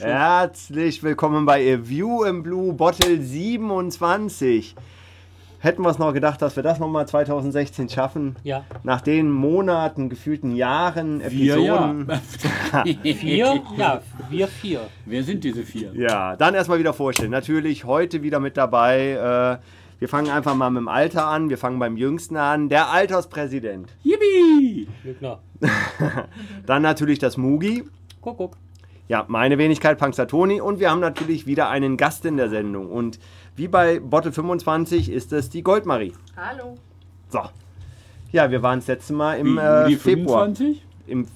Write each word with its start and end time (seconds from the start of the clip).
Herzlich 0.00 1.02
willkommen 1.02 1.44
bei 1.44 1.74
A 1.74 1.86
View 1.86 2.24
im 2.24 2.42
Blue 2.42 2.72
Bottle 2.72 3.20
27. 3.20 4.74
Hätten 5.58 5.82
wir 5.82 5.90
es 5.90 5.98
noch 5.98 6.14
gedacht, 6.14 6.40
dass 6.40 6.56
wir 6.56 6.62
das 6.62 6.78
nochmal 6.78 7.06
2016 7.06 7.90
schaffen? 7.90 8.34
Ja. 8.42 8.64
Nach 8.82 9.02
den 9.02 9.30
Monaten, 9.30 10.08
gefühlten 10.08 10.56
Jahren, 10.56 11.20
Wir 11.28 11.58
ja. 11.58 11.90
Episoden. 11.90 12.20
Vier? 13.14 13.62
Ja, 13.76 14.00
wir 14.30 14.48
vier. 14.48 14.80
Wer 15.04 15.22
sind 15.22 15.44
diese 15.44 15.64
vier? 15.64 15.92
Ja, 15.94 16.34
dann 16.34 16.54
erstmal 16.54 16.78
wieder 16.78 16.94
vorstellen. 16.94 17.30
Natürlich 17.30 17.84
heute 17.84 18.22
wieder 18.22 18.40
mit 18.40 18.56
dabei. 18.56 19.60
Äh, 19.60 19.98
wir 19.98 20.08
fangen 20.08 20.30
einfach 20.30 20.54
mal 20.54 20.70
mit 20.70 20.80
dem 20.80 20.88
Alter 20.88 21.26
an. 21.26 21.50
Wir 21.50 21.58
fangen 21.58 21.78
beim 21.78 21.98
Jüngsten 21.98 22.38
an. 22.38 22.70
Der 22.70 22.88
Alterspräsident. 22.88 23.90
Yippie! 24.02 24.88
Lügner. 25.04 25.40
Dann 26.66 26.80
natürlich 26.80 27.18
das 27.18 27.36
Mugi. 27.36 27.84
Guck, 28.22 28.38
guck. 28.38 28.56
Ja, 29.10 29.24
meine 29.26 29.58
Wenigkeit, 29.58 29.98
Punxsutawney. 29.98 30.60
Und 30.60 30.78
wir 30.78 30.88
haben 30.88 31.00
natürlich 31.00 31.44
wieder 31.44 31.68
einen 31.68 31.96
Gast 31.96 32.24
in 32.24 32.36
der 32.36 32.48
Sendung. 32.48 32.92
Und 32.92 33.18
wie 33.56 33.66
bei 33.66 33.98
Bottle 33.98 34.30
25 34.30 35.10
ist 35.10 35.32
es 35.32 35.50
die 35.50 35.64
Goldmarie. 35.64 36.12
Hallo. 36.36 36.76
So. 37.28 37.40
Ja, 38.30 38.52
wir 38.52 38.62
waren 38.62 38.78
das 38.78 38.86
letzte 38.86 39.12
Mal 39.12 39.40
im 39.40 39.56
Wie, 39.56 39.58
äh, 39.58 39.88
die 39.88 39.96
Februar. 39.96 40.44
25? 40.44 40.86
Im, 41.08 41.26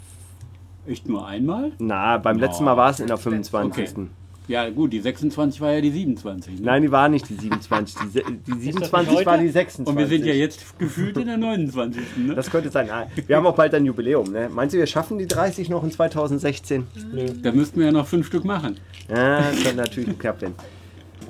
Echt 0.87 1.09
nur 1.09 1.27
einmal? 1.27 1.73
na, 1.81 2.19
beim 2.19 2.39
letzten 2.39 2.63
Mal 2.63 2.77
war 2.77 2.91
es 2.91 3.01
in 3.01 3.09
der 3.09 3.17
25. 3.17 3.99
Okay. 3.99 4.07
Ja, 4.47 4.69
gut, 4.69 4.93
die 4.93 5.01
26 5.01 5.61
war 5.63 5.73
ja 5.73 5.81
die 5.81 5.91
27. 5.91 6.61
Ne? 6.61 6.67
Nein, 6.67 6.83
die 6.83 6.91
war 6.93 7.09
nicht 7.09 7.29
die 7.29 7.35
27. 7.35 7.97
Die, 8.13 8.23
die 8.47 8.53
nicht 8.53 8.63
27 8.63 9.25
war 9.25 9.39
die 9.39 9.49
26. 9.49 9.87
Und 9.87 9.99
wir 9.99 10.07
sind 10.07 10.27
ja 10.27 10.35
jetzt 10.35 10.79
gefühlt 10.79 11.17
in 11.17 11.27
der 11.27 11.39
29. 11.39 12.03
Ne? 12.19 12.35
Das 12.35 12.51
könnte 12.51 12.71
sein. 12.71 12.91
Ah, 12.91 13.07
Wir 13.27 13.37
haben 13.37 13.47
auch 13.47 13.57
bald 13.57 13.73
ein 13.75 13.87
Jubiläum. 13.87 14.31
Ne? 14.31 14.51
Meinst 14.53 14.75
du, 14.75 14.79
wir 14.79 14.87
schaffen 14.87 15.19
die 15.19 15.27
30 15.27 15.71
noch 15.71 15.83
in 15.83 15.91
2016? 15.91 16.87
Nö. 17.13 17.27
Da 17.43 17.53
müssten 17.53 17.79
wir 17.79 17.87
ja 17.87 17.93
noch 17.93 18.07
fünf 18.07 18.27
Stück 18.27 18.45
machen. 18.45 18.77
Ja, 19.09 19.39
das 19.39 19.63
könnte 19.63 19.77
natürlich 19.77 20.11
geklappt 20.11 20.43
werden. 20.43 20.55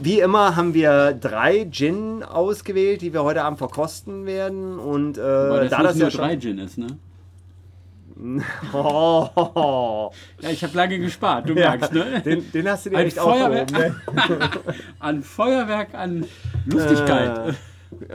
Wie 0.01 0.19
immer 0.19 0.57
haben 0.57 0.75
wir 0.75 1.13
drei 1.13 1.69
Gin 1.71 2.25
ausgewählt, 2.25 3.01
die 3.01 3.13
wir 3.13 3.23
heute 3.23 3.45
Abend 3.45 3.59
verkosten 3.59 4.27
werden. 4.27 4.81
Und 4.81 5.19
äh, 5.19 5.23
Weil 5.23 5.69
das 5.69 5.71
da 5.71 5.83
das 5.85 5.97
nur 5.97 6.09
ja 6.09 6.17
drei. 6.17 6.37
Gin 6.37 6.59
ist, 6.59 6.79
ne? 6.79 6.89
Oh, 8.73 10.11
Ja, 10.41 10.51
ich 10.51 10.63
habe 10.63 10.77
lange 10.77 10.99
gespart, 10.99 11.49
du 11.49 11.55
ja, 11.59 11.71
merkst, 11.71 11.93
ne? 11.93 12.23
den, 12.25 12.53
den 12.53 12.69
hast 12.69 12.87
du 12.87 12.91
dir 12.91 12.99
Ein 12.99 13.07
echt 13.07 13.19
Feuerwerk, 13.19 13.73
aufgehoben. 13.73 13.95
Ne? 14.29 14.41
an 15.01 15.23
Feuerwerk, 15.23 15.95
an 15.95 16.25
Lustigkeit. 16.67 17.49
Äh, 17.49 17.53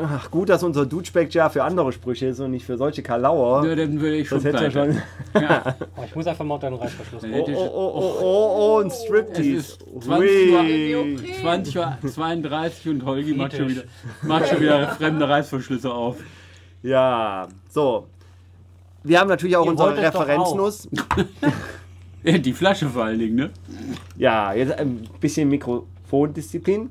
Ach, 0.01 0.29
gut, 0.29 0.49
dass 0.49 0.61
unser 0.63 0.85
Dutschbeck 0.85 1.33
ja 1.33 1.47
für 1.47 1.63
andere 1.63 1.93
Sprüche 1.93 2.27
ist 2.27 2.41
und 2.41 2.51
nicht 2.51 2.65
für 2.65 2.77
solche 2.77 3.01
Kalauer. 3.01 3.65
ja, 3.65 3.75
dann 3.75 4.01
würde 4.01 4.17
ich 4.17 4.27
schon 4.27 4.43
Das 4.43 4.53
hätte 4.53 4.71
schon. 4.71 5.01
Ja, 5.41 5.75
Oh, 5.95 6.01
ich 6.05 6.13
muss 6.15 6.27
einfach 6.27 6.43
mal 6.43 6.57
den 6.59 6.73
Reißverschluss 6.73 7.23
hätte 7.23 7.51
Oh, 7.53 7.71
oh, 7.73 7.91
oh, 7.95 8.13
oh, 8.21 8.75
oh, 8.75 8.79
ein 8.81 8.87
Es 8.87 9.03
Striptease. 9.03 9.55
ist 9.57 9.85
20 10.01 10.51
Uhr. 10.51 10.61
Hui. 11.03 11.17
20 11.41 11.77
Uhr 11.77 11.97
32 12.05 12.89
und 12.91 13.05
Holgi 13.05 13.33
macht 13.33 13.55
schon, 13.55 13.69
wieder, 13.69 13.83
macht 14.23 14.49
schon 14.49 14.59
wieder 14.59 14.89
fremde 14.89 15.29
Reißverschlüsse 15.29 15.93
auf. 15.93 16.17
Ja, 16.83 17.47
so. 17.69 18.07
Wir 19.03 19.19
haben 19.19 19.27
natürlich 19.29 19.55
auch 19.57 19.65
Ihr 19.65 19.71
unsere 19.71 19.97
Referenznuss. 19.97 20.87
Ja, 22.21 22.37
Die 22.37 22.51
Flasche 22.51 22.89
vor 22.89 23.05
allen 23.05 23.17
Dingen, 23.19 23.35
ne? 23.35 23.49
Ja, 24.17 24.51
jetzt 24.53 24.73
ein 24.77 25.07
bisschen 25.21 25.47
Mikrofondisziplin. 25.47 26.89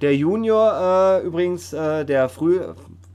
Der 0.00 0.16
Junior 0.16 1.20
äh, 1.22 1.24
übrigens, 1.24 1.72
äh, 1.72 2.04
der 2.04 2.28
früh 2.28 2.58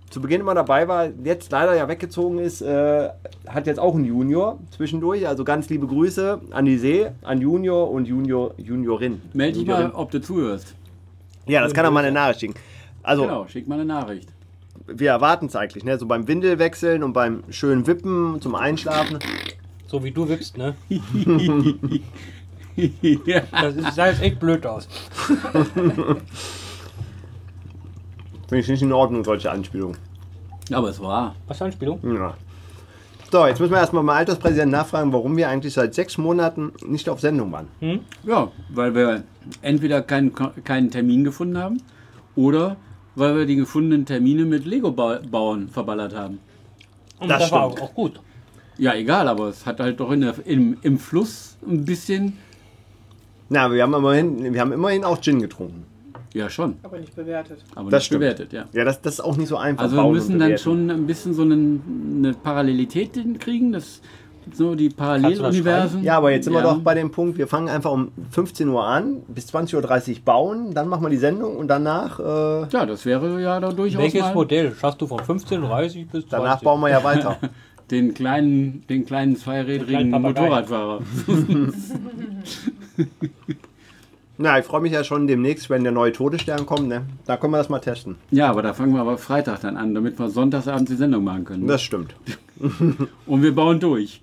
zu 0.10 0.22
Beginn 0.22 0.42
immer 0.42 0.56
dabei 0.56 0.88
war, 0.88 1.10
jetzt 1.24 1.52
leider 1.52 1.76
ja 1.76 1.88
weggezogen 1.90 2.40
ist, 2.40 2.62
äh, 2.62 3.10
hat 3.48 3.68
jetzt 3.68 3.80
auch 3.80 3.96
einen 3.96 4.06
Junior 4.06 4.60
zwischendurch. 4.76 5.28
Also 5.28 5.44
ganz 5.44 5.70
liebe 5.70 5.88
Grüße 5.88 6.40
an 6.52 6.64
die 6.66 6.78
See, 6.78 7.12
an 7.22 7.42
Junior 7.42 7.92
und 7.92 8.08
Junior, 8.08 8.54
Juniorin. 8.58 9.22
Meld 9.34 9.58
dich 9.58 9.66
mal, 9.68 9.92
ob 9.92 10.10
du 10.12 10.22
zuhörst. 10.22 10.76
Ja, 11.48 11.62
das 11.62 11.74
kann 11.74 11.84
er 11.84 11.92
mal 11.92 12.04
eine 12.04 12.14
Nachricht 12.14 12.40
schicken. 12.40 12.56
Also, 13.04 13.24
Genau, 13.24 13.46
schick 13.48 13.68
mal 13.68 13.76
eine 13.76 13.86
Nachricht. 13.86 14.31
Wir 14.96 15.10
erwarten 15.10 15.46
es 15.48 15.56
eigentlich, 15.56 15.84
ne? 15.84 15.98
So 15.98 16.06
beim 16.06 16.28
Windelwechseln 16.28 17.04
und 17.04 17.14
beim 17.14 17.44
schönen 17.50 17.88
Wippen 17.88 18.40
zum 18.42 18.56
Einschlafen. 18.56 19.20
So 19.88 20.04
wie 20.04 20.12
du 20.12 20.28
wippst, 20.30 20.58
ne? 20.58 20.76
Das 23.52 23.76
ist- 23.76 23.96
sah 23.96 24.08
jetzt 24.08 24.22
echt 24.22 24.40
blöd 24.40 24.66
aus. 24.66 24.88
Finde 28.48 28.62
ich 28.64 28.68
nicht 28.70 28.82
in 28.82 28.92
Ordnung, 28.92 29.24
solche 29.24 29.52
Anspielungen. 29.52 29.98
Aber 30.72 30.90
es 30.90 31.00
war. 31.02 31.36
Was 31.48 31.58
für 31.58 31.66
eine 31.66 31.74
Anspielung? 31.74 32.00
Ja. 32.16 32.34
So, 33.32 33.46
jetzt 33.48 33.60
müssen 33.60 33.72
wir 33.72 33.80
erstmal 33.80 34.04
beim 34.04 34.16
Alterspräsidenten 34.18 34.72
nachfragen, 34.72 35.14
warum 35.14 35.38
wir 35.38 35.48
eigentlich 35.48 35.74
seit 35.74 35.94
sechs 35.94 36.18
Monaten 36.18 36.74
nicht 36.86 37.08
auf 37.08 37.22
Sendung 37.22 37.52
waren. 37.52 37.68
Ja, 38.24 38.52
weil 38.70 38.94
wir 38.94 39.24
entweder 39.62 40.02
keinen, 40.02 40.34
keinen 40.64 40.92
Termin 40.92 41.24
gefunden 41.24 41.58
haben 41.58 41.82
oder 42.36 42.76
weil 43.16 43.36
wir 43.38 43.46
die 43.46 43.56
gefundenen 43.56 44.06
Termine 44.06 44.46
mit 44.46 44.66
Lego-Bauern 44.66 45.70
verballert 45.70 46.16
haben. 46.16 46.40
Und 47.20 47.30
Das 47.30 47.40
das, 47.44 47.52
war 47.52 47.70
stimmt. 47.72 47.82
auch 47.90 47.94
gut. 47.94 48.20
Ja, 48.78 48.96
egal, 48.96 49.28
aber 49.28 49.50
es 49.50 49.66
hat 49.66 49.80
halt 49.80 50.00
doch 50.00 50.12
in 50.12 50.22
der, 50.22 50.34
im, 50.46 50.78
im 50.82 50.98
Fluss 50.98 51.58
ein 51.68 51.86
bisschen. 51.86 52.38
Na, 53.50 53.72
wir 53.72 53.84
haben 53.84 53.94
immerhin, 53.94 54.54
wir 54.54 54.62
haben 54.62 54.72
immerhin 54.72 55.04
auch 55.04 55.20
Gin 55.22 55.42
getrunken. 55.42 55.84
Ja, 56.34 56.50
schon, 56.50 56.76
Aber 56.84 56.98
nicht 56.98 57.14
bewertet. 57.14 57.60
aber 57.76 57.92
Das 57.92 58.00
nicht 58.00 58.06
stimmt. 58.06 58.22
bewertet, 58.22 58.54
ja. 58.54 58.66
Ja, 58.72 58.86
das, 58.86 59.02
das 59.02 59.16
ist 59.16 59.20
auch 59.20 59.36
nicht 59.36 59.50
so 59.50 59.58
einfach. 59.58 59.84
Also 59.84 59.98
wir 59.98 60.10
müssen 60.10 60.40
dann 60.40 60.58
schon 60.58 60.90
ein 60.90 61.06
bisschen 61.06 61.34
so 61.34 61.42
einen, 61.42 62.16
eine 62.20 62.34
Parallelität 62.34 63.16
hinkriegen, 63.16 63.74
das, 63.74 64.00
so 64.56 64.76
die 64.76 64.90
Paralleluniversen. 64.90 66.04
Ja, 66.04 66.18
aber 66.18 66.32
jetzt 66.32 66.46
sind 66.46 66.54
wir 66.54 66.62
Ja. 66.62 66.74
doch 66.74 66.80
bei 66.80 66.94
dem 66.94 67.12
Punkt, 67.12 67.38
wir 67.38 67.48
fangen 67.48 67.70
einfach 67.70 67.92
um 67.92 68.12
15 68.32 68.68
Uhr 68.70 68.84
an, 68.86 69.22
bis 69.28 69.54
20.30 69.54 69.76
Uhr 70.18 70.26
bauen, 70.26 70.74
dann 70.74 70.88
machen 70.88 71.04
wir 71.04 71.10
die 71.10 71.18
Sendung 71.18 71.58
und 71.58 71.68
danach, 71.68 72.20
äh, 72.20 72.68
Ja, 72.72 72.86
das 72.86 73.06
wäre 73.06 73.42
ja 73.42 73.60
da 73.60 73.72
durchaus 73.72 74.02
Welches 74.02 74.22
mal 74.22 74.34
Modell 74.34 74.74
schaffst 74.76 75.02
du 75.02 75.08
von 75.08 75.20
15.30 75.20 76.04
bis 76.06 76.28
20? 76.28 76.30
danach 76.30 76.62
bauen 76.62 76.82
wir 76.82 76.90
ja 76.90 77.04
weiter. 77.04 77.38
den 77.92 78.14
kleinen, 78.14 78.84
den 78.88 79.06
kleinen 79.06 79.36
zweirädrigen 79.36 80.10
kleinen 80.10 80.12
Papagei. 80.12 80.42
Motorradfahrer. 80.42 81.00
Na, 84.42 84.58
ich 84.58 84.66
freue 84.66 84.82
mich 84.82 84.92
ja 84.92 85.04
schon 85.04 85.28
demnächst, 85.28 85.70
wenn 85.70 85.84
der 85.84 85.92
neue 85.92 86.12
Todesstern 86.12 86.66
kommt, 86.66 86.88
ne? 86.88 87.04
Da 87.28 87.38
können 87.38 87.54
wir 87.54 87.58
das 87.58 87.70
mal 87.70 87.80
testen. 87.80 88.16
Ja, 88.32 88.50
aber 88.50 88.64
da 88.64 88.74
fangen 88.74 88.94
wir 88.94 89.02
aber 89.02 89.18
Freitag 89.20 89.62
dann 89.62 89.78
an, 89.78 89.94
damit 89.94 90.18
wir 90.18 90.30
sonntagsabends 90.30 90.90
die 90.90 90.98
Sendung 90.98 91.24
machen 91.24 91.46
können. 91.46 91.68
Das 91.68 91.82
stimmt. 91.84 92.16
Und 93.28 93.44
wir 93.44 93.54
bauen 93.54 93.80
durch. 93.80 94.22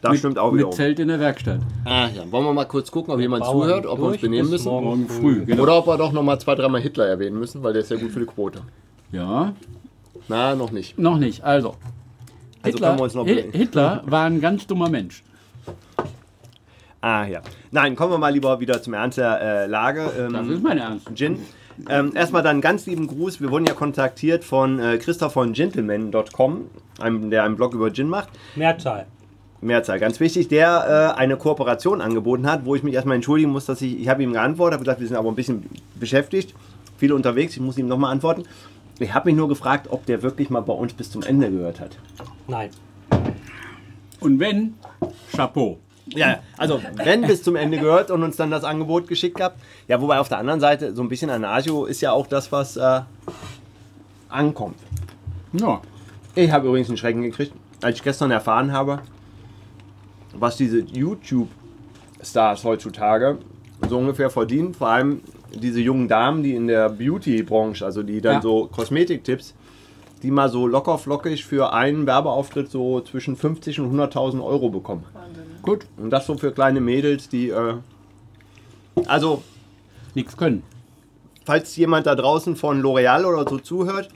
Das 0.00 0.12
mit, 0.12 0.18
stimmt 0.20 0.38
auch 0.38 0.50
Mit 0.52 0.60
wieder. 0.60 0.70
Zelt 0.70 0.98
in 0.98 1.08
der 1.08 1.20
Werkstatt. 1.20 1.60
Ah, 1.84 2.08
ja. 2.08 2.30
Wollen 2.30 2.44
wir 2.46 2.52
mal 2.54 2.64
kurz 2.64 2.90
gucken, 2.90 3.12
ob 3.12 3.20
jemand 3.20 3.42
Bauen 3.44 3.62
zuhört, 3.62 3.86
ob 3.86 3.98
wir 3.98 4.04
uns 4.06 4.18
benehmen 4.20 4.48
müssen? 4.50 4.68
morgen 4.68 5.08
früh, 5.08 5.44
genau. 5.44 5.62
Oder 5.62 5.76
ob 5.78 5.86
wir 5.86 5.96
doch 5.98 6.12
nochmal 6.12 6.38
zwei, 6.40 6.54
dreimal 6.54 6.80
Hitler 6.80 7.06
erwähnen 7.06 7.38
müssen, 7.38 7.62
weil 7.62 7.72
der 7.74 7.82
ist 7.82 7.90
ja 7.90 7.96
gut 7.98 8.10
für 8.12 8.20
die 8.20 8.26
Quote. 8.26 8.60
Ja, 9.12 9.52
Na, 10.28 10.54
noch 10.54 10.72
nicht. 10.72 10.98
noch 10.98 11.18
nicht. 11.18 11.42
Also, 11.44 11.74
Also 12.62 12.76
Hitler, 12.76 12.86
können 12.88 12.98
wir 12.98 13.04
uns 13.04 13.14
noch 13.14 13.26
Hi- 13.26 13.50
Hitler 13.52 14.02
war 14.06 14.24
ein 14.24 14.40
ganz 14.40 14.66
dummer 14.66 14.88
Mensch. 14.88 15.22
Ah, 17.04 17.26
ja. 17.26 17.42
Nein, 17.70 17.96
kommen 17.96 18.12
wir 18.12 18.18
mal 18.18 18.32
lieber 18.32 18.60
wieder 18.60 18.80
zum 18.80 18.94
Ernst 18.94 19.18
der 19.18 19.38
äh, 19.38 19.66
Lage. 19.66 20.10
Ähm, 20.18 20.32
Das 20.32 20.48
ist 20.48 20.62
mein 20.62 20.78
Ernst. 20.78 21.06
Gin. 21.14 21.38
Ähm, 21.90 22.12
erstmal 22.14 22.42
dann 22.42 22.62
ganz 22.62 22.86
lieben 22.86 23.06
Gruß. 23.08 23.42
Wir 23.42 23.50
wurden 23.50 23.66
ja 23.66 23.74
kontaktiert 23.74 24.42
von 24.42 24.78
äh, 24.78 24.96
Christoph 24.96 25.34
von 25.34 25.52
gentleman.com, 25.52 26.62
einem, 27.00 27.28
der 27.28 27.44
einen 27.44 27.56
Blog 27.56 27.74
über 27.74 27.92
Gin 27.92 28.08
macht. 28.08 28.30
Mehrzahl. 28.56 29.04
Mehrzahl, 29.60 29.98
ganz 30.00 30.18
wichtig, 30.18 30.48
der 30.48 31.12
äh, 31.14 31.20
eine 31.20 31.36
Kooperation 31.36 32.00
angeboten 32.00 32.46
hat, 32.46 32.64
wo 32.64 32.74
ich 32.74 32.82
mich 32.82 32.94
erstmal 32.94 33.16
entschuldigen 33.16 33.52
muss, 33.52 33.66
dass 33.66 33.82
ich, 33.82 34.00
ich 34.00 34.08
habe 34.08 34.22
ihm 34.22 34.32
geantwortet, 34.32 34.74
habe 34.74 34.84
gesagt, 34.84 35.00
wir 35.00 35.06
sind 35.08 35.18
aber 35.18 35.28
ein 35.28 35.34
bisschen 35.34 35.68
beschäftigt, 36.00 36.54
viel 36.96 37.12
unterwegs, 37.12 37.52
ich 37.52 37.60
muss 37.60 37.76
ihm 37.76 37.86
nochmal 37.86 38.12
antworten. 38.12 38.44
Ich 38.98 39.12
habe 39.12 39.28
mich 39.28 39.36
nur 39.36 39.48
gefragt, 39.48 39.88
ob 39.90 40.06
der 40.06 40.22
wirklich 40.22 40.48
mal 40.48 40.60
bei 40.60 40.72
uns 40.72 40.94
bis 40.94 41.10
zum 41.10 41.22
Ende 41.22 41.50
gehört 41.50 41.80
hat. 41.80 41.98
Nein. 42.48 42.70
Und 44.20 44.40
wenn, 44.40 44.74
Chapeau. 45.36 45.78
Ja, 46.06 46.40
also 46.58 46.80
wenn 46.96 47.22
bis 47.22 47.42
zum 47.42 47.56
Ende 47.56 47.78
gehört 47.78 48.10
und 48.10 48.22
uns 48.22 48.36
dann 48.36 48.50
das 48.50 48.62
Angebot 48.64 49.08
geschickt 49.08 49.40
habt. 49.40 49.58
Ja, 49.88 50.00
wobei 50.00 50.18
auf 50.18 50.28
der 50.28 50.38
anderen 50.38 50.60
Seite 50.60 50.94
so 50.94 51.02
ein 51.02 51.08
bisschen 51.08 51.30
Anarcho 51.30 51.86
ist 51.86 52.00
ja 52.02 52.12
auch 52.12 52.26
das, 52.26 52.52
was 52.52 52.76
äh, 52.76 53.00
ankommt. 54.28 54.76
Ja, 55.52 55.80
Ich 56.34 56.50
habe 56.50 56.68
übrigens 56.68 56.88
einen 56.88 56.98
Schrecken 56.98 57.22
gekriegt, 57.22 57.52
als 57.82 57.96
ich 57.96 58.02
gestern 58.02 58.30
erfahren 58.30 58.72
habe, 58.72 59.00
was 60.34 60.56
diese 60.56 60.80
YouTube-Stars 60.80 62.64
heutzutage 62.64 63.38
so 63.88 63.98
ungefähr 63.98 64.30
verdienen. 64.30 64.74
Vor 64.74 64.88
allem 64.88 65.20
diese 65.54 65.80
jungen 65.80 66.08
Damen, 66.08 66.42
die 66.42 66.54
in 66.54 66.66
der 66.66 66.88
Beauty-Branche, 66.90 67.84
also 67.84 68.02
die 68.02 68.20
dann 68.20 68.34
Ja. 68.36 68.42
so 68.42 68.66
Kosmetiktipps, 68.66 69.54
die 70.22 70.30
mal 70.30 70.48
so 70.48 70.66
locker 70.66 70.98
flockig 70.98 71.44
für 71.44 71.72
einen 71.72 72.06
Werbeauftritt 72.06 72.70
so 72.70 73.00
zwischen 73.02 73.36
50 73.36 73.80
und 73.80 73.92
100.000 73.94 74.42
Euro 74.44 74.70
bekommen. 74.70 75.04
Gut. 75.64 75.86
Und 75.96 76.10
das 76.10 76.26
so 76.26 76.36
für 76.36 76.52
kleine 76.52 76.80
Mädels, 76.80 77.28
die. 77.28 77.48
Äh, 77.50 77.74
also, 79.06 79.42
Nichts 80.14 80.36
können. 80.36 80.62
falls 81.44 81.74
jemand 81.76 82.06
da 82.06 82.14
draußen 82.14 82.54
von 82.56 82.80
L'Oreal 82.80 83.24
oder 83.24 83.48
so 83.48 83.58
zuhört, 83.58 84.08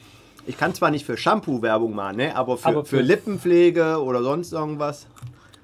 ich 0.46 0.56
kann 0.56 0.72
zwar 0.74 0.90
nicht 0.90 1.04
für 1.04 1.16
Shampoo 1.16 1.60
Werbung 1.62 1.94
machen, 1.94 2.16
ne? 2.18 2.36
aber, 2.36 2.56
für, 2.56 2.68
Aber 2.68 2.84
für 2.84 2.96
für- 2.98 3.02
Lippenpflege 3.02 4.00
oder 4.02 4.22
sonst 4.22 4.52
irgendwas. 4.52 5.06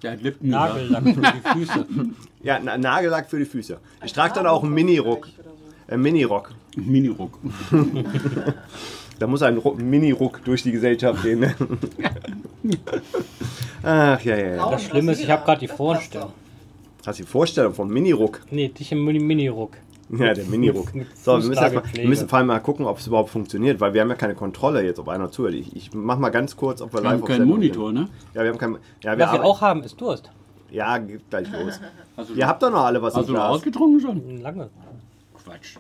Hat 0.05 0.21
Lippen 0.21 0.49
gesagt. 0.51 0.75
Nagellack 0.91 1.03
für 1.15 1.23
die 1.23 1.65
Füße. 1.65 1.87
Ja, 2.43 2.59
Na- 2.63 2.77
Nagellack 2.77 3.31
für 3.31 3.39
die 3.39 3.47
Füße. 3.47 3.79
Ich 4.05 4.13
trage 4.13 4.35
dann 4.35 4.47
auch 4.47 4.63
einen. 4.63 4.73
Äh, 4.77 5.97
Mini-Rock. 5.97 6.51
Miniruck. 6.77 7.39
Da 9.19 9.27
muss 9.27 9.43
ein 9.43 9.59
Ru- 9.59 9.75
Mini-Ruck 9.81 10.43
durch 10.45 10.63
die 10.63 10.73
Gesellschaft 10.73 11.23
gehen. 11.23 11.41
ne? 11.41 11.55
Ach, 13.83 14.21
ja, 14.23 14.37
ja, 14.37 14.47
ja. 14.57 14.71
Das 14.71 14.83
Schlimme 14.85 15.13
ist, 15.13 15.21
ich 15.21 15.31
habe 15.31 15.45
gerade 15.45 15.61
die 15.61 15.69
Vorstellung. 15.69 16.33
Hast 17.07 17.19
du 17.19 17.23
die 17.25 17.29
Vorstellung 17.29 17.75
vom 17.75 17.89
Mini-Ruck? 17.89 18.41
Nee, 18.51 18.69
dich 18.69 18.91
im 18.93 19.05
Mini- 19.05 19.21
Mini-Ruck. 19.21 19.77
Ja, 20.11 20.33
der 20.35 20.45
Mini-Ruck. 20.45 20.93
So, 21.15 21.33
wir 21.33 21.49
müssen, 21.49 21.55
erst 21.63 21.75
mal, 21.75 21.83
wir 21.93 22.09
müssen 22.09 22.29
vor 22.29 22.39
allem 22.39 22.47
mal 22.49 22.61
gucken, 22.61 22.87
ob 22.87 22.99
es 22.99 23.07
überhaupt 23.07 23.31
funktioniert, 23.31 23.81
weil 23.81 23.95
wir 23.95 24.01
haben 24.01 24.09
ja 24.11 24.15
keine 24.17 24.35
Kontrolle 24.35 24.83
jetzt, 24.83 24.99
ob 24.99 25.09
einer 25.09 25.31
zuhört. 25.31 25.55
Ich, 25.55 25.75
ich 25.75 25.93
mach 25.95 26.19
mal 26.19 26.31
ganz 26.31 26.57
kurz, 26.57 26.81
ob 26.83 26.93
wir 26.93 27.03
Wir 27.03 27.09
haben 27.11 27.15
live 27.17 27.23
auf 27.23 27.29
keinen 27.29 27.49
Monitor, 27.49 27.93
ne? 27.93 28.01
sind. 28.01 28.11
Ja, 28.35 28.43
wir 28.43 28.51
haben 28.51 28.59
keinen. 28.59 28.77
Ja, 29.03 29.17
wir 29.19 29.27
Was 29.27 29.33
wir 29.33 29.45
auch 29.45 29.61
haben, 29.61 29.83
ist 29.83 30.01
Durst. 30.01 30.31
Ja, 30.71 30.99
geht 30.99 31.29
gleich 31.31 31.49
los. 31.53 31.81
Ihr 32.37 32.47
habt 32.47 32.63
doch 32.63 32.71
noch 32.71 32.85
alle 32.85 33.01
was 33.01 33.15
hast 33.15 33.29
du 33.29 33.33
noch 33.33 33.45
ausgetrunken 33.49 34.01
schon? 34.01 34.41
Lange. 34.41 34.71
Quatsch. 35.43 35.77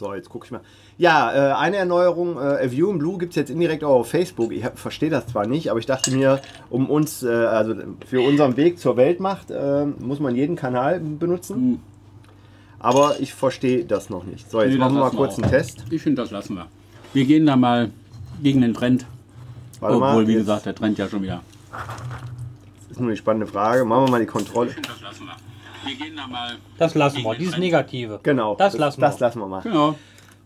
So, 0.00 0.14
jetzt 0.14 0.30
guck 0.30 0.46
ich 0.46 0.50
mal. 0.50 0.62
Ja, 0.96 1.30
äh, 1.30 1.52
eine 1.52 1.76
Erneuerung, 1.76 2.36
äh, 2.38 2.64
A 2.64 2.70
View 2.70 2.90
in 2.90 2.98
Blue 2.98 3.18
gibt 3.18 3.32
es 3.32 3.36
jetzt 3.36 3.50
indirekt 3.50 3.84
auch 3.84 4.00
auf 4.00 4.08
Facebook. 4.08 4.50
Ich 4.50 4.64
verstehe 4.76 5.10
das 5.10 5.26
zwar 5.26 5.46
nicht, 5.46 5.70
aber 5.70 5.78
ich 5.78 5.84
dachte 5.84 6.10
mir, 6.10 6.40
um 6.70 6.88
uns, 6.88 7.22
äh, 7.22 7.28
also 7.28 7.74
für 8.06 8.22
unseren 8.22 8.56
Weg 8.56 8.78
zur 8.78 8.96
Weltmacht, 8.96 9.50
äh, 9.50 9.84
muss 9.84 10.18
man 10.18 10.34
jeden 10.34 10.56
Kanal 10.56 11.00
benutzen. 11.00 11.56
Hm. 11.56 11.78
Aber 12.78 13.20
ich 13.20 13.34
verstehe 13.34 13.84
das 13.84 14.08
noch 14.08 14.24
nicht. 14.24 14.50
So, 14.50 14.62
jetzt 14.62 14.72
Nee, 14.72 14.78
machen 14.78 14.94
wir 14.94 15.04
das 15.04 15.12
mal 15.12 15.18
kurz 15.18 15.36
wir 15.36 15.44
einen. 15.44 15.52
Test. 15.52 15.84
Ich 15.90 16.00
finde, 16.00 16.22
das 16.22 16.30
lassen 16.30 16.54
wir. 16.54 16.66
Wir 17.12 17.26
gehen 17.26 17.44
da 17.44 17.56
mal 17.56 17.90
gegen 18.42 18.62
den 18.62 18.72
Trend. 18.72 19.04
Warte 19.80 19.96
Obwohl, 19.96 20.22
mal, 20.22 20.26
wie 20.28 20.32
gesagt, 20.32 20.64
der 20.64 20.74
Trend 20.74 20.96
ja 20.96 21.08
schon 21.08 21.22
wieder. 21.22 21.42
ist 22.90 22.98
nur 22.98 23.10
die 23.10 23.18
spannende 23.18 23.46
Frage. 23.46 23.84
Machen 23.84 24.06
wir 24.06 24.10
mal 24.12 24.20
die 24.20 24.26
Kontrolle. 24.26 24.70
Das 24.82 25.02
lassen 25.02 25.26
wir. 25.26 25.49
Wir 25.84 25.94
gehen 25.94 26.16
da 26.16 26.26
mal. 26.26 26.56
Das 26.78 26.94
lassen 26.94 27.22
wir. 27.22 27.34
Dieses 27.34 27.58
Negative. 27.58 28.20
Genau. 28.22 28.54
Das 28.56 28.76
lassen 28.76 29.00
wir. 29.00 29.08
Das 29.08 29.20
lassen 29.20 29.40
wir 29.40 29.46
mal. 29.46 29.62
Genau. 29.62 29.96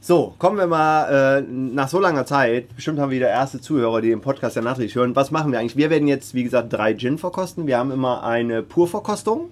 So, 0.01 0.35
kommen 0.39 0.59
wir 0.59 0.67
mal 0.67 1.39
äh, 1.39 1.43
nach 1.51 1.89
so 1.89 1.99
langer 1.99 2.27
Zeit. 2.27 2.77
Bestimmt 2.77 2.99
haben 2.99 3.11
wir 3.11 3.17
wieder 3.17 3.31
erste 3.31 3.61
Zuhörer, 3.61 4.03
die 4.03 4.11
den 4.11 4.21
Podcast 4.21 4.55
ja 4.55 4.61
nachträglich 4.61 4.95
hören. 4.97 5.17
Was 5.17 5.31
machen 5.31 5.51
wir 5.51 5.59
eigentlich? 5.59 5.77
Wir 5.77 5.89
werden 5.89 6.07
jetzt, 6.07 6.35
wie 6.35 6.45
gesagt, 6.45 6.73
drei 6.73 6.93
Gin 6.95 7.17
verkosten. 7.17 7.67
Wir 7.67 7.79
haben 7.79 7.91
immer 7.91 8.23
eine 8.23 8.63
Purverkostung. 8.63 9.49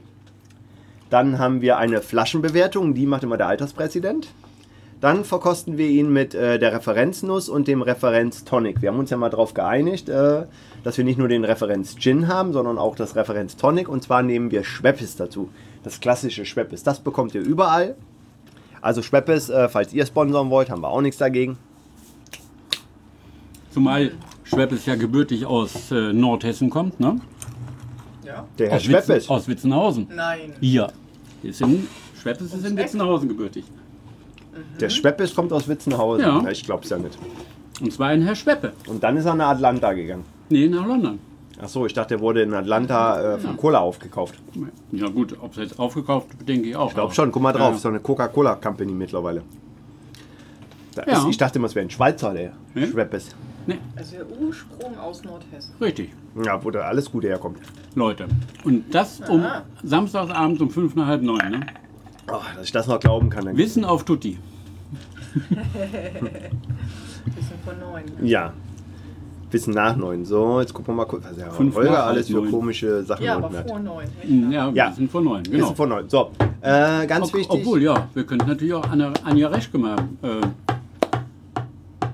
Dann 1.09 1.39
haben 1.39 1.63
wir 1.63 1.79
eine 1.79 2.03
Flaschenbewertung, 2.03 2.95
die 2.95 3.07
macht 3.07 3.23
immer 3.23 3.37
der 3.37 3.47
Alterspräsident. 3.47 4.29
Dann 5.03 5.25
verkosten 5.25 5.79
wir 5.79 5.89
ihn 5.89 6.13
mit 6.13 6.35
äh, 6.35 6.59
der 6.59 6.75
Referenznuss 6.75 7.49
und 7.49 7.67
dem 7.67 7.83
Referenz 7.83 8.45
Tonic. 8.45 8.83
Wir 8.83 8.91
haben 8.91 8.99
uns 8.99 9.11
ja 9.11 9.17
mal 9.17 9.31
darauf 9.31 9.53
geeinigt, 9.53 10.09
äh, 10.09 10.45
dass 10.85 10.97
wir 10.97 11.05
nicht 11.05 11.19
nur 11.19 11.29
den 11.29 11.45
Referenz 11.45 11.97
Gin 11.97 12.29
haben, 12.29 12.53
sondern 12.53 12.79
auch 12.79 12.95
das 12.95 13.17
Referenz 13.17 13.57
Tonic. 13.57 13.89
Und 13.89 14.03
zwar 14.03 14.23
nehmen 14.23 14.51
wir 14.51 14.65
Schweppes 14.65 15.17
dazu. 15.17 15.49
Das 15.83 16.01
klassische 16.01 16.45
Schweppes. 16.45 16.83
Das 16.83 17.01
bekommt 17.01 17.35
ihr 17.35 17.43
überall. 17.43 17.97
Also 18.81 19.03
Schweppes, 19.03 19.49
äh, 19.49 19.69
falls 19.69 19.93
ihr 19.93 20.07
sponsern 20.07 20.51
wollt, 20.51 20.71
haben 20.71 20.83
wir 20.83 20.89
auch 20.89 21.01
nichts 21.01 21.19
dagegen. 21.19 21.57
Zumal 23.71 24.13
Schweppes 24.45 24.87
ja 24.87 24.97
gebürtig 24.97 25.47
aus 25.47 25.91
äh, 25.91 26.13
Nordhessen 26.13 26.69
kommt, 26.69 27.01
ne? 27.01 27.21
Ja? 28.25 28.47
Der 28.59 28.69
Herr 28.69 28.77
aus, 28.77 28.83
Schweppes. 28.83 29.09
Witzen, 29.09 29.31
aus 29.31 29.49
Witzenhausen. 29.49 30.09
Nein. 30.15 30.53
Hier. 30.61 30.93
Ist 31.43 31.61
in, 31.61 31.87
Schweppes 32.21 32.53
ist 32.53 32.65
in 32.65 32.77
Witzenhausen 32.77 33.29
gebürtig. 33.29 33.65
Der 34.81 34.91
Schweppes 34.91 35.35
kommt 35.35 35.53
aus 35.53 35.67
Witzenhausen. 35.69 36.25
Ja. 36.25 36.49
Ich 36.51 36.65
glaub's 36.65 36.91
ja 36.91 36.99
nicht. 36.99 37.19
Und 37.81 37.93
zwar 37.93 38.09
ein 38.09 38.23
Herr 38.23 38.37
Schweppe. 38.37 38.73
Und 38.87 39.03
dann 39.03 39.17
ist 39.17 39.25
er 39.25 39.35
nach 39.35 39.51
Atlanta 39.51 39.93
gegangen. 39.93 40.25
Nee, 40.51 40.69
nach 40.69 40.87
London. 40.87 41.19
Ach 41.65 41.69
so, 41.69 41.87
ich 41.87 41.93
dachte, 41.95 42.15
er 42.15 42.21
wurde 42.21 42.43
in 42.43 42.53
Atlanta 42.55 43.35
äh, 43.37 43.39
von 43.39 43.57
Cola 43.57 43.79
aufgekauft. 43.79 44.35
Ja 44.91 45.09
gut, 45.09 45.37
ob 45.41 45.53
es 45.53 45.59
jetzt 45.59 45.79
aufgekauft, 45.79 46.27
denke 46.49 46.69
ich 46.69 46.75
auch. 46.77 46.89
Ich 46.89 46.95
glaube 46.95 47.15
schon, 47.15 47.31
guck 47.31 47.41
mal 47.43 47.53
drauf, 47.53 47.71
Ja. 47.71 47.77
ist 47.77 47.85
doch 47.85 47.91
eine 47.91 48.01
Coca-Cola 48.01 48.57
Company 48.57 48.93
mittlerweile. 48.93 49.43
Da 50.95 51.05
Ja. 51.07 51.19
ist, 51.19 51.29
ich 51.29 51.39
dachte 51.39 51.59
immer, 51.59 51.67
es 51.69 51.75
wäre 51.75 51.87
ein 51.87 51.91
Schweizer, 51.91 52.35
der 52.35 52.53
Nee. 52.75 52.87
Schweppes. 52.89 53.35
Also 53.95 54.17
der 54.17 54.27
Ursprung 54.41 54.99
aus 54.99 55.23
Nordhessen. 55.23 55.73
Richtig, 55.81 56.11
Ja, 56.45 56.63
wo 56.65 56.71
da 56.73 56.81
alles 56.81 57.09
Gute 57.11 57.29
herkommt. 57.29 57.59
Leute. 57.95 58.27
Und 58.65 58.93
das 58.93 59.21
um 59.29 59.41
Aha. 59.45 59.63
Samstagsabend 59.85 60.61
um 60.61 60.69
fünf 60.71 60.97
nach 60.97 61.07
halb 61.07 61.23
neun. 61.23 61.39
Ne? 61.49 61.61
Oh, 62.29 62.41
dass 62.57 62.65
ich 62.65 62.73
das 62.73 62.89
noch 62.89 62.99
glauben 62.99 63.31
kann. 63.31 63.45
Dann 63.45 63.57
Wissen 63.57 63.85
auf 63.85 64.05
Tutti. 64.05 64.37
Bisschen 67.25 67.59
von 67.65 67.79
neun. 67.79 68.03
Ja. 68.27 68.53
Wissen 69.53 69.75
nach 69.75 69.97
neun. 69.97 70.25
So, 70.25 70.61
jetzt 70.61 70.73
gucken 70.73 70.95
wir 70.95 70.97
mal 70.99 71.05
kurz, 71.05 71.25
was 71.25 71.37
der 71.37 71.51
Fünf 71.51 71.75
Holger 71.75 71.91
nach 71.91 72.07
alles 72.07 72.29
für 72.29 72.43
komische 72.45 73.03
Sachen 73.05 73.25
Ja, 73.25 73.37
aber 73.37 73.47
unten 73.47 73.59
hat. 73.59 73.69
vor 73.69 73.79
neun. 73.79 74.07
Ja, 74.51 74.71
Ja. 74.71 74.91
Wissen 74.91 75.09
vor 75.09 75.21
neun. 75.21 75.43
Genau. 75.43 75.65
Wissen 75.65 75.77
von 75.77 75.89
neun. 75.89 76.09
So, 76.09 76.31
äh, 76.63 77.07
ganz 77.07 77.27
Ob, 77.29 77.35
wichtig. 77.35 77.51
Obwohl, 77.61 77.83
ja, 77.83 78.09
wir 78.15 78.25
könnten 78.25 78.49
natürlich 78.49 78.73
auch 78.75 78.89
Anja, 78.91 79.13
Anja 79.25 79.49
Reschke 79.49 79.79
mal 79.79 79.97
äh, 80.23 80.41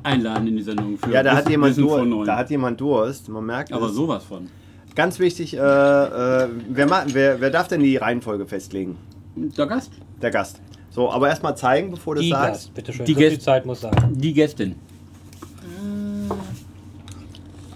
einladen 0.03 0.49
in 0.49 0.57
die 0.57 0.63
Sendung. 0.63 0.97
Für 0.99 1.13
ja, 1.13 1.23
da 1.23 1.33
hat, 1.33 1.39
Wissen- 1.45 1.51
jemand 1.53 1.75
vor 1.77 1.85
Durst, 1.99 2.07
neun. 2.11 2.27
da 2.27 2.37
hat 2.37 2.51
jemand 2.51 2.81
Durst. 2.81 3.29
Man 3.29 3.45
merkt 3.47 3.73
Aber 3.73 3.87
es. 3.87 3.95
sowas 3.95 4.25
von. 4.25 4.49
Ganz 4.95 5.19
wichtig, 5.21 5.55
äh, 5.55 5.59
äh, 5.59 6.49
wer, 6.71 7.05
wer, 7.13 7.41
wer 7.41 7.51
darf 7.51 7.69
denn 7.69 7.81
die 7.83 7.97
Reihenfolge 7.97 8.47
festlegen? 8.47 8.97
Der 9.37 9.67
Gast? 9.67 9.93
Der 10.21 10.31
Gast. 10.33 10.61
So, 10.91 11.11
aber 11.13 11.29
erstmal 11.29 11.57
zeigen, 11.57 11.91
bevor 11.93 12.17
du 12.17 12.21
Die 12.23 12.31
sagst. 12.31 12.49
Gast, 12.65 12.75
bitte 12.75 12.93
schön. 12.93 13.07
Die 13.07 13.13
So 13.13 13.19
viel 13.21 13.29
Gäste- 13.31 13.45
Zeit 13.45 13.67
muss 13.67 13.81
sein. 13.83 13.93
Die 14.11 14.33
Gästin. 14.33 14.75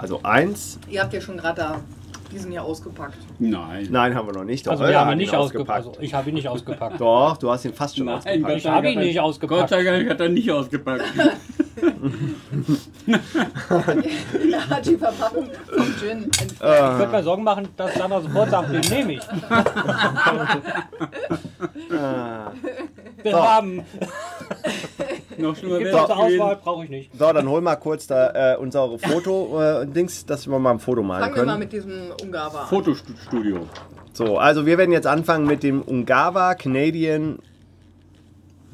Also 0.02 0.20
eins. 0.24 0.78
Ihr 0.88 1.00
habt 1.00 1.12
ja 1.14 1.20
schon 1.20 1.36
gerade 1.36 1.60
da 1.60 1.80
diesen 2.32 2.50
hier 2.50 2.64
ausgepackt. 2.64 3.18
Nein. 3.38 3.86
Nein, 3.90 4.14
haben 4.14 4.26
wir 4.26 4.32
noch 4.32 4.44
nicht. 4.44 4.66
Doch, 4.66 4.72
Also 4.72 4.84
wir 4.86 4.98
haben 4.98 5.12
ihn 5.12 5.18
nicht 5.18 5.34
ausgepackt. 5.34 5.86
Also 5.86 6.00
ich 6.00 6.12
habe 6.14 6.30
ihn 6.30 6.34
nicht 6.34 6.48
ausgepackt. 6.48 7.00
Doch, 7.00 7.36
du 7.36 7.50
hast 7.50 7.64
ihn 7.64 7.72
fast 7.74 7.96
schon 7.96 8.06
Nein, 8.06 8.16
ausgepackt. 8.16 8.42
Gott 8.46 8.56
Ich 8.56 8.66
habe 8.66 8.90
ihn 8.90 8.98
nicht 8.98 9.20
ausgepackt. 9.20 9.60
Gott 9.60 9.68
sei 9.70 9.84
Dank 9.84 10.10
hat 10.10 10.20
er 10.20 10.28
nicht 10.28 10.50
ausgepackt. 10.50 11.04
Er 13.06 14.68
hat 14.68 14.86
die 14.86 14.96
Verpackung 14.96 15.48
vom 15.68 15.94
Gin 15.98 16.24
entfernt. 16.24 16.52
Ich 16.52 16.60
würde 16.60 17.12
mir 17.12 17.22
Sorgen 17.22 17.44
machen, 17.44 17.68
dass 17.76 17.94
Sandra 17.94 18.20
sofort 18.20 18.50
sagt, 18.50 18.72
den 18.72 18.80
nehme 18.90 19.12
ich. 19.14 19.20
Wir 23.22 23.36
haben. 23.36 23.82
Noch 25.38 25.56
schlimmer 25.56 25.78
Gibt 25.78 25.92
wäre 25.92 25.96
es 25.96 26.02
es 26.02 26.08
zur. 26.08 26.16
Auswahl, 26.18 26.56
brauche 26.56 26.84
ich 26.84 26.90
nicht. 26.90 27.10
So, 27.18 27.32
dann 27.32 27.48
hol 27.48 27.60
mal 27.60 27.76
kurz 27.76 28.06
da 28.06 28.54
äh, 28.54 28.56
unsere 28.56 28.98
Foto-Dings, 28.98 30.26
dass 30.26 30.46
wir 30.48 30.58
mal 30.58 30.72
ein 30.72 30.78
Foto 30.78 31.02
malen 31.02 31.22
Fangen 31.24 31.36
wir 31.36 31.42
mal 31.44 31.52
können. 31.52 31.58
mit 31.60 31.72
diesem 31.72 31.92
Ungava 32.22 32.62
an. 32.62 32.66
Fotostudio. 32.68 33.66
So, 34.12 34.38
also 34.38 34.66
wir 34.66 34.76
werden 34.78 34.92
jetzt 34.92 35.06
anfangen 35.06 35.46
mit 35.46 35.62
dem 35.62 35.82
Ungava 35.82 36.54
Canadian 36.54 37.38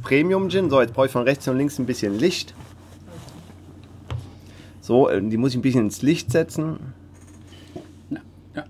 Premium 0.02 0.48
Gin. 0.48 0.70
So, 0.70 0.80
jetzt 0.80 0.94
brauche 0.94 1.06
ich 1.06 1.12
von 1.12 1.22
rechts 1.22 1.46
und 1.48 1.56
links 1.58 1.78
ein 1.78 1.86
bisschen 1.86 2.18
Licht. 2.18 2.54
So, 4.80 5.08
äh, 5.08 5.20
die 5.22 5.36
muss 5.36 5.50
ich 5.50 5.56
ein 5.58 5.62
bisschen 5.62 5.84
ins 5.86 6.02
Licht 6.02 6.32
setzen. 6.32 6.94
Ja, 8.10 8.20
ja. 8.56 8.64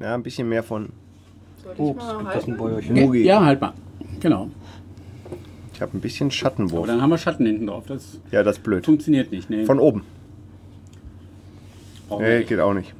Ja, 0.00 0.14
ein 0.14 0.22
bisschen 0.22 0.48
mehr 0.48 0.62
von 0.62 0.90
Mal 1.66 2.18
gibt 2.18 2.34
das 2.34 2.46
ein? 2.48 2.56
Bäuerchen. 2.56 2.94
Mugi. 2.94 3.24
Ja, 3.24 3.44
halt 3.44 3.60
mal. 3.60 3.72
Genau. 4.20 4.50
Ich 5.74 5.82
habe 5.82 5.96
ein 5.96 6.00
bisschen 6.00 6.26
Aber 6.28 6.32
Schattenwurf. 6.32 6.86
dann 6.86 7.02
haben 7.02 7.10
wir 7.10 7.18
Schatten 7.18 7.44
hinten 7.46 7.66
drauf. 7.66 7.84
Das 7.86 8.18
Ja, 8.30 8.42
das 8.42 8.56
ist 8.56 8.62
blöd. 8.62 8.84
funktioniert 8.84 9.30
nicht. 9.30 9.50
Nee, 9.50 9.64
Von 9.66 9.78
oben. 9.78 10.02
brauchen 12.08 12.22
wir 12.24 12.28
Nee, 12.30 12.38
nicht. 12.38 12.48
geht 12.48 12.60
auch 12.60 12.72
nicht. 12.74 12.94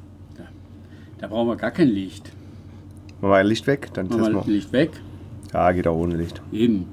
Da 1.19 1.29
brauchen 1.29 1.49
wir 1.49 1.57
gar 1.57 1.71
kein 1.71 1.89
Licht. 1.89 2.31
Machen 3.23 3.31
wir 3.31 3.45
Licht 3.45 3.67
weg, 3.67 3.89
dann 3.95 4.09
Machen 4.09 4.19
testen 4.19 4.35
wir 4.35 4.39
das 4.41 4.47
wir. 4.47 4.53
Licht 4.55 4.73
weg. 4.73 4.91
Ja, 5.55 5.73
geht 5.73 5.87
auch 5.87 5.97
ohne 5.97 6.17
Licht. 6.17 6.43
Eben. 6.53 6.87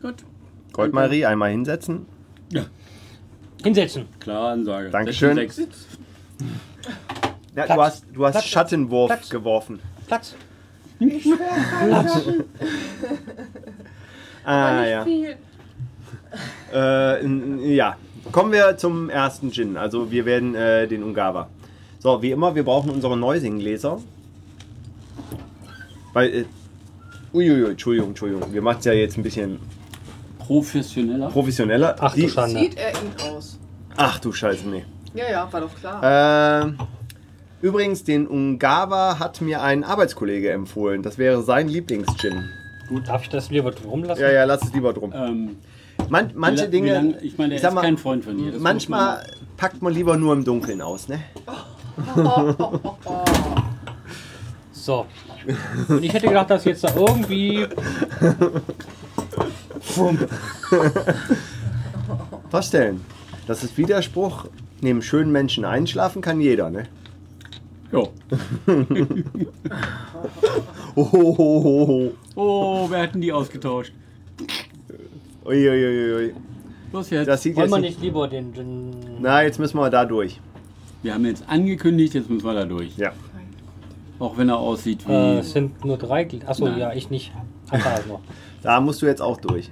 Gut. 0.00 0.24
Goldmarie, 0.72 1.26
einmal 1.26 1.50
hinsetzen. 1.50 2.06
Ja, 2.52 2.66
Hinsetzen. 3.62 4.06
klare 4.20 4.52
Ansage. 4.52 4.90
Dankeschön. 4.90 5.36
16,6. 5.36 5.66
Ja, 7.56 7.64
Platz. 7.64 7.68
du 7.76 7.82
hast, 7.82 8.04
du 8.12 8.24
hast 8.26 8.32
Platz. 8.32 8.44
Schattenwurf 8.46 9.08
Platz. 9.08 9.28
geworfen. 9.30 9.80
Platz. 10.06 10.34
Ah, 14.44 14.84
ja. 14.86 15.04
Viel. 15.04 15.36
Äh, 16.72 17.74
ja. 17.74 17.96
Kommen 18.32 18.52
wir 18.52 18.76
zum 18.76 19.10
ersten 19.10 19.50
Gin. 19.52 19.76
Also 19.76 20.10
wir 20.10 20.24
werden 20.24 20.54
äh, 20.54 20.86
den 20.86 21.02
Ungava. 21.02 21.48
So, 21.98 22.22
wie 22.22 22.30
immer, 22.30 22.54
wir 22.54 22.64
brauchen 22.64 22.90
unsere 22.90 23.16
Neusing-Gläser. 23.16 24.00
Weil, 26.12 26.28
äh, 26.34 26.44
uiuiui, 27.34 27.70
Entschuldigung, 27.72 28.10
Entschuldigung. 28.10 28.52
Wir 28.52 28.62
machen 28.62 28.78
es 28.78 28.84
ja 28.86 28.92
jetzt 28.92 29.16
ein 29.18 29.22
bisschen 29.22 29.58
Professioneller. 30.38 31.28
professioneller. 31.28 31.96
Ach 32.00 32.14
du 32.14 32.28
Schande. 32.28 32.58
Sieht 32.60 32.76
er 32.76 32.90
ihn 32.92 33.12
aus? 33.36 33.58
Ach 33.96 34.18
du 34.18 34.32
Scheiße, 34.32 34.66
nee. 34.68 34.84
Ja, 35.14 35.30
ja, 35.30 35.52
war 35.52 35.60
doch 35.60 35.74
klar. 35.74 36.62
Ähm, 36.62 36.78
übrigens, 37.62 38.04
den 38.04 38.26
Ungava 38.26 39.18
hat 39.18 39.40
mir 39.40 39.62
ein 39.62 39.84
Arbeitskollege 39.84 40.50
empfohlen. 40.52 41.02
Das 41.02 41.18
wäre 41.18 41.42
sein 41.42 41.68
Lieblingsgin. 41.68 42.48
Gut, 42.88 43.08
darf 43.08 43.22
ich 43.22 43.28
das 43.28 43.50
lieber 43.50 43.70
drum 43.72 44.04
lassen? 44.04 44.22
Ja, 44.22 44.30
ja, 44.30 44.44
lass 44.44 44.62
es 44.62 44.72
lieber 44.72 44.92
drum. 44.92 45.12
Ähm, 45.14 45.56
Man, 46.08 46.30
manche 46.34 46.62
Wie 46.62 46.64
la- 46.64 46.70
Dinge. 46.70 46.86
wie 46.88 46.92
lang- 46.92 47.14
ich 47.22 47.38
meine, 47.38 47.54
er 47.54 47.60
ich 47.60 47.64
ist 47.66 47.74
mal, 47.74 47.80
kein 47.82 47.98
Freund 47.98 48.24
von 48.24 48.36
dir. 48.36 48.52
Manchmal 48.58 49.24
packt 49.56 49.82
man 49.82 49.92
lieber 49.92 50.16
nur 50.16 50.32
im 50.32 50.44
Dunkeln 50.44 50.80
aus, 50.80 51.08
ne? 51.08 51.20
So. 54.72 55.06
Und 55.88 56.02
ich 56.02 56.12
hätte 56.12 56.26
gedacht, 56.28 56.48
dass 56.50 56.64
jetzt 56.64 56.82
da 56.84 56.94
irgendwie. 56.96 57.66
Vorstellen. 62.50 63.04
Das 63.46 63.62
ist 63.62 63.76
Widerspruch. 63.76 64.46
Neben 64.80 65.02
schönen 65.02 65.30
Menschen 65.32 65.64
einschlafen 65.64 66.22
kann 66.22 66.40
jeder, 66.40 66.70
ne? 66.70 66.86
man- 67.92 68.00
Jo. 68.02 68.08
Ohohoho. 70.94 72.12
Oh, 72.36 72.86
wer 72.88 73.02
hat 73.02 73.14
denn 73.14 73.20
die 73.20 73.32
ausgetauscht? 73.32 73.92
Uiuiuiui. 75.44 76.32
Los 76.92 77.10
jetzt. 77.10 77.26
Das 77.28 77.42
sieht 77.42 77.56
Wollen 77.56 77.66
jetzt 77.68 77.74
wir 77.74 77.80
nicht. 77.82 78.00
lieber 78.00 78.28
den. 78.28 78.52
den 78.54 78.90
Na, 79.20 79.42
jetzt 79.42 79.58
müssen 79.58 79.76
wir 79.78 79.90
da 79.90 80.04
durch. 80.06 80.40
Wir 81.02 81.12
haben 81.14 81.26
jetzt 81.26 81.44
angekündigt, 81.48 82.14
jetzt 82.14 82.30
müssen 82.30 82.46
wir 82.46 82.54
da 82.54 82.64
durch. 82.64 82.96
Ja. 82.96 83.12
Auch 84.18 84.38
wenn 84.38 84.48
er 84.48 84.58
aussieht 84.58 85.06
wie. 85.06 85.12
äh, 85.12 85.38
es 85.38 85.52
sind 85.52 85.84
nur 85.84 85.98
drei. 85.98 86.22
Gl- 86.22 86.46
Achso, 86.46 86.66
Nein. 86.66 86.78
ja, 86.78 86.92
ich 86.94 87.10
nicht. 87.10 87.32
Ach, 87.70 87.82
da 87.82 87.94
ist 87.96 88.08
noch. 88.08 88.20
Da 88.62 88.80
musst 88.80 89.00
du 89.02 89.06
jetzt 89.06 89.20
auch 89.22 89.38
durch. 89.40 89.70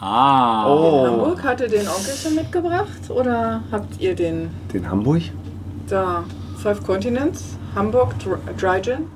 Ah. 0.00 0.66
Oh. 0.72 1.06
Hamburg 1.06 1.42
hatte 1.44 1.68
den 1.68 1.86
Onkelchen 1.88 2.34
mitgebracht 2.34 3.10
oder 3.10 3.62
habt 3.70 4.00
ihr 4.00 4.14
den 4.14 4.50
Den 4.72 4.90
Hamburg? 4.90 5.22
da? 5.88 6.24
Five 6.62 6.82
Continents? 6.84 7.56
Hamburg 7.74 8.14
Dry 8.58 8.80
Gin? 8.82 9.06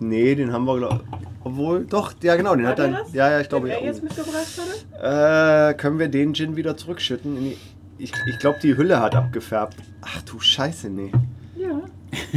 Nee, 0.00 0.34
den 0.34 0.52
haben 0.52 0.64
wir, 0.64 0.78
glaub 0.78 1.00
Obwohl, 1.44 1.84
doch, 1.84 2.14
ja 2.22 2.34
genau, 2.36 2.56
den 2.56 2.66
hat, 2.66 2.78
Hat 2.78 2.86
er 2.90 2.98
das? 3.02 3.12
Ja, 3.12 3.30
ja, 3.30 3.40
ich 3.40 3.48
glaube. 3.48 3.68
Den 3.68 3.76
er 3.76 3.80
ja. 3.80 3.86
jetzt 3.86 4.02
mitgebracht 4.02 4.46
hatte? 4.98 5.70
Äh, 5.70 5.74
können 5.74 5.98
wir 5.98 6.08
den 6.08 6.34
Gin 6.34 6.56
wieder 6.56 6.76
zurückschütten? 6.76 7.36
In 7.36 7.44
die, 7.44 7.56
ich 7.98 8.12
ich 8.28 8.38
glaube, 8.38 8.58
die 8.62 8.76
Hülle 8.76 9.00
hat 9.00 9.14
abgefärbt. 9.14 9.76
Ach 10.00 10.22
du 10.22 10.40
Scheiße, 10.40 10.88
nee. 10.88 11.12
Ja. 11.56 11.80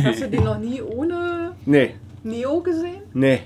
Hast 0.03 0.21
du 0.21 0.29
den 0.29 0.43
noch 0.43 0.57
nie 0.59 0.81
ohne 0.81 1.53
Nee, 1.65 1.95
Neo 2.23 2.59
gesehen? 2.61 3.01
nee. 3.13 3.39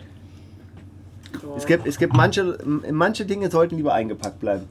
Es 1.56 1.66
gibt, 1.66 1.88
es 1.88 1.98
gibt 1.98 2.14
manche, 2.16 2.58
manche 2.92 3.26
Dinge 3.26 3.50
sollten 3.50 3.78
lieber 3.78 3.94
eingepackt 3.94 4.40
bleiben. 4.40 4.66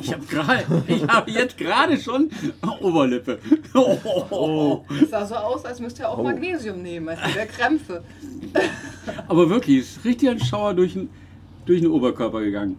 Ich 0.00 0.12
habe 0.12 0.24
gerade, 0.26 0.64
ich 0.86 1.06
habe 1.06 1.30
jetzt 1.30 1.56
gerade 1.58 1.96
schon 1.98 2.30
Oberlippe. 2.80 3.38
Oh. 3.74 4.82
Das 5.00 5.10
sah 5.10 5.26
so 5.26 5.34
aus, 5.34 5.64
als 5.64 5.80
müsste 5.80 6.02
er 6.04 6.10
auch 6.10 6.18
Oh. 6.18 6.22
Magnesium 6.22 6.80
nehmen, 6.82 7.08
als 7.08 7.34
wäre 7.34 7.46
Krämpfe. 7.46 8.02
Aber 9.28 9.48
wirklich, 9.50 9.78
es 9.80 9.96
ist 9.96 10.04
richtig 10.04 10.28
ein 10.30 10.40
Schauer 10.40 10.74
durch 10.74 10.92
den, 10.94 11.08
durch 11.64 11.80
den 11.80 11.90
Oberkörper 11.90 12.40
gegangen. 12.40 12.76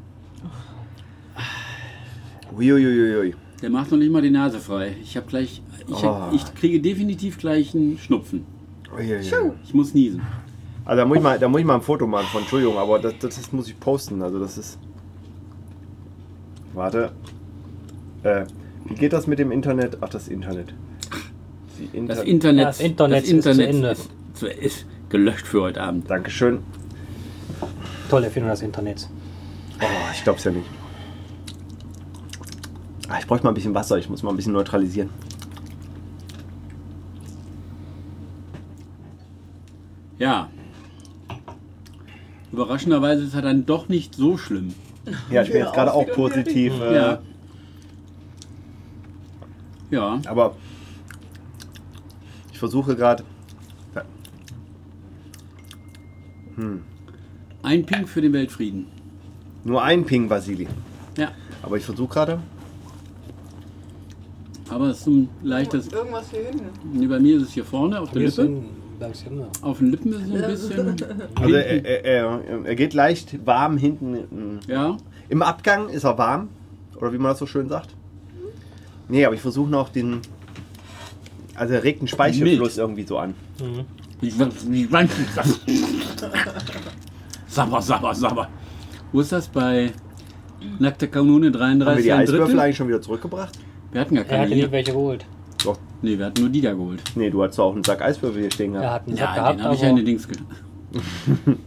Uiuiuiui. 2.56 3.36
Der 3.62 3.70
macht 3.70 3.92
noch 3.92 3.98
nicht 3.98 4.12
mal 4.12 4.22
die 4.22 4.30
Nase 4.32 4.60
frei. 4.60 4.96
Ich 5.02 5.18
habe 5.18 5.28
gleich, 5.28 5.62
ich, 5.88 6.04
hab, 6.04 6.32
Oh. 6.32 6.36
ich 6.36 6.54
kriege 6.56 6.80
definitiv 6.80 7.38
gleich 7.38 7.74
einen 7.76 7.98
Schnupfen. 7.98 8.46
Uiuiui. 8.96 9.52
Ich 9.64 9.74
muss 9.74 9.94
niesen. 9.94 10.22
Also 10.88 11.02
da 11.02 11.06
muss, 11.06 11.18
ich 11.18 11.24
mal, 11.24 11.38
da 11.38 11.50
muss 11.50 11.60
ich 11.60 11.66
mal 11.66 11.76
ein 11.76 11.82
Foto 11.82 12.08
machen 12.08 12.28
von, 12.28 12.42
Entschuldigung, 12.42 12.78
aber 12.78 12.98
das, 13.00 13.14
das, 13.20 13.36
das 13.36 13.52
muss 13.52 13.68
ich 13.68 13.78
posten. 13.78 14.22
Also 14.22 14.40
das 14.40 14.58
ist. 14.58 14.80
Warte. 16.74 17.12
Äh, 18.24 18.46
wie 18.86 18.96
geht 18.96 19.12
das 19.12 19.28
mit 19.28 19.38
dem 19.38 19.52
Internet? 19.52 19.98
Ach, 20.00 20.08
das 20.08 20.30
Internet. 20.30 20.74
Inter 21.92 22.16
Das 22.16 22.24
Internet, 22.24 22.60
Ja, 22.62 22.66
das 22.68 22.80
Internet 22.80 23.24
ist 23.26 23.44
zu 23.44 23.50
Ende. 23.68 23.90
ist, 23.90 24.10
zu- 24.34 24.48
ist 24.48 24.86
gelöscht 25.10 25.46
für 25.46 25.62
heute 25.62 25.82
Abend. 25.82 26.10
Dankeschön. 26.10 26.60
Tolle 28.10 28.28
Erfindung 28.28 28.50
des 28.52 28.62
Internets. 28.62 29.10
Oh, 29.82 29.86
ich 30.14 30.24
glaub's 30.24 30.46
ja 30.46 30.52
nicht. 30.52 30.70
Ah, 33.10 33.18
ich 33.20 33.28
bräuchte 33.28 33.44
mal 33.46 33.52
ein 33.52 33.56
bisschen 33.56 33.76
Wasser, 33.76 33.98
ich 33.98 34.10
muss 34.10 34.24
mal 34.24 34.30
ein 34.32 34.38
bisschen 34.38 34.54
neutralisieren. 34.54 35.10
Ja. 40.18 40.50
Überraschenderweise 42.52 43.24
ist 43.24 43.34
er 43.36 43.42
dann 43.42 43.66
doch 43.66 43.90
nicht 43.90 44.16
so 44.16 44.38
schlimm. 44.38 44.74
Ja, 45.30 45.44
ich 45.44 45.52
bin 45.52 45.60
jetzt 45.62 45.74
gerade 45.74 45.94
auch 45.94 46.08
positiv. 46.08 46.74
Äh, 46.80 46.96
Ja. 46.96 47.20
Ja. 49.90 50.20
Aber 50.26 50.56
ich 52.52 52.60
versuche 52.60 52.96
gerade. 52.96 53.24
Ein 57.64 57.86
Pink 57.86 58.10
für 58.10 58.22
den 58.22 58.34
Weltfrieden. 58.34 58.88
Nur 59.64 59.84
ein 59.84 60.06
Ping, 60.06 60.30
Vasili. 60.30 60.68
Ja. 61.18 61.32
Aber 61.62 61.78
ich 61.78 61.86
versuche 61.86 62.14
gerade. 62.14 62.40
Aber 64.70 64.88
es 64.88 65.00
ist 65.02 65.08
ein 65.08 65.30
leichtes. 65.44 65.88
Irgendwas 65.90 66.30
hier 66.32 66.46
hinten. 66.46 66.70
Nee, 66.94 67.08
bei 67.08 67.20
mir 67.20 67.38
ist 67.38 67.44
es 67.44 67.52
hier 67.54 67.64
vorne 67.64 68.00
auf 68.02 68.12
der 68.12 68.22
Wir 68.22 68.30
Lippe. 68.30 68.64
Auf 69.62 69.78
den 69.80 69.92
Lippen 69.92 70.14
ist 70.14 70.22
es 70.28 70.72
ein 70.72 70.86
bisschen. 70.96 70.96
Also 71.36 71.56
er, 71.56 71.86
er, 71.86 72.06
er, 72.06 72.42
er 72.66 72.76
geht 72.76 72.94
leicht 72.94 73.46
warm 73.46 73.78
hinten. 73.78 74.60
Ja. 74.68 74.98
Im 75.30 75.42
Abgang 75.42 75.90
ist 75.90 76.04
er 76.04 76.18
warm. 76.18 76.50
Oder 76.96 77.14
wie 77.14 77.18
man 77.18 77.32
das 77.32 77.40
so 77.40 77.46
schön 77.46 77.70
sagt. 77.70 77.96
Nee, 79.08 79.24
aber 79.26 79.36
ich 79.36 79.42
versuche 79.42 79.70
noch 79.70 79.90
den. 79.90 80.20
Also 81.56 81.74
er 81.76 81.84
regt 81.84 82.02
den 82.02 82.08
Speichelfluss 82.08 82.76
Mild. 82.76 82.78
irgendwie 82.78 83.04
so 83.04 83.18
an. 83.18 83.34
Sabber, 87.48 87.82
sabber, 87.82 88.14
sabber. 88.16 88.50
Wo 89.12 89.22
ist 89.22 89.32
das 89.32 89.48
bei 89.48 89.92
Nackte 90.80 91.08
Kanone 91.08 91.48
Haben 91.48 91.54
wir 91.54 91.60
33 91.60 92.04
die 92.04 92.12
Eiswürfel 92.12 92.60
eigentlich 92.60 92.78
schon 92.78 92.88
wieder 92.88 93.02
zurückgebracht? 93.02 93.58
Wir 93.92 94.02
hatten 94.02 94.16
gar 94.16 94.24
Er 94.26 94.30
keine 94.30 94.42
hatte 94.42 94.50
nicht 94.52 94.60
hier. 94.60 94.72
welche 94.72 94.92
geholt. 94.92 95.26
Nee, 96.02 96.18
wir 96.18 96.26
hatten 96.28 96.42
nur 96.42 96.50
die 96.50 96.62
da 96.62 96.74
geholt. 96.74 97.02
Nee, 97.16 97.30
du 97.30 97.42
hattest 97.44 97.58
doch 97.60 97.66
auch 97.66 97.74
einen 97.74 97.84
Sack 97.84 98.02
Eiswürfel 98.02 98.42
hier 98.42 98.52
stehen 98.52 98.74
gehabt. 98.74 99.10
Ja, 99.10 99.16
Sack 99.16 99.36
gehabt, 99.36 99.60
den 99.60 99.64
habe 99.66 99.76
ich 99.76 99.82
ja 99.82 99.90
in 99.90 99.96
den 99.96 100.06
Dings 100.06 100.28
ge 100.28 100.38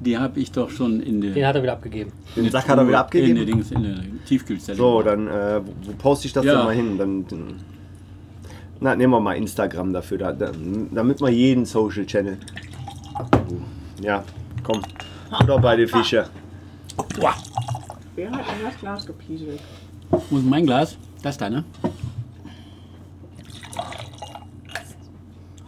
Die 0.00 0.18
habe 0.18 0.38
ich 0.40 0.50
doch 0.52 0.70
schon 0.70 1.00
in 1.00 1.20
der. 1.20 1.32
den 1.32 1.46
hat 1.46 1.56
er 1.56 1.62
wieder 1.62 1.72
abgegeben. 1.72 2.12
Den 2.36 2.50
Sack 2.50 2.68
hat 2.68 2.76
er 2.78 2.86
wieder 2.86 2.86
In 2.86 2.90
der 2.92 3.00
abgegeben. 3.00 3.46
Dings, 3.46 3.70
in 3.70 3.82
der 3.82 3.94
Tiefkühlzelle. 4.26 4.76
So, 4.76 5.02
dann 5.02 5.26
äh, 5.28 5.60
wo, 5.84 5.92
poste 5.92 6.26
ich 6.26 6.32
das 6.32 6.44
Ja. 6.44 6.56
denn 6.56 6.64
mal 6.64 6.74
hin? 6.74 6.98
Dann, 6.98 7.26
dann, 7.28 7.54
na, 8.80 8.94
nehmen 8.94 9.12
wir 9.12 9.20
mal 9.20 9.34
Instagram 9.34 9.92
dafür, 9.92 10.18
da, 10.18 10.32
da, 10.32 10.50
damit 10.92 11.20
wir 11.20 11.30
jeden 11.30 11.64
Social 11.66 12.04
Channel. 12.06 12.38
Ja, 14.02 14.22
komm. 14.62 14.82
Oder 15.42 15.58
bei 15.58 15.76
den 15.76 15.88
Fische. 15.88 16.26
Wer 18.16 18.30
hat 18.30 18.40
in 18.40 18.64
das 18.64 18.78
Glas 18.80 19.06
gepieselt? 19.06 19.60
Wo 20.10 20.38
ist 20.38 20.44
mein 20.46 20.64
Glas? 20.66 20.96
Das 21.22 21.36
da, 21.38 21.50
ne? 21.50 21.64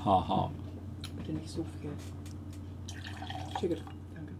Haha. 0.04 0.50
Bitte 1.18 1.32
nicht 1.32 1.48
so 1.48 1.64
viel. 1.80 1.90
Schick 3.60 3.70
it. 3.72 3.82
Danke. 4.14 4.32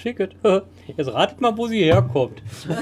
Schicket. 0.00 0.36
Jetzt 0.96 1.12
ratet 1.12 1.40
mal, 1.40 1.56
wo 1.56 1.66
sie 1.68 1.84
herkommt. 1.84 2.42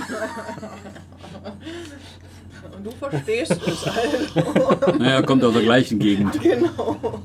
Und 2.76 2.84
du 2.86 2.90
verstehst 2.92 3.52
es, 3.66 3.86
Alter. 3.86 4.98
Naja, 4.98 5.22
kommt 5.22 5.42
aus 5.44 5.52
der 5.54 5.62
gleichen 5.62 5.98
Gegend. 5.98 6.40
genau. 6.40 7.20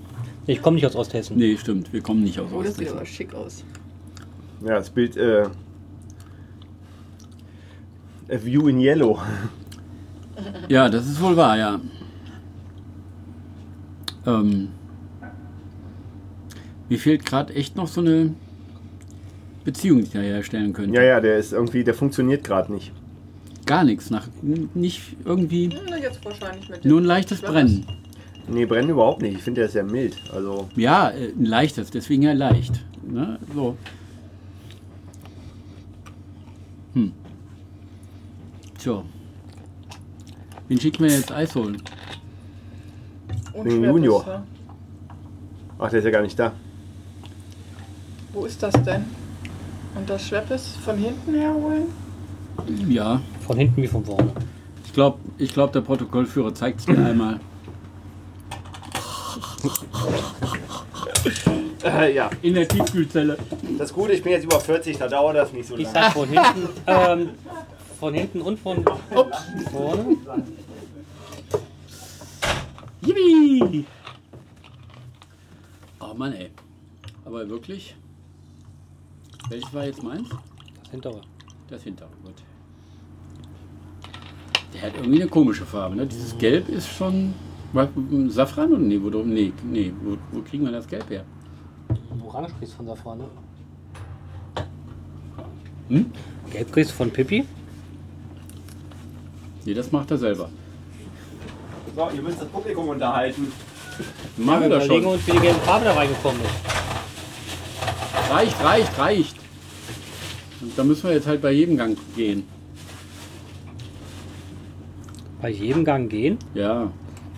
Ich 0.48 0.62
komme 0.62 0.76
nicht 0.76 0.86
aus 0.86 0.96
Osthessen. 0.96 1.38
Nee, 1.38 1.58
stimmt. 1.58 1.92
Wir 1.94 2.02
kommen 2.02 2.24
nicht 2.24 2.40
aus 2.40 2.50
Oh, 2.54 2.62
das 2.62 2.76
sieht 2.76 2.88
Osthessen. 2.88 2.98
aber 2.98 3.06
schick 3.06 3.34
aus. 3.34 3.64
Ja, 4.62 4.76
das 4.76 4.90
Bild. 4.90 5.16
Äh, 5.18 5.44
A 8.30 8.44
View 8.44 8.68
in 8.70 8.80
Yellow. 8.80 9.20
Ja, 10.70 10.90
das 10.90 11.06
ist 11.08 11.22
wohl 11.22 11.36
wahr, 11.38 11.58
ja. 11.58 11.80
Ähm, 14.26 14.70
mir 16.92 17.00
fehlt 17.00 17.26
gerade 17.26 17.54
echt 17.56 17.78
noch 17.78 17.88
so 17.88 18.02
eine 18.02 18.34
Beziehung, 19.64 20.00
die 20.00 20.04
ich 20.08 20.12
da 20.12 20.20
herstellen 20.20 20.74
könnte. 20.74 20.94
Ja, 20.94 21.02
ja, 21.04 21.22
der 21.22 21.38
ist 21.38 21.54
irgendwie, 21.54 21.86
der 21.86 21.94
funktioniert 21.94 22.44
gerade 22.44 22.74
nicht. 22.74 22.92
Gar 23.66 23.86
nichts. 23.86 24.10
Nach, 24.10 24.28
nicht 24.74 25.02
irgendwie. 25.24 25.70
Na, 25.90 25.96
jetzt 25.98 26.24
wahrscheinlich 26.26 26.68
mit 26.68 26.84
Nur 26.84 27.00
ein 27.00 27.04
dem 27.04 27.08
leichtes 27.08 27.40
Schweppes. 27.40 27.54
Brennen. 27.54 27.86
Nee, 28.50 28.66
brennen 28.66 28.90
überhaupt 28.90 29.22
nicht. 29.22 29.38
Ich 29.38 29.42
finde, 29.44 29.62
der 29.62 29.68
ist 29.68 29.72
sehr 29.74 29.86
mild. 29.86 30.18
Also, 30.34 30.68
Ja, 30.76 31.12
äh, 31.12 31.30
ein 31.32 31.46
leichtes, 31.46 31.92
deswegen 31.92 32.24
ja 32.24 32.34
leicht. 32.34 32.84
Ne? 33.08 33.40
So. 33.56 33.78
Hm. 36.94 37.14
Tja. 38.80 39.02
Wen 40.68 40.80
schicken 40.82 41.04
wir 41.06 41.12
jetzt 41.12 41.32
Eis 41.32 41.56
holen? 41.56 41.82
Und 43.54 43.66
Den 43.66 43.82
Junior. 43.82 44.26
ja. 44.28 44.44
ach, 45.80 45.90
der 45.90 46.00
ist 46.00 46.06
ja 46.06 46.12
gar 46.12 46.22
nicht 46.24 46.38
da. 46.38 46.52
Wo 48.34 48.46
ist 48.46 48.62
das 48.64 48.74
denn? 48.84 49.06
Und 49.96 50.10
das 50.10 50.28
Schweppes 50.28 50.76
von 50.84 50.98
hinten 50.98 51.34
herholen? 51.34 51.84
Ja, 52.88 53.22
Von 53.46 53.58
hinten 53.58 53.82
wie 53.82 53.88
von 53.88 54.06
vorne. 54.06 54.32
ich 54.86 54.94
glaube, 54.94 55.18
ich 55.38 55.54
glaub, 55.54 55.72
der 55.74 55.82
Protokollführer 55.82 56.54
zeigt 56.54 56.80
es 56.82 56.86
dir 56.86 56.98
einmal. 56.98 57.40
Äh, 61.84 62.14
ja. 62.14 62.30
In 62.42 62.54
der 62.54 62.68
Tiefkühlzelle. 62.68 63.38
Das 63.78 63.92
Gute, 63.94 64.14
ich 64.14 64.22
bin 64.24 64.32
jetzt 64.34 64.44
über 64.46 64.60
40, 64.60 64.98
da 64.98 65.08
dauert 65.08 65.36
das 65.36 65.52
nicht 65.52 65.68
so 65.68 65.76
Ich 65.78 65.92
lange. 65.92 65.94
sag 65.94 66.14
von 66.14 66.30
hinten, 66.30 66.70
ähm, 66.88 67.30
von 68.00 68.14
hinten 68.14 68.42
und 68.42 68.60
von 68.60 68.84
vorne. 69.72 70.18
Yippie! 73.02 73.86
Oh 76.00 76.14
Mann, 76.16 76.34
ey. 76.34 76.52
Aber 77.26 77.48
wirklich? 77.50 77.96
Welches 79.50 79.74
war 79.74 79.86
jetzt 79.86 80.04
meins? 80.04 80.30
Das 80.82 80.92
hintere. 80.92 81.22
Das 81.70 81.84
hintere. 81.84 82.10
Gut. 82.24 82.36
Der 84.74 84.82
hat 84.84 84.96
irgendwie 84.96 85.22
eine 85.22 85.30
komische 85.30 85.66
Farbe. 85.66 85.96
Ne? 85.96 86.06
Dieses 86.08 86.38
Gelb 86.38 86.70
ist 86.70 86.88
schon. 86.88 87.34
Was, 87.74 87.88
Safran 88.28 88.74
oder 88.74 88.82
nee, 88.82 89.00
wo, 89.02 89.10
nee, 89.24 89.54
nee 89.64 89.94
wo, 90.02 90.18
wo 90.32 90.42
kriegen 90.42 90.66
wir 90.66 90.74
das 90.74 90.86
Gelb 90.88 91.10
her? 91.10 91.24
Orange 92.26 92.52
kriegst 92.60 92.74
du 92.74 92.78
von 92.78 92.88
Safran, 92.88 93.18
ne? 93.20 93.26
Hm? 95.88 96.12
Gelb 96.52 96.72
kriegst 96.74 96.92
du 96.92 96.96
von 96.96 97.10
Pippi. 97.12 97.46
Nee, 99.66 99.74
das 99.74 99.92
macht 99.92 100.12
er 100.12 100.18
selber. 100.18 100.50
So, 101.96 102.10
ihr 102.14 102.22
müsst 102.22 102.42
das 102.42 102.48
Publikum 102.50 102.90
unterhalten. 102.90 103.52
Machen 104.38 104.62
wir 104.62 104.70
Wir 104.70 104.76
das 104.78 104.86
überlegen 104.86 105.04
schon. 105.06 105.14
uns, 105.14 105.28
wie 105.28 105.32
die 105.32 105.40
gelbe 105.40 105.60
Farbe 105.60 105.86
da 105.86 105.94
reingekommen 105.94 106.42
ist. 106.42 106.52
Reicht, 108.30 108.63
reicht, 108.63 109.00
reicht. 109.00 109.36
Und 110.62 110.77
da 110.77 110.84
müssen 110.84 111.03
wir 111.08 111.13
jetzt 111.15 111.27
halt 111.27 111.41
bei 111.41 111.51
jedem 111.51 111.77
Gang 111.77 111.98
gehen. 112.15 112.44
Bei 115.41 115.50
jedem 115.50 115.84
Gang 115.84 116.10
gehen. 116.10 116.38
Ja, 116.53 116.91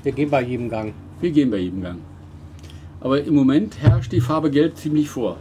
Wir 0.03 0.12
gehen 0.12 0.30
bei 0.30 0.42
jedem 0.42 0.70
Gang. 0.70 0.94
wir 1.22 1.32
gehen 1.32 1.50
bei 1.50 1.58
jedem 1.58 1.82
Gang. 1.82 2.00
Aber 3.00 3.22
im 3.24 3.34
Moment 3.36 3.80
herrscht 3.82 4.12
die 4.12 4.20
Farbe 4.22 4.50
Gelb 4.51 4.77
ziemlich 4.77 5.10
vor. 5.10 5.38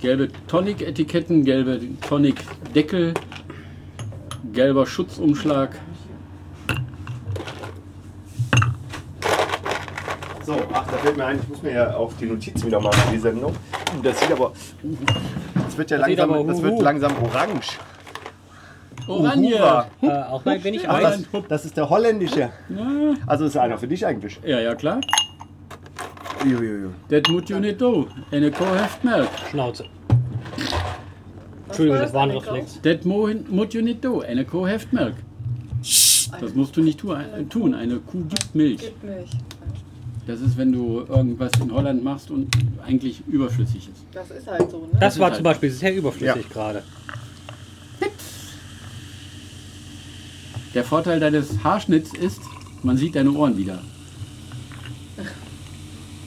Gelbe 0.00 0.28
Tonic-Etiketten, 0.46 1.44
gelbe 1.44 1.80
Tonic-Deckel, 2.06 3.14
gelber 4.52 4.86
Schutzumschlag. 4.86 5.78
So, 10.44 10.54
ach, 10.72 10.86
da 10.86 10.96
fällt 10.98 11.16
mir 11.16 11.24
ein, 11.26 11.40
ich 11.42 11.48
muss 11.48 11.62
mir 11.62 11.72
ja 11.72 11.96
auch 11.96 12.12
die 12.20 12.26
Notizen 12.26 12.66
wieder 12.66 12.80
machen 12.80 13.00
für 13.00 13.12
die 13.12 13.18
Sendung. 13.18 13.52
Uh, 13.96 14.02
Das 14.02 14.20
sieht 14.20 14.32
aber. 14.32 14.52
Das 15.54 15.76
wird 15.78 15.90
ja 15.90 15.98
Das 15.98 16.06
langsam, 16.08 16.32
aber 16.32 16.44
das 16.44 16.62
wird 16.62 16.80
langsam 16.82 17.12
orange. 17.22 17.78
Oranje! 19.08 19.54
Äh, 20.02 20.08
auch 20.08 20.44
ein 20.46 20.64
wenig 20.64 20.88
Ach, 20.88 21.00
weiß. 21.02 21.22
das, 21.32 21.42
das 21.48 21.64
ist 21.66 21.76
der 21.76 21.88
holländische. 21.88 22.50
Also 23.26 23.44
ist 23.44 23.56
einer 23.56 23.78
für 23.78 23.86
dich 23.88 24.04
eigentlich. 24.04 24.40
Ja, 24.44 24.58
ja, 24.60 24.74
klar. 24.74 25.00
Uiuiui. 26.44 26.90
Das 27.08 27.22
muss 27.30 27.48
you 27.48 27.58
nicht 27.58 27.80
do. 27.80 28.06
Eine 28.30 28.50
Kuh 28.50 28.64
heft 28.74 29.04
Milch. 29.04 29.28
Schnauze. 29.50 29.84
Entschuldigung, 31.66 32.00
das 32.00 32.12
war 32.12 32.22
ein? 32.24 32.30
Reflex. 32.30 32.80
Das 32.82 33.04
muss 33.04 33.74
you 33.74 33.82
nicht 33.82 34.04
do. 34.04 34.20
Eine 34.20 34.44
Kuh 34.44 34.66
heft 34.66 34.92
Milch. 34.92 35.14
Das 36.40 36.54
musst 36.54 36.76
du 36.76 36.82
nicht 36.82 36.98
tu- 36.98 37.14
tun. 37.48 37.74
Eine 37.74 37.96
Kuh 37.98 38.24
gibt 38.28 38.54
Milch. 38.54 38.80
Gib 38.80 39.02
Milch. 39.04 39.30
Das 40.26 40.40
ist, 40.40 40.56
wenn 40.56 40.72
du 40.72 41.04
irgendwas 41.08 41.52
in 41.60 41.72
Holland 41.72 42.02
machst 42.02 42.30
und 42.32 42.48
eigentlich 42.84 43.22
überflüssig 43.28 43.88
ist. 43.88 44.04
Das 44.12 44.30
ist 44.30 44.46
halt 44.48 44.68
so, 44.70 44.80
ne? 44.92 44.98
Das 44.98 45.18
war 45.18 45.26
halt- 45.26 45.36
zum 45.36 45.44
Beispiel 45.44 45.70
sehr 45.70 45.94
überflüssig 45.94 46.48
gerade. 46.50 46.82
Der 50.74 50.84
Vorteil 50.84 51.20
deines 51.20 51.62
Haarschnitts 51.64 52.12
ist, 52.14 52.40
man 52.82 52.96
sieht 52.96 53.14
deine 53.14 53.30
Ohren 53.32 53.56
wieder. 53.56 53.80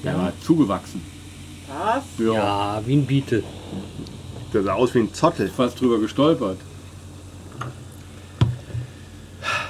Der 0.03 0.17
war 0.17 0.31
zugewachsen. 0.41 1.01
Was? 1.67 2.03
Ja. 2.17 2.33
Ja, 2.33 2.81
wie 2.85 2.95
ein 2.95 3.05
Beetle. 3.05 3.43
Der 4.53 4.63
sah 4.63 4.73
aus 4.73 4.95
wie 4.95 4.99
ein 4.99 5.13
Zottel. 5.13 5.49
Fast 5.49 5.79
drüber 5.79 5.99
gestolpert. 5.99 6.57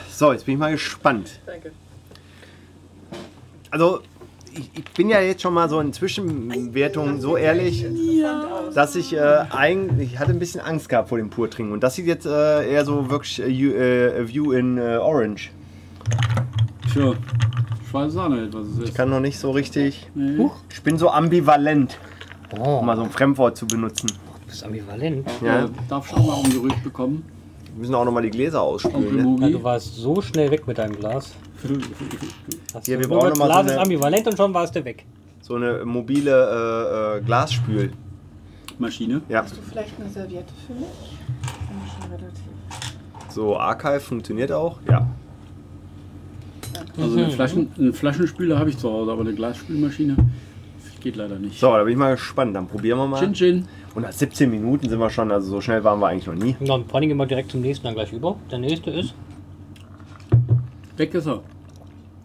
So, 0.09 0.31
jetzt 0.31 0.45
bin 0.45 0.53
ich 0.53 0.59
mal 0.59 0.71
gespannt. 0.71 1.39
Danke. 1.45 1.71
Also, 3.71 4.01
ich, 4.59 4.69
ich 4.79 4.83
bin 4.95 5.09
ja 5.09 5.19
jetzt 5.21 5.41
schon 5.41 5.53
mal 5.53 5.69
so 5.69 5.79
in 5.79 5.93
Zwischenwertungen 5.93 7.19
so 7.21 7.37
ehrlich, 7.37 7.85
dass 8.73 8.95
ich 8.95 9.13
äh, 9.15 9.19
eigentlich, 9.51 10.13
ich 10.13 10.19
hatte 10.19 10.31
ein 10.31 10.39
bisschen 10.39 10.61
Angst 10.61 10.89
gehabt 10.89 11.09
vor 11.09 11.17
dem 11.17 11.29
Purtrinken. 11.29 11.73
Und 11.73 11.81
das 11.83 11.95
sieht 11.95 12.05
jetzt 12.07 12.25
äh, 12.25 12.69
eher 12.71 12.85
so 12.85 13.09
wirklich 13.09 13.41
äh, 13.41 13.47
you- 13.47 13.73
äh, 13.73 14.21
a 14.21 14.27
View 14.27 14.51
in 14.51 14.77
äh, 14.77 14.97
Orange. 14.97 15.51
Tja, 16.93 17.13
ich 17.85 17.93
weiß 17.93 18.17
auch 18.17 18.29
nicht, 18.29 18.53
was 18.53 18.67
es 18.67 18.77
Ich 18.79 18.83
ist. 18.89 18.95
kann 18.95 19.09
noch 19.09 19.19
nicht 19.19 19.37
so 19.39 19.51
richtig. 19.51 20.07
Nee. 20.15 20.49
Ich 20.71 20.81
bin 20.81 20.97
so 20.97 21.09
ambivalent, 21.09 21.97
Oh, 22.59 22.79
um 22.79 22.85
mal 22.85 22.95
so 22.95 23.03
ein 23.03 23.11
Fremdwort 23.11 23.57
zu 23.57 23.67
benutzen. 23.67 24.07
du 24.07 24.47
bist 24.47 24.63
ambivalent. 24.63 25.27
Ja. 25.43 25.61
Ja. 25.61 25.69
Darf 25.87 26.07
schon 26.09 26.25
mal 26.25 26.33
umgerührt 26.33 26.83
bekommen. 26.83 27.23
Wir 27.73 27.81
müssen 27.81 27.95
auch 27.95 28.05
noch 28.05 28.11
mal 28.11 28.21
die 28.23 28.31
Gläser 28.31 28.61
ausspülen. 28.61 29.35
Ne? 29.35 29.47
Ja, 29.47 29.49
du 29.57 29.63
warst 29.63 29.95
so 29.95 30.21
schnell 30.21 30.49
weg 30.51 30.67
mit 30.67 30.79
deinem 30.79 30.95
Glas. 30.95 31.33
Hier, 32.83 32.99
wir 32.99 33.07
brauchen 33.07 33.29
das 33.29 33.37
noch 33.39 33.47
mal 33.47 33.47
Glas 33.47 33.57
so 33.57 33.65
ist 33.65 33.71
eine- 33.73 33.81
ambivalent 33.81 34.27
und 34.27 34.37
schon 34.37 34.53
warst 34.53 34.75
du 34.75 34.85
weg. 34.85 35.05
So 35.41 35.55
eine 35.55 35.83
mobile 35.85 36.31
äh, 36.31 37.17
äh, 37.17 37.21
Glasspül. 37.21 37.91
Maschine. 38.77 39.21
Ja, 39.27 39.43
Hast 39.43 39.57
du 39.57 39.61
vielleicht 39.61 39.99
eine 39.99 40.09
Serviette 40.09 40.53
für 40.65 40.73
mich? 40.73 40.83
Bin 41.67 42.01
schon 42.01 42.11
relativ. 42.11 42.43
so 43.29 43.57
Archive 43.57 43.99
funktioniert 43.99 44.51
auch. 44.51 44.79
Ja. 44.89 45.05
Also 46.97 47.17
eine 47.17 47.29
Flaschen, 47.31 47.71
einen 47.77 47.93
Flaschenspüler 47.93 48.57
habe 48.57 48.69
ich 48.69 48.77
zu 48.77 48.89
Hause, 48.89 49.11
aber 49.11 49.21
eine 49.21 49.33
Glasspülmaschine 49.33 50.15
geht 51.01 51.15
leider 51.17 51.39
nicht. 51.39 51.59
So, 51.59 51.71
da 51.71 51.83
bin 51.83 51.93
ich 51.93 51.97
mal 51.97 52.11
gespannt. 52.15 52.55
Dann 52.55 52.67
probieren 52.67 52.97
wir 52.99 53.07
mal. 53.07 53.19
Chin 53.19 53.33
Chin. 53.33 53.67
Und 53.95 54.03
nach 54.03 54.11
17 54.11 54.49
Minuten 54.49 54.87
sind 54.89 54.99
wir 54.99 55.09
schon, 55.09 55.31
also 55.31 55.49
so 55.49 55.61
schnell 55.61 55.83
waren 55.83 55.99
wir 55.99 56.07
eigentlich 56.07 56.27
noch 56.27 56.35
nie. 56.35 56.55
Ja, 56.61 56.75
und 56.75 56.89
vor 56.89 56.99
allem 56.99 57.09
gehen 57.09 57.17
wir 57.17 57.25
direkt 57.25 57.51
zum 57.51 57.61
nächsten 57.61 57.85
dann 57.85 57.95
gleich 57.95 58.13
über. 58.13 58.35
Der 58.51 58.59
nächste 58.59 58.91
ist. 58.91 59.13
Weg 60.99 61.13
ist 61.13 61.27
er. 61.27 61.41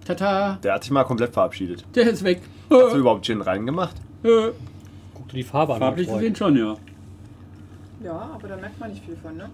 Tata, 0.05 0.59
Der 0.63 0.75
hat 0.75 0.83
sich 0.83 0.91
mal 0.91 1.05
komplett 1.05 1.33
verabschiedet. 1.33 1.85
der 1.95 2.11
ist 2.11 2.25
weg. 2.25 2.43
Hast 2.69 2.93
du 2.95 2.99
überhaupt 2.99 3.25
Gin 3.25 3.41
reingemacht? 3.41 3.97
Äh, 4.25 4.51
Guck 5.15 5.29
dir 5.29 5.37
die 5.37 5.43
Farbe 5.45 5.75
an. 5.75 5.79
Farblich 5.81 6.09
gesehen 6.09 6.35
schon, 6.35 6.57
ja. 6.57 6.77
Ja, 8.03 8.31
aber 8.35 8.49
da 8.49 8.57
merkt 8.57 8.79
man 8.81 8.91
nicht 8.91 9.05
viel 9.05 9.17
von, 9.17 9.37
ne? 9.37 9.49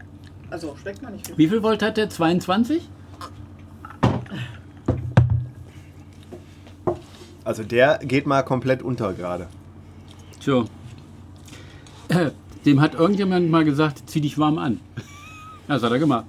Also 0.49 0.75
schmeckt 0.81 1.03
man 1.03 1.13
nicht 1.13 1.27
viel. 1.27 1.37
Wie 1.39 1.47
viel 1.49 1.63
Volt 1.63 1.83
hat 1.83 1.99
der? 1.99 2.09
22? 2.09 2.89
Also 7.45 7.63
der 7.63 7.99
geht 7.99 8.27
mal 8.27 8.43
komplett 8.43 8.83
unter 8.83 9.13
gerade. 9.13 9.49
Tja. 10.41 10.65
Äh, 12.09 12.31
Dem 12.65 12.81
hat 12.81 12.95
irgendjemand 12.95 13.51
mal 13.51 13.65
gesagt, 13.65 14.03
zieh 14.07 14.21
dich 14.23 14.39
warm 14.39 14.59
an. 14.59 14.81
Das 15.69 15.83
hat 15.83 15.93
er 15.93 15.99
gemacht. 15.99 16.25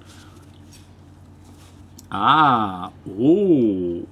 Ah, 2.14 2.90
oh. 3.06 4.02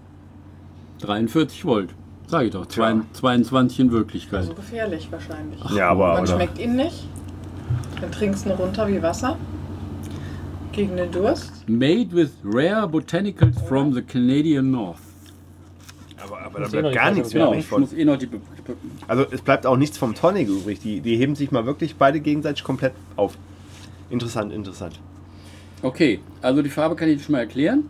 43 1.03 1.65
Volt. 1.67 1.91
Sag 2.29 2.45
ich 2.45 2.51
doch. 2.51 2.65
Tja. 2.65 2.99
22 3.13 3.81
in 3.81 3.93
Wirklichkeit. 3.93 4.41
Also 4.41 4.55
gefährlich 4.55 5.07
wahrscheinlich. 5.13 5.63
Ja, 5.75 5.91
aber 5.91 6.15
Man 6.15 6.23
oder? 6.23 6.35
schmeckt 6.35 6.59
ihn 6.59 6.77
nicht. 6.77 7.07
Dann 8.01 8.11
trinkst 8.11 8.47
du 8.47 8.51
ihn 8.51 8.57
runter 8.57 8.89
wie 8.89 9.03
Wasser. 9.03 9.37
Gegen 10.73 10.97
den 10.97 11.13
Durst. 11.13 11.69
Made 11.69 12.13
with 12.13 12.31
rare 12.43 12.89
botanicals 12.89 13.61
from 13.69 13.93
the 13.93 14.01
Canadian 14.01 14.71
North. 14.71 14.99
Aber, 16.25 16.41
aber 16.41 16.61
da 16.61 16.65
da 16.65 16.71
bleibt 16.71 16.71
bleibt 16.71 16.95
gar 16.95 17.05
gar 17.07 17.11
nichts 17.13 17.35
mehr 17.35 17.43
mehr 17.51 17.51
Genau, 17.51 17.51
übrig 17.51 17.65
ich 17.65 17.67
von. 17.69 17.81
muss 17.83 17.93
eh 17.93 18.05
noch 18.07 18.17
die. 18.17 18.27
Be 18.27 18.39
Be 18.39 18.75
Also 19.09 19.27
es 19.31 19.43
bleibt 19.43 19.67
auch 19.67 19.77
nichts 19.77 19.99
vom 19.99 20.15
Tonic 20.15 20.49
übrig. 20.49 20.81
Die, 20.81 21.01
die 21.01 21.17
heben 21.19 21.35
sich 21.35 21.51
mal 21.51 21.67
wirklich 21.67 21.97
beide 21.97 22.21
gegenseitig 22.21 22.65
komplett 22.65 22.95
auf. 23.17 23.37
Interessant, 24.09 24.53
interessant. 24.55 24.99
Okay, 25.83 26.21
also 26.43 26.63
die 26.63 26.71
Farbe 26.71 26.97
kann 26.97 27.09
ich 27.09 27.23
schon 27.23 27.33
mal 27.33 27.41
erklären. 27.41 27.89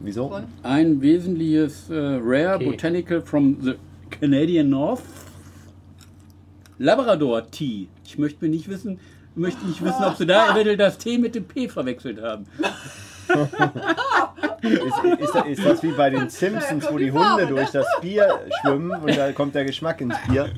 Wieso? 0.00 0.40
Ein 0.62 1.00
wesentliches 1.00 1.90
äh, 1.90 1.94
Rare 1.94 2.56
Okay. 2.56 2.70
Botanical 2.70 3.20
from 3.20 3.56
the 3.60 3.74
Canadian 4.10 4.70
North. 4.70 5.02
Labrador 6.78 7.50
Tea. 7.50 7.88
Ich 8.04 8.18
möchte 8.18 8.44
mir 8.44 8.50
nicht 8.50 8.68
wissen, 8.68 9.00
möchte 9.34 9.66
nicht 9.66 9.82
wissen, 9.82 10.04
ob 10.04 10.16
sie 10.16 10.26
da 10.26 10.50
eventuell 10.52 10.76
das 10.76 10.98
T 10.98 11.18
mit 11.18 11.34
dem 11.34 11.44
P 11.44 11.68
verwechselt 11.68 12.22
haben. 12.22 12.46
Ist, 14.62 15.20
ist, 15.20 15.46
ist 15.46 15.64
das 15.66 15.82
wie 15.82 15.92
bei 15.92 16.10
den 16.10 16.30
Simpsons, 16.30 16.86
wo 16.90 16.98
die 16.98 17.12
Hunde 17.12 17.46
durch 17.46 17.70
das 17.70 17.86
Bier 18.00 18.40
schwimmen 18.60 18.90
und 18.90 19.16
da 19.16 19.32
kommt 19.32 19.54
der 19.54 19.64
Geschmack 19.64 20.00
ins 20.00 20.16
Bier? 20.28 20.50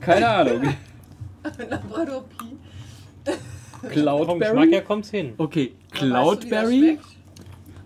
Keine 0.00 0.28
Ahnung. 0.28 0.74
Labrador 1.68 2.24
Pi. 3.82 4.00
Vom 4.02 4.38
Geschmack 4.38 4.54
Cloudberry. 4.54 4.70
her 4.72 4.82
kommt's 4.82 5.10
hin. 5.10 5.32
Okay, 5.38 5.72
Cloudberry. 5.92 6.98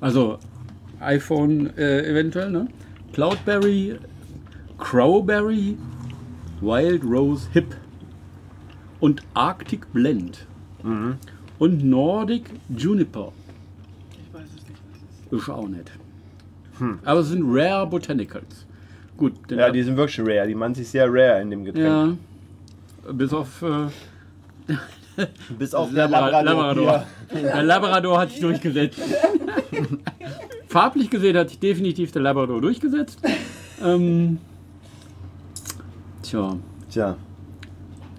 Also 0.00 0.38
iPhone 1.00 1.70
äh, 1.76 2.02
eventuell, 2.10 2.50
ne? 2.50 2.68
Cloudberry, 3.12 3.96
Crowberry, 4.78 5.76
Wild 6.60 7.04
Rose 7.04 7.48
Hip 7.52 7.76
und 9.00 9.22
Arctic 9.34 9.92
Blend 9.92 10.46
und 11.58 11.84
Nordic 11.84 12.44
Juniper. 12.76 13.32
Ich 14.12 14.34
weiß 14.34 14.42
es 14.48 14.68
nicht. 14.68 14.80
was 14.90 15.00
es 15.30 15.34
ist. 15.36 15.42
Ist 15.42 15.48
auch 15.50 15.68
nicht. 15.68 15.90
Aber 17.04 17.20
es 17.20 17.28
sind 17.28 17.42
Rare 17.46 17.86
Botanicals. 17.86 18.66
Gut, 19.16 19.34
den 19.50 19.58
Ja, 19.58 19.70
die 19.70 19.82
sind 19.82 19.96
wirklich 19.96 20.18
rare. 20.26 20.48
Die 20.48 20.54
machen 20.54 20.74
sich 20.74 20.88
sehr 20.88 21.06
rare 21.12 21.40
in 21.42 21.50
dem 21.50 21.64
Getränk. 21.64 22.18
ja, 23.06 23.12
bis 23.12 23.32
auf 23.32 23.62
äh, 23.62 23.86
Bis 25.58 25.74
auf 25.74 25.92
der 25.92 26.08
der 26.08 26.20
Labrador. 26.20 26.42
Labrador. 26.42 27.06
Der 27.32 27.62
Labrador 27.62 28.20
hat 28.20 28.30
sich 28.30 28.40
durchgesetzt. 28.40 29.00
Farblich 30.68 31.10
gesehen 31.10 31.36
hat 31.36 31.50
sich 31.50 31.58
definitiv 31.58 32.12
der 32.12 32.22
Labrador 32.22 32.60
durchgesetzt. 32.60 33.20
Ähm, 33.82 34.38
tja, 36.22 36.56
Tja, 36.92 37.16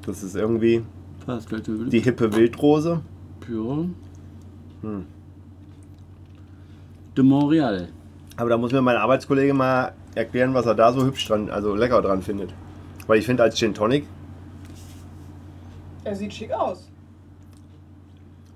das 0.03 0.23
ist 0.23 0.35
irgendwie 0.35 0.81
die 1.27 1.99
hippe 1.99 2.35
Wildrose. 2.35 3.01
Ja. 3.47 3.85
Hm. 4.81 5.05
De 7.15 7.23
Montreal. 7.23 7.89
Aber 8.35 8.49
da 8.49 8.57
muss 8.57 8.71
mir 8.71 8.81
mein 8.81 8.97
Arbeitskollege 8.97 9.53
mal 9.53 9.93
erklären, 10.15 10.55
was 10.55 10.65
er 10.65 10.73
da 10.73 10.91
so 10.91 11.05
hübsch 11.05 11.27
dran, 11.27 11.51
also 11.51 11.75
lecker 11.75 12.01
dran 12.01 12.23
findet. 12.23 12.51
Weil 13.05 13.19
ich 13.19 13.27
finde 13.27 13.43
als 13.43 13.57
Gin 13.57 13.75
Tonic 13.75 14.07
Er 16.03 16.15
sieht 16.15 16.33
schick 16.33 16.51
aus. 16.51 16.89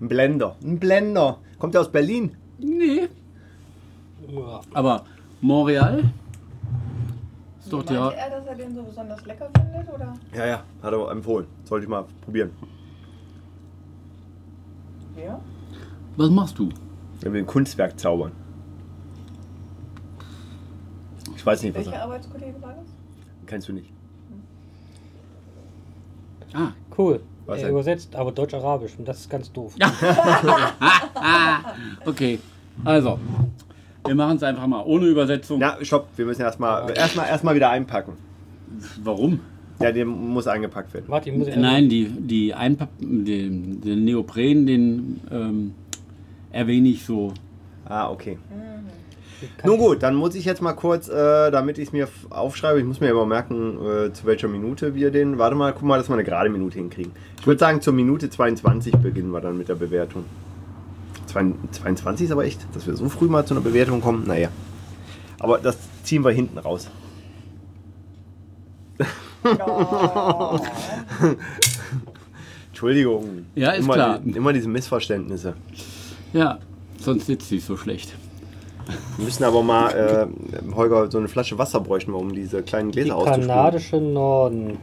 ein 0.02 0.08
Blender. 0.08 0.56
Ein 0.64 0.80
Blender. 0.80 1.40
Kommt 1.60 1.74
der 1.74 1.82
aus 1.82 1.92
Berlin? 1.92 2.36
Nee, 2.60 3.08
Ja. 4.28 4.62
aber 4.74 5.06
Montreal 5.42 6.12
ist 7.60 7.72
doch 7.72 7.78
Meinte 7.80 7.94
der. 7.94 8.12
er, 8.18 8.30
dass 8.32 8.46
er 8.48 8.56
den 8.56 8.76
so 8.76 8.84
besonders 8.84 9.26
lecker 9.26 9.50
findet? 9.58 9.94
Oder? 9.94 10.14
Ja, 10.36 10.46
ja, 10.46 10.64
hat 10.84 10.94
er 10.94 11.12
empfohlen. 11.12 11.48
Sollte 11.66 11.84
ich 11.86 11.90
mal 11.90 12.06
probieren. 12.22 12.52
Ja. 15.18 15.40
Was 16.16 16.30
machst 16.30 16.58
du? 16.60 16.70
Er 17.24 17.32
will 17.34 17.42
ein 17.42 17.46
Kunstwerk 17.48 18.00
zaubern. 18.00 18.32
Ich 21.36 21.46
weiß 21.46 21.64
nicht, 21.64 21.76
was 21.76 21.86
Welcher 21.86 21.98
er. 21.98 22.04
Arbeitskollege 22.04 22.62
war 22.62 22.74
das? 22.74 22.86
Kennst 23.46 23.68
du 23.70 23.74
nicht. 23.74 23.90
Ah, 26.54 26.72
Cool. 26.98 27.22
Was 27.48 27.60
er 27.60 27.64
denn? 27.66 27.72
übersetzt, 27.72 28.16
aber 28.16 28.32
Deutsch-Arabisch 28.32 28.94
und 28.98 29.08
das 29.08 29.20
ist 29.22 29.30
ganz 29.30 29.52
doof. 29.52 29.74
okay. 32.06 32.40
Also, 32.84 33.20
wir 34.06 34.16
machen 34.16 34.38
es 34.38 34.44
einfach 34.44 34.68
mal 34.68 34.84
ohne 34.86 35.06
Übersetzung. 35.06 35.60
Ja, 35.60 35.78
stopp. 35.82 36.08
Wir 36.16 36.26
müssen 36.26 36.42
erstmal 36.42 36.90
erstmal 36.96 37.28
erstmal 37.28 37.56
wieder 37.56 37.70
einpacken. 37.70 38.14
Warum? 39.04 39.40
Ja, 39.80 39.92
der 39.92 40.06
muss 40.06 40.48
eingepackt 40.48 40.94
werden. 40.94 41.06
Warte, 41.08 41.30
ich 41.30 41.38
muss 41.38 41.48
Nein, 41.56 41.88
die, 41.88 42.06
die 42.06 42.54
Einpapp 42.54 42.90
den, 43.00 43.80
den 43.82 44.06
Neopren, 44.06 44.66
den 44.66 45.22
ähm, 45.32 45.74
erwähne 46.52 46.90
ich 46.90 47.06
so. 47.06 47.34
Ah, 47.86 48.10
okay. 48.10 48.38
Kann- 48.50 48.68
Nun 49.64 49.78
gut, 49.78 50.02
dann 50.04 50.16
muss 50.16 50.36
ich 50.36 50.46
jetzt 50.46 50.62
mal 50.62 50.74
kurz, 50.74 51.08
äh, 51.10 51.52
damit 51.52 51.78
ich 51.78 51.88
es 51.88 51.94
mir 51.94 52.08
aufschreibe, 52.30 52.80
ich 52.80 52.86
muss 52.86 53.00
mir 53.00 53.10
immer 53.10 53.26
merken, 53.26 53.78
äh, 53.86 54.14
zu 54.14 54.26
welcher 54.26 54.48
Minute 54.48 54.96
wir 54.96 55.12
den. 55.12 55.38
Warte 55.38 55.56
mal, 55.56 55.74
guck 55.74 55.84
mal, 55.84 55.98
dass 55.98 56.10
wir 56.10 56.14
eine 56.16 56.24
gerade 56.24 56.50
Minute 56.50 56.78
hinkriegen. 56.80 57.12
Ich 57.40 57.46
würde 57.48 57.60
sagen, 57.60 57.82
zur 57.82 57.94
Minute 57.94 58.30
22 58.30 58.96
beginnen 58.98 59.32
wir 59.32 59.42
dann 59.42 59.58
mit 59.58 59.70
der 59.70 59.76
Bewertung. 59.76 60.26
Zwei- 61.28 61.52
22 61.72 62.26
ist 62.26 62.32
aber 62.32 62.46
echt, 62.46 62.66
dass 62.74 62.88
wir 62.88 62.96
so 62.96 63.10
früh 63.10 63.28
mal 63.28 63.46
zu 63.46 63.54
einer 63.54 63.62
Bewertung 63.62 64.02
kommen. 64.02 64.26
Naja. 64.26 64.50
Aber 65.40 65.60
das 65.60 65.78
ziehen 66.04 66.24
wir 66.24 66.32
hinten 66.32 66.58
raus. 66.58 66.88
Oh. 69.44 70.60
Entschuldigung. 72.70 73.46
Ja, 73.56 73.72
ist 73.72 73.86
immer, 73.86 73.94
klar. 73.94 74.20
Die, 74.20 74.32
immer 74.32 74.54
diese 74.54 74.68
Missverständnisse. 74.70 75.54
Ja, 76.34 76.60
sonst 77.00 77.26
sitzt 77.28 77.50
sie 77.50 77.60
so 77.60 77.78
schlecht. 77.78 78.14
Wir 79.18 79.26
müssen 79.26 79.44
aber 79.44 79.64
mal, 79.64 79.90
äh, 79.92 80.74
Holger, 80.76 81.12
so 81.12 81.18
eine 81.18 81.28
Flasche 81.28 81.58
Wasser 81.58 81.80
bräuchten 81.80 82.12
wir, 82.12 82.20
um 82.20 82.34
diese 82.34 82.64
kleinen 82.64 82.92
Die 82.92 83.00
Gläser 83.02 83.16
auszuspülen. 83.18 83.48
kanadische 83.48 83.98
Norden. 83.98 84.78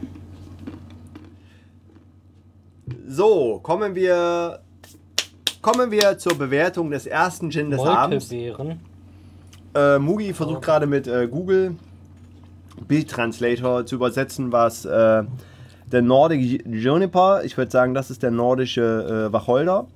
So, 3.07 3.59
kommen 3.63 3.95
wir, 3.95 4.59
kommen 5.61 5.89
wir 5.91 6.17
zur 6.17 6.37
Bewertung 6.37 6.91
des 6.91 7.05
ersten 7.07 7.49
Gin 7.51 7.71
des 7.71 7.81
Abends. 7.81 8.31
Äh, 8.31 9.99
Mugi 9.99 10.33
versucht 10.33 10.61
gerade 10.61 10.85
mit 10.85 11.07
äh, 11.07 11.27
Google 11.27 11.75
Bildtranslator 12.87 13.85
zu 13.85 13.95
übersetzen, 13.95 14.51
was 14.51 14.85
äh, 14.85 15.23
der 15.91 16.01
Nordic 16.01 16.65
Juniper, 16.67 17.43
ich 17.43 17.57
würde 17.57 17.71
sagen, 17.71 17.93
das 17.93 18.09
ist 18.11 18.21
der 18.23 18.31
nordische 18.31 19.27
äh, 19.29 19.33
Wacholder. 19.33 19.87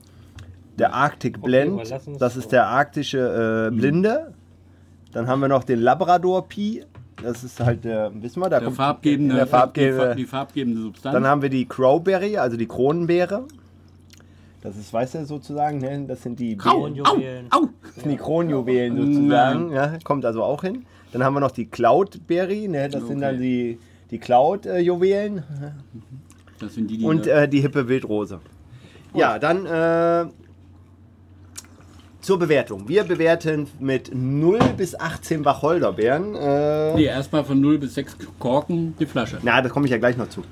Der 0.79 0.93
Arctic 0.93 1.37
Okay, 1.37 1.45
Blend, 1.45 1.79
uns- 1.79 2.17
das 2.17 2.35
ist 2.37 2.51
der 2.51 2.67
arktische 2.67 3.69
äh, 3.71 3.75
Blinde. 3.75 4.33
Dann 5.11 5.27
haben 5.27 5.39
wir 5.41 5.47
noch 5.47 5.63
den 5.63 5.79
Labrador 5.81 6.47
Pi, 6.47 6.83
das 7.21 7.43
ist 7.43 7.59
halt 7.59 7.83
der, 7.83 8.11
wissen 8.21 8.39
wir, 8.39 8.49
da 8.49 8.57
Der 8.59 8.65
kommt 8.65 8.77
farbgebende, 8.77 9.35
der 9.35 9.47
farbgebende. 9.47 10.15
die 10.15 10.25
farbgebende 10.25 10.81
Substanz. 10.81 11.13
Dann 11.13 11.25
haben 11.27 11.41
wir 11.41 11.49
die 11.49 11.65
Crowberry, 11.65 12.37
also 12.37 12.55
die 12.57 12.67
Kronenbeere. 12.67 13.43
Das 14.61 14.75
ist, 14.77 14.91
weißt 14.93 15.15
du, 15.15 15.25
sozusagen, 15.25 15.79
ne? 15.79 16.05
das 16.07 16.21
sind 16.21 16.39
die 16.39 16.55
Beeren, 16.55 16.69
au, 16.69 16.79
Kronjuwelen. 17.03 17.47
au. 17.49 17.61
das 17.83 17.95
sind 18.03 18.09
die 18.11 18.17
Kronjuwelen 18.17 18.97
sozusagen. 18.97 19.71
Ja, 19.71 19.97
kommt 20.03 20.25
also 20.25 20.43
auch 20.43 20.61
hin. 20.63 20.85
Dann 21.11 21.23
haben 21.23 21.33
wir 21.33 21.39
noch 21.39 21.51
die 21.51 21.65
Cloudberry, 21.65 22.67
ne? 22.67 22.87
das 22.89 23.07
sind 23.07 23.21
dann 23.21 23.35
Okay. 23.35 23.77
die, 23.77 23.79
die 24.11 24.19
Cloud-Juwelen. 24.19 25.43
Das 26.59 26.75
sind 26.75 26.89
die, 26.91 26.97
die 26.99 27.05
Und 27.05 27.25
äh, 27.25 27.47
die 27.47 27.61
hippe 27.61 27.87
Wildrose. 27.87 28.41
Ja, 29.13 29.39
dann 29.39 29.65
äh, 29.65 30.29
zur 32.29 32.37
Bewertung. 32.37 32.87
Wir 32.87 33.05
bewerten 33.05 33.65
mit 33.79 34.11
0 34.13 34.59
bis 34.77 34.93
18 34.93 35.43
Wacholderbeeren. 35.45 36.35
Äh, 36.35 36.93
nee, 36.93 37.05
erstmal 37.05 37.43
von 37.43 37.59
0 37.59 37.79
bis 37.79 37.95
6 37.95 38.17
Korken 38.37 38.93
die 38.99 39.07
Flasche. 39.07 39.39
Na, 39.41 39.59
da 39.63 39.69
komme 39.69 39.87
ich 39.87 39.91
ja 39.91 39.97
gleich 39.97 40.15
noch 40.15 40.29
zu. 40.29 40.43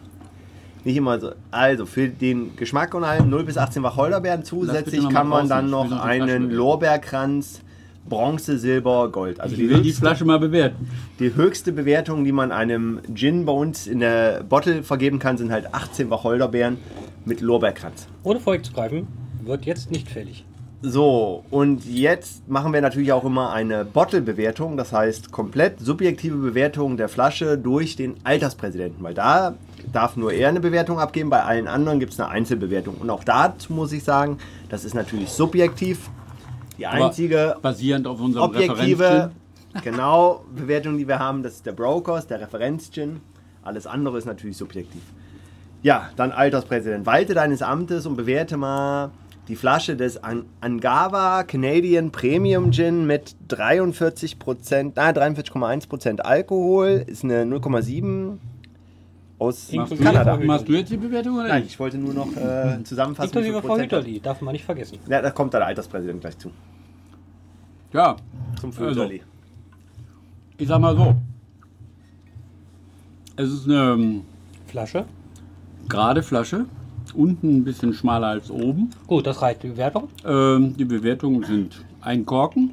Nicht 0.84 0.98
immer 0.98 1.20
so. 1.20 1.34
Also 1.52 1.86
für 1.86 2.08
den 2.08 2.56
Geschmack 2.56 2.96
und 2.96 3.04
allem 3.04 3.30
0 3.30 3.44
bis 3.44 3.60
18 3.60 3.84
Wacholderbeeren. 3.84 4.44
Zusätzlich 4.44 5.08
kann 5.10 5.28
man 5.28 5.48
dann 5.50 5.70
noch 5.70 5.88
die 5.88 5.94
einen. 5.94 6.50
Lorbeerkranz 6.50 7.62
Bronze, 8.10 8.58
Silber, 8.58 9.12
Gold. 9.12 9.40
Also 9.40 9.54
Ich 9.54 9.60
die 9.60 9.70
will 9.70 9.82
die 9.82 9.90
höchste, 9.90 10.02
Flasche 10.02 10.26
mal 10.26 10.40
bewerten. 10.40 10.90
die 11.20 11.36
höchste 11.36 11.72
Bewertung, 11.72 12.24
die 12.24 12.32
man 12.32 12.52
einem 12.52 13.02
Gin 13.14 13.46
bei 13.46 13.54
uns 13.54 13.86
in 13.86 14.00
der 14.00 14.44
Bottle 14.44 14.82
vergeben 14.82 15.20
kann, 15.20 15.38
sind 15.38 15.52
halt 15.52 15.76
18 15.76 16.10
Wacholderbeeren 16.10 16.78
mit 17.24 17.40
Lorbeerkranz. 17.42 18.08
Ohne 18.24 18.40
vorwegzugreifen, 18.40 19.06
wird 19.44 19.68
jetzt 19.68 19.92
nicht 19.92 20.10
fällig. 20.10 20.44
So, 20.82 21.44
und 21.50 21.86
jetzt 21.86 22.48
machen 22.48 22.72
wir 22.72 22.82
natürlich 22.82 23.12
auch 23.12 23.26
immer 23.26 23.52
eine 23.52 23.84
Bottle-Bewertung, 23.84 24.78
das 24.78 24.94
heißt 24.94 25.32
komplett 25.32 25.80
subjektive 25.80 26.38
Bewertung 26.38 26.98
der 26.98 27.10
Flasche 27.10 27.58
durch 27.58 27.96
den 27.96 28.16
Alterspräsidenten, 28.24 29.04
weil 29.04 29.16
da 29.16 29.56
darf 29.92 30.16
nur 30.18 30.32
er 30.32 30.50
eine 30.50 30.60
Bewertung 30.60 31.00
abgeben, 31.00 31.32
bei 31.32 31.44
allen 31.44 31.68
anderen 31.68 32.00
gibt 32.00 32.14
es 32.14 32.20
eine 32.20 32.30
Einzelbewertung. 32.30 32.96
Und 32.96 33.10
auch 33.10 33.24
dazu 33.24 33.74
muss 33.74 33.92
ich 33.92 34.04
sagen, 34.04 34.38
das 34.70 34.86
ist 34.86 34.94
natürlich 34.94 35.30
subjektiv. 35.30 36.12
Die 36.78 36.86
Aber 36.86 37.06
einzige 37.08 37.56
basierend 37.60 38.06
auf 38.06 38.22
unserem 38.22 38.46
objektive, 38.46 39.32
genau, 39.84 40.44
Bewertung, 40.56 41.00
die 41.00 41.08
wir 41.08 41.18
haben, 41.18 41.42
das 41.42 41.54
ist 41.54 41.66
der 41.66 41.72
Brokers, 41.72 42.28
der 42.28 42.40
Referenzgin. 42.40 43.22
Alles 43.64 43.88
andere 43.88 44.20
ist 44.20 44.26
natürlich 44.26 44.58
subjektiv. 44.58 45.02
Ja, 45.82 46.10
dann 46.18 46.32
Alterspräsident. 46.32 47.08
Walte 47.08 47.34
deines 47.34 47.64
Amtes 47.64 48.06
und 48.06 48.16
bewerte 48.16 48.58
mal 48.58 49.10
die 49.48 49.56
Flasche 49.56 49.96
des 49.96 50.22
An 50.24 50.46
Angava 50.62 51.44
Canadian 51.44 52.12
Premium 52.12 52.72
Gin 52.72 53.06
mit 53.08 53.36
43%, 53.50 54.92
nein, 54.96 55.16
43,1% 55.16 56.20
Alkohol, 56.22 57.04
ist 57.08 57.24
eine 57.24 57.44
0,7 57.44 58.38
aus 59.40 59.72
Machst 59.72 59.92
du, 59.94 59.98
Kanada. 59.98 60.36
jetzt, 60.36 60.46
machst 60.48 60.68
du 60.68 60.74
jetzt 60.74 60.92
die 60.92 60.98
Bewertung 60.98 61.36
oder 61.36 61.48
Nein, 61.50 61.64
ich 61.66 61.80
wollte 61.80 61.98
nur 61.98 62.14
noch 62.14 62.36
äh, 62.36 62.84
zusammenfassen. 62.84 63.30
Inklusive 63.30 63.62
Frau 63.62 63.68
Prozent- 63.76 63.84
Hüterli, 63.92 64.20
darf 64.20 64.42
man 64.42 64.52
nicht 64.54 64.66
vergessen. 64.66 64.98
Ja, 65.08 65.22
da 65.22 65.30
kommt 65.32 65.54
der 65.54 65.66
Alterspräsident 65.66 66.22
gleich 66.22 66.38
zu. 66.38 66.52
Ja, 67.94 68.16
Zum 68.60 68.72
Also. 68.72 68.86
Hüterli. 68.90 69.22
ich 70.58 70.68
sag 70.68 70.80
mal 70.82 70.96
so. 70.96 71.16
Es 73.36 73.50
ist 73.52 73.66
eine 73.66 73.94
ähm, 73.94 74.22
Flasche. 74.66 75.06
gerade 75.88 76.24
Flasche. 76.24 76.66
Unten 77.18 77.58
ein 77.58 77.64
bisschen 77.64 77.94
schmaler 77.94 78.28
als 78.28 78.52
oben. 78.52 78.92
Gut, 79.08 79.26
das 79.26 79.42
reicht. 79.42 79.64
Die 79.64 79.70
Bewertung. 79.70 80.08
Ähm, 80.26 80.76
die 80.78 80.86
Bewertungen 80.86 81.44
sind 81.44 81.84
ein 82.02 82.26
Korken. 82.26 82.72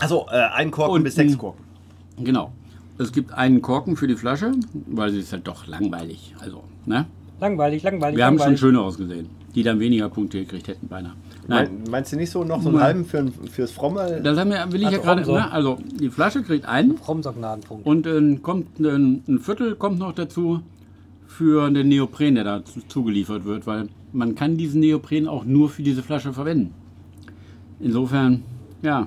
Also 0.00 0.26
äh, 0.30 0.36
ein 0.54 0.70
Korken 0.70 0.94
Und 0.94 1.02
bis 1.04 1.14
sechs 1.14 1.36
Korken. 1.36 1.62
Genau. 2.22 2.52
Es 2.98 3.12
gibt 3.12 3.32
einen 3.32 3.60
Korken 3.62 3.96
für 3.96 4.06
die 4.08 4.16
Flasche, 4.16 4.52
weil 4.86 5.10
sie 5.12 5.20
ist 5.20 5.32
halt 5.32 5.46
doch 5.46 5.66
langweilig. 5.66 6.34
Also, 6.40 6.62
ne? 6.86 7.06
Langweilig, 7.40 7.82
langweilig, 7.84 8.16
Wir 8.16 8.24
haben 8.26 8.34
schon 8.34 8.38
langweilig. 8.40 8.60
schöner 8.60 8.80
ausgesehen. 8.82 9.28
Die 9.54 9.62
dann 9.62 9.78
weniger 9.78 10.08
Punkte 10.08 10.40
gekriegt 10.40 10.68
hätten 10.68 10.88
beinahe. 10.88 11.12
Nein, 11.46 11.68
Mein, 11.82 11.90
meinst 11.90 12.12
du 12.12 12.16
nicht 12.16 12.30
so 12.30 12.44
noch 12.44 12.60
so 12.62 12.68
einen 12.70 12.80
halben 12.80 13.04
für, 13.04 13.26
fürs 13.50 13.70
Fromme? 13.70 14.20
das 14.22 14.38
haben 14.38 14.50
wir, 14.50 14.70
will 14.72 14.80
ich 14.80 14.86
Also 14.86 14.98
ja 14.98 15.02
gerade. 15.04 15.22
Ne? 15.32 15.52
Also 15.52 15.78
die 16.00 16.10
Flasche 16.10 16.42
kriegt 16.42 16.66
einen 16.66 16.92
Romser-Gnadenpunkt. 16.96 17.86
und 17.86 18.06
äh, 18.06 18.36
kommt 18.42 18.78
ein, 18.80 19.22
ein 19.28 19.38
Viertel 19.38 19.74
kommt 19.76 19.98
noch 19.98 20.12
dazu 20.12 20.60
für 21.38 21.70
den 21.70 21.88
Neopren, 21.88 22.34
der 22.34 22.42
da 22.44 22.64
zu- 22.64 22.80
zugeliefert 22.88 23.44
wird, 23.44 23.64
weil 23.66 23.88
man 24.12 24.34
kann 24.34 24.56
diesen 24.56 24.80
Neopren 24.80 25.28
auch 25.28 25.44
nur 25.44 25.68
für 25.70 25.82
diese 25.84 26.02
Flasche 26.02 26.32
verwenden. 26.32 26.74
Insofern, 27.80 28.42
ja, 28.82 29.06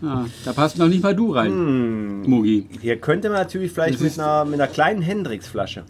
Ja, 0.00 0.26
da 0.44 0.52
passt 0.52 0.78
noch 0.78 0.86
nicht 0.86 1.02
mal 1.02 1.16
du 1.16 1.32
rein, 1.32 1.50
Hm, 1.50 2.22
Mugi. 2.30 2.68
hier 2.80 2.98
könnte 3.00 3.28
man 3.30 3.38
natürlich 3.38 3.72
vielleicht 3.72 4.00
mit 4.00 4.16
einer, 4.16 4.44
mit 4.44 4.54
einer 4.54 4.68
kleinen 4.68 5.02
Hendrix-Flasche. 5.02 5.82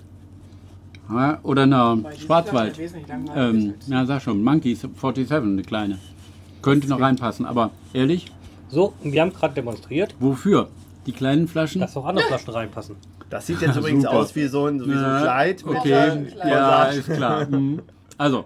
Ja, 1.11 1.39
oder 1.43 1.65
eine 1.65 1.77
Weil 2.03 2.15
die 2.15 2.21
Schwarzwald. 2.23 2.79
Langweilig 3.07 3.33
Ähm, 3.37 3.75
ja, 3.87 4.07
sag 4.07 4.23
schon, 4.23 4.43
Monkey 4.43 4.75
47, 4.75 5.31
eine 5.31 5.61
kleine. 5.63 5.99
Könnte 6.63 6.89
noch 6.89 6.99
reinpassen, 7.01 7.45
aber 7.45 7.71
ehrlich, 7.93 8.33
So, 8.71 8.95
wir 9.03 9.21
haben 9.21 9.33
gerade 9.35 9.53
demonstriert, 9.55 10.15
wofür? 10.21 10.69
Die 11.07 11.13
kleinen 11.13 11.47
Flaschen? 11.47 11.83
dass 11.83 11.95
auch 11.95 12.07
andere 12.07 12.25
Flaschen 12.29 12.51
reinpassen. 12.55 12.97
Das 13.31 13.47
sieht 13.47 13.61
jetzt 13.61 13.77
übrigens 13.79 14.05
Super. 14.05 14.17
aus 14.17 14.35
wie 14.37 14.47
so 14.47 14.67
ein, 14.67 14.81
wie 14.81 14.93
so 14.95 15.05
ein 15.05 15.23
Kleid. 15.23 15.65
mit 15.67 15.77
Okay, 15.77 15.89
kleinen 15.89 16.33
ja, 16.47 16.85
ist 16.87 17.13
klar. 17.13 17.47
Mhm. 17.51 17.83
Also, 18.17 18.45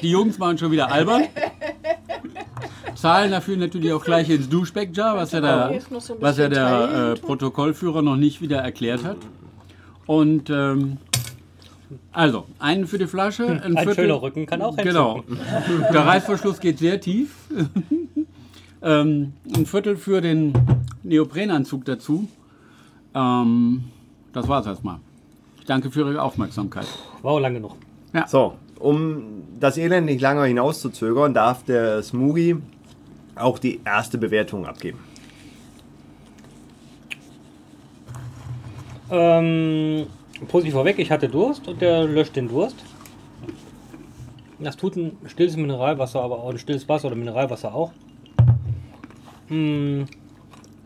die 0.00 0.10
Jungs 0.10 0.38
waren 0.38 0.56
schon 0.58 0.70
wieder 0.70 0.90
albern. 0.92 1.24
Zahlen 2.94 3.30
dafür 3.30 3.56
natürlich 3.56 3.92
auch 3.92 4.04
gleich 4.04 4.28
ins 4.30 4.48
Duschbeckjar, 4.48 5.16
was 5.16 5.32
ja 5.32 5.40
der, 5.40 5.66
ein 5.66 5.80
was 6.20 6.38
ja 6.38 6.48
der 6.48 7.14
äh, 7.16 7.20
Protokollführer 7.20 8.02
noch 8.02 8.16
nicht 8.16 8.40
wieder 8.40 8.58
erklärt 8.58 9.04
hat. 9.04 9.16
Und 10.06 10.50
ähm, 10.50 10.98
also, 12.12 12.44
einen 12.58 12.86
für 12.86 12.98
die 12.98 13.06
Flasche, 13.06 13.46
ein, 13.46 13.76
Ein 13.76 13.84
Viertel. 13.84 13.94
schöner 14.04 14.22
Rücken 14.22 14.46
kann 14.46 14.62
auch 14.62 14.76
Genau. 14.76 15.18
entzünden. 15.18 15.84
Der 15.92 16.06
Reißverschluss 16.06 16.60
geht 16.60 16.78
sehr 16.78 17.00
tief. 17.00 17.30
ähm, 18.82 19.32
ein 19.54 19.66
Viertel 19.66 19.96
für 19.96 20.20
den 20.20 20.52
Neoprenanzug 21.02 21.84
dazu. 21.84 22.28
Ähm, 23.14 23.84
das 24.38 24.48
war's 24.48 24.66
erstmal. 24.66 24.98
Ich 25.58 25.66
danke 25.66 25.90
für 25.90 26.00
Ihre 26.00 26.22
Aufmerksamkeit. 26.22 26.86
War 27.22 27.32
auch 27.32 27.40
lang 27.40 27.54
genug. 27.54 27.76
So, 28.26 28.54
um 28.78 29.42
das 29.60 29.76
Elend 29.76 30.06
nicht 30.06 30.20
lange 30.20 30.44
hinauszuzögern, 30.44 31.34
darf 31.34 31.64
der 31.64 32.02
Smoogie 32.02 32.56
auch 33.34 33.58
die 33.58 33.80
erste 33.84 34.18
Bewertung 34.18 34.66
abgeben. 34.66 34.98
Ähm, 39.10 40.06
positiv 40.48 40.74
vorweg, 40.74 40.98
ich 40.98 41.10
hatte 41.10 41.28
Durst 41.28 41.66
und 41.68 41.80
der 41.80 42.04
löscht 42.04 42.36
den 42.36 42.48
Durst. 42.48 42.76
Das 44.58 44.76
tut 44.76 44.96
ein 44.96 45.16
stilles 45.26 45.56
Mineralwasser, 45.56 46.20
aber 46.20 46.40
auch 46.40 46.50
ein 46.50 46.58
stilles 46.58 46.88
Wasser 46.88 47.08
oder 47.08 47.16
Mineralwasser 47.16 47.74
auch. 47.74 47.92
Hm, 49.48 50.06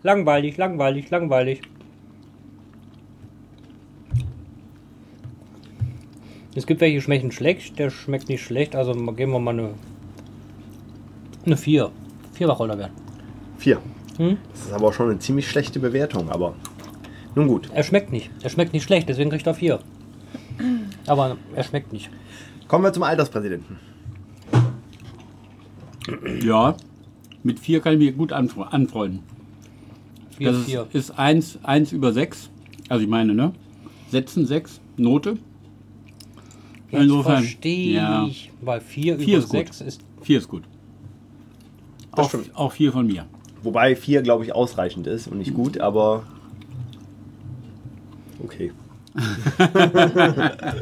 langweilig, 0.03 0.57
langweilig, 0.57 1.11
langweilig. 1.11 1.63
Es 6.55 6.67
gibt 6.67 6.81
welche, 6.81 6.97
die 6.97 7.03
schmecken 7.03 7.33
schlecht, 7.33 7.79
der 7.79 7.91
schmeckt 7.91 8.29
nicht 8.29 8.43
schlecht, 8.45 8.77
also 8.77 8.93
geben 8.93 9.33
wir 9.33 9.39
mal 9.41 9.53
eine, 9.53 9.71
eine 11.47 11.57
4. 11.57 11.91
4 12.35 12.49
Wacholderbeeren. 12.49 12.93
Vier. 13.59 13.79
Hm? 14.19 14.37
Das 14.53 14.67
ist 14.67 14.73
aber 14.73 14.89
auch 14.89 14.93
schon 14.93 15.11
eine 15.11 15.19
ziemlich 15.19 15.49
schlechte 15.49 15.81
Bewertung, 15.81 16.29
aber 16.31 16.55
nun 17.35 17.49
gut. 17.49 17.71
Er 17.73 17.83
schmeckt 17.83 18.13
nicht. 18.13 18.31
Er 18.43 18.51
schmeckt 18.51 18.73
nicht 18.75 18.83
schlecht, 18.83 19.09
deswegen 19.09 19.31
kriegt 19.31 19.47
er 19.47 19.55
4. 19.55 19.79
Aber 21.07 21.37
er 21.55 21.65
schmeckt 21.65 21.93
nicht. 21.93 22.11
Kommen 22.69 22.85
wir 22.85 22.93
zum 22.93 23.03
Alterspräsidenten. 23.03 23.79
Ja, 26.43 26.77
mit 27.43 27.59
vier 27.61 27.81
kann 27.81 27.95
ich 27.95 27.99
mich 27.99 28.17
gut 28.17 28.33
anfre- 28.33 28.69
anfreunden. 28.69 29.21
4, 30.37 30.53
Das 30.53 30.65
4. 30.65 30.83
ist, 30.93 30.95
ist 30.95 31.19
1, 31.19 31.59
1 31.63 31.93
über 31.93 32.13
6. 32.13 32.51
Also 32.89 33.05
ich 33.05 33.09
meine, 33.11 33.35
ne? 33.35 33.53
Sätzen 34.11 34.47
6, 34.47 34.81
Note. 34.97 35.39
Jetzt 36.93 37.03
Insofern, 37.03 37.43
verstehe 37.43 37.95
ja. 37.95 38.27
ich, 38.27 38.51
weil 38.61 38.81
4 38.81 39.19
Vier 39.19 39.39
über 39.39 39.39
ist 39.39 39.49
gut. 39.49 39.59
6 39.59 39.81
ist 39.81 40.01
4 40.23 40.39
ist 40.39 40.49
gut. 40.49 40.63
Das 42.15 42.35
Auch, 42.35 42.41
auch 42.55 42.73
4 42.73 42.93
von 42.93 43.07
mir. 43.07 43.27
Wobei 43.63 43.97
vier, 43.97 44.23
glaube 44.23 44.45
ich, 44.45 44.55
ausreichend 44.55 45.07
ist 45.07 45.29
und 45.29 45.39
nicht 45.39 45.55
gut, 45.55 45.81
aber 45.81 46.25
okay. 48.43 48.73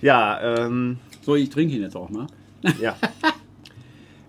ja, 0.00 0.40
ähm, 0.40 0.98
So, 1.22 1.34
ich 1.36 1.48
trinke 1.50 1.76
ihn 1.76 1.82
jetzt 1.82 1.94
auch 1.96 2.08
mal. 2.10 2.26
ja. 2.80 2.96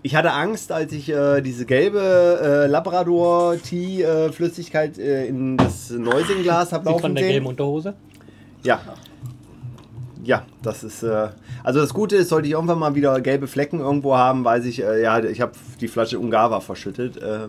Ich 0.01 0.15
hatte 0.15 0.31
Angst, 0.31 0.71
als 0.71 0.93
ich 0.93 1.09
äh, 1.09 1.41
diese 1.41 1.65
gelbe 1.65 2.39
äh, 2.41 2.67
Labrador-Tea-Flüssigkeit 2.67 4.97
äh, 4.97 5.25
in 5.25 5.57
das 5.57 5.89
Neusing-Glas 5.89 6.71
habe 6.71 6.85
laufen 6.85 7.01
von 7.01 7.15
der 7.15 7.25
gelben 7.25 7.43
sehen. 7.43 7.49
Unterhose. 7.49 7.95
Ja. 8.63 8.79
Ja, 10.29 10.45
das 10.61 10.83
ist. 10.83 11.01
Äh, 11.01 11.29
also 11.63 11.79
das 11.79 11.91
Gute 11.91 12.15
ist, 12.15 12.29
sollte 12.29 12.47
ich 12.47 12.53
irgendwann 12.53 12.77
mal 12.77 12.93
wieder 12.93 13.19
gelbe 13.19 13.47
Flecken 13.47 13.79
irgendwo 13.79 14.15
haben, 14.15 14.45
weiß 14.45 14.65
ich, 14.65 14.83
äh, 14.83 15.01
ja, 15.01 15.23
ich 15.23 15.41
habe 15.41 15.53
die 15.81 15.87
Flasche 15.87 16.19
Ungava 16.19 16.59
verschüttet. 16.59 17.17
Äh, 17.17 17.47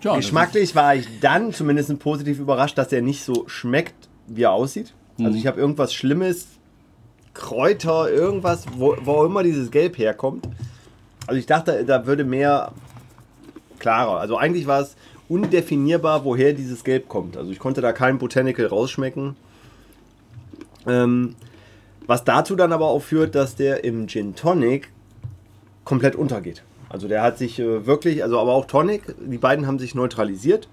Tja, 0.00 0.14
das 0.14 0.16
Geschmacklich 0.16 0.74
war 0.74 0.94
ich 0.94 1.06
dann 1.20 1.52
zumindest 1.52 1.98
positiv 1.98 2.38
überrascht, 2.38 2.78
dass 2.78 2.90
er 2.90 3.02
nicht 3.02 3.22
so 3.22 3.44
schmeckt, 3.48 4.08
wie 4.26 4.44
er 4.44 4.52
aussieht. 4.52 4.94
Also 5.18 5.36
ich 5.36 5.46
habe 5.46 5.60
irgendwas 5.60 5.92
Schlimmes, 5.92 6.46
Kräuter, 7.34 8.10
irgendwas, 8.10 8.64
wo, 8.74 8.96
wo 9.02 9.12
auch 9.12 9.24
immer 9.26 9.42
dieses 9.42 9.70
Gelb 9.70 9.98
herkommt. 9.98 10.48
Also 11.26 11.38
ich 11.38 11.44
dachte, 11.44 11.84
da 11.84 12.06
würde 12.06 12.24
mehr 12.24 12.72
klarer. 13.78 14.20
Also 14.20 14.38
eigentlich 14.38 14.66
war 14.66 14.80
es 14.80 14.96
undefinierbar, 15.28 16.24
woher 16.24 16.54
dieses 16.54 16.82
Gelb 16.82 17.10
kommt. 17.10 17.36
Also 17.36 17.52
ich 17.52 17.58
konnte 17.58 17.82
da 17.82 17.92
kein 17.92 18.16
Botanical 18.16 18.64
rausschmecken. 18.64 19.36
Ähm, 20.86 21.34
was 22.06 22.24
dazu 22.24 22.56
dann 22.56 22.72
aber 22.72 22.86
auch 22.86 23.02
führt, 23.02 23.34
dass 23.34 23.56
der 23.56 23.84
im 23.84 24.08
Gin 24.08 24.34
Tonic 24.34 24.90
komplett 25.84 26.16
untergeht. 26.16 26.62
Also 26.88 27.08
der 27.08 27.22
hat 27.22 27.38
sich 27.38 27.58
äh, 27.58 27.86
wirklich, 27.86 28.22
also 28.22 28.38
aber 28.38 28.52
auch 28.52 28.66
Tonic, 28.66 29.02
die 29.18 29.38
beiden 29.38 29.66
haben 29.66 29.78
sich 29.78 29.94
neutralisiert. 29.94 30.68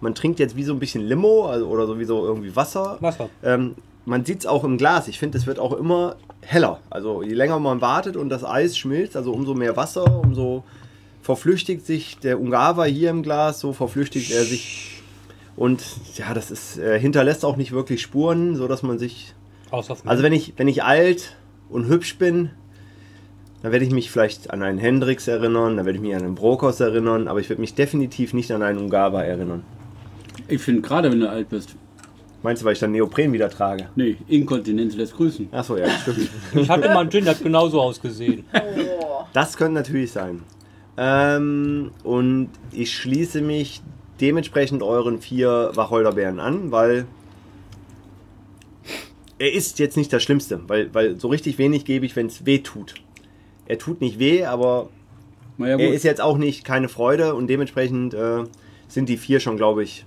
Man 0.00 0.14
trinkt 0.14 0.38
jetzt 0.38 0.56
wie 0.56 0.64
so 0.64 0.72
ein 0.72 0.78
bisschen 0.78 1.02
Limo 1.02 1.46
also, 1.46 1.68
oder 1.68 1.86
sowieso 1.86 2.26
irgendwie 2.26 2.54
Wasser. 2.54 2.98
Wasser. 3.00 3.30
Ähm, 3.42 3.76
man 4.04 4.24
sieht 4.24 4.40
es 4.40 4.46
auch 4.46 4.64
im 4.64 4.76
Glas. 4.76 5.08
Ich 5.08 5.18
finde, 5.18 5.38
es 5.38 5.46
wird 5.46 5.58
auch 5.58 5.72
immer 5.72 6.16
heller. 6.42 6.80
Also 6.90 7.22
je 7.22 7.34
länger 7.34 7.58
man 7.58 7.80
wartet 7.80 8.16
und 8.16 8.28
das 8.28 8.44
Eis 8.44 8.76
schmilzt, 8.76 9.16
also 9.16 9.32
umso 9.32 9.54
mehr 9.54 9.76
Wasser, 9.76 10.20
umso 10.20 10.62
verflüchtigt 11.22 11.84
sich 11.84 12.18
der 12.18 12.40
Ungava 12.40 12.84
hier 12.84 13.10
im 13.10 13.22
Glas, 13.22 13.58
so 13.58 13.72
verflüchtigt 13.72 14.30
er 14.30 14.44
sich. 14.44 14.95
Und 15.56 15.82
ja, 16.16 16.34
das 16.34 16.50
ist, 16.50 16.78
äh, 16.78 16.98
hinterlässt 17.00 17.44
auch 17.44 17.56
nicht 17.56 17.72
wirklich 17.72 18.02
Spuren, 18.02 18.56
so 18.56 18.68
dass 18.68 18.82
man 18.82 18.98
sich 18.98 19.34
also 19.70 20.22
wenn 20.22 20.32
ich, 20.32 20.54
wenn 20.56 20.68
ich 20.68 20.84
alt 20.84 21.34
und 21.68 21.88
hübsch 21.88 22.18
bin, 22.18 22.50
dann 23.62 23.72
werde 23.72 23.84
ich 23.84 23.90
mich 23.90 24.10
vielleicht 24.10 24.50
an 24.50 24.62
einen 24.62 24.78
Hendrix 24.78 25.26
erinnern, 25.26 25.76
dann 25.76 25.86
werde 25.86 25.96
ich 25.96 26.02
mich 26.02 26.14
an 26.14 26.22
einen 26.22 26.34
Brokos 26.34 26.78
erinnern, 26.80 27.26
aber 27.26 27.40
ich 27.40 27.48
werde 27.48 27.60
mich 27.60 27.74
definitiv 27.74 28.32
nicht 28.32 28.52
an 28.52 28.62
einen 28.62 28.78
Ungava 28.78 29.22
erinnern. 29.22 29.64
Ich 30.48 30.62
finde, 30.62 30.82
gerade 30.82 31.10
wenn 31.10 31.20
du 31.20 31.28
alt 31.28 31.48
bist, 31.48 31.74
Meinst 32.42 32.62
du, 32.62 32.66
weil 32.66 32.74
ich 32.74 32.78
dann 32.78 32.92
Neopren 32.92 33.32
wieder 33.32 33.50
trage? 33.50 33.88
nee, 33.96 34.18
Inkontinenz 34.28 34.94
lässt 34.94 35.16
grüßen. 35.16 35.48
Achso, 35.50 35.76
ja, 35.76 35.88
stimmt. 35.88 36.28
ich 36.54 36.68
hatte 36.68 36.88
mal 36.90 36.98
einen 36.98 37.10
Gin, 37.10 37.24
der 37.24 37.34
hat 37.34 37.42
genauso 37.42 37.80
ausgesehen. 37.80 38.44
Oh. 38.54 39.24
Das 39.32 39.56
könnte 39.56 39.72
natürlich 39.72 40.12
sein. 40.12 40.42
Ähm, 40.96 41.90
und 42.04 42.50
ich 42.70 42.94
schließe 42.94 43.40
mich 43.40 43.82
dementsprechend 44.20 44.82
euren 44.82 45.20
vier 45.20 45.72
Wacholderbeeren 45.74 46.40
an, 46.40 46.70
weil 46.70 47.06
er 49.38 49.52
ist 49.52 49.78
jetzt 49.78 49.96
nicht 49.96 50.12
das 50.12 50.22
Schlimmste, 50.22 50.60
weil, 50.66 50.92
weil 50.94 51.20
so 51.20 51.28
richtig 51.28 51.58
wenig 51.58 51.84
gebe 51.84 52.06
ich, 52.06 52.16
wenn 52.16 52.26
es 52.26 52.46
weh 52.46 52.58
tut. 52.58 52.94
Er 53.66 53.78
tut 53.78 54.00
nicht 54.00 54.18
weh, 54.18 54.44
aber 54.44 54.88
ja, 55.58 55.78
Er 55.78 55.92
ist 55.92 56.02
jetzt 56.02 56.20
auch 56.20 56.38
nicht 56.38 56.64
keine 56.64 56.88
Freude 56.88 57.34
und 57.34 57.48
dementsprechend 57.48 58.14
äh, 58.14 58.44
sind 58.88 59.08
die 59.08 59.16
vier 59.16 59.40
schon, 59.40 59.56
glaube 59.56 59.82
ich. 59.82 60.04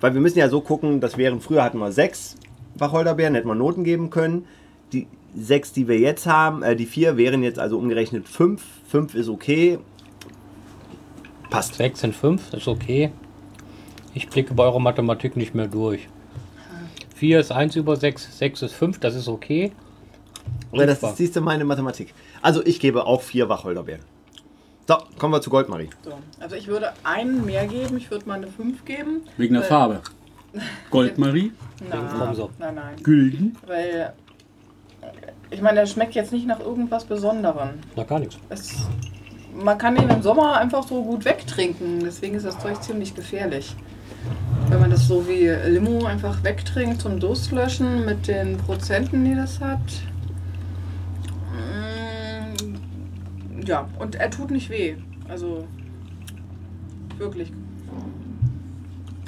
Weil 0.00 0.14
wir 0.14 0.20
müssen 0.20 0.38
ja 0.38 0.48
so 0.48 0.60
gucken, 0.60 1.00
das 1.00 1.16
wären 1.16 1.40
früher 1.40 1.64
hatten 1.64 1.78
wir 1.78 1.92
sechs 1.92 2.36
Wacholderbeeren, 2.76 3.34
hätten 3.34 3.48
wir 3.48 3.54
Noten 3.54 3.84
geben 3.84 4.10
können. 4.10 4.44
Die 4.92 5.06
sechs, 5.34 5.72
die 5.72 5.88
wir 5.88 5.98
jetzt 5.98 6.26
haben, 6.26 6.62
äh, 6.62 6.76
die 6.76 6.86
vier 6.86 7.16
wären 7.16 7.42
jetzt 7.42 7.58
also 7.58 7.78
umgerechnet 7.78 8.28
fünf. 8.28 8.62
Fünf 8.86 9.14
ist 9.14 9.28
okay. 9.28 9.78
Passt. 11.50 11.74
6 11.74 12.00
sind 12.00 12.14
5, 12.14 12.52
ist 12.52 12.68
okay. 12.68 13.10
Ich 14.14 14.28
blicke 14.28 14.54
bei 14.54 14.64
eurer 14.64 14.80
Mathematik 14.80 15.36
nicht 15.36 15.54
mehr 15.54 15.68
durch. 15.68 16.08
4 17.16 17.40
ist 17.40 17.52
1 17.52 17.76
über 17.76 17.96
6, 17.96 18.38
6 18.38 18.62
ist 18.62 18.74
5, 18.74 19.00
das 19.00 19.14
ist 19.14 19.28
okay. 19.28 19.72
Ja, 20.72 20.86
das 20.86 21.02
ist, 21.02 21.16
siehst 21.16 21.36
du, 21.36 21.40
meine 21.40 21.64
Mathematik. 21.64 22.14
Also 22.42 22.64
ich 22.64 22.80
gebe 22.80 23.04
auch 23.06 23.22
vier 23.22 23.48
Wacholderbeeren. 23.48 24.02
So, 24.86 24.96
kommen 25.18 25.34
wir 25.34 25.40
zu 25.40 25.50
Goldmarie. 25.50 25.90
So. 26.02 26.12
Also 26.40 26.56
ich 26.56 26.66
würde 26.66 26.92
einen 27.04 27.44
mehr 27.44 27.66
geben, 27.66 27.96
ich 27.96 28.10
würde 28.10 28.26
mal 28.26 28.34
eine 28.34 28.46
5 28.46 28.84
geben. 28.84 29.22
Wegen 29.36 29.54
der 29.54 29.62
Farbe. 29.62 30.00
Goldmarie, 30.90 31.52
Nein, 31.90 32.36
nein, 32.58 32.74
nein. 32.74 32.96
Gülden. 33.02 33.56
Weil, 33.66 34.14
äh, 35.02 35.06
ich 35.50 35.60
meine, 35.60 35.80
der 35.80 35.86
schmeckt 35.86 36.14
jetzt 36.14 36.32
nicht 36.32 36.46
nach 36.46 36.60
irgendwas 36.60 37.04
Besonderem. 37.04 37.70
Na 37.96 38.04
gar 38.04 38.18
nichts. 38.18 38.38
Es, 38.48 38.86
man 39.62 39.76
kann 39.78 39.96
ihn 39.96 40.08
im 40.08 40.22
Sommer 40.22 40.56
einfach 40.58 40.86
so 40.86 41.02
gut 41.02 41.24
wegtrinken, 41.24 42.00
deswegen 42.00 42.34
ist 42.36 42.46
das 42.46 42.58
Zeug 42.58 42.82
ziemlich 42.82 43.14
gefährlich. 43.14 43.74
Wenn 44.68 44.80
man 44.80 44.90
das 44.90 45.06
so 45.06 45.26
wie 45.28 45.48
Limo 45.48 46.04
einfach 46.04 46.42
wegtrinkt 46.44 47.00
zum 47.00 47.18
Durstlöschen 47.20 48.04
mit 48.04 48.28
den 48.28 48.58
Prozenten, 48.58 49.24
die 49.24 49.34
das 49.34 49.60
hat. 49.60 49.78
Mm, 51.52 52.74
Ja, 53.64 53.88
und 53.98 54.14
er 54.16 54.30
tut 54.30 54.50
nicht 54.50 54.70
weh. 54.70 54.96
Also 55.28 55.66
wirklich. 57.18 57.52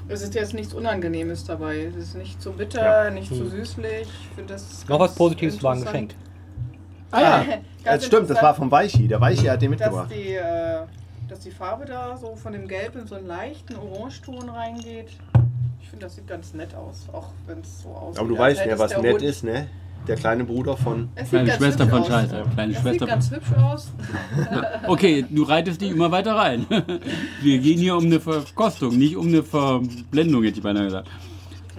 Es 0.08 0.22
ist 0.22 0.34
jetzt 0.34 0.54
nichts 0.54 0.74
Unangenehmes 0.74 1.44
dabei. 1.44 1.84
Es 1.84 2.08
ist 2.08 2.16
nicht 2.16 2.42
zu 2.42 2.52
bitter, 2.52 3.10
nicht 3.10 3.28
zu 3.28 3.40
Hm. 3.44 3.50
süßlich. 3.50 4.02
Ich 4.08 4.34
finde 4.34 4.54
das 4.54 4.86
Noch 4.88 4.98
was 4.98 5.14
Positives 5.14 5.62
war 5.62 5.74
ein. 5.74 5.84
Geschenk. 5.84 6.14
Ah 7.12 7.20
ja, 7.20 7.38
Ganz 7.85 8.03
das 8.03 8.07
stimmt, 8.07 8.31
das 8.31 8.42
war 8.42 8.55
vom 8.55 8.70
Weichi. 8.70 9.09
Der 9.09 9.20
Weichi 9.20 9.46
hat 9.46 9.61
den 9.62 9.73
dass 9.73 9.81
mitgebracht. 9.81 10.11
die, 10.14 10.35
äh, 10.35 10.81
dass 11.29 11.40
die 11.40 11.51
Farbe 11.51 11.85
da 11.87 12.16
so 12.16 12.37
von 12.37 12.53
dem 12.53 12.68
Gelb 12.68 12.94
in 12.96 13.07
so 13.07 13.14
einen 13.16 13.27
leichten 13.27 13.75
Orangeton 13.77 14.49
reingeht. 14.49 15.09
Ich 15.81 15.88
finde, 15.88 16.07
das 16.07 16.14
sieht 16.16 16.27
ganz 16.29 16.55
nett 16.55 16.75
aus, 16.75 17.07
auch 17.12 17.29
wenn 17.46 17.61
es 17.61 17.83
so 17.83 17.88
aussieht. 17.90 18.18
Aber 18.20 18.29
du 18.29 18.37
als 18.37 18.59
weißt, 18.59 18.70
es 18.70 18.79
was 18.79 18.90
der 18.90 19.03
nett 19.03 19.12
Hund- 19.14 19.23
ist, 19.23 19.44
ne? 19.44 19.66
Der 20.09 20.16
kleine 20.16 20.44
Bruder 20.44 20.77
von. 20.79 21.11
Es 21.14 21.25
sieht 21.25 21.31
Kleine 21.31 21.49
ganz 21.49 21.59
Schwester 21.62 21.85
hübsch 21.85 21.92
von 21.92 22.01
aus. 22.03 22.09
Scheiße. 22.09 22.42
Kleine 22.55 22.73
Das 22.73 22.83
Schwester 22.83 22.99
sieht 23.05 23.09
ganz 23.09 23.31
hübsch 23.31 23.53
aus. 23.62 23.88
Okay, 24.87 25.25
du 25.29 25.42
reitest 25.42 25.81
dich 25.81 25.90
immer 25.90 26.11
weiter 26.11 26.35
rein. 26.37 26.64
Wir 27.42 27.59
gehen 27.59 27.79
hier 27.79 27.96
um 27.96 28.05
eine 28.07 28.18
Verkostung, 28.20 28.96
nicht 28.96 29.16
um 29.16 29.27
eine 29.29 29.42
Verblendung, 29.42 30.42
hätte 30.44 30.57
ich 30.59 30.62
beinahe 30.62 30.85
gesagt. 30.85 31.09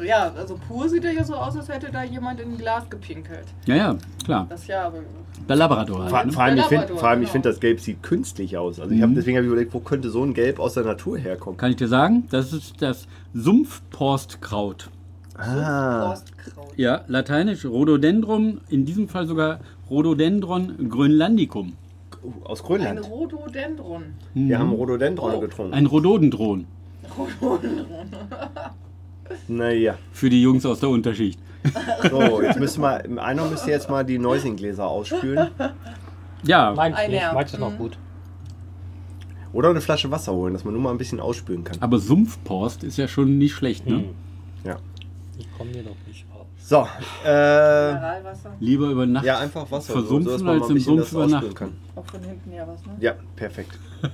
Ja, 0.04 0.32
also 0.38 0.58
pur 0.68 0.88
sieht 0.90 1.04
er 1.06 1.12
ja 1.14 1.24
so 1.24 1.36
aus, 1.36 1.56
als 1.56 1.70
hätte 1.70 1.92
da 1.92 2.04
jemand 2.04 2.40
in 2.40 2.52
ein 2.54 2.58
Glas 2.58 2.90
gepinkelt. 2.90 3.46
Ja, 3.66 3.76
ja, 3.76 3.98
klar. 4.26 4.46
Das 4.50 4.68
ja, 4.68 4.88
aber 4.88 5.00
Der 5.48 5.56
Labrador 5.56 6.08
Vor, 6.08 6.18
halt. 6.18 6.28
Ne? 6.28 6.32
vor 6.34 6.44
allem, 6.44 6.56
ich 6.58 6.62
Der 6.62 6.70
finde, 6.70 6.82
Labrador, 6.84 7.00
vor 7.00 7.10
allem, 7.10 7.20
ich 7.22 7.26
genau. 7.28 7.32
finde, 7.34 7.50
das 7.50 7.60
Gelb 7.60 7.80
sieht 7.80 8.04
künstlich 8.04 8.58
aus. 8.58 8.80
Also 8.80 8.94
ich 8.94 9.02
hab, 9.02 9.10
Mhm. 9.10 9.16
deswegen 9.16 9.38
habe 9.38 9.46
ich 9.46 9.52
überlegt, 9.52 9.74
wo 9.74 9.80
könnte 9.80 10.10
so 10.10 10.24
ein 10.24 10.34
Gelb 10.34 10.60
aus 10.60 10.74
der 10.76 10.84
Natur 10.84 11.18
herkommen? 11.18 11.58
Kann 11.58 11.72
ich 11.72 11.78
dir 11.78 11.88
sagen, 11.88 12.28
das 12.32 12.54
ist 12.54 12.82
das 12.82 13.08
Sumpfporstkraut. 13.34 14.90
Ah, 15.38 16.08
Forstkraut. 16.08 16.74
Ja, 16.78 17.02
lateinisch 17.08 17.66
Rhododendron, 17.66 18.62
in 18.70 18.86
diesem 18.86 19.08
Fall 19.08 19.26
sogar 19.28 19.60
Rhododendron 19.90 20.90
grönlandicum. 20.90 21.74
aus 22.44 22.62
Ein 22.62 22.68
Grönland. 22.68 23.10
Rhododendron. 23.10 24.04
Wir 24.36 24.60
haben 24.60 24.72
Rhododendron 24.72 25.34
Oh. 25.36 25.40
getrunken. 25.40 25.74
Ein 25.74 25.86
Rhododendron 25.88 26.66
Naja. 29.48 29.96
für 30.12 30.30
die 30.30 30.42
Jungs 30.42 30.66
aus 30.66 30.80
der 30.80 30.90
Unterschicht. 30.90 31.40
So, 32.10 32.42
jetzt 32.42 32.60
müssen 32.60 32.82
wir, 32.82 33.04
einer 33.24 33.46
müsste 33.46 33.70
jetzt 33.72 33.90
mal 33.90 34.04
die 34.04 34.18
Neusing-Gläser 34.18 34.86
ausspülen. 34.88 35.50
Ja, 36.44 36.74
Meins 36.76 36.98
Ein 36.98 37.12
nicht, 37.12 37.34
meins 37.34 37.54
ist 37.54 37.60
noch 37.60 37.78
gut. 37.78 37.98
Oder 39.54 39.70
eine 39.70 39.82
Flasche 39.82 40.10
Wasser 40.10 40.32
holen, 40.34 40.54
dass 40.54 40.64
man 40.64 40.74
nur 40.74 40.82
mal 40.82 40.92
ein 40.92 40.98
bisschen 40.98 41.20
ausspülen 41.20 41.64
kann. 41.64 41.78
aber 41.82 42.00
Sumpfporst 42.00 42.84
ist 42.84 42.98
ja 42.98 43.08
schon 43.08 43.38
nicht 43.38 43.54
schlecht, 43.54 43.86
ne? 43.86 43.96
Hm. 43.98 44.06
Ja. 44.64 44.78
Ich 45.38 45.48
komme 45.58 45.70
hier 45.72 45.84
doch 45.84 45.96
nicht 46.08 46.26
raus. 46.34 46.48
So, 46.58 46.88
äh, 47.26 47.94
Mineralwasser. 47.94 48.52
Lieber 48.60 48.88
über 48.90 49.06
Nacht. 49.06 49.26
ja, 49.26 49.40
einfach 49.40 49.70
Wasser, 49.70 49.94
Versumpfen 49.94 50.24
so, 50.26 50.32
dass 50.32 50.42
man 50.42 50.56
als 50.56 50.64
ein 50.66 50.70
im 50.70 50.74
bisschen 50.76 50.96
Sumpf 50.96 51.04
das 51.04 51.12
übernachten. 51.12 51.36
ausspülen 51.50 51.56
kann. 51.56 51.74
Auch 51.96 52.06
von 52.06 52.22
hinten 52.22 52.54
ja 52.54 52.68
was, 52.68 52.86
ne? 52.86 52.92
Ja, 53.00 53.14
perfekt. 53.36 53.78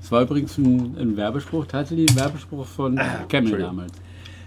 Das 0.00 0.12
war 0.12 0.22
übrigens 0.22 0.56
ein, 0.56 0.94
ein 0.96 1.16
Werbespruch, 1.16 1.66
tatsächlich 1.66 2.08
ein 2.08 2.14
Werbespruch 2.16 2.64
von 2.64 2.94
Camel 2.96 3.14
Entschuldigung. 3.28 3.58
damals. 3.76 3.92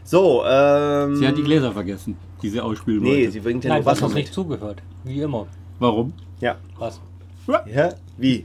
So, 0.10 0.44
ähm. 0.44 1.18
Sie 1.18 1.28
hat 1.28 1.38
die 1.38 1.44
Gläser 1.44 1.72
vergessen, 1.72 2.18
die 2.42 2.50
sie 2.50 2.60
ausspielen 2.60 3.04
Nee, 3.04 3.18
wollte. 3.18 3.32
sie 3.32 3.40
bringt 3.42 3.64
ja 3.64 3.70
Nein, 3.70 3.78
nur 3.78 3.84
du 3.84 3.92
hast 3.92 4.02
Wasser 4.02 4.16
nicht 4.16 4.34
zugehört. 4.34 4.82
Wie 5.04 5.22
immer. 5.22 5.46
Warum? 5.78 6.14
Ja. 6.42 6.56
Was? 6.80 7.00
Ja? 7.72 7.94
Wie? 8.18 8.44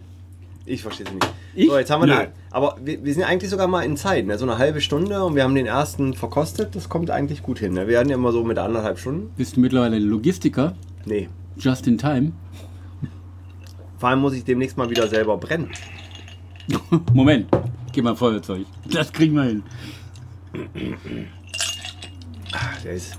Ich 0.66 0.82
verstehe 0.82 1.06
es 1.06 1.12
nicht. 1.14 1.26
Ich? 1.54 1.70
So, 1.70 1.78
jetzt 1.78 1.90
haben 1.90 2.02
wir 2.02 2.06
Nö. 2.06 2.22
da. 2.24 2.26
Aber 2.50 2.76
wir, 2.84 3.02
wir 3.02 3.14
sind 3.14 3.22
eigentlich 3.22 3.48
sogar 3.50 3.66
mal 3.66 3.80
in 3.80 3.96
Zeit, 3.96 4.26
ne? 4.26 4.36
so 4.36 4.44
eine 4.44 4.58
halbe 4.58 4.82
Stunde 4.82 5.24
und 5.24 5.36
wir 5.36 5.42
haben 5.42 5.54
den 5.54 5.64
ersten 5.64 6.12
verkostet. 6.12 6.76
Das 6.76 6.90
kommt 6.90 7.10
eigentlich 7.10 7.42
gut 7.42 7.60
hin. 7.60 7.72
Ne? 7.72 7.88
Wir 7.88 7.98
hatten 7.98 8.10
ja 8.10 8.16
immer 8.16 8.32
so 8.32 8.44
mit 8.44 8.58
anderthalb 8.58 8.98
Stunden. 8.98 9.30
Bist 9.34 9.56
du 9.56 9.60
mittlerweile 9.60 9.98
Logistiker? 9.98 10.74
Nee. 11.06 11.30
Just 11.56 11.86
in 11.86 11.96
time? 11.96 12.32
Vor 13.96 14.10
allem 14.10 14.20
muss 14.20 14.34
ich 14.34 14.44
demnächst 14.44 14.76
mal 14.76 14.90
wieder 14.90 15.08
selber 15.08 15.38
brennen. 15.38 15.70
Moment, 17.14 17.46
gib 17.92 18.04
mal 18.04 18.14
Feuerzeug. 18.14 18.66
Das 18.92 19.10
kriegen 19.10 19.34
wir 19.34 19.44
hin. 19.44 19.62
Ach, 22.56 22.80
der 22.82 22.92
ist. 22.92 23.18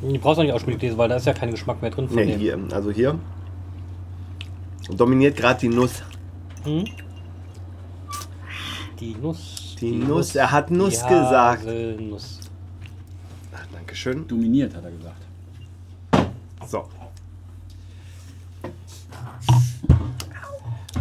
Du 0.00 0.16
brauchst 0.18 0.38
auch 0.38 0.44
nicht 0.44 0.52
Ausspielgläser, 0.52 0.96
weil 0.96 1.08
da 1.08 1.16
ist 1.16 1.26
ja 1.26 1.32
kein 1.34 1.50
Geschmack 1.50 1.82
mehr 1.82 1.90
drin 1.90 2.06
von 2.08 2.16
Nee, 2.16 2.26
dem. 2.26 2.38
hier. 2.40 2.58
Also 2.72 2.90
hier. 2.90 3.18
Dominiert 4.90 5.36
gerade 5.36 5.60
die 5.60 5.68
Nuss. 5.68 6.02
Hm? 6.64 6.84
Die 9.00 9.14
Nuss. 9.14 9.76
Die 9.80 9.92
Nuss, 9.92 10.34
er 10.34 10.50
hat 10.50 10.70
Nuss 10.70 11.02
gesagt. 11.02 11.62
Haselnuss. 11.66 12.40
Ach, 13.54 13.66
Dankeschön. 13.72 14.26
Dominiert, 14.26 14.74
hat 14.74 14.84
er 14.84 14.90
gesagt. 14.90 15.22
So. 16.66 16.84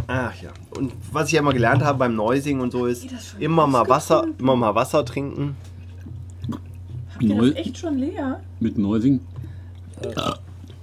Ach 0.07 0.33
ja. 0.41 0.51
Und 0.71 0.93
was 1.11 1.27
ich 1.27 1.33
ja 1.33 1.39
immer 1.41 1.53
gelernt 1.53 1.83
habe 1.83 1.97
beim 1.99 2.15
Neusing 2.15 2.59
und 2.59 2.71
so 2.71 2.85
ist, 2.85 3.07
immer 3.39 3.67
mal 3.67 3.87
Wasser, 3.89 4.25
immer 4.37 4.55
mal 4.55 4.73
Wasser 4.75 5.03
trinken. 5.03 5.55
Habt 7.17 7.23
ihr 7.23 7.35
Neu 7.35 7.47
das 7.49 7.55
echt 7.55 7.77
schon 7.79 7.97
leer? 7.97 8.41
mit 8.59 8.77
Neusing 8.77 9.19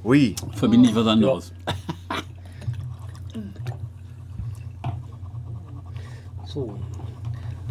Ui. 0.05 0.35
verbinde 0.53 0.89
ich 0.89 0.95
was 0.97 1.07
anderes. 1.07 1.53
So. 6.47 6.79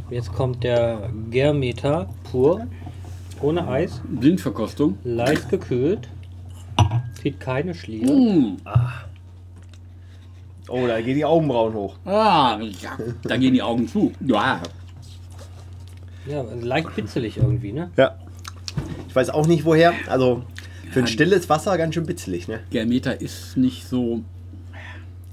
Jetzt 0.10 0.34
kommt 0.34 0.62
der 0.64 1.10
Germeter 1.30 2.10
pur. 2.30 2.68
Ohne 3.42 3.66
Eis. 3.66 4.02
Blindverkostung. 4.06 4.98
Leicht 5.06 5.50
gekühlt. 5.50 6.10
Zieht 7.22 7.40
keine 7.40 7.74
Schliere. 7.74 8.12
Mmh. 8.12 8.58
Oh, 10.68 10.86
da 10.86 11.00
gehen 11.00 11.16
die 11.16 11.24
Augenbrauen 11.24 11.74
hoch. 11.74 11.96
Ah, 12.04 12.60
ja. 12.82 12.98
Da 13.24 13.38
gehen 13.38 13.54
die 13.54 13.62
Augen 13.62 13.88
zu. 13.88 14.12
Ja. 14.20 14.62
Ja, 16.28 16.44
leicht 16.62 16.94
bitzelig 16.94 17.38
irgendwie, 17.38 17.72
ne? 17.72 17.90
Ja. 17.96 18.16
Ich 19.14 19.16
weiß 19.16 19.30
auch 19.30 19.46
nicht 19.46 19.64
woher. 19.64 19.94
Also 20.08 20.42
für 20.90 21.02
ein 21.02 21.06
stilles 21.06 21.48
Wasser 21.48 21.78
ganz 21.78 21.94
schön 21.94 22.08
bitzelig, 22.08 22.48
ne? 22.48 22.62
Germeter 22.72 23.22
ist 23.22 23.56
nicht 23.58 23.88
so. 23.88 24.24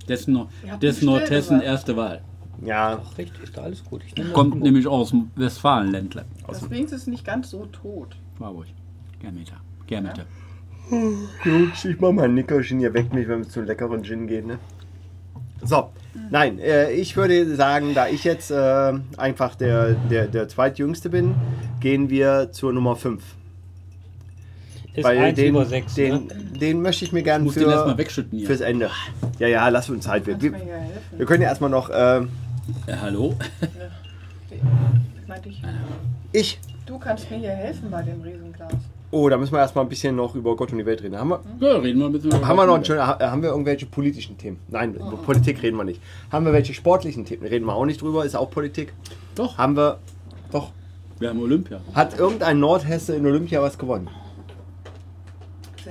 Dessen 0.06 0.36
eine 0.36 0.94
Nordhessen 1.00 1.62
erste 1.62 1.96
Wahl. 1.96 2.20
Ja. 2.62 3.00
Ach, 3.02 3.16
richtig, 3.16 3.42
ist 3.42 3.56
da 3.56 3.62
alles 3.62 3.82
gut. 3.82 4.02
Kommt 4.34 4.60
nämlich 4.60 4.86
aus 4.86 5.12
dem 5.12 5.30
Westfalenländler. 5.34 6.26
Deswegen 6.50 6.84
ist 6.84 6.92
es 6.92 7.06
nicht 7.06 7.24
ganz 7.24 7.48
so 7.48 7.64
tot. 7.72 8.16
Warburg. 8.38 8.66
Germeter. 9.18 9.56
Germeter. 9.86 10.26
Gut, 10.90 11.82
ich 11.82 12.00
mach 12.00 12.12
mal 12.12 12.26
ein 12.26 12.34
Nickerchen, 12.34 12.80
ihr 12.80 12.92
weckt 12.92 13.14
mich, 13.14 13.28
wenn 13.28 13.40
es 13.40 13.48
zu 13.48 13.62
leckeren 13.62 14.04
Gin 14.04 14.26
geht, 14.26 14.46
ne? 14.46 14.58
So, 15.62 15.88
nein, 16.30 16.58
äh, 16.58 16.92
ich 16.92 17.16
würde 17.16 17.56
sagen, 17.56 17.94
da 17.94 18.08
ich 18.08 18.24
jetzt 18.24 18.50
äh, 18.50 18.92
einfach 19.16 19.54
der, 19.54 19.94
der, 19.94 20.26
der 20.26 20.48
zweitjüngste 20.48 21.08
bin, 21.08 21.34
gehen 21.80 22.10
wir 22.10 22.52
zur 22.52 22.74
Nummer 22.74 22.96
5. 22.96 23.39
Ist 24.94 25.04
1 25.06 25.36
den, 25.36 25.48
über 25.50 25.64
6. 25.64 25.94
den, 25.94 26.12
ne? 26.12 26.34
den 26.60 26.82
möchte 26.82 27.04
ich 27.04 27.12
mir 27.12 27.22
gerne 27.22 27.44
Muss 27.44 27.54
den 27.54 27.68
erstmal 27.68 27.94
für, 27.94 27.98
wegschütten 27.98 28.38
hier. 28.38 28.46
fürs 28.46 28.60
Ende. 28.60 28.90
Ja, 29.38 29.46
ja, 29.48 29.68
lass 29.68 29.88
uns 29.88 30.04
Zeit. 30.04 30.26
Wir, 30.26 30.34
du 30.34 30.42
wir, 30.42 30.52
helfen? 30.54 30.68
wir 31.16 31.26
können 31.26 31.42
ja 31.42 31.48
erstmal 31.48 31.70
noch. 31.70 31.90
Äh, 31.90 32.18
Äh, 32.18 32.26
hallo? 33.00 33.34
Ich? 36.32 36.32
ich. 36.32 36.60
Du 36.86 36.98
kannst 36.98 37.30
mir 37.30 37.38
hier 37.38 37.50
helfen 37.50 37.88
bei 37.90 38.02
dem 38.02 38.20
Riesenglas. 38.20 38.72
Oh, 39.12 39.28
da 39.28 39.36
müssen 39.36 39.52
wir 39.52 39.58
erstmal 39.60 39.84
ein 39.84 39.88
bisschen 39.88 40.14
noch 40.16 40.34
über 40.34 40.54
Gott 40.56 40.72
und 40.72 40.78
die 40.78 40.86
Welt 40.86 41.02
reden. 41.02 41.16
Haben 41.16 41.30
wir, 41.30 41.40
Ja, 41.60 41.76
reden 41.78 41.98
wir 42.00 42.06
ein 42.06 42.12
bisschen 42.12 42.30
über 42.30 42.46
haben 42.46 42.56
wir 42.56 42.66
noch 42.66 42.76
ein 42.76 42.84
schöner, 42.84 43.06
haben 43.18 43.42
wir 43.42 43.50
irgendwelche 43.50 43.86
politischen 43.86 44.38
Themen? 44.38 44.58
Nein, 44.68 44.94
über 44.94 45.16
Politik 45.16 45.62
reden 45.62 45.76
wir 45.76 45.84
nicht. 45.84 46.00
Haben 46.32 46.46
wir 46.46 46.52
welche 46.52 46.74
sportlichen 46.74 47.24
Themen? 47.24 47.44
Reden 47.46 47.66
wir 47.66 47.74
auch 47.74 47.86
nicht 47.86 48.00
drüber, 48.02 48.24
ist 48.24 48.34
auch 48.36 48.50
Politik. 48.50 48.92
Doch, 49.36 49.56
Haben 49.58 49.76
wir. 49.76 49.98
Doch. 50.52 50.70
wir 51.18 51.28
haben 51.30 51.40
Olympia. 51.40 51.80
Hat 51.94 52.18
irgendein 52.18 52.58
Nordhesse 52.60 53.14
in 53.16 53.24
Olympia 53.26 53.62
was 53.62 53.78
gewonnen? 53.78 54.08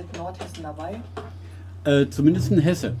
Sind 0.00 0.16
Nordhessen 0.16 0.62
dabei? 0.62 1.00
Äh, 1.84 2.08
zumindest 2.08 2.50
ein 2.52 2.58
Hesse. 2.58 2.94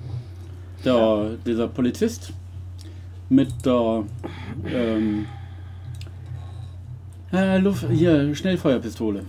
Der, 0.84 1.30
Dieser 1.46 1.68
Polizist 1.68 2.32
mit 3.30 3.48
der 3.64 4.04
ähm, 4.66 5.26
äh, 7.32 7.58
Luft, 7.58 7.86
hier, 7.90 8.34
Schnellfeuerpistole. 8.34 9.22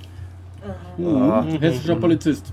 Mhm. 0.98 1.60
Hessischer 1.60 1.96
Polizist. 1.96 2.52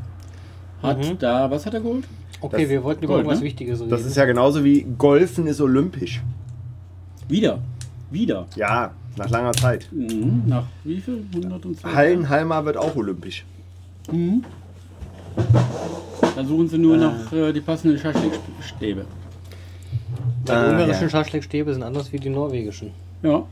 Hat 0.82 0.98
Mhm. 0.98 1.18
da, 1.18 1.50
was 1.50 1.66
hat 1.66 1.74
er 1.74 1.80
geholt? 1.80 2.04
Okay, 2.40 2.62
Das- 2.62 2.70
wir 2.70 2.84
wollten 2.84 3.04
über 3.04 3.14
Gold, 3.14 3.24
irgendwas 3.24 3.40
ne? 3.40 3.46
Wichtiges 3.46 3.80
reden. 3.80 3.90
Das 3.90 4.04
ist 4.04 4.16
ja 4.16 4.24
genauso 4.24 4.62
wie 4.62 4.82
Golfen 4.96 5.46
ist 5.48 5.60
olympisch. 5.60 6.22
Wieder. 7.28 7.58
Wieder. 8.10 8.46
Ja, 8.54 8.92
nach 9.16 9.28
langer 9.30 9.52
Zeit. 9.52 9.88
Mhm. 9.90 10.44
Nach 10.46 10.64
wie 10.84 11.00
viel? 11.00 11.24
102? 11.34 11.92
Hallenhalmer 11.92 12.64
wird 12.64 12.76
auch 12.76 12.94
olympisch. 12.94 13.44
Mhm. 14.12 14.44
Dann 16.36 16.46
suchen 16.46 16.68
sie 16.68 16.78
nur 16.78 16.96
noch 16.96 17.32
äh, 17.32 17.52
die 17.52 17.60
passenden 17.60 17.98
Schaschlikstäbe. 17.98 19.04
Die 20.46 20.50
Ah, 20.52 20.70
ungarischen 20.70 21.02
ja. 21.02 21.08
Schaschlikstäbe 21.10 21.72
sind 21.74 21.82
anders 21.82 22.12
wie 22.12 22.18
die 22.18 22.30
norwegischen. 22.30 22.92
Ja. 23.22 23.44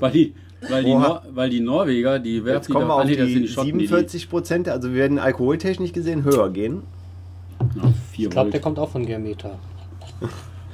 Weil 0.00 0.10
die, 0.12 0.34
weil 0.68 0.84
die. 0.84 0.94
Nor 0.94 1.22
weil 1.32 1.50
die 1.50 1.60
Norweger, 1.60 2.18
die 2.18 2.44
werfen 2.44 2.56
Jetzt 2.58 2.70
kommen 2.70 2.84
wir 2.86 2.88
darauf 2.88 3.02
auf 3.04 3.08
nee, 3.08 3.16
die 3.16 3.40
die 3.42 3.48
Schotten, 3.48 3.78
die- 3.78 3.86
47 3.86 4.28
Prozent. 4.30 4.68
Also 4.68 4.88
wir 4.90 4.96
werden 4.96 5.18
alkoholtechnisch 5.18 5.92
gesehen 5.92 6.24
höher 6.24 6.50
gehen. 6.50 6.82
die, 7.74 7.80
vier 8.12 8.26
Ich 8.28 8.30
glaube, 8.30 8.50
der 8.50 8.60
kommt 8.60 8.78
auch 8.78 8.90
von 8.90 9.06
Germeter. 9.06 9.58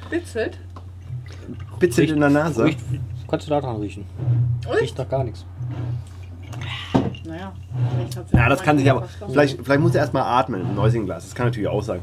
Bitzelt. 0.09 0.57
Bitzelt 1.79 2.11
in 2.11 2.19
der 2.19 2.29
Nase. 2.29 2.65
Riecht, 2.65 2.79
kannst 3.27 3.47
du 3.47 3.51
da 3.51 3.61
dran 3.61 3.77
riechen? 3.77 4.05
Riecht 4.79 4.97
nach 4.97 5.07
gar 5.09 5.23
nichts. 5.23 5.45
Naja. 7.25 7.53
Ja, 8.31 8.49
das 8.49 8.61
kann 8.61 8.77
sich 8.77 8.89
aber. 8.89 9.07
Vielleicht, 9.29 9.59
vielleicht 9.63 9.81
muss 9.81 9.95
er 9.95 10.01
erstmal 10.01 10.23
atmen 10.23 10.61
im 10.61 10.75
Neusinglas. 10.75 11.23
Das 11.23 11.35
kann 11.35 11.47
natürlich 11.47 11.69
auch 11.69 11.83
sein. 11.83 12.01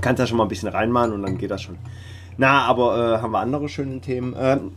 Kannst 0.00 0.20
da 0.20 0.26
schon 0.26 0.36
mal 0.38 0.44
ein 0.44 0.48
bisschen 0.48 0.68
reinmachen 0.68 1.12
und 1.12 1.22
dann 1.22 1.38
geht 1.38 1.50
das 1.50 1.62
schon. 1.62 1.76
Na, 2.36 2.62
aber 2.62 3.16
äh, 3.16 3.22
haben 3.22 3.32
wir 3.32 3.40
andere 3.40 3.68
schöne 3.68 4.00
Themen. 4.00 4.34
Ähm, 4.38 4.72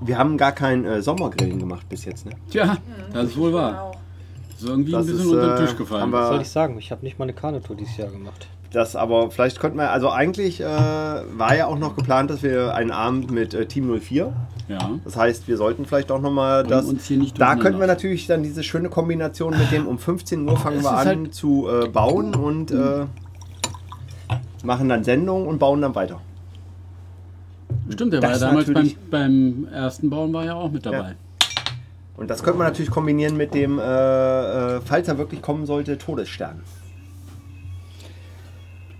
wir 0.00 0.18
haben 0.18 0.36
gar 0.36 0.52
kein 0.52 0.84
äh, 0.84 1.02
Sommergrillen 1.02 1.58
gemacht 1.58 1.88
bis 1.88 2.04
jetzt, 2.04 2.26
ne? 2.26 2.32
Tja, 2.50 2.76
das 3.12 3.30
ist 3.30 3.38
wohl 3.38 3.52
wahr. 3.52 3.92
Das 4.50 4.62
ist 4.62 4.68
irgendwie 4.68 4.92
Das 4.92 5.06
ein 5.06 5.12
bisschen 5.12 5.26
ist, 5.26 5.32
unter 5.32 5.56
den 5.56 5.64
äh, 5.64 5.66
Tisch 5.66 5.76
gefallen. 5.76 6.12
Was 6.12 6.28
soll 6.28 6.40
ich 6.42 6.48
sagen? 6.50 6.78
Ich 6.78 6.90
habe 6.90 7.04
nicht 7.04 7.18
mal 7.18 7.24
eine 7.24 7.32
Kanutour 7.32 7.76
dieses 7.76 7.96
Jahr 7.96 8.08
gemacht. 8.10 8.48
Das 8.72 8.94
aber, 8.94 9.30
vielleicht 9.30 9.58
könnten 9.60 9.78
wir, 9.78 9.90
also 9.90 10.10
eigentlich 10.10 10.60
äh, 10.60 10.64
war 10.66 11.56
ja 11.56 11.66
auch 11.66 11.78
noch 11.78 11.96
geplant, 11.96 12.28
dass 12.30 12.42
wir 12.42 12.74
einen 12.74 12.90
Abend 12.90 13.30
mit 13.30 13.54
äh, 13.54 13.64
Team 13.66 13.98
04. 13.98 14.32
ja. 14.68 14.90
Das 15.04 15.16
heißt, 15.16 15.48
wir 15.48 15.56
sollten 15.56 15.84
vielleicht 15.86 16.10
auch 16.12 16.20
nochmal 16.20 16.64
das. 16.64 16.86
uns 16.86 17.06
hier 17.06 17.18
nicht 17.18 17.40
da 17.40 17.56
könnten 17.56 17.80
wir 17.80 17.86
natürlich 17.86 18.26
dann 18.26 18.42
diese 18.42 18.62
schöne 18.62 18.88
Kombination 18.88 19.56
mit 19.56 19.70
dem 19.72 19.86
um 19.86 19.98
15 19.98 20.48
Uhr 20.48 20.56
fangen 20.56 20.78
Es 20.78 20.84
wir 20.84 20.92
an 20.92 21.06
halt- 21.06 21.34
zu 21.34 21.68
äh, 21.68 21.88
bauen 21.88 22.34
und 22.34 22.70
äh, 22.70 23.06
machen 24.64 24.88
dann 24.88 25.04
Sendungen 25.04 25.46
und 25.46 25.58
bauen 25.58 25.80
dann 25.80 25.94
weiter. 25.94 26.20
Stimmt, 27.90 28.12
der 28.12 28.22
war 28.22 28.28
ja 28.30 28.34
Das 28.34 28.40
damals 28.40 28.70
beim, 28.72 28.92
beim 29.10 29.68
ersten 29.72 30.10
Bauen 30.10 30.32
war 30.32 30.44
ja 30.44 30.54
auch 30.54 30.70
mit 30.70 30.84
dabei. 30.84 31.16
Und 32.16 32.28
das 32.28 32.42
könnte 32.42 32.58
man 32.58 32.66
natürlich 32.66 32.90
kombinieren 32.90 33.36
mit 33.36 33.54
dem, 33.54 33.78
äh, 33.78 33.82
äh, 34.76 34.80
falls 34.84 35.06
er 35.08 35.18
wirklich 35.18 35.40
kommen 35.40 35.66
sollte, 35.66 35.96
Todesstern. 35.98 36.62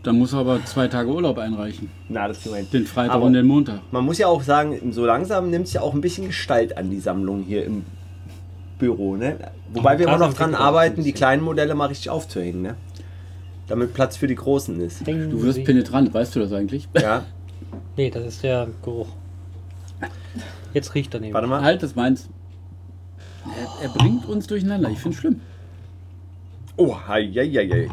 Dann 0.03 0.18
muss 0.18 0.32
er 0.32 0.40
aber 0.40 0.64
zwei 0.64 0.86
Tage 0.88 1.11
Urlaub 1.11 1.38
einreichen. 1.38 1.90
Na, 2.09 2.28
das 2.28 2.42
hin. 2.42 2.66
Den 2.72 2.86
Freitag 2.86 3.14
Aber- 3.14 3.24
und 3.26 3.32
den 3.32 3.46
Montag. 3.46 3.80
Man 3.90 4.05
muss 4.05 4.18
ja 4.18 4.28
auch 4.28 4.42
sagen, 4.42 4.92
so 4.92 5.05
langsam 5.05 5.51
nimmt 5.51 5.66
es 5.66 5.72
ja 5.72 5.80
auch 5.80 5.92
ein 5.92 6.01
bisschen 6.01 6.28
Gestalt 6.28 6.76
an, 6.76 6.90
die 6.90 7.01
Sammlung 7.01 7.42
hier 7.42 7.64
im 7.64 7.84
Büro. 8.78 9.16
Ne? 9.16 9.36
Wobei 9.72 9.99
wir 9.99 10.07
immer 10.07 10.18
noch 10.18 10.34
dran 10.34 10.55
arbeiten, 10.55 11.03
die 11.03 11.12
kleinen 11.12 11.42
Modelle 11.42 11.74
mal 11.74 11.86
richtig 11.86 12.11
aufzuhängen. 12.11 12.62
Ne? 12.62 12.76
Damit 13.66 13.92
Platz 13.92 14.16
für 14.16 14.28
die 14.28 14.36
großen 14.36 14.80
ist. 14.80 15.07
Du 15.07 15.42
wirst 15.42 15.64
penetrant, 15.64 16.14
weißt 16.14 16.36
du 16.36 16.40
das 16.40 16.53
eigentlich? 16.53 16.88
Ja, 17.01 17.24
Nee, 17.96 18.11
das 18.11 18.24
ist 18.24 18.42
der 18.44 18.68
Geruch. 18.82 19.09
Jetzt 20.72 20.94
riecht 20.94 21.12
er 21.14 21.20
nämlich. 21.20 21.34
warte 21.34 21.49
mal. 21.49 21.61
Halt, 21.62 21.82
das 21.82 21.96
meins. 21.96 22.28
Er, 23.44 23.86
er 23.86 23.88
bringt 23.90 24.24
uns 24.26 24.46
durcheinander. 24.46 24.88
Ich 24.90 24.99
finde 25.01 25.14
es 25.16 25.20
schlimm. 25.20 25.40
Oh, 26.76 26.96
hei, 27.09 27.28
hei, 27.34 27.51
hei. 27.68 27.88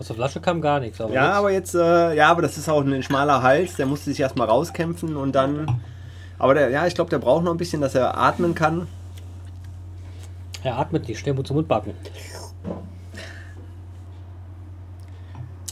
Aus 0.00 0.06
der 0.06 0.16
Flasche 0.16 0.40
kam 0.40 0.60
gar 0.62 0.80
nichts. 0.80 0.98
Aber 1.00 1.12
Ja, 1.12 1.26
jetzt, 1.26 1.36
aber 1.36 1.50
jetzt, 1.50 1.74
äh, 1.74 2.14
ja, 2.16 2.28
aber 2.30 2.40
das 2.42 2.56
ist 2.56 2.68
auch 2.70 2.82
ein 2.82 3.02
schmaler 3.02 3.42
Hals, 3.42 3.76
der 3.76 3.84
musste 3.84 4.08
sich 4.10 4.18
erstmal 4.18 4.48
rauskämpfen 4.48 5.14
und 5.14 5.32
dann. 5.34 5.80
Aber 6.38 6.54
der, 6.54 6.70
ja, 6.70 6.86
ich 6.86 6.94
glaube, 6.94 7.10
der 7.10 7.18
braucht 7.18 7.44
noch 7.44 7.52
ein 7.52 7.58
bisschen, 7.58 7.82
dass 7.82 7.94
er 7.94 8.16
atmen 8.16 8.54
kann. 8.54 8.86
er 10.64 10.78
atmet 10.78 11.06
nicht, 11.06 11.18
schnell 11.20 11.34
Mund 11.34 11.46
zu 11.46 11.52
Mund 11.52 11.68
backen. 11.68 11.92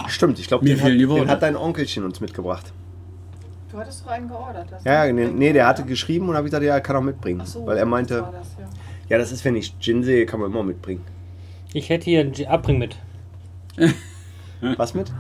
Stimmt, 0.09 0.39
ich 0.39 0.47
glaube, 0.49 0.65
den, 0.67 0.79
hat- 0.81 0.89
den 0.91 1.29
hat 1.29 1.43
dein 1.43 1.57
Onkelchen 1.57 2.05
uns 2.05 2.21
mitgebracht. 2.21 2.73
Du 3.73 3.79
hattest 3.79 4.05
doch 4.05 4.11
einen 4.11 4.29
geordert. 4.29 4.67
Ja, 4.85 5.07
ne? 5.07 5.13
nee, 5.13 5.27
nee 5.29 5.53
der 5.53 5.67
hatte 5.67 5.85
geschrieben 5.85 6.29
und 6.29 6.37
habe 6.37 6.47
ich 6.47 6.51
gesagt, 6.51 6.65
ja, 6.67 6.75
er 6.75 6.81
kann 6.81 6.97
auch 6.97 7.03
mitbringen. 7.03 7.41
Ach 7.43 7.47
so, 7.47 7.67
weil 7.67 7.77
er 7.77 7.85
das 7.85 7.91
meinte, 7.91 8.23
war 8.23 8.33
das, 8.33 8.49
ja. 8.59 8.67
ja, 9.09 9.19
das 9.19 9.33
ist, 9.33 9.45
wenn 9.45 9.57
ich 9.57 9.79
Gin 9.79 10.03
sehe, 10.03 10.25
kann 10.27 10.41
man 10.41 10.51
immer 10.51 10.63
mitbringen. 10.63 11.03
Ich 11.73 11.89
hätte 11.89 12.05
hier 12.07 12.21
einen 12.21 12.33
G- 12.33 12.47
Abbring 12.47 12.79
mit. 12.79 12.97
Was 14.77 14.95
mit? 14.95 15.13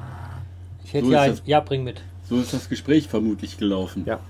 Ich 0.84 0.94
hätte 0.94 1.06
So 1.06 1.16
ein 1.16 1.30
das. 1.30 1.42
Ja, 1.46 1.60
bring 1.60 1.84
mit. 1.84 2.02
So 2.28 2.38
ist 2.38 2.52
das 2.52 2.68
Gespräch 2.68 3.08
vermutlich 3.08 3.58
gelaufen. 3.58 4.04
Ja. 4.06 4.20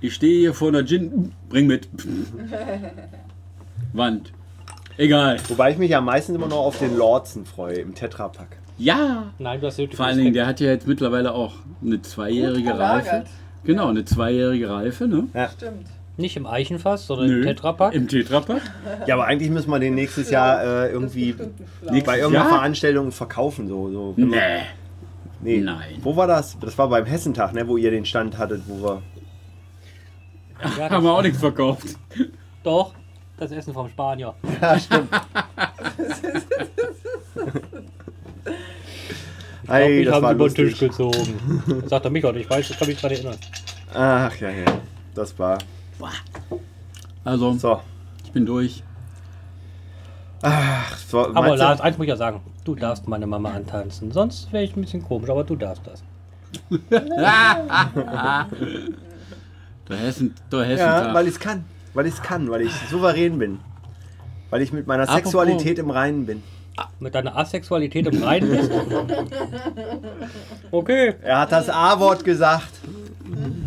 Ich 0.00 0.14
stehe 0.14 0.40
hier 0.40 0.54
vor 0.54 0.68
einer 0.68 0.84
Gin. 0.84 1.32
Bring 1.48 1.66
mit. 1.66 1.88
Wand. 3.92 4.32
Egal. 4.96 5.38
Wobei 5.48 5.70
ich 5.70 5.78
mich 5.78 5.90
ja 5.90 6.00
meistens 6.00 6.36
immer 6.36 6.48
noch 6.48 6.58
auf 6.58 6.78
den 6.78 6.96
Lordsen 6.96 7.46
freue, 7.46 7.76
im 7.76 7.94
Tetrapack. 7.94 8.58
Ja. 8.78 9.32
Nein, 9.38 9.60
du 9.60 9.66
hast 9.66 9.78
wirklich 9.78 9.96
Vor 9.96 10.06
allen 10.06 10.18
Dingen, 10.18 10.32
der 10.32 10.46
hat 10.46 10.60
ja 10.60 10.68
jetzt 10.68 10.86
mittlerweile 10.86 11.32
auch 11.32 11.54
eine 11.82 12.02
zweijährige 12.02 12.78
Reife. 12.78 13.24
Genau, 13.64 13.88
eine 13.88 14.04
zweijährige 14.04 14.68
Reife, 14.68 15.06
ne? 15.06 15.28
Stimmt. 15.56 15.86
Nicht 16.18 16.36
im 16.36 16.46
Eichenfass, 16.46 17.06
sondern 17.06 17.30
im 17.30 17.42
Tetrapack. 17.42 17.94
Im 17.94 18.06
Tetrapack. 18.06 18.60
Ja, 19.06 19.14
aber 19.14 19.24
eigentlich 19.24 19.50
müssen 19.50 19.70
wir 19.70 19.78
den 19.78 19.94
nächstes 19.94 20.30
Jahr 20.30 20.62
äh, 20.62 20.90
irgendwie 20.90 21.34
Das 21.34 22.04
bei 22.04 22.18
irgendeiner 22.18 22.44
Ja? 22.48 22.54
Veranstaltung 22.54 23.10
verkaufen. 23.12 23.66
So, 23.66 23.90
so. 23.90 24.14
Nee. 24.16 24.36
Nee. 25.40 25.58
Nein. 25.58 25.96
Wo 26.02 26.14
war 26.14 26.26
das? 26.26 26.56
Das 26.60 26.76
war 26.76 26.88
beim 26.88 27.06
Hessentag, 27.06 27.54
ne, 27.54 27.66
wo 27.66 27.76
ihr 27.78 27.90
den 27.90 28.04
Stand 28.04 28.36
hattet, 28.38 28.62
wo 28.66 28.82
wir. 28.82 29.02
Ja, 30.78 30.90
Haben 30.90 31.02
wir 31.02 31.10
das, 31.10 31.18
auch 31.18 31.22
nichts 31.22 31.38
verkauft. 31.40 31.86
doch, 32.62 32.92
das 33.38 33.50
Essen 33.50 33.72
vom 33.72 33.88
Spanier. 33.88 34.34
Ja, 34.60 34.78
stimmt. 34.78 35.08
Ich 39.64 39.70
Ey, 39.70 40.00
ich 40.00 40.06
das 40.06 40.14
habe 40.14 40.26
war 40.26 40.32
über 40.32 40.48
den 40.48 40.54
Tisch 40.54 40.78
gezogen. 40.78 41.82
Sagt 41.86 42.04
er 42.04 42.10
mich 42.10 42.24
auch 42.24 42.32
nicht. 42.32 42.44
Ich 42.44 42.50
weiß, 42.50 42.70
ich 42.70 42.78
kann 42.78 42.88
mich 42.88 43.00
daran 43.00 43.16
erinnern. 43.16 43.36
Ach 43.94 44.36
ja, 44.40 44.50
ja. 44.50 44.64
Das 45.14 45.36
war. 45.38 45.58
Also, 47.24 47.52
So. 47.54 47.80
ich 48.24 48.32
bin 48.32 48.46
durch. 48.46 48.82
Ach, 50.42 50.96
so 50.96 51.26
Aber 51.34 51.50
du- 51.50 51.54
Lars, 51.54 51.80
eins 51.80 51.96
muss 51.98 52.04
ich 52.04 52.08
ja 52.10 52.16
sagen. 52.16 52.40
Du 52.64 52.74
darfst 52.74 53.06
meine 53.08 53.26
Mama 53.26 53.50
antanzen. 53.50 54.10
Sonst 54.12 54.52
wäre 54.52 54.64
ich 54.64 54.74
ein 54.76 54.80
bisschen 54.82 55.02
komisch, 55.02 55.30
aber 55.30 55.44
du 55.44 55.54
darfst 55.56 55.82
das. 55.86 56.02
Der 59.88 59.96
Hessen, 59.98 60.34
der 60.50 60.64
Hessen 60.64 60.78
Ja, 60.80 61.12
weil 61.14 61.26
ich 61.26 61.34
es 61.34 61.40
kann. 61.40 61.64
Weil 61.94 62.06
ich 62.06 62.14
es 62.14 62.22
kann, 62.22 62.48
weil 62.50 62.62
ich 62.62 62.72
souverän 62.90 63.38
bin. 63.38 63.58
Weil 64.50 64.62
ich 64.62 64.72
mit 64.72 64.86
meiner 64.86 65.02
Apropos- 65.04 65.16
Sexualität 65.24 65.78
im 65.78 65.90
Reinen 65.90 66.26
bin. 66.26 66.42
Mit 67.00 67.14
deiner 67.14 67.36
Asexualität 67.36 68.06
im 68.06 68.22
Reinen 68.22 68.50
bist. 68.50 68.70
Okay. 70.70 71.14
Er 71.22 71.40
hat 71.40 71.52
das 71.52 71.68
A-Wort 71.68 72.24
gesagt. 72.24 72.70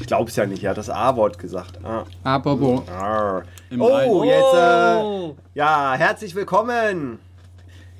Ich 0.00 0.06
glaube 0.06 0.30
es 0.30 0.36
ja 0.36 0.46
nicht, 0.46 0.64
er 0.64 0.70
hat 0.70 0.78
das 0.78 0.88
A-Wort 0.88 1.38
gesagt. 1.38 1.78
Ah. 1.84 2.04
Apropos. 2.24 2.82
Arr. 2.88 3.42
Im 3.68 3.82
Oh, 3.82 4.24
jetzt, 4.24 4.54
äh, 4.54 4.96
Oh. 5.02 5.36
ja, 5.54 5.92
herzlich 5.94 6.34
willkommen. 6.34 7.18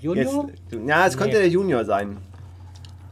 Jetzt, 0.00 0.32
Junior? 0.32 0.48
ja, 0.86 1.06
es 1.06 1.16
könnte 1.18 1.36
Nee. 1.36 1.42
der 1.42 1.48
Junior 1.50 1.84
sein. 1.84 2.16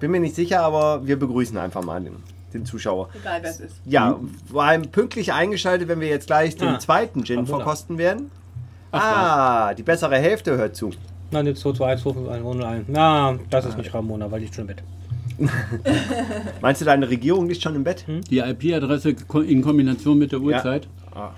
Bin 0.01 0.11
mir 0.11 0.20
nicht 0.20 0.34
sicher, 0.34 0.62
aber 0.62 1.07
wir 1.07 1.18
begrüßen 1.18 1.59
einfach 1.59 1.84
mal 1.84 2.01
den, 2.01 2.16
den 2.55 2.64
Zuschauer. 2.64 3.11
Egal 3.20 3.43
wer 3.43 3.51
es 3.51 3.61
ist. 3.61 3.76
Ja, 3.84 4.18
vor 4.51 4.62
allem 4.64 4.82
pünktlich 4.91 5.32
eingeschaltet, 5.34 5.86
wenn 5.89 6.01
wir 6.01 6.09
jetzt 6.09 6.26
gleich 6.26 6.57
den 6.57 6.68
Ah, 6.68 6.78
zweiten 6.78 7.24
Gin 7.24 7.47
verkosten 7.47 7.99
werden. 7.99 8.30
ah, 8.91 9.74
die 9.74 9.82
bessere 9.82 10.16
Hälfte 10.16 10.57
hört 10.57 10.76
zu. 10.76 10.91
Nein, 11.30 11.47
jetzt 11.47 11.61
2, 11.61 11.72
2, 11.74 11.86
1, 11.93 12.03
2, 12.03 12.12
5, 12.14 12.28
1, 12.30 12.43
1, 12.47 12.64
1. 12.64 12.84
Na, 12.89 13.39
das 13.51 13.66
ist 13.66 13.76
nicht 13.76 13.93
Ramona, 13.93 14.30
weil 14.30 14.41
die 14.41 14.47
ist 14.47 14.55
schon 14.55 14.62
im 14.62 14.68
Bett. 14.68 14.82
Meinst 16.61 16.80
du, 16.80 16.84
deine 16.84 17.09
Regierung 17.09 17.49
liegt 17.49 17.62
schon 17.62 17.74
im 17.74 17.84
Bett? 17.84 18.05
Die 18.30 18.39
IP-Adresse 18.39 19.14
in 19.47 19.62
Kombination 19.62 20.18
mit 20.18 20.32
der 20.32 20.41
Uhrzeit. 20.41 20.89
Ah. 21.14 21.30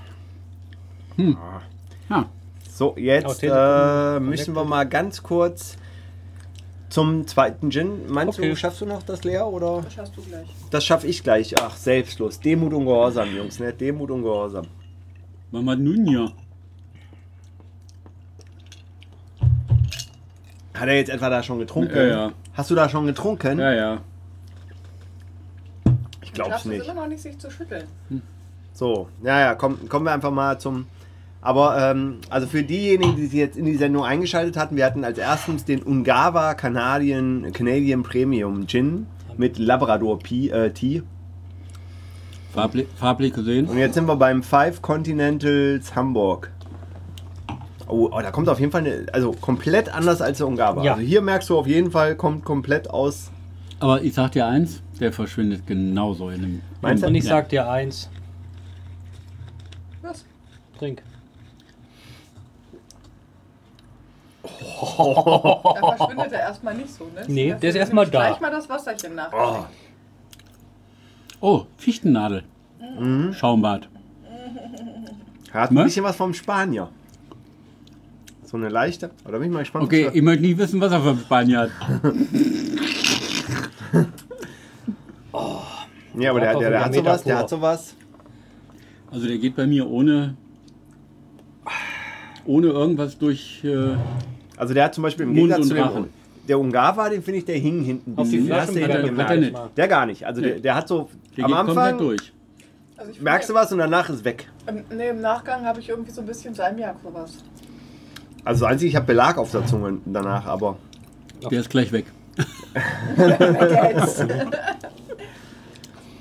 Hm. 1.16 1.36
Ja. 2.08 2.28
So, 2.72 2.94
jetzt 2.96 3.42
äh, 3.42 4.20
müssen 4.20 4.54
wir 4.54 4.64
mal 4.64 4.84
ganz 4.88 5.22
kurz 5.22 5.76
zum 6.88 7.26
zweiten 7.26 7.70
Gin. 7.70 8.06
Meinst 8.08 8.38
Okay. 8.38 8.48
du, 8.48 8.56
schaffst 8.56 8.80
du 8.80 8.86
noch 8.86 9.02
das 9.02 9.22
leer 9.22 9.46
oder? 9.46 9.82
Das 9.82 9.92
schaffst 9.94 10.16
du 10.16 10.22
gleich. 10.22 10.48
Das 10.70 10.84
schaff 10.84 11.04
ich 11.04 11.22
gleich. 11.22 11.54
Ach, 11.60 11.76
selbstlos. 11.76 12.40
Demut 12.40 12.72
und 12.72 12.86
Gehorsam, 12.86 13.36
Jungs, 13.36 13.58
ne? 13.60 13.72
Demut 13.72 14.10
und 14.10 14.22
Gehorsam. 14.22 14.66
Mama 15.50 15.76
Nunja. 15.76 16.32
Hat 20.80 20.88
er 20.88 20.94
jetzt 20.94 21.10
etwa 21.10 21.28
da 21.28 21.42
schon 21.42 21.58
getrunken? 21.58 21.94
Ja, 21.94 22.06
ja. 22.06 22.32
Hast 22.54 22.70
du 22.70 22.74
da 22.74 22.88
schon 22.88 23.04
getrunken? 23.04 23.58
Ja, 23.58 23.72
ja. 23.72 23.98
Ich 26.22 26.32
glaub's 26.32 26.50
du 26.50 26.56
es 26.56 26.64
nicht. 26.64 26.84
immer 26.84 27.02
noch 27.02 27.06
nicht, 27.06 27.20
sich 27.20 27.38
zu 27.38 27.50
schütteln. 27.50 27.84
So, 28.72 29.08
ja, 29.22 29.38
ja, 29.40 29.54
komm, 29.54 29.90
kommen 29.90 30.06
wir 30.06 30.12
einfach 30.12 30.30
mal 30.30 30.58
zum. 30.58 30.86
Aber, 31.42 31.78
ähm, 31.78 32.18
also 32.30 32.46
für 32.46 32.62
diejenigen, 32.62 33.14
die 33.14 33.26
sich 33.26 33.38
jetzt 33.38 33.58
in 33.58 33.66
die 33.66 33.76
Sendung 33.76 34.04
eingeschaltet 34.04 34.56
hatten, 34.56 34.76
wir 34.76 34.86
hatten 34.86 35.04
als 35.04 35.18
erstens 35.18 35.66
den 35.66 35.82
Ungava 35.82 36.54
Canadian, 36.54 37.52
Canadian 37.52 38.02
Premium 38.02 38.66
Gin 38.66 39.06
mit 39.36 39.58
Labrador 39.58 40.18
P, 40.18 40.48
äh, 40.48 40.70
Tea. 40.70 41.02
Farblich, 42.54 42.86
farblich 42.96 43.34
gesehen. 43.34 43.66
Und 43.68 43.76
jetzt 43.76 43.94
sind 43.94 44.06
wir 44.06 44.16
beim 44.16 44.42
Five 44.42 44.80
Continentals 44.80 45.94
Hamburg. 45.94 46.50
Oh, 47.90 48.08
oh, 48.12 48.20
da 48.20 48.30
kommt 48.30 48.48
auf 48.48 48.58
jeden 48.60 48.72
Fall 48.72 48.82
eine, 48.82 49.06
also 49.12 49.32
komplett 49.32 49.88
anders 49.92 50.20
als 50.22 50.38
der 50.38 50.46
Ungava. 50.46 50.82
Ja. 50.82 50.92
Also 50.94 51.04
hier 51.04 51.20
merkst 51.22 51.48
du 51.50 51.58
auf 51.58 51.66
jeden 51.66 51.90
Fall, 51.90 52.14
kommt 52.16 52.44
komplett 52.44 52.88
aus. 52.90 53.30
Aber 53.80 54.02
ich 54.02 54.14
sag 54.14 54.32
dir 54.32 54.46
eins, 54.46 54.82
der 55.00 55.12
verschwindet 55.12 55.66
genauso 55.66 56.30
in 56.30 56.42
dem. 56.42 56.62
Meinst 56.82 57.02
du? 57.02 57.06
Und 57.08 57.14
ich 57.14 57.24
sag 57.24 57.48
dir 57.48 57.68
eins. 57.68 58.08
Was? 60.02 60.24
Trink. 60.78 61.02
Da 64.42 65.96
verschwindet 65.96 66.32
er 66.32 66.40
erstmal 66.40 66.74
nicht 66.74 66.90
so, 66.92 67.04
ne? 67.04 67.22
Nee, 67.26 67.54
der 67.60 67.70
ist 67.70 67.76
erstmal 67.76 68.06
da. 68.06 68.28
Gleich 68.28 68.40
mal 68.40 68.50
das 68.50 68.68
Wasserchen 68.68 69.14
nach. 69.14 69.32
Oh, 69.32 69.64
Oh, 71.42 71.64
Fichtennadel. 71.78 72.44
Schaumbad. 73.32 73.88
hat 75.52 75.70
ein 75.70 75.74
Ne? 75.74 75.84
bisschen 75.84 76.04
was 76.04 76.16
vom 76.16 76.34
Spanier. 76.34 76.88
So 78.50 78.56
eine 78.56 78.68
leichte. 78.68 79.10
Oder 79.28 79.38
bin 79.38 79.48
ich 79.48 79.52
mal 79.52 79.60
gespannt. 79.60 79.84
Okay, 79.84 80.10
ich 80.12 80.22
möchte 80.22 80.42
nicht 80.42 80.58
wissen, 80.58 80.80
was 80.80 80.90
er 80.90 81.00
für 81.00 81.16
Spanier 81.16 81.60
hat. 81.60 81.70
Ja, 86.18 86.30
aber 86.30 86.40
der, 86.40 86.58
der, 86.58 86.70
der 86.70 86.84
hat 86.84 86.94
sowas, 86.94 87.22
der 87.22 87.38
hat 87.38 87.48
sowas. 87.48 87.94
Also 89.12 89.26
der 89.28 89.38
geht 89.38 89.54
bei 89.54 89.66
mir 89.66 89.88
ohne, 89.88 90.36
ohne 92.44 92.66
irgendwas 92.68 93.16
durch. 93.18 93.62
Äh, 93.64 93.96
Also 94.56 94.74
der 94.74 94.84
hat 94.84 94.94
zum 94.94 95.02
Beispiel 95.02 95.24
im 95.26 95.30
Mund 95.34 95.38
Gegensatz 95.54 95.62
und 95.62 95.68
zu 95.68 95.74
dem 95.74 95.84
Rachen. 95.84 96.08
der 96.48 96.58
Ungava, 96.58 97.08
den 97.08 97.22
finde 97.22 97.38
ich, 97.38 97.44
der 97.44 97.56
hing 97.56 97.82
hinten. 97.84 98.14
Auf 98.16 98.28
die 98.28 98.40
Flasche 98.40 98.72
der 98.72 99.02
gemerkt. 99.02 99.18
hat 99.18 99.30
er 99.30 99.36
nicht. 99.36 99.56
Der 99.76 99.88
gar 99.88 100.06
nicht. 100.06 100.26
Also 100.26 100.40
der, 100.40 100.58
der 100.58 100.74
hat 100.74 100.88
so 100.88 101.08
der 101.36 101.44
am 101.44 101.50
geht 101.50 101.56
komplett 101.56 101.78
Anfang 101.78 101.98
durch. 101.98 102.32
Also 102.96 103.12
ich 103.12 103.20
merkst 103.20 103.48
du 103.48 103.54
was 103.54 103.72
und 103.72 103.78
danach 103.78 104.10
ist 104.10 104.24
weg. 104.24 104.48
Nee, 104.94 105.08
im 105.10 105.20
Nachgang 105.20 105.64
habe 105.64 105.78
ich 105.80 105.88
irgendwie 105.88 106.10
so 106.10 106.20
ein 106.20 106.26
bisschen 106.26 106.52
Salmiak 106.54 106.96
sowas. 107.02 107.38
Also 108.44 108.64
einzig, 108.66 108.88
ich 108.90 108.96
habe 108.96 109.06
Belag 109.06 109.38
auf 109.38 109.50
der 109.50 109.66
Zunge 109.66 109.98
danach, 110.06 110.46
aber 110.46 110.76
Der 111.50 111.60
ist 111.60 111.70
gleich 111.70 111.92
weg. 111.92 112.06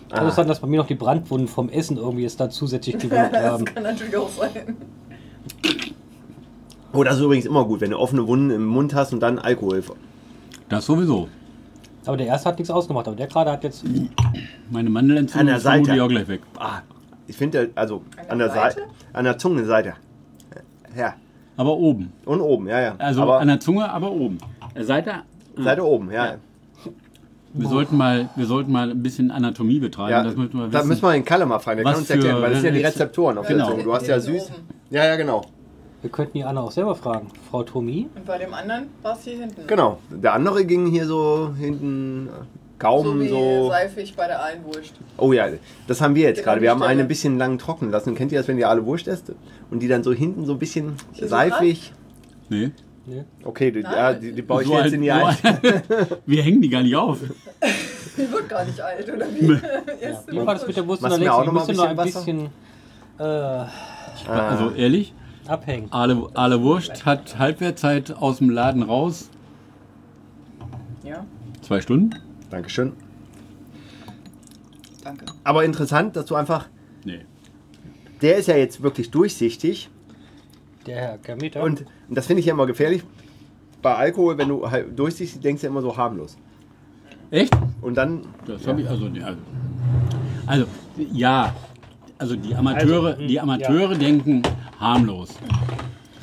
Kann 0.10 0.26
es 0.28 0.36
sein, 0.36 0.48
dass 0.48 0.60
bei 0.60 0.68
mir 0.68 0.78
noch 0.78 0.88
die 0.88 0.96
Brandwunden 0.96 1.48
vom 1.48 1.70
Essen 1.70 1.98
irgendwie 1.98 2.24
jetzt 2.24 2.40
da 2.40 2.50
zusätzlich 2.50 2.98
gewirkt 3.00 3.34
Das 3.34 3.44
haben? 3.44 3.66
kann 3.66 3.84
natürlich 3.84 4.18
auch 4.18 4.30
sein. 4.30 4.76
oh, 6.94 7.04
das 7.04 7.18
ist 7.18 7.22
übrigens 7.22 7.46
immer 7.46 7.64
gut, 7.66 7.82
wenn 7.82 7.92
du 7.92 7.98
offene 8.00 8.26
Wunden 8.28 8.50
im 8.50 8.66
Mund 8.66 8.94
hast 8.96 9.14
und 9.14 9.20
dann 9.20 9.38
Alkohol. 9.40 9.84
Das 10.68 10.86
sowieso. 10.86 11.28
Aber 12.06 12.18
der 12.18 12.26
erste 12.28 12.50
hat 12.50 12.58
nichts 12.58 12.72
ausgemacht, 12.72 13.08
aber 13.08 13.16
der 13.18 13.28
gerade 13.28 13.52
hat 13.52 13.64
jetzt. 13.64 13.84
Meine 14.72 14.90
Mandelentzündung 14.90 15.42
An 15.42 15.46
der 15.48 15.58
ist 15.58 15.64
Seite. 15.64 16.04
auch 16.04 16.08
gleich 16.08 16.28
weg. 16.28 16.42
Ah, 16.58 16.80
ich 17.28 17.36
finde, 17.38 17.70
also 17.76 18.02
An 18.18 18.32
an 18.32 18.38
der 18.40 18.48
der 18.48 18.56
Seite, 18.56 18.76
Seite? 18.80 18.88
an 19.14 19.26
der 19.26 19.38
Zungenseite. 19.38 19.94
Ja, 20.98 21.14
Aber 21.60 21.76
oben. 21.76 22.14
und 22.26 22.40
oben, 22.40 22.68
ja, 22.68 22.80
ja. 22.80 22.96
Also 23.00 23.22
aber 23.22 23.40
an 23.42 23.48
der 23.50 23.60
Zunge, 23.60 23.92
aber 23.92 24.12
oben. 24.12 24.38
Seite. 24.80 25.12
Seite 25.58 25.86
oben, 25.86 26.10
ja. 26.10 26.26
Ja. 26.26 26.36
Wir 27.54 27.68
sollten 27.68 27.98
mal, 27.98 28.30
wir 28.38 28.46
sollten 28.46 28.72
mal 28.72 28.92
ein 28.92 29.04
bisschen 29.04 29.30
Anatomie 29.30 29.80
betreiben. 29.80 30.12
ja. 30.12 30.24
das 30.24 30.36
müssen 30.38 30.54
wir 30.58 30.68
da 30.68 30.80
wissen. 30.80 30.88
müssen 30.88 31.02
wir 31.02 31.12
den 31.12 31.26
Kalle 31.26 31.46
mal 31.46 31.60
fragen, 31.60 31.78
der 31.78 31.86
Was 31.86 31.94
kann 31.94 32.02
uns 32.02 32.10
erklären, 32.12 32.42
weil 32.42 32.52
das 32.52 32.62
sind 32.62 32.66
ja 32.68 32.72
die 32.80 32.86
Rezept- 32.86 32.96
Rezeptoren 32.96 33.38
auf 33.40 33.48
Genau. 33.48 33.66
der 33.66 33.72
Zunge. 33.74 33.84
Du 33.84 33.94
hast 33.94 34.08
ja 34.08 34.20
süß. 34.20 34.52
Ja, 34.92 35.04
ja, 35.06 35.16
genau. 35.18 35.42
Wir 36.02 36.10
könnten 36.12 36.34
die 36.38 36.44
Anna 36.46 36.62
auch 36.62 36.72
selber 36.72 36.96
fragen. 36.96 37.28
Frau 37.52 37.64
Tomie. 37.64 38.08
Und 38.16 38.26
bei 38.26 38.38
dem 38.38 38.54
anderen 38.54 38.86
war 39.02 39.14
es 39.18 39.24
hier 39.26 39.38
hinten. 39.40 39.68
Genau. 39.68 39.98
Der 40.12 40.34
andere 40.34 40.64
ging 40.64 40.86
hier 40.88 41.06
so 41.06 41.54
hinten 41.60 42.30
äh, 42.80 42.82
So 42.82 42.88
Gaumen 42.88 43.20
wie 43.22 43.28
so. 43.30 43.70
seifig 43.70 44.16
bei 44.16 44.28
der 44.28 44.42
Allenwurst. 44.42 44.94
Oh 45.18 45.34
ja, 45.34 45.48
das 45.88 46.02
haben 46.02 46.16
wir 46.16 46.24
jetzt 46.24 46.44
gerade. 46.44 46.62
Wir 46.62 46.70
haben 46.72 46.82
eine 46.82 47.02
ein 47.02 47.08
bisschen 47.08 47.38
lang 47.38 47.58
trocknen 47.58 47.92
lassen. 47.92 48.16
Kennt 48.16 48.32
ihr 48.32 48.40
das, 48.40 48.48
wenn 48.48 48.58
ihr 48.58 48.70
alle 48.70 48.86
Wurst 48.86 49.08
esst? 49.08 49.32
Und 49.70 49.80
die 49.82 49.88
dann 49.88 50.04
so 50.04 50.14
hinten 50.14 50.46
so 50.46 50.54
ein 50.54 50.60
bisschen 50.60 50.94
Hier 51.14 51.24
so 51.24 51.30
seifig. 51.30 51.92
Nee. 52.50 52.72
Ne? 53.06 53.26
Okay, 53.44 53.72
die, 53.72 53.80
ja, 53.82 54.14
die, 54.14 54.32
die 54.34 54.42
baue 54.44 54.62
ich 54.62 54.68
So 54.68 54.74
jetzt 54.76 54.84
alt- 54.84 54.94
in 54.94 55.02
die 55.02 55.08
so 55.10 55.14
ein. 55.16 55.38
wir 56.26 56.44
hängen 56.44 56.62
die 56.62 56.70
gar 56.70 56.82
nicht 56.84 56.96
auf. 56.96 57.18
Die 58.18 58.30
wird 58.34 58.50
gar 58.50 58.66
nicht 58.66 58.82
alt, 58.82 59.10
oder 59.10 59.26
wie? 59.34 59.58
Erst 60.02 60.30
Wie 60.30 60.38
war 60.46 60.54
das 60.54 60.68
mit 60.68 60.76
der 60.76 60.86
Wurst 60.86 61.02
und 61.02 61.10
Machst 61.10 61.22
der 61.22 61.30
du 61.30 61.52
mir 61.52 61.52
auch 61.54 61.68
Lexi? 61.68 61.74
noch 61.74 61.88
ein 61.88 61.96
bisschen 61.96 62.50
äh, 63.18 63.24
Also 64.30 64.72
ehrlich, 64.72 65.14
abhängen. 65.48 65.88
Aale, 65.92 66.28
Aale 66.34 66.62
Wurst 66.62 67.06
hat 67.06 67.40
Halbwertzeit 67.40 68.12
aus 68.12 68.40
dem 68.40 68.50
Laden 68.50 68.84
raus. 68.84 69.30
Ja, 71.06 71.26
Zwei 71.62 71.80
Stunden? 71.80 72.16
Dankeschön. 72.50 72.94
danke. 75.04 75.26
Aber 75.44 75.64
interessant, 75.64 76.16
dass 76.16 76.26
du 76.26 76.36
einfach. 76.36 76.68
Nee. 77.04 77.26
Der 78.22 78.38
ist 78.38 78.48
ja 78.48 78.56
jetzt 78.58 78.82
wirklich 78.82 79.12
durchsichtig. 79.12 79.90
Der 80.86 80.98
Herr 80.98 81.18
Kermeter. 81.18 81.64
Und, 81.64 81.86
und 82.08 82.18
das 82.18 82.28
finde 82.28 82.42
ich 82.42 82.46
ja 82.46 82.54
immer 82.54 82.66
gefährlich. 82.66 83.04
Bei 83.82 83.96
Alkohol, 83.96 84.38
wenn 84.38 84.50
du 84.50 84.70
halt 84.70 84.98
durchsichtig 84.98 85.42
denkst, 85.42 85.62
du 85.62 85.68
ja 85.68 85.72
immer 85.72 85.82
so 85.82 85.96
harmlos. 85.96 86.38
Echt? 87.32 87.54
Und 87.82 87.96
dann. 87.96 88.22
Das 88.46 88.68
habe 88.68 88.82
ich 88.82 88.90
also, 88.90 89.06
also. 89.06 89.40
Also, 90.46 90.66
ja. 91.12 91.56
Also 92.18 92.36
die 92.36 92.54
Amateure, 92.54 93.08
Also, 93.12 93.20
hm, 93.20 93.28
die 93.28 93.40
Amateure 93.40 93.96
denken 93.96 94.42
harmlos. 94.80 95.36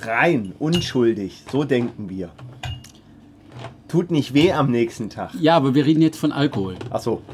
rein, 0.03 0.53
unschuldig. 0.59 1.43
So 1.51 1.65
denken 1.65 2.11
wir. 2.11 2.31
Tut 3.89 4.11
nicht 4.11 4.35
weh 4.35 4.53
am 4.53 4.71
nächsten 4.71 5.11
Tag. 5.11 5.33
Ja, 5.41 5.57
aber 5.57 5.75
wir 5.75 5.87
reden 5.87 6.03
jetzt 6.03 6.19
von 6.19 6.33
Alkohol. 6.33 6.77
Ach 6.91 7.01
so. 7.01 7.23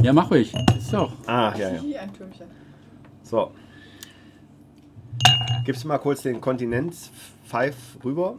Ja, 0.00 0.12
mach 0.12 0.30
ruhig. 0.30 0.54
Ist 0.78 0.92
doch. 0.92 1.12
Ah, 1.26 1.52
ja, 1.58 1.70
ja. 1.74 1.80
Hier 1.80 2.00
ein 2.00 2.12
Türmchen. 2.14 2.46
So. 3.24 3.50
Gibst 5.64 5.84
du 5.84 5.88
mal 5.88 5.98
kurz 5.98 6.22
den 6.22 6.40
Kontinent 6.40 6.94
5 7.46 7.74
rüber? 8.04 8.36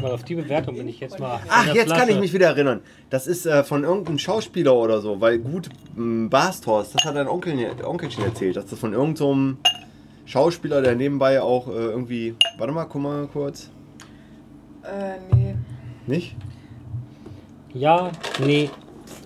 Weil 0.00 0.12
auf 0.12 0.24
die 0.24 0.34
Bewertung 0.34 0.76
bin 0.76 0.88
ich 0.88 1.00
jetzt 1.00 1.18
mal. 1.18 1.40
Ach, 1.48 1.66
jetzt 1.74 1.88
kann 1.90 2.02
ich 2.02 2.04
Flasche. 2.04 2.20
mich 2.20 2.32
wieder 2.32 2.46
erinnern. 2.46 2.80
Das 3.10 3.26
ist 3.26 3.44
äh, 3.44 3.64
von 3.64 3.84
irgendeinem 3.84 4.18
Schauspieler 4.18 4.74
oder 4.74 5.00
so, 5.00 5.20
weil 5.20 5.38
gut, 5.38 5.68
m, 5.96 6.30
Basthorst, 6.30 6.94
das 6.94 7.04
hat 7.04 7.16
dein 7.16 7.28
Onkel, 7.28 7.54
Onkelchen 7.84 8.24
erzählt, 8.24 8.56
dass 8.56 8.66
das 8.66 8.78
von 8.78 8.92
irgendeinem 8.92 9.58
Schauspieler, 10.26 10.82
der 10.82 10.94
nebenbei 10.96 11.40
auch 11.40 11.68
äh, 11.68 11.72
irgendwie. 11.72 12.34
Warte 12.58 12.72
mal, 12.72 12.84
guck 12.84 13.02
mal 13.02 13.26
kurz. 13.32 13.70
Äh, 14.82 15.34
nee. 15.34 15.54
Nicht? 16.06 16.36
Ja, 17.72 18.10
nee. 18.44 18.70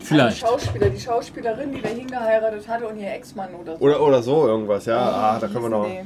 Vielleicht. 0.01 0.43
Ein 0.45 0.49
Schauspieler, 0.49 0.91
die 0.91 1.01
Schauspielerin, 1.01 1.73
die 1.73 1.81
da 1.81 1.89
hingeheiratet 1.89 2.67
hatte 2.69 2.87
und 2.89 2.99
ihr 2.99 3.11
Ex-Mann 3.13 3.55
oder 3.55 3.77
so. 3.77 3.85
Oder, 3.85 4.03
oder 4.03 4.23
so 4.23 4.47
irgendwas, 4.47 4.87
ja. 4.87 4.99
Ah, 4.99 5.39
da 5.39 5.47
können 5.49 5.63
wir 5.65 5.69
noch. 5.71 5.87
Nee. 5.87 6.05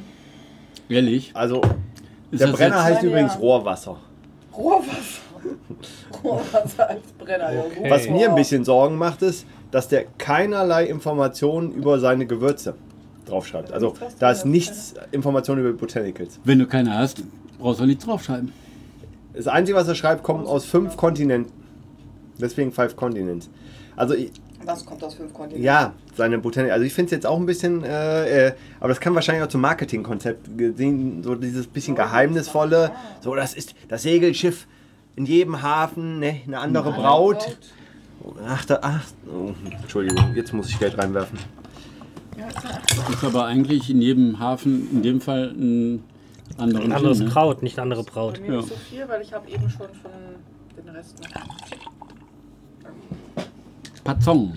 Ehrlich. 0.89 1.31
Also, 1.35 1.61
Ist 2.31 2.41
der 2.41 2.49
das 2.49 2.57
Brenner 2.57 2.77
jetzt- 2.77 2.85
heißt 2.85 3.03
Nein, 3.03 3.11
übrigens 3.11 3.35
ja. 3.35 3.41
Rohrwasser. 3.41 3.97
Rohrwasser. 4.57 5.21
Rohrwasser 6.25 6.89
als 6.91 7.13
Brenner. 7.19 7.53
ja, 7.53 7.61
Okay. 7.61 7.91
Was 7.91 8.09
mir 8.09 8.29
ein 8.29 8.35
bisschen 8.35 8.65
Sorgen 8.65 8.97
macht, 8.97 9.23
ist, 9.23 9.47
dass 9.71 9.89
der 9.89 10.05
keinerlei 10.19 10.85
Informationen 10.87 11.73
über 11.73 11.99
seine 11.99 12.27
Gewürze 12.27 12.75
draufschreibt. 13.27 13.73
Also, 13.73 13.95
da 14.19 14.31
ist 14.31 14.45
nichts 14.47 14.95
Informationen 15.13 15.61
über 15.65 15.73
Botanicals. 15.73 16.39
Wenn 16.45 16.59
du 16.59 16.67
keine 16.67 16.97
hast, 16.97 17.23
brauchst 17.59 17.81
du 17.81 17.87
nichts 17.87 18.05
draufschreiben. 18.05 18.53
Das 19.33 19.49
Einzige, 19.49 19.77
was 19.77 19.89
er 19.89 19.95
schreibt, 19.95 20.23
kommt 20.23 20.47
aus 20.47 20.65
fünf 20.65 20.97
Kontinenten. 20.97 21.53
Deswegen 22.41 22.73
Five 22.73 22.97
Continents. 22.97 23.49
Also, 23.97 24.15
ich- 24.15 24.31
Was 24.65 24.85
kommt 24.85 25.03
aus 25.05 25.15
fünf 25.15 25.33
Kontinenten? 25.33 25.65
ja, 25.65 25.93
seine 26.17 26.39
Botanik. 26.39 26.73
Also, 26.73 26.85
ich 26.85 26.93
finde 26.95 27.07
es 27.07 27.11
jetzt 27.13 27.27
auch 27.27 27.39
ein 27.39 27.47
bisschen, 27.47 27.85
äh, 27.85 28.49
äh, 28.49 28.53
aber 28.81 28.89
das 28.89 29.01
kann 29.01 29.15
wahrscheinlich 29.15 29.45
auch 29.45 29.49
zum 29.49 29.61
Marketingkonzept 29.61 30.57
gesehen, 30.59 31.23
so 31.23 31.35
dieses 31.35 31.67
bisschen 31.67 31.95
geheimnisvolle. 31.97 32.91
So, 33.21 33.35
das 33.35 33.55
ist 33.55 33.75
das 33.89 34.03
Segelschiff 34.03 34.67
in 35.17 35.27
jedem 35.27 35.63
Hafen, 35.63 36.19
ne, 36.19 36.41
eine 36.47 36.59
andere 36.59 36.93
Eine 36.93 36.97
Braut. 37.03 37.59
Ach, 38.49 38.65
da, 38.65 38.79
ach, 38.83 39.05
oh, 39.31 39.53
Entschuldigung, 39.83 40.35
jetzt 40.35 40.53
muss 40.55 40.71
ich 40.71 40.79
Geld 40.79 40.97
reinwerfen. 40.97 41.39
Ja, 42.37 42.49
ist 43.13 43.25
aber 43.25 43.45
eigentlich 43.47 43.91
in 43.91 44.01
jedem 44.01 44.39
Hafen, 44.39 44.91
in 44.93 45.03
dem 45.03 45.21
Fall 45.21 45.51
ein 45.57 46.05
anderen 46.59 46.85
Ein 46.87 46.93
anderes 46.93 47.19
Gin, 47.19 47.27
ne? 47.27 47.33
Kraut, 47.33 47.63
nicht 47.63 47.79
eine 47.79 47.83
andere 47.85 48.05
Braut. 48.05 48.35
bei 48.35 48.41
mir 48.41 48.53
Ja. 48.55 48.57
nicht 48.59 48.69
so 48.69 48.75
viel, 48.77 49.09
weil 49.09 49.23
ich 49.23 49.33
habe 49.33 49.49
eben 49.49 49.69
schon 49.71 49.89
von 49.89 50.11
den 50.77 50.89
Rest 50.95 51.17
noch. 51.21 51.29
Pazong. 54.05 54.53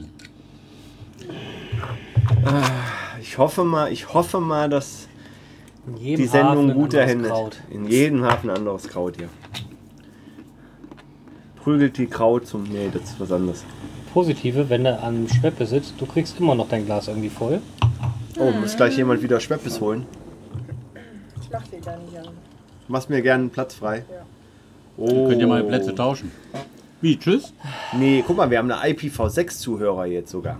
Ich 3.21 3.37
hoffe 3.37 3.63
mal, 3.63 3.91
ich 3.91 4.13
hoffe 4.13 4.39
mal, 4.39 4.69
dass 4.69 5.07
In 5.87 5.97
jedem 5.97 6.23
die 6.23 6.27
Sendung 6.27 6.49
Hafen 6.57 6.69
ein 6.71 6.75
gute 6.75 6.97
anderes 7.01 7.11
Hände. 7.11 7.29
Kraut. 7.29 7.57
In 7.69 7.85
jedem 7.87 8.23
Hafen 8.23 8.49
ein 8.49 8.57
anderes 8.57 8.87
Kraut 8.87 9.17
hier. 9.17 9.29
Prügelt 11.63 11.97
die 11.97 12.07
Kraut 12.07 12.47
zum. 12.47 12.63
Nee, 12.63 12.89
das 12.91 13.03
ist 13.03 13.19
was 13.19 13.31
anderes. 13.31 13.63
Positive, 14.13 14.69
wenn 14.69 14.83
du 14.83 14.99
am 14.99 15.27
Schweppe 15.27 15.65
sitzt, 15.65 15.93
du 15.99 16.05
kriegst 16.05 16.39
immer 16.39 16.55
noch 16.55 16.67
dein 16.69 16.85
Glas 16.85 17.07
irgendwie 17.07 17.29
voll. 17.29 17.61
Oh, 18.39 18.51
muss 18.51 18.75
gleich 18.75 18.97
jemand 18.97 19.21
wieder 19.21 19.39
Schweppes 19.39 19.79
holen. 19.81 20.05
Ich 21.41 21.49
mach 21.51 21.63
die 21.67 21.79
gar 21.79 21.97
nicht 21.97 22.17
an. 22.17 22.27
Machst 22.87 23.09
mir 23.09 23.21
gerne 23.21 23.41
einen 23.43 23.49
Platz 23.49 23.75
frei. 23.75 23.97
Ja. 24.09 24.25
Oh. 24.97 25.27
Könnt 25.27 25.41
ihr 25.41 25.47
mal 25.47 25.63
Plätze 25.63 25.93
tauschen. 25.93 26.31
Wie, 27.01 27.17
tschüss? 27.17 27.53
Nee, 27.93 28.23
guck 28.25 28.37
mal, 28.37 28.49
wir 28.49 28.57
haben 28.57 28.71
eine 28.71 28.93
IPv6-Zuhörer 28.93 30.05
jetzt 30.05 30.31
sogar. 30.31 30.57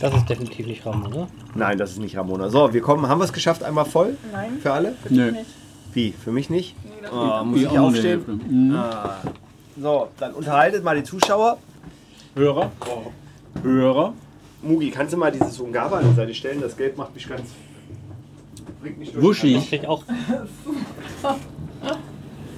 Das 0.00 0.14
ist 0.14 0.28
definitiv 0.28 0.66
nicht 0.66 0.84
Ramon, 0.86 1.10
ne? 1.10 1.26
Nein, 1.54 1.76
das 1.78 1.90
ist 1.92 1.98
nicht 1.98 2.16
Ramona. 2.16 2.48
So, 2.50 2.72
wir 2.72 2.80
kommen. 2.80 3.08
Haben 3.08 3.20
wir 3.20 3.24
es 3.24 3.32
geschafft? 3.32 3.62
Einmal 3.64 3.84
voll? 3.84 4.16
Nein, 4.32 4.58
Für 4.60 4.72
alle? 4.72 4.94
Nö. 5.08 5.32
nicht. 5.32 5.44
Wie? 5.92 6.12
Für 6.12 6.30
mich 6.30 6.50
nicht? 6.50 6.76
Nee, 6.84 6.90
das 7.02 7.12
Oh, 7.12 7.44
muss 7.44 7.60
ich 7.60 7.68
aufstehen? 7.68 8.40
Mhm. 8.48 8.76
Ah. 8.76 9.16
So, 9.80 10.08
dann 10.18 10.34
unterhaltet 10.34 10.84
mal 10.84 10.96
die 10.96 11.02
Zuschauer. 11.04 11.58
Hörer. 12.38 12.70
Hörer. 13.64 14.14
Mugi, 14.62 14.92
kannst 14.92 15.12
du 15.12 15.16
mal 15.16 15.32
dieses 15.32 15.58
Ungava 15.58 15.98
an 15.98 16.08
die 16.08 16.14
Seite 16.14 16.32
stellen? 16.32 16.60
Das 16.60 16.76
Gelb 16.76 16.96
macht 16.96 17.12
mich 17.12 17.28
ganz. 17.28 17.50
wuschig. 19.16 19.56
Ich 19.56 19.68
krieg 19.70 19.84
auch 19.86 20.04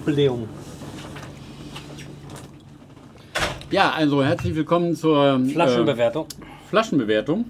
Blähung. 0.04 0.50
Ja, 3.70 3.92
also 3.92 4.22
herzlich 4.22 4.54
willkommen 4.54 4.96
zur 4.96 5.40
äh, 5.40 5.48
Flaschenbewertung. 5.48 6.26
Flaschenbewertung. 6.68 7.46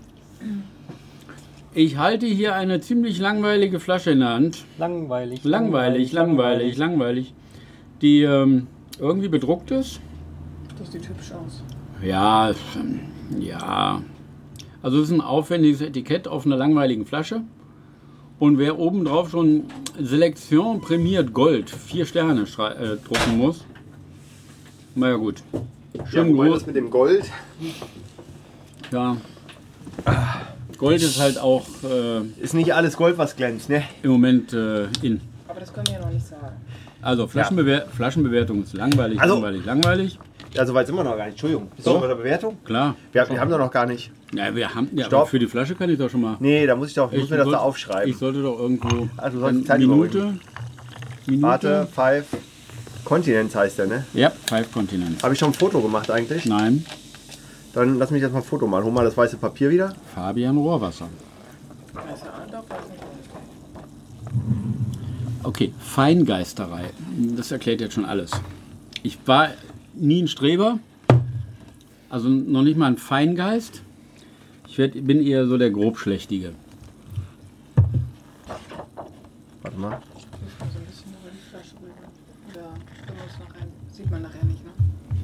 Ich 1.74 1.96
halte 1.96 2.26
hier 2.26 2.54
eine 2.54 2.80
ziemlich 2.80 3.18
langweilige 3.18 3.80
Flasche 3.80 4.12
in 4.12 4.20
der 4.20 4.28
Hand. 4.28 4.64
Langweilig. 4.78 5.42
Langweilig, 5.42 6.12
langweilig, 6.12 6.76
langweilig. 6.76 7.34
Die 8.02 8.22
ähm, 8.22 8.68
irgendwie 9.00 9.28
bedruckt 9.28 9.72
ist. 9.72 10.00
Das 10.78 10.92
sieht 10.92 11.08
hübsch 11.08 11.32
aus. 11.32 11.64
Ja, 12.02 12.52
ja. 13.38 14.02
Also 14.82 14.98
es 14.98 15.08
ist 15.08 15.14
ein 15.14 15.20
aufwendiges 15.20 15.80
Etikett 15.82 16.26
auf 16.26 16.46
einer 16.46 16.56
langweiligen 16.56 17.04
Flasche. 17.04 17.42
Und 18.38 18.58
wer 18.58 18.78
oben 18.78 19.04
drauf 19.04 19.30
schon 19.30 19.64
Selektion 20.00 20.80
prämiert 20.80 21.34
Gold, 21.34 21.68
vier 21.68 22.06
Sterne 22.06 22.42
äh, 22.42 22.96
drucken 23.06 23.36
muss. 23.36 23.66
Na 24.94 25.10
ja 25.10 25.16
gut. 25.16 25.42
Schön 26.10 26.34
groß. 26.34 26.54
das 26.54 26.66
mit 26.66 26.76
dem 26.76 26.88
Gold. 26.90 27.24
Ja. 28.90 29.18
Gold 30.78 31.02
ist 31.02 31.20
halt 31.20 31.38
auch 31.38 31.66
äh, 31.84 32.22
Ist 32.42 32.54
nicht 32.54 32.72
alles 32.72 32.96
Gold, 32.96 33.18
was 33.18 33.36
glänzt, 33.36 33.68
ne? 33.68 33.82
im 34.02 34.12
Moment 34.12 34.54
äh, 34.54 34.84
in. 35.02 35.20
Aber 35.46 35.60
das 35.60 35.72
können 35.74 35.88
wir 35.88 35.94
ja 35.94 36.00
noch 36.00 36.10
nicht 36.10 36.26
sagen. 36.26 36.56
Also 37.02 37.26
Flaschenbewer 37.26 37.86
Flaschenbewertung 37.96 38.62
ist 38.62 38.74
langweilig, 38.74 39.20
Also- 39.20 39.34
langweilig, 39.34 39.64
langweilig. 39.64 40.18
Ja, 40.52 40.66
so 40.66 40.74
weit 40.74 40.86
sind 40.86 40.96
wir 40.96 41.04
noch 41.04 41.12
gar 41.16 41.24
nicht. 41.26 41.32
Entschuldigung. 41.34 41.68
Bist 41.76 41.86
Doch. 41.86 41.94
du 41.94 42.00
bei 42.00 42.08
der 42.08 42.14
Bewertung? 42.16 42.58
Klar. 42.64 42.96
Wir, 43.12 43.28
wir 43.30 43.40
haben 43.40 43.50
doch 43.50 43.58
noch 43.58 43.70
gar 43.70 43.86
nicht. 43.86 44.10
Ja, 44.34 44.54
wir 44.54 44.74
haben 44.74 44.88
ja, 44.94 45.04
Stopp. 45.06 45.28
für 45.28 45.38
die 45.38 45.46
Flasche 45.46 45.76
kann 45.76 45.88
ich 45.90 45.96
doch 45.98 46.10
schon 46.10 46.20
mal. 46.22 46.36
Nee, 46.40 46.66
da 46.66 46.74
muss 46.74 46.88
ich 46.88 46.94
doch, 46.94 47.12
muss 47.12 47.22
Ich 47.24 47.30
mir 47.30 47.36
das 47.36 47.48
da 47.50 47.58
aufschreiben. 47.58 48.10
Ich 48.10 48.18
sollte 48.18 48.42
doch 48.42 48.58
irgendwo. 48.58 49.08
Also 49.16 49.38
du 49.38 49.44
sollst 49.44 49.66
Zeit 49.68 49.78
Minute. 49.78 50.34
Minute. 51.26 51.42
Warte, 51.42 51.86
Five 51.94 52.26
Continents 53.04 53.54
heißt 53.54 53.78
der, 53.78 53.86
ne? 53.86 54.04
Ja, 54.12 54.30
Five 54.46 54.72
Continents. 54.72 55.22
Habe 55.22 55.34
ich 55.34 55.38
schon 55.38 55.50
ein 55.50 55.54
Foto 55.54 55.80
gemacht 55.80 56.10
eigentlich? 56.10 56.44
Nein, 56.46 56.84
Dann 57.72 57.98
lass 58.00 58.10
mich 58.10 58.20
jetzt 58.20 58.32
mal 58.32 58.38
ein 58.40 58.44
Foto 58.44 58.66
machen. 58.66 58.84
Hol 58.84 58.92
mal 58.92 59.04
das 59.04 59.16
weiße 59.16 59.36
Papier 59.36 59.70
wieder. 59.70 59.94
Fabian 60.12 60.56
Rohrwasser. 60.56 61.08
Das 61.94 62.04
ist 62.18 62.24
ja 62.24 62.32
doch 62.50 62.64
was 62.68 62.88
nicht. 62.88 63.00
Okay, 65.42 65.72
Feingeisterei. 65.78 66.90
Das 67.36 67.50
erklärt 67.50 67.80
jetzt 67.80 67.94
schon 67.94 68.04
alles. 68.04 68.30
Ich 69.02 69.18
war 69.26 69.48
nie 69.94 70.22
ein 70.22 70.28
Streber, 70.28 70.78
also 72.10 72.28
noch 72.28 72.62
nicht 72.62 72.76
mal 72.76 72.86
ein 72.86 72.98
Feingeist. 72.98 73.82
Ich 74.68 74.76
werd, 74.76 74.92
bin 75.06 75.22
eher 75.22 75.46
so 75.46 75.56
der 75.56 75.70
Grobschlächtige. 75.70 76.52
Warte 79.62 79.78
mal. 79.78 80.00
Muss 80.12 80.26
man 80.60 80.70
so 80.70 80.78
ein 80.78 80.84
bisschen 80.84 81.10
über 81.10 81.30
die 81.32 81.50
Flasche 81.50 81.74
rüber. 81.76 81.94
Oder 82.50 82.74
können 83.06 83.18
wir 83.18 83.24
uns 83.24 83.38
noch 83.38 83.60
rein. 83.60 83.68
Sieht 83.92 84.10
man 84.10 84.22
nachher 84.22 84.44
nicht, 84.44 84.64
ne? 84.64 84.70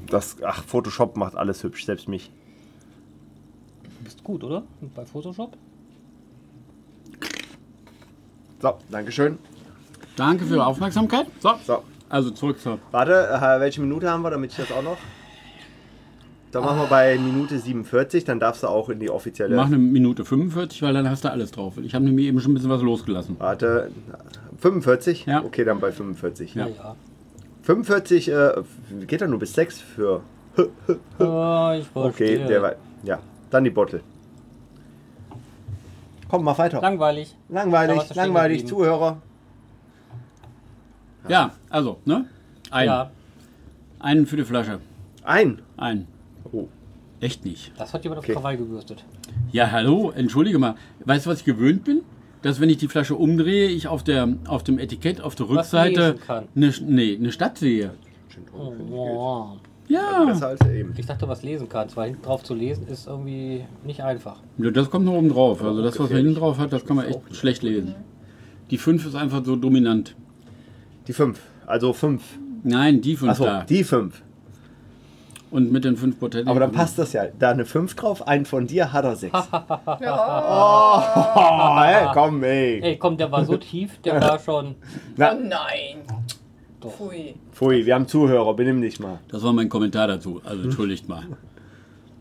Das, 0.09 0.37
ach, 0.43 0.65
Photoshop 0.65 1.17
macht 1.17 1.37
alles 1.37 1.63
hübsch, 1.63 1.85
selbst 1.85 2.09
mich. 2.09 2.31
Du 3.83 4.05
bist 4.05 4.25
gut, 4.25 4.43
oder? 4.43 4.63
Bei 4.95 5.05
Photoshop? 5.05 5.57
So, 8.63 8.79
Dankeschön. 8.91 9.39
Danke 10.17 10.45
für 10.45 10.55
die 10.55 10.61
Aufmerksamkeit. 10.61 11.27
So, 11.41 11.51
So, 11.67 11.83
also 12.09 12.31
zurück 12.31 12.59
zur. 12.61 12.79
warte, 12.91 13.13
äh, 13.29 13.61
welche 13.61 13.81
Minute 13.81 14.11
haben 14.11 14.23
wir, 14.23 14.31
damit 14.31 14.51
ich 14.53 14.57
das 14.57 14.73
auch 14.73 14.83
noch? 14.83 14.97
Dann 16.53 16.65
machen 16.65 16.79
wir 16.79 16.87
bei 16.87 17.19
Minute 17.19 17.59
47, 17.59 18.25
dann 18.25 18.41
darfst 18.41 18.63
du 18.63 18.69
auch 18.69 18.89
in 18.89 18.99
die 19.01 19.11
offizielle. 19.11 19.57
Mach 19.57 19.67
eine 19.67 19.77
Minute 19.79 20.25
45, 20.25 20.81
weil 20.81 20.95
dann 20.95 21.11
hast 21.11 21.25
du 21.25 21.31
alles 21.31 21.51
drauf. 21.51 21.75
Ich 21.83 21.95
habe 21.95 22.05
nämlich 22.05 22.27
eben 22.27 22.41
schon 22.41 22.53
ein 22.53 22.55
bisschen 22.55 22.71
was 22.71 22.81
losgelassen. 22.83 23.37
Warte, 23.39 23.91
45? 24.59 25.27
Ja. 25.27 25.45
Okay, 25.45 25.65
dann 25.65 25.81
bei 25.81 25.93
45. 25.93 26.55
Ja. 26.55 26.69
Ja. 26.69 26.97
45 27.63 28.29
äh, 28.31 28.53
geht 29.07 29.21
doch 29.21 29.27
nur 29.27 29.39
bis 29.41 29.53
6 29.55 29.81
für. 29.81 30.23
ja. 31.19 31.75
ich 31.75 31.87
Okay, 31.93 32.13
verstehe. 32.39 32.47
der 32.47 32.63
war. 32.63 32.73
Ja, 33.03 33.19
dann 33.51 33.65
die 33.65 33.71
Bottle. 33.71 34.01
Komm, 36.31 36.45
mach 36.45 36.59
weiter. 36.59 36.81
Langweilig. 36.81 37.37
Da 37.49 37.55
langweilig, 37.63 37.97
warst 37.99 38.11
du 38.11 38.15
stehen 38.15 38.23
langweilig, 38.25 38.59
geblieben. 38.63 38.79
Zuhörer. 38.79 39.17
Ja, 41.29 41.53
also, 41.71 41.99
ne? 42.05 42.27
Ein. 42.71 42.87
Ja, 42.87 43.11
Einen 43.99 44.27
für 44.27 44.37
die 44.37 44.45
Flasche. 44.45 44.81
Ein. 45.25 45.61
Ein. 45.77 46.07
Oh. 46.53 46.67
Echt 47.21 47.45
nicht. 47.45 47.73
das 47.79 47.95
hat 47.95 48.05
jemand 48.05 48.21
Okay. 48.21 48.33
auf 48.33 48.43
Krawall 48.43 48.57
gebürstet. 48.59 49.05
Ja, 49.51 49.71
hallo, 49.71 50.11
entschuldige 50.15 50.59
mal. 50.59 50.75
Weißt 51.05 51.27
du, 51.27 51.31
was 51.31 51.39
ich 51.41 51.45
gewöhnt 51.45 51.85
bin? 51.85 52.03
Dass 52.43 52.61
wenn 52.61 52.69
ich 52.69 52.77
die 52.77 52.89
Flasche 52.89 53.15
umdrehe, 53.17 53.69
ich 53.69 53.89
auf, 53.89 54.05
der, 54.05 54.29
auf 54.47 54.63
dem 54.63 54.79
Etikett, 54.79 55.21
auf 55.21 55.35
der 55.35 55.49
Was 55.49 55.57
Rückseite 55.57 56.11
lesen 56.13 56.21
kann. 56.21 56.45
eine, 56.55 56.73
nee, 56.83 57.17
eine 57.17 57.33
Stadt 57.33 57.59
sehe. 57.59 57.93
Oh. 58.57 59.53
Ja. 59.89 60.25
Besser 60.25 60.49
als 60.49 60.61
eben. 60.69 60.93
Ich 60.97 61.07
dachte, 61.07 61.27
was 61.29 61.43
lesen 61.43 61.69
kannst, 61.69 61.97
weil 61.97 62.09
hinten 62.11 62.23
drauf 62.23 62.43
zu 62.43 62.55
lesen 62.55 62.87
ist 62.89 63.07
irgendwie 63.07 63.65
nicht 63.85 64.03
einfach. 64.03 64.41
ja, 64.59 64.71
das 64.71 64.91
kommt 64.91 65.07
noch 65.07 65.15
oben 65.15 65.31
drauf. 65.31 65.63
Also 65.63 65.83
das, 65.83 65.99
was 65.99 66.11
man 66.11 66.19
hinten 66.19 66.35
drauf 66.35 66.59
hat, 66.59 66.73
das 66.73 66.85
kann 66.85 66.97
man 66.97 67.07
echt 67.07 67.35
schlecht 67.35 67.63
lesen. 67.63 67.95
Die 68.71 68.79
5 68.79 69.07
ist 69.07 69.15
einfach 69.15 69.45
so 69.45 69.57
dominant. 69.57 70.15
Die 71.07 71.13
5. 71.13 71.39
Also 71.67 71.93
5. 71.93 72.23
Nein, 72.65 73.01
die 73.01 73.17
5 73.17 73.31
Achso, 73.33 73.45
da. 73.45 73.63
die 73.65 73.85
5. 73.85 74.23
Und 75.51 75.71
mit 75.73 75.85
den 75.85 75.97
5 75.97 76.19
Prozent. 76.19 76.49
Aber 76.49 76.59
dann 76.61 76.73
passt 76.73 76.99
das 76.99 77.13
ja. 77.13 77.27
Da 77.39 77.51
eine 77.51 77.65
5 77.65 77.95
drauf, 77.95 78.27
einen 78.27 78.45
von 78.47 78.67
dir 78.67 78.93
hat 78.93 79.05
er 79.05 79.17
6. 79.17 79.33
Ja. 80.01 81.77
Oh, 81.79 81.81
ey, 81.83 82.09
komm, 82.13 82.43
ey. 82.43 82.81
Ey, 82.83 82.97
komm, 82.97 83.17
der 83.17 83.31
war 83.31 83.45
so 83.45 83.57
tief, 83.57 83.99
der 84.03 84.21
war 84.21 84.39
schon. 84.39 84.75
Na, 85.17 85.33
Oh 85.33 85.39
nein. 85.41 85.99
Doch. 86.81 86.93
Pfui. 86.93 87.35
pfui, 87.53 87.87
wir 87.87 87.95
haben 87.95 88.07
Zuhörer, 88.07 88.55
benimm 88.55 88.83
dich 88.83 89.01
mal. 89.01 89.19
Das 89.29 89.43
war 89.43 89.53
mein 89.53 89.69
Kommentar 89.69 90.09
dazu. 90.09 90.43
Also 90.45 90.65
entschuldigt 90.65 91.09
mal. 91.09 91.23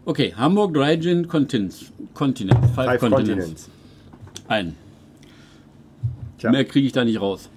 Okay, 0.06 0.34
Hamburg 0.38 0.74
Dry 0.76 1.00
Gin 1.00 1.28
Continents. 1.28 1.92
Continent. 2.14 2.64
Five, 2.76 2.86
Five 2.86 3.00
Continents. 3.00 3.28
Continents. 3.28 3.70
Ein. 4.48 4.76
Tja. 6.38 6.52
Mehr 6.52 6.64
kriege 6.64 6.86
ich 6.86 6.94
da 6.94 7.04
nicht 7.04 7.20
raus. 7.20 7.50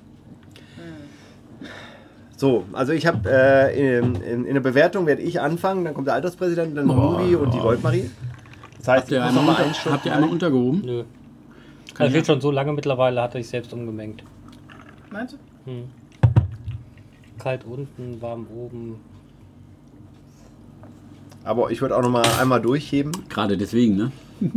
So, 2.39 2.65
also 2.73 2.93
ich 2.93 3.05
habe 3.05 3.29
äh, 3.29 3.99
in, 3.99 4.15
in, 4.23 4.45
in 4.45 4.55
der 4.55 4.61
Bewertung 4.61 5.07
werde 5.07 5.23
ich 5.23 5.41
anfangen, 5.41 5.85
dann 5.85 5.93
kommt 5.93 6.07
der 6.07 6.15
Alterspräsident, 6.15 6.77
dann 6.77 6.89
Rudi 6.89 7.35
und 7.35 7.53
die 7.53 7.59
Goldmarie. 7.59 8.09
Das 8.79 8.87
heißt, 8.87 9.03
Habt 9.03 9.11
ihr 9.11 9.19
ich 9.19 9.25
einmal, 9.25 9.45
unter, 9.67 9.91
habt 9.93 10.07
ihr 10.07 10.15
einmal 10.15 10.31
untergehoben? 10.31 10.83
Nö. 10.85 11.03
Kann 11.95 12.07
Das 12.13 12.15
ich- 12.15 12.25
schon 12.27 12.41
so 12.41 12.53
lange 12.53 12.73
mittlerweile, 12.73 13.21
hat 13.23 13.35
er 13.35 13.41
sich 13.43 13.51
selbst 13.51 13.73
umgemengt. 13.73 14.23
Meinst 15.11 15.35
du? 15.67 15.73
Kalt 17.41 17.65
unten, 17.65 18.23
warm 18.23 18.47
oben. 18.57 19.01
Aber 21.43 21.73
ich 21.73 21.81
würde 21.81 21.97
auch 21.97 22.03
noch 22.03 22.11
mal 22.11 22.25
einmal 22.41 22.61
durchheben. 22.63 23.11
Gerade 23.29 23.57
deswegen, 23.57 23.97
ne? 23.97 24.13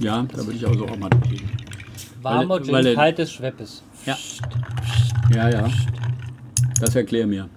ja, 0.00 0.22
da 0.32 0.38
würde 0.38 0.52
ich 0.52 0.66
also 0.66 0.86
auch 0.86 0.96
mal 0.96 1.10
durchgehen. 1.10 1.50
Warmer 2.22 2.54
Weil- 2.56 2.62
Gin, 2.64 2.72
weil 2.72 2.94
kaltes 2.94 3.32
Schweppes. 3.32 3.82
Ja. 4.06 4.16
Ja, 5.34 5.48
ja. 5.48 5.70
Das 6.80 6.94
erklär 6.94 7.26
mir. 7.26 7.48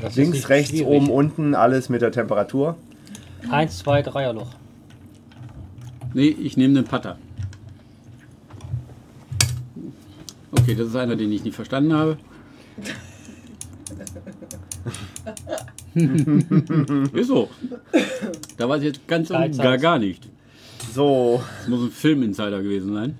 Das 0.00 0.14
Links, 0.14 0.48
rechts, 0.48 0.70
schwierig. 0.70 0.86
oben, 0.86 1.10
unten, 1.10 1.54
alles 1.54 1.88
mit 1.88 2.02
der 2.02 2.12
Temperatur. 2.12 2.76
Eins, 3.50 3.78
zwei, 3.78 4.02
Dreierloch. 4.02 4.54
Nee, 6.14 6.28
ich 6.28 6.56
nehme 6.56 6.74
den 6.74 6.84
Putter. 6.84 7.18
Okay, 10.52 10.74
das 10.74 10.88
ist 10.88 10.96
einer, 10.96 11.16
den 11.16 11.32
ich 11.32 11.44
nicht 11.44 11.54
verstanden 11.54 11.92
habe. 11.92 12.18
ist 17.12 17.28
so. 17.28 17.50
Da 18.56 18.68
weiß 18.68 18.80
ich 18.80 18.86
jetzt 18.86 19.08
ganz 19.08 19.28
gar, 19.28 19.78
gar 19.78 19.98
nicht. 19.98 20.28
So, 20.94 21.42
Das 21.58 21.68
muss 21.68 21.80
ein 21.82 21.90
Film-Insider 21.90 22.62
gewesen 22.62 22.94
sein. 22.94 23.16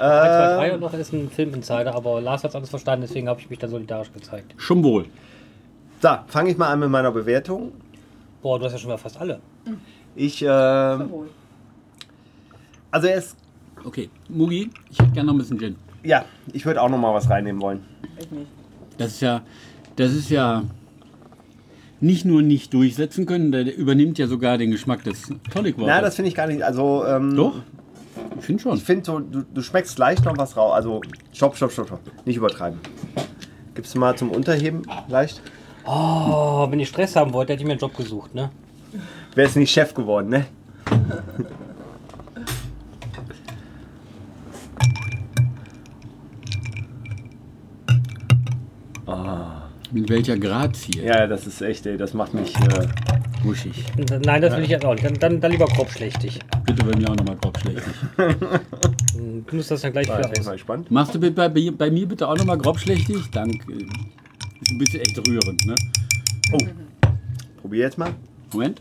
Eins, 0.00 0.36
zwei, 0.36 0.44
äh, 0.44 0.56
Dreierloch 0.56 0.94
ist 0.94 1.12
ein 1.12 1.30
Filminsider, 1.30 1.94
aber 1.94 2.20
Lars 2.20 2.42
hat 2.44 2.50
es 2.50 2.56
alles 2.56 2.70
verstanden, 2.70 3.02
deswegen 3.06 3.28
habe 3.28 3.40
ich 3.40 3.50
mich 3.50 3.58
da 3.58 3.68
solidarisch 3.68 4.12
gezeigt. 4.12 4.54
Schon 4.56 4.82
wohl. 4.82 5.06
so 6.00 6.08
fange 6.26 6.50
ich 6.50 6.56
mal 6.56 6.68
an 6.68 6.80
mit 6.80 6.90
meiner 6.90 7.12
Bewertung. 7.12 7.72
Boah, 8.42 8.58
du 8.58 8.64
hast 8.64 8.72
ja 8.72 8.78
schon 8.78 8.90
mal 8.90 8.96
fast 8.96 9.20
alle. 9.20 9.40
Ich, 10.16 10.42
äh, 10.42 10.46
also 12.90 13.06
erst, 13.06 13.36
Okay, 13.84 14.10
Mugi, 14.28 14.70
ich 14.90 14.98
hätte 14.98 15.10
gerne 15.12 15.26
noch 15.28 15.34
ein 15.34 15.38
bisschen 15.38 15.58
Gin. 15.58 15.76
ja, 16.02 16.24
ich 16.52 16.66
würde 16.66 16.82
auch 16.82 16.88
noch 16.88 16.98
mal 16.98 17.14
was 17.14 17.30
reinnehmen 17.30 17.60
wollen. 17.62 17.84
Ich 18.18 18.30
nicht. 18.30 18.46
Das 18.98 19.12
ist 19.12 19.20
ja, 19.20 19.42
das 19.96 20.12
ist 20.12 20.30
ja 20.30 20.64
nicht 22.00 22.24
nur 22.24 22.42
nicht 22.42 22.74
durchsetzen 22.74 23.26
können, 23.26 23.52
der 23.52 23.74
übernimmt 23.74 24.18
ja 24.18 24.26
sogar 24.26 24.58
den 24.58 24.70
Geschmack 24.70 25.04
des 25.04 25.32
Tonic 25.52 25.78
Water. 25.78 25.86
Na, 25.86 26.00
das 26.02 26.16
finde 26.16 26.28
ich 26.28 26.34
gar 26.34 26.46
nicht, 26.46 26.62
also, 26.62 27.04
ähm, 27.06 27.34
Doch? 27.36 27.54
Ich 28.38 28.44
finde 28.44 28.62
schon. 28.62 28.76
Ich 28.76 28.84
finde, 28.84 29.04
so, 29.04 29.18
du, 29.18 29.42
du 29.42 29.62
schmeckst 29.62 29.98
leicht 29.98 30.24
noch 30.24 30.36
was 30.36 30.56
raus. 30.56 30.72
Also, 30.74 31.00
stopp, 31.32 31.56
stopp, 31.56 31.72
stopp, 31.72 31.86
stopp. 31.86 32.00
Nicht 32.24 32.36
übertreiben. 32.36 32.80
Gibst 33.74 33.94
du 33.94 33.98
mal 33.98 34.16
zum 34.16 34.30
Unterheben 34.30 34.82
leicht? 35.08 35.42
Oh, 35.84 36.70
wenn 36.70 36.80
ich 36.80 36.88
Stress 36.88 37.16
haben 37.16 37.32
wollte, 37.32 37.52
hätte 37.52 37.62
ich 37.62 37.66
mir 37.66 37.72
einen 37.72 37.80
Job 37.80 37.96
gesucht, 37.96 38.34
ne? 38.34 38.50
Wärst 39.34 39.56
nicht 39.56 39.72
Chef 39.72 39.94
geworden, 39.94 40.28
ne? 40.28 40.46
oh. 49.06 49.59
Mit 49.92 50.08
welcher 50.08 50.38
Grazie? 50.38 51.02
Ja, 51.02 51.26
das 51.26 51.46
ist 51.46 51.60
echt, 51.62 51.84
ey, 51.86 51.96
das 51.96 52.14
macht 52.14 52.32
mich. 52.32 52.54
Äh, 52.56 52.86
Wuschig. 53.42 53.84
Nein, 54.24 54.40
das 54.40 54.56
will 54.56 54.62
ich 54.62 54.68
jetzt 54.70 54.84
auch 54.84 54.92
nicht. 54.92 55.04
Dann, 55.04 55.14
dann, 55.14 55.40
dann 55.40 55.50
lieber 55.50 55.66
grobschlächtig. 55.66 56.38
Bitte 56.64 56.84
bei 56.84 56.96
mir 56.96 57.10
auch 57.10 57.16
nochmal 57.16 57.36
grobschlächtig. 57.36 57.92
Du 58.16 59.56
musst 59.56 59.70
das 59.70 59.80
dann 59.80 59.92
gleich 59.92 60.08
war 60.08 60.18
wieder 60.18 60.28
jetzt 60.28 60.40
aus. 60.40 60.46
mal 60.46 60.52
gespannt. 60.52 60.90
Machst 60.90 61.14
du 61.14 61.20
bei, 61.20 61.30
bei, 61.30 61.48
bei 61.48 61.90
mir 61.90 62.06
bitte 62.06 62.28
auch 62.28 62.36
nochmal 62.36 62.58
grobschlächtig? 62.58 63.16
Danke. 63.32 63.72
Ist 63.72 64.70
ein 64.70 64.78
bisschen 64.78 65.00
echt 65.00 65.18
rührend, 65.26 65.66
ne? 65.66 65.74
Oh. 66.52 66.58
Probier 67.60 67.80
jetzt 67.80 67.98
mal. 67.98 68.12
Moment. 68.52 68.80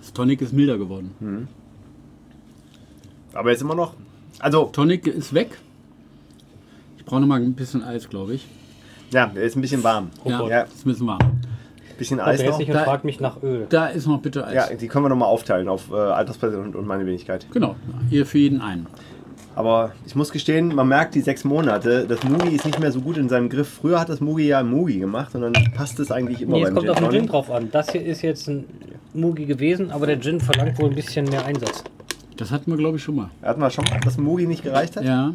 Das 0.00 0.12
Tonic 0.12 0.40
ist 0.40 0.52
milder 0.52 0.78
geworden. 0.78 1.46
Aber 3.34 3.50
jetzt 3.50 3.62
immer 3.62 3.74
noch. 3.74 3.94
Also, 4.38 4.64
Tonic 4.64 5.06
ist 5.06 5.34
weg. 5.34 5.58
Ich 6.98 7.04
brauche 7.04 7.20
nochmal 7.20 7.40
ein 7.40 7.54
bisschen 7.54 7.82
Eis, 7.82 8.08
glaube 8.08 8.34
ich. 8.34 8.46
ja, 9.12 9.26
der 9.26 9.42
ist 9.42 9.56
ein 9.56 9.60
bisschen 9.60 9.82
warm. 9.84 10.10
Oh 10.24 10.30
ja. 10.30 10.48
Ja. 10.48 10.60
ist 10.62 10.86
ein 10.86 10.90
bisschen 10.90 11.06
warm. 11.06 11.18
Bisschen 11.98 12.18
Eis 12.20 12.40
jetzt 12.40 12.50
noch. 12.52 12.60
und 12.60 12.68
Da- 12.72 12.84
fragt 12.84 13.04
mich 13.04 13.20
nach 13.20 13.42
Öl. 13.42 13.66
Da 13.68 13.86
ist 13.88 14.06
noch 14.06 14.20
bitte 14.20 14.46
Eis. 14.46 14.54
Ja, 14.54 14.74
die 14.74 14.88
können 14.88 15.04
wir 15.04 15.10
nochmal 15.10 15.28
aufteilen 15.28 15.68
auf 15.68 15.90
äh, 15.90 15.96
Alterspräsident 15.96 16.74
und 16.74 16.86
meine 16.86 17.04
Wenigkeit. 17.04 17.46
Genau, 17.52 17.76
ihr 18.10 18.24
für 18.24 18.38
jeden 18.38 18.60
einen. 18.62 18.86
Aber 19.54 19.92
ich 20.06 20.14
muss 20.14 20.30
gestehen, 20.30 20.74
man 20.74 20.88
merkt 20.88 21.14
die 21.14 21.20
sechs 21.20 21.44
Monate, 21.44 22.06
das 22.08 22.22
Mugi 22.24 22.54
ist 22.54 22.64
nicht 22.64 22.78
mehr 22.78 22.90
so 22.92 23.00
gut 23.02 23.18
in 23.18 23.28
seinem 23.28 23.50
Griff. 23.50 23.68
Früher 23.82 24.00
hat 24.00 24.08
das 24.08 24.20
Mugi 24.20 24.46
ja 24.46 24.62
Mugi 24.62 24.98
gemacht 25.00 25.34
und 25.34 25.42
dann 25.42 25.52
passt 25.74 25.98
es 26.00 26.10
eigentlich 26.10 26.40
immer 26.40 26.56
Nee, 26.56 26.64
beim 26.64 26.74
kommt 26.74 26.86
Gin 26.86 26.90
auf 26.94 27.00
den 27.00 27.10
Gin 27.10 27.26
drauf 27.26 27.50
an. 27.50 27.68
Das 27.70 27.90
hier 27.92 28.02
ist 28.02 28.22
jetzt 28.22 28.48
ein 28.48 28.64
Mugi 29.12 29.44
gewesen, 29.44 29.90
aber 29.90 30.06
der 30.06 30.18
Gin 30.20 30.40
verlangt 30.40 30.78
wohl 30.78 30.88
ein 30.88 30.94
bisschen 30.94 31.26
mehr 31.28 31.44
Einsatz. 31.44 31.84
Das 32.40 32.50
hatten 32.50 32.70
wir, 32.70 32.78
glaube 32.78 32.96
ich, 32.96 33.02
schon 33.02 33.16
mal. 33.16 33.28
Hatten 33.42 33.60
wir 33.60 33.68
schon 33.68 33.84
mal, 33.84 34.00
dass 34.00 34.16
Mugi 34.16 34.46
nicht 34.46 34.64
gereicht 34.64 34.96
hat? 34.96 35.04
Ja. 35.04 35.34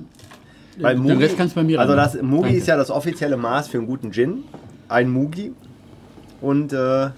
Weil 0.79 0.95
Den 0.95 1.03
Mugi, 1.03 1.23
Rest 1.23 1.37
kannst 1.37 1.55
du 1.55 1.59
bei 1.59 1.63
mir 1.63 1.79
Also 1.79 1.95
das 1.95 2.19
Mugi 2.19 2.41
Danke. 2.41 2.57
ist 2.57 2.67
ja 2.67 2.77
das 2.77 2.89
offizielle 2.89 3.37
Maß 3.37 3.67
für 3.67 3.77
einen 3.77 3.85
guten 3.85 4.11
Gin. 4.11 4.43
Ein 4.89 5.11
Mugi. 5.11 5.53
Und 6.41 6.73
äh, 6.73 7.09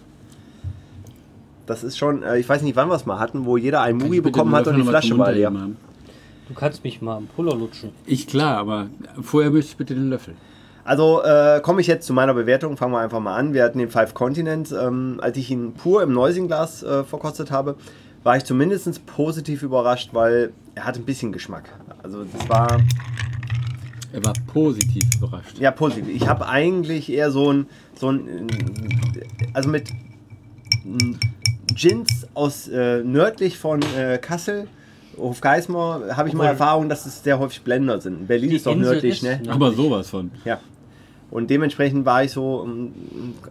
das 1.66 1.86
ist 1.86 1.98
schon, 1.98 2.22
äh, 2.22 2.38
ich 2.38 2.48
weiß 2.50 2.64
nicht, 2.64 2.76
wann 2.76 2.90
wir 2.90 2.96
es 2.96 3.06
mal 3.06 3.18
hatten, 3.18 3.46
wo 3.46 3.56
jeder 3.56 3.82
ein 3.82 3.96
Mugi 3.96 4.20
bekommen 4.20 4.52
den 4.52 4.58
hat 4.58 4.68
und 4.68 4.76
die 4.76 4.84
mal 4.84 4.90
Flasche 4.90 5.18
war 5.18 5.32
leer. 5.32 5.52
Du 5.52 6.54
kannst 6.54 6.84
mich 6.84 7.02
mal 7.02 7.16
am 7.16 7.28
Puller 7.28 7.56
lutschen. 7.56 7.92
Ich 8.06 8.28
klar, 8.28 8.58
aber 8.58 8.88
vorher 9.22 9.52
möchte 9.52 9.72
ich 9.72 9.78
bitte 9.78 9.96
den 9.96 10.10
Löffel. 10.10 10.36
Also 10.84 11.22
äh, 11.24 11.62
komme 11.62 11.80
ich 11.80 11.88
jetzt 11.88 12.06
zu 12.06 12.14
meiner 12.14 12.34
Bewertung, 12.34 12.76
fangen 12.76 12.94
wir 12.94 13.00
einfach 13.00 13.20
mal 13.20 13.36
an. 13.36 13.54
Wir 13.54 13.64
hatten 13.64 13.80
den 13.80 13.90
Five 13.90 14.14
Continents. 14.14 14.74
Ähm, 14.74 15.20
als 15.22 15.38
ich 15.38 15.50
ihn 15.50 15.74
pur 15.74 16.04
im 16.04 16.12
Neusing-Glas 16.14 16.84
äh, 16.84 17.04
verkostet 17.06 17.52
habe, 17.52 17.76
war 18.28 18.36
ich 18.36 18.44
zumindest 18.44 19.06
positiv 19.06 19.64
überrascht, 19.64 20.10
weil 20.12 20.52
er 20.76 20.84
hat 20.84 20.98
ein 20.98 21.06
bisschen 21.06 21.32
Geschmack. 21.32 21.70
Also 22.04 22.26
das 22.26 22.50
war 22.50 22.68
Er 24.12 24.26
war 24.26 24.34
positiv 24.48 25.04
überrascht. 25.16 25.58
ja 25.58 25.72
positiv. 25.72 26.10
Ich 26.14 26.28
habe 26.28 26.46
eigentlich 26.48 27.10
eher 27.10 27.32
so 27.32 27.54
ein, 27.54 27.68
so 27.98 28.12
ein 28.12 28.48
also 29.54 29.70
mit 29.70 29.90
Gins 31.74 32.28
aus 32.34 32.68
äh, 32.68 33.02
nördlich 33.04 33.58
von 33.58 33.82
äh, 33.98 34.18
Kassel, 34.18 34.68
Hofgeismar, 35.18 36.16
habe 36.18 36.28
ich 36.28 36.36
mal 36.36 36.48
Erfahrung, 36.48 36.90
dass 36.90 37.06
es 37.06 37.24
sehr 37.24 37.40
häufig 37.40 37.62
Blender 37.62 38.00
sind. 38.02 38.28
Berlin 38.28 38.52
ist 38.52 38.66
doch 38.66 38.74
Insel 38.74 38.92
nördlich, 38.94 39.24
ist- 39.24 39.24
ne? 39.24 39.42
Aber 39.52 39.72
sowas 39.72 40.10
von. 40.10 40.32
Ja. 40.46 40.60
Und 41.32 41.50
dementsprechend 41.50 42.06
war 42.06 42.24
ich 42.24 42.32
so 42.32 42.64
ähm, 42.66 42.92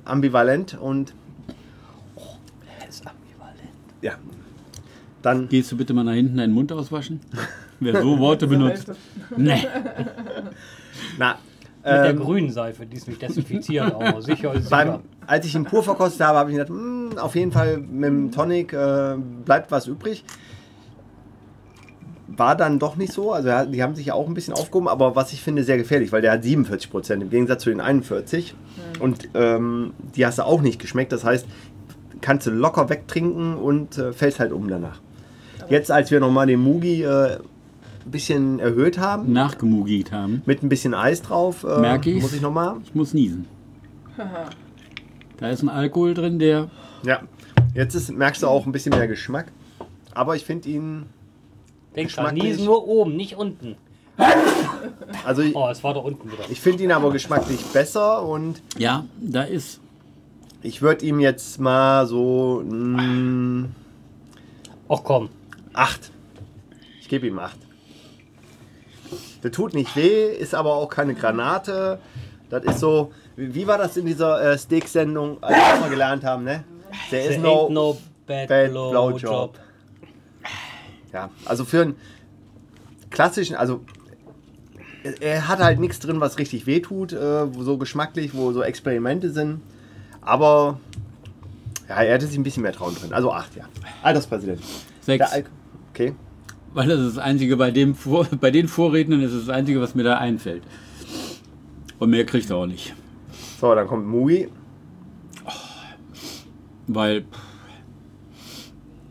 ambivalent 0.05 0.77
und 0.81 1.15
Er 2.81 2.89
ist 2.89 3.07
ambivalent. 3.07 3.71
ja. 4.03 4.13
Dann, 5.27 5.49
Gehst 5.49 5.73
du 5.73 5.77
bitte 5.77 5.93
mal 5.93 6.05
nach 6.05 6.13
hinten 6.13 6.37
deinen 6.37 6.53
Mund 6.55 6.71
auswaschen? 6.71 7.19
Wer 7.81 8.01
so 8.01 8.17
Worte 8.21 8.47
benutzt. 8.47 8.93
Nee. 9.37 9.67
na, 11.19 11.33
Mit 11.79 11.85
der 11.85 12.11
ähm, 12.11 12.21
grünen 12.21 12.51
Seife, 12.51 12.87
die 12.87 12.97
es 12.97 13.09
mich 13.09 13.19
desinfiziert 13.19 13.93
auch. 13.93 14.21
Sicher 14.21 14.55
ist 14.55 14.71
beim, 14.71 14.87
sicher. 14.87 15.01
als 15.27 15.45
ich 15.47 15.55
ihn 15.57 15.65
pur 15.65 15.83
verkostet 15.83 16.25
habe, 16.25 16.39
habe 16.39 16.51
ich 16.51 16.57
gedacht, 16.57 16.71
"Hm, 16.71 17.19
auf 17.19 17.35
jeden 17.35 17.51
Fall 17.51 17.79
mit 17.79 18.05
dem 18.09 18.31
Tonic 18.31 18.73
äh, 18.73 19.17
bleibt 19.45 19.73
was 19.73 19.89
übrig. 19.89 20.25
War 22.29 22.57
dann 22.57 22.79
doch 22.79 22.95
nicht 22.95 23.13
so. 23.13 23.33
Also 23.33 23.49
die 23.71 23.83
haben 23.83 23.97
sich 23.97 24.07
ja 24.07 24.15
auch 24.15 24.29
ein 24.29 24.35
bisschen 24.35 24.55
aufgehoben, 24.55 24.87
aber 24.87 25.17
was 25.17 25.33
ich 25.33 25.43
finde 25.43 25.65
sehr 25.65 25.77
gefährlich, 25.77 26.13
weil 26.13 26.23
der 26.23 26.31
hat 26.33 26.45
47 26.45 26.89
Prozent 26.89 27.21
im 27.23 27.31
Gegensatz 27.31 27.65
zu 27.65 27.71
den 27.71 27.81
41. 27.81 28.55
Und 29.01 29.29
ähm, 29.35 29.93
die 30.15 30.25
hast 30.25 30.39
du 30.39 30.45
auch 30.45 30.61
nicht 30.63 30.79
geschmeckt. 30.81 31.11
Das 31.11 31.25
heißt, 31.25 31.47
kannst 32.21 32.47
du 32.47 32.51
locker 32.53 32.89
wegtrinken 32.91 33.57
und 33.57 33.99
äh, 33.99 34.13
fällst 34.13 34.39
halt 34.39 34.53
um 34.53 34.69
danach. 34.69 35.01
Jetzt, 35.69 35.91
als 35.91 36.11
wir 36.11 36.21
nochmal 36.21 36.47
den 36.47 36.61
Mugi 36.61 37.03
äh, 37.03 37.37
ein 38.05 38.11
bisschen 38.11 38.59
erhöht 38.61 38.99
haben, 38.99 39.33
Nachgemugigt 39.33 40.13
haben. 40.13 40.43
mit 40.47 40.63
ein 40.63 40.69
bisschen 40.69 40.95
Eis 40.95 41.23
drauf, 41.23 41.65
äh, 41.65 41.81
Merk 41.81 42.07
ich's? 42.07 42.23
muss 42.23 42.33
ich 42.33 42.41
nochmal. 42.41 42.77
Ich 42.85 42.95
muss 42.95 43.15
niesen. 43.15 43.47
Da 45.39 45.51
ist 45.51 45.63
ein 45.63 45.69
Alkohol 45.69 46.15
drin, 46.15 46.39
der. 46.39 46.71
Ja, 47.05 47.21
jetzt 47.75 47.95
ist, 47.95 48.11
merkst 48.13 48.43
du 48.43 48.47
auch 48.47 48.65
ein 48.67 48.73
bisschen 48.73 48.91
mehr 48.97 49.09
Geschmack. 49.09 49.47
Aber 50.15 50.35
ich 50.37 50.45
finde 50.45 50.69
ihn, 50.71 51.03
Denk 51.95 52.11
dran, 52.15 52.35
niesen 52.35 52.65
nur 52.65 52.87
oben, 52.89 53.17
nicht 53.17 53.37
unten. 53.37 53.77
also 55.27 55.43
ich, 55.43 55.55
Oh, 55.55 55.69
es 55.71 55.85
war 55.85 55.93
doch 55.93 56.05
unten 56.05 56.31
wieder. 56.33 56.45
ich 56.49 56.59
finde 56.61 56.85
ihn 56.85 56.93
aber 56.93 57.11
geschmacklich 57.13 57.61
besser 57.67 58.23
und 58.23 58.63
Ja, 58.79 59.05
da 59.21 59.43
ist. 59.43 59.81
ich 60.63 60.81
würde 60.81 61.05
ihm 61.05 61.21
jetzt 61.21 61.61
mal 61.61 62.07
so 62.07 62.63
mh, 62.67 63.67
Ach 64.89 65.01
komm. 65.05 65.29
8. 65.77 66.11
Ich 67.01 67.09
gebe 67.09 67.27
ihm 67.27 67.39
8. 67.39 67.57
Der 69.43 69.53
tut 69.53 69.75
nicht 69.75 69.95
weh, 69.95 70.27
ist 70.33 70.55
aber 70.55 70.75
auch 70.75 70.89
keine 70.89 71.15
Granate. 71.15 71.99
Das 72.51 72.65
ist 72.65 72.81
so, 72.81 73.13
wie 73.37 73.67
war 73.67 73.79
das 73.79 73.97
in 73.97 74.07
dieser 74.07 74.53
äh, 74.53 74.59
Steak-Sendung, 74.59 75.43
als 75.43 75.57
wir 75.57 75.81
mal 75.81 75.91
gelernt 75.91 76.25
haben, 76.25 76.45
ne? 76.45 76.65
Der 77.11 77.21
There 77.23 77.33
ist 77.35 77.39
ain't 77.39 77.43
no, 77.43 77.69
no 77.71 77.99
bad, 78.27 78.49
bad 78.49 78.71
blow, 78.71 78.91
blowjob. 78.91 79.21
job. 79.23 79.59
Ja, 81.13 81.31
also 81.45 81.65
für 81.65 81.83
einen 81.83 81.97
klassischen, 83.11 83.57
also 83.57 83.83
er- 85.21 85.47
hat 85.49 85.59
halt 85.61 85.79
nichts 85.79 85.99
drin, 86.01 86.21
was 86.21 86.39
richtig 86.39 86.67
wehtut, 86.67 87.13
äh, 87.13 87.55
wo 87.55 87.63
so 87.63 87.77
geschmacklich, 87.79 88.35
wo 88.35 88.53
so 88.53 88.63
Experimente 88.63 89.31
sind. 89.31 89.61
Aber 90.23 90.81
ja, 91.89 91.97
er 92.03 92.15
hätte 92.15 92.27
sich 92.27 92.37
ein 92.37 92.43
bisschen 92.43 92.63
mehr 92.65 92.73
trauen 92.73 92.95
drin. 92.97 93.13
Also 93.13 93.33
8, 93.33 93.55
ja. 93.57 93.65
Alterspräsident. 94.03 94.61
Sechs. 95.01 95.25
Okay. 95.97 96.13
Weil 96.75 96.89
das 96.89 97.01
ist 97.01 97.17
das 97.17 97.25
Einzige, 97.25 97.57
bei, 97.57 97.71
dem 97.71 97.97
bei 98.41 98.51
den 98.51 98.69
Vorrednern 98.69 99.23
ist 99.23 99.33
es 99.33 99.47
das 99.47 99.55
Einzige, 99.55 99.81
was 99.81 99.95
mir 99.95 100.03
da 100.03 100.19
einfällt. 100.19 100.63
Und 101.99 102.11
mehr 102.11 102.27
kriegt 102.27 102.51
er 102.51 102.57
auch 102.57 102.67
nicht. 102.67 102.95
So, 103.59 103.75
dann 103.75 103.87
kommt 103.87 104.07
Mugi. 104.07 104.49
Weil 106.87 107.25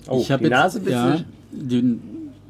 Oh, 0.07 0.19
ich 0.21 0.31
habe 0.31 0.43
die 0.43 0.49
jetzt. 0.51 0.59
Nase 0.59 0.81
ja, 0.87 1.07
bisschen. 1.07 1.25
den, 1.51 2.01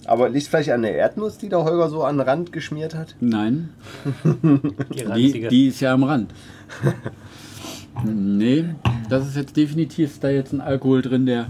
Aber 0.06 0.28
liegt 0.28 0.48
vielleicht 0.48 0.72
an 0.72 0.82
der 0.82 0.96
Erdnuss, 0.96 1.38
die 1.38 1.48
der 1.48 1.64
Holger 1.64 1.90
so 1.90 2.04
an 2.04 2.18
den 2.18 2.28
Rand 2.28 2.52
geschmiert 2.52 2.94
hat? 2.94 3.16
nein, 3.22 3.70
Die 4.94 5.32
die, 5.32 5.48
die 5.48 5.68
ist 5.68 5.80
ja 5.80 5.94
am 5.94 6.04
Rand. 6.04 6.34
nee, 8.04 8.66
das 9.10 9.26
ist 9.30 9.38
jetzt 9.38 9.56
definitiv 9.56 10.10
ist 10.12 10.22
da 10.26 10.30
jetzt 10.30 10.52
ein 10.52 10.60
Alkohol 10.60 11.02
drin, 11.02 11.26
der. 11.26 11.48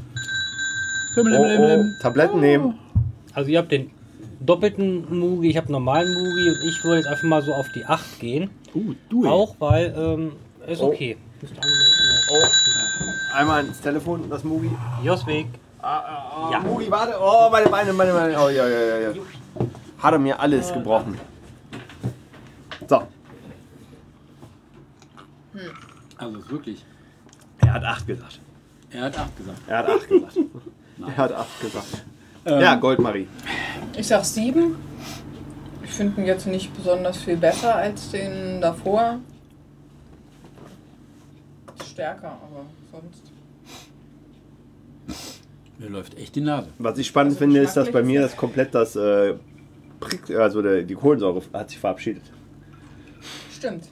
Oh, 1.18 1.22
oh, 1.24 1.84
Tabletten 2.02 2.40
nehmen. 2.40 2.76
Also 3.34 3.50
ihr 3.50 3.60
habt 3.60 3.72
den 3.72 3.92
doppelten 4.40 5.18
Mugi, 5.20 5.50
ich 5.50 5.58
habe 5.58 5.72
normalen 5.72 6.08
Mugi 6.14 6.50
und 6.50 6.58
ich 6.70 6.84
würde 6.84 6.98
jetzt 6.98 7.08
einfach 7.08 7.24
mal 7.24 7.42
so 7.42 7.54
auf 7.54 7.68
die 7.74 7.86
8 7.86 8.20
gehen. 8.20 8.50
Uh, 8.74 8.94
du. 9.10 9.28
Auch 9.28 9.56
weil, 9.60 9.94
ähm, 9.98 10.32
ist 10.68 10.82
Oh. 10.82 10.88
okay. 10.88 11.18
Oh. 12.32 13.36
Einmal 13.36 13.66
ins 13.66 13.80
Telefon, 13.82 14.30
das 14.30 14.44
Mugi. 14.44 14.68
schnell- 14.70 15.06
Joswig. 15.06 15.48
Ah, 15.82 16.50
Ja. 16.52 16.60
Mugi, 16.60 16.90
warte. 16.90 17.14
Oh, 17.22 17.50
meine 17.52 17.70
Beine, 17.70 17.94
meine 17.94 18.12
Beine. 18.14 18.36
Oh, 18.40 18.50
ja, 18.50 18.68
ja, 18.68 18.80
ja, 18.80 19.00
ja. 19.00 19.14
Hat 20.00 20.14
er 20.14 20.20
mir 20.20 20.40
alles 20.40 20.74
gebrochen. 20.74 21.18
So, 22.88 23.04
Also 26.18 26.38
ist 26.40 26.50
wirklich. 26.52 26.86
er 27.60 27.74
hat 27.74 27.84
8 27.84 28.08
gesagt. 28.08 28.40
Er 28.92 29.02
hat 29.04 29.18
acht 29.18 29.36
gesagt. 29.38 29.60
Er 29.68 29.78
hat 29.80 29.90
8 29.90 30.08
gesagt. 30.08 30.38
er 31.00 31.18
hat 31.18 31.32
8 31.34 31.62
gesagt. 31.62 32.06
Ähm, 32.46 32.62
Ja, 32.62 32.76
Goldmarie. 32.76 33.28
Ich 33.98 34.08
sag 34.08 34.24
sieben. 34.26 34.76
Ich 35.84 35.92
finde 35.92 36.22
ihn 36.22 36.28
jetzt 36.28 36.48
nicht 36.48 36.76
besonders 36.76 37.18
viel 37.18 37.38
besser 37.38 37.76
als 37.76 38.12
den 38.12 38.62
davor. 38.62 39.20
Ist 41.80 41.90
stärker, 41.90 42.30
aber 42.42 42.66
sonst. 42.92 43.32
Mir 45.78 45.90
läuft 45.90 46.18
echt 46.18 46.36
die 46.36 46.42
Nase. 46.42 46.68
Was 46.80 46.98
ich 46.98 47.08
spannend 47.08 47.34
Also 47.34 47.40
finde, 47.46 47.60
ist, 47.60 47.76
dass 47.76 47.92
bei 47.92 48.02
mir 48.02 48.22
das 48.22 48.36
komplett 48.38 48.74
das 48.74 48.96
äh, 48.96 49.36
Prick, 50.00 50.30
also 50.32 50.62
der, 50.62 50.84
die 50.84 50.96
Kohlensäure 50.96 51.42
hat 51.54 51.70
sich 51.70 51.80
verabschiedet. 51.80 52.24
Stimmt. 53.52 53.86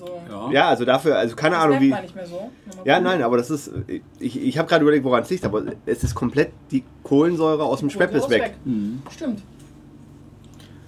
Also 0.00 0.20
Ja. 0.30 0.50
Ja, 0.52 0.68
also 0.68 0.84
dafür, 0.84 1.16
also 1.18 1.36
keine 1.36 1.56
das 1.56 1.64
Ahnung 1.64 1.80
wie. 1.80 1.88
man 1.88 2.02
nicht 2.02 2.14
mehr 2.14 2.26
so. 2.26 2.50
Ja, 2.84 3.00
nein, 3.00 3.22
aber 3.22 3.36
das 3.36 3.50
ist. 3.50 3.70
Ich, 4.18 4.40
ich 4.40 4.58
habe 4.58 4.68
gerade 4.68 4.82
überlegt, 4.82 5.04
woran 5.04 5.22
es 5.22 5.30
liegt, 5.30 5.44
aber 5.44 5.62
es 5.86 6.02
ist 6.04 6.14
komplett 6.14 6.50
die 6.70 6.84
Kohlensäure 7.02 7.64
aus 7.64 7.80
dem 7.80 7.90
Schweppes 7.90 8.24
ist 8.24 8.30
weg. 8.30 8.54
Mhm. 8.64 9.02
Stimmt. 9.10 9.42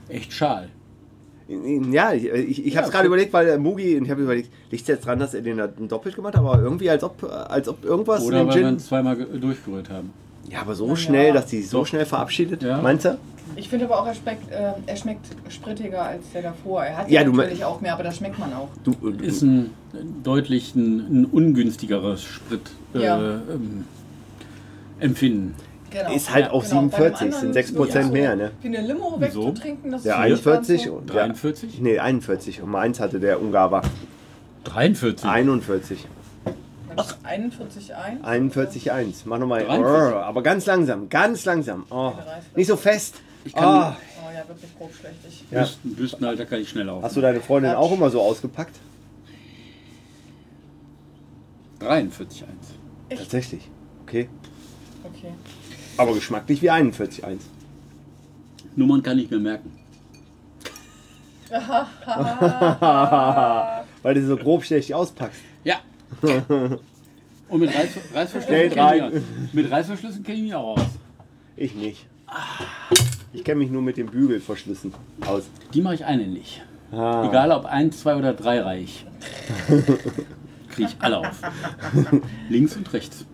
Echt 0.08 0.32
schal. 0.32 0.68
Ja, 1.90 2.12
ich, 2.12 2.24
ich, 2.24 2.66
ich 2.66 2.76
habe 2.76 2.86
es 2.86 2.92
Ja, 2.92 2.96
gerade 2.98 3.06
überlegt, 3.08 3.32
weil 3.32 3.46
äh, 3.48 3.58
Mugi, 3.58 3.96
und 3.98 4.04
ich 4.04 4.10
habe 4.10 4.22
überlegt, 4.22 4.50
liegt 4.70 4.82
es 4.82 4.88
jetzt 4.88 5.04
dran, 5.06 5.18
dass 5.18 5.34
er 5.34 5.42
den 5.42 5.58
da 5.58 5.66
doppelt 5.66 6.14
gemacht 6.14 6.34
hat, 6.34 6.40
aber 6.44 6.62
irgendwie 6.62 6.88
als 6.88 7.02
ob, 7.04 7.22
als 7.48 7.68
ob 7.68 7.84
irgendwas 7.84 8.24
Oder 8.24 8.40
in 8.42 8.46
weil 8.46 8.54
den 8.54 8.60
wir 8.62 8.66
Gin. 8.68 8.74
uns 8.76 8.86
zweimal 8.86 9.16
ge- 9.16 9.38
durchgerührt 9.38 9.90
haben. 9.90 10.12
Ja, 10.48 10.60
aber 10.62 10.74
so 10.74 10.86
Na 10.86 10.96
schnell, 10.96 11.28
ja. 11.28 11.32
dass 11.34 11.46
die 11.46 11.62
so 11.62 11.80
Doch. 11.80 11.86
schnell 11.86 12.06
verabschiedet, 12.06 12.62
Ja. 12.62 12.80
meinst 12.80 13.04
du? 13.04 13.18
Ich 13.57 13.68
finde 13.68 13.84
aber 13.86 14.01
auch, 14.01 14.07
er 14.07 14.14
schmeckt, 14.14 14.51
äh, 14.51 14.72
er 14.86 14.97
schmeckt 14.97 15.26
sprittiger 15.49 16.03
als 16.03 16.30
der 16.32 16.43
davor. 16.43 16.84
Er 16.84 16.99
hat 16.99 17.11
Ja, 17.11 17.22
ja, 17.22 17.28
natürlich 17.28 17.64
auch 17.64 17.80
mehr, 17.80 17.93
aber 17.95 18.03
das 18.03 18.16
schmeckt 18.16 18.38
man 18.38 18.53
auch. 18.55 18.68
Du, 18.84 18.93
du, 18.93 19.11
Ist 19.22 19.43
ein 19.43 19.70
deutlich 20.22 20.74
ein, 20.74 21.22
ein 21.22 21.24
ungünstigeres 21.26 22.22
Sprit 22.22 22.62
äh, 22.95 23.03
Ja. 23.05 23.18
ähm, 23.18 23.84
Empfinden. 25.01 25.55
Genau. 25.90 26.14
Ist 26.14 26.32
halt 26.32 26.51
auch 26.51 26.62
Bei 26.62 26.68
dem 26.68 26.90
47, 26.90 27.20
anderen 27.20 27.40
sind 27.53 27.57
ist 27.57 27.70
6% 27.70 27.74
wirklich 27.74 28.07
so, 28.07 28.12
mehr, 28.12 28.36
ne? 28.36 28.51
Wie 28.62 28.68
eine 28.68 28.86
Limo 28.86 29.20
wegzutrinken, 29.20 29.90
das 29.90 30.05
ja, 30.05 30.24
ist 30.24 30.30
nicht 30.30 30.45
ganz 30.45 30.68
41 30.70 30.84
so. 30.86 30.93
und 30.95 31.09
ja, 31.11 31.14
43? 31.16 31.80
nee, 31.80 31.99
41. 31.99 32.62
Und 32.62 32.74
eins 32.74 32.99
hatte 33.01 33.20
der 33.20 33.43
Ungarer. 33.43 33.82
43. 34.64 35.28
41. 35.28 36.07
Ach. 36.97 37.16
41 37.24 37.95
ein. 37.95 38.24
41, 38.24 38.93
1. 38.93 39.26
Mach 39.26 39.38
nochmal. 39.38 39.64
43. 39.64 40.14
Aber 40.16 40.43
ganz 40.43 40.66
langsam, 40.66 41.09
ganz 41.09 41.45
langsam. 41.45 41.84
Oh, 41.90 42.12
nicht 42.55 42.66
so 42.68 42.76
fest. 42.76 43.16
Ich 43.45 43.53
kann- 43.53 43.64
Ah. 43.64 43.97
Oh 44.24 44.30
ja, 44.32 44.47
wirklich 44.49 44.70
grobschlächtig. 44.78 45.45
Ja. 45.51 45.61
Büsten, 45.61 45.95
Büstenhalter 45.97 46.47
kann 46.47 46.61
ich 46.61 46.68
schnell 46.68 46.88
auf. 46.88 47.03
Hast 47.03 47.16
du 47.16 47.20
deine 47.20 47.40
Freundin 47.40 47.72
auch 47.74 47.90
immer 47.93 48.09
so 48.11 48.20
ausgepackt? 48.22 48.76
43,1. 51.80 52.45
Tatsächlich. 53.11 53.68
Okay. 54.05 54.28
Okay. 55.05 55.32
Aber 55.97 56.14
geschmacklich 56.14 56.62
wie 56.62 56.70
41, 56.70 57.24
1. 57.24 57.43
Nummern 58.76 59.03
kann 59.03 59.18
ich 59.18 59.28
mir 59.30 59.40
merken. 59.40 59.72
Weil 64.03 64.14
du 64.14 64.26
so 64.26 64.36
grobschlächtig 64.36 64.95
auspackst. 64.95 65.40
Ja. 65.64 65.80
Und 66.22 67.61
mit 67.61 67.74
Reiß, 67.74 67.90
Reißverschlüssen 68.14 68.49
Geld 68.49 68.72
ich, 68.72 68.78
rein. 68.78 69.24
mit 69.53 69.70
Reißverschlüssen 69.70 70.22
kenne 70.22 70.38
ich 70.38 70.45
mich 70.45 70.55
auch 70.55 70.76
aus. 70.78 70.86
Ich 71.57 71.74
nicht. 71.74 72.07
Ich 73.32 73.44
kenne 73.44 73.60
mich 73.60 73.70
nur 73.70 73.82
mit 73.82 73.96
den 73.96 74.06
Bügelverschlüssen 74.06 74.92
aus. 75.26 75.44
Die 75.74 75.80
mache 75.80 75.94
ich 75.94 76.04
einhändig. 76.04 76.62
Ah. 76.92 77.26
Egal 77.28 77.50
ob 77.52 77.64
ein, 77.64 77.90
zwei 77.92 78.16
oder 78.16 78.34
drei 78.34 78.60
reich. 78.60 79.06
Kriege 80.70 80.88
ich 80.88 80.96
alle 81.00 81.18
auf. 81.18 81.40
Links 82.48 82.76
und 82.76 82.92
rechts. 82.92 83.24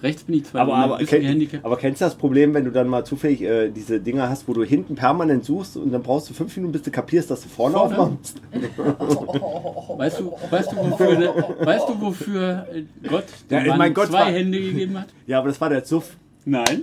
Rechts 0.00 0.22
bin 0.22 0.36
ich 0.36 0.44
zwar 0.44 0.60
Aber, 0.62 0.76
aber, 0.76 0.98
kenn, 0.98 1.48
aber 1.64 1.76
kennst 1.76 2.00
du 2.00 2.04
das 2.04 2.14
Problem, 2.14 2.54
wenn 2.54 2.64
du 2.64 2.70
dann 2.70 2.86
mal 2.86 3.04
zufällig 3.04 3.42
äh, 3.42 3.68
diese 3.70 3.98
Dinger 3.98 4.28
hast, 4.28 4.46
wo 4.46 4.52
du 4.52 4.62
hinten 4.62 4.94
permanent 4.94 5.44
suchst 5.44 5.76
und 5.76 5.90
dann 5.90 6.04
brauchst 6.04 6.30
du 6.30 6.34
fünf 6.34 6.56
Minuten, 6.56 6.70
bis 6.72 6.82
du 6.82 6.92
kapierst, 6.92 7.28
dass 7.32 7.40
du 7.42 7.48
vorne, 7.48 7.74
Vorne? 7.76 7.98
aufmachst? 7.98 8.40
Weißt 9.98 10.20
du, 10.20 10.32
weißt 10.50 10.70
du, 10.72 10.76
wofür, 10.76 11.56
weißt 11.60 11.88
du, 11.88 12.00
wofür 12.00 12.66
äh, 12.72 12.84
Gott 13.08 13.24
Ja, 13.50 13.64
Mann 13.64 13.78
mein 13.78 13.94
Gott, 13.94 14.06
zwei 14.06 14.20
war- 14.20 14.26
Hände 14.30 14.60
gegeben 14.60 14.96
hat? 15.00 15.08
Ja, 15.26 15.40
aber 15.40 15.48
das 15.48 15.60
war 15.60 15.68
der 15.70 15.82
Zuff. 15.82 16.16
Nein. 16.48 16.82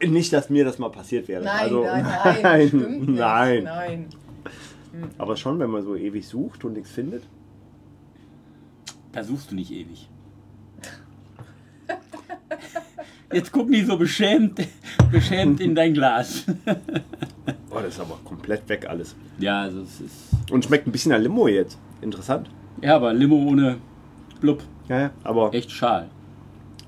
Nicht, 0.00 0.32
dass 0.32 0.50
mir 0.50 0.64
das 0.64 0.78
mal 0.78 0.90
passiert 0.90 1.28
wäre. 1.28 1.42
Nein, 1.44 1.58
also, 1.60 1.82
nein, 1.84 2.06
nein. 2.42 2.68
Stimmt 2.68 3.08
nicht. 3.08 3.18
nein. 3.18 3.64
Nein. 3.64 4.06
Aber 5.18 5.36
schon, 5.36 5.58
wenn 5.58 5.70
man 5.70 5.82
so 5.82 5.96
ewig 5.96 6.26
sucht 6.26 6.64
und 6.64 6.74
nichts 6.74 6.90
findet. 6.90 7.24
Da 9.12 9.24
suchst 9.24 9.50
du 9.50 9.54
nicht 9.54 9.70
ewig. 9.72 10.08
Jetzt 13.32 13.50
guck 13.50 13.68
nicht 13.68 13.86
so 13.86 13.96
beschämt, 13.96 14.60
beschämt 15.10 15.60
in 15.60 15.74
dein 15.74 15.94
Glas. 15.94 16.44
Boah, 17.70 17.82
das 17.82 17.94
ist 17.94 18.00
aber 18.00 18.18
komplett 18.24 18.68
weg 18.68 18.86
alles. 18.88 19.16
Ja, 19.38 19.62
also 19.62 19.80
es 19.80 20.00
ist. 20.00 20.50
Und 20.50 20.64
schmeckt 20.64 20.86
ein 20.86 20.92
bisschen 20.92 21.12
nach 21.12 21.18
Limo 21.18 21.48
jetzt. 21.48 21.78
Interessant. 22.02 22.50
Ja, 22.82 22.96
aber 22.96 23.14
Limo 23.14 23.36
ohne 23.36 23.78
Blub. 24.40 24.62
Ja. 24.92 25.10
Aber 25.24 25.52
Echt 25.54 25.70
schal. 25.70 26.08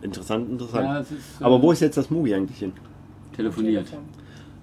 interessant, 0.03 0.51
interessant. 0.51 0.85
Ja, 0.85 0.99
ist. 1.01 1.11
äh, 1.13 1.45
aber 1.45 1.63
wo 1.63 1.73
ist 1.73 1.81
jetzt 1.81 1.97
das 1.97 2.11
Mugi 2.11 2.35
eigentlich 2.35 2.59
hin? 2.59 2.73
telefoniert? 3.35 3.87
Telefon. 3.87 4.05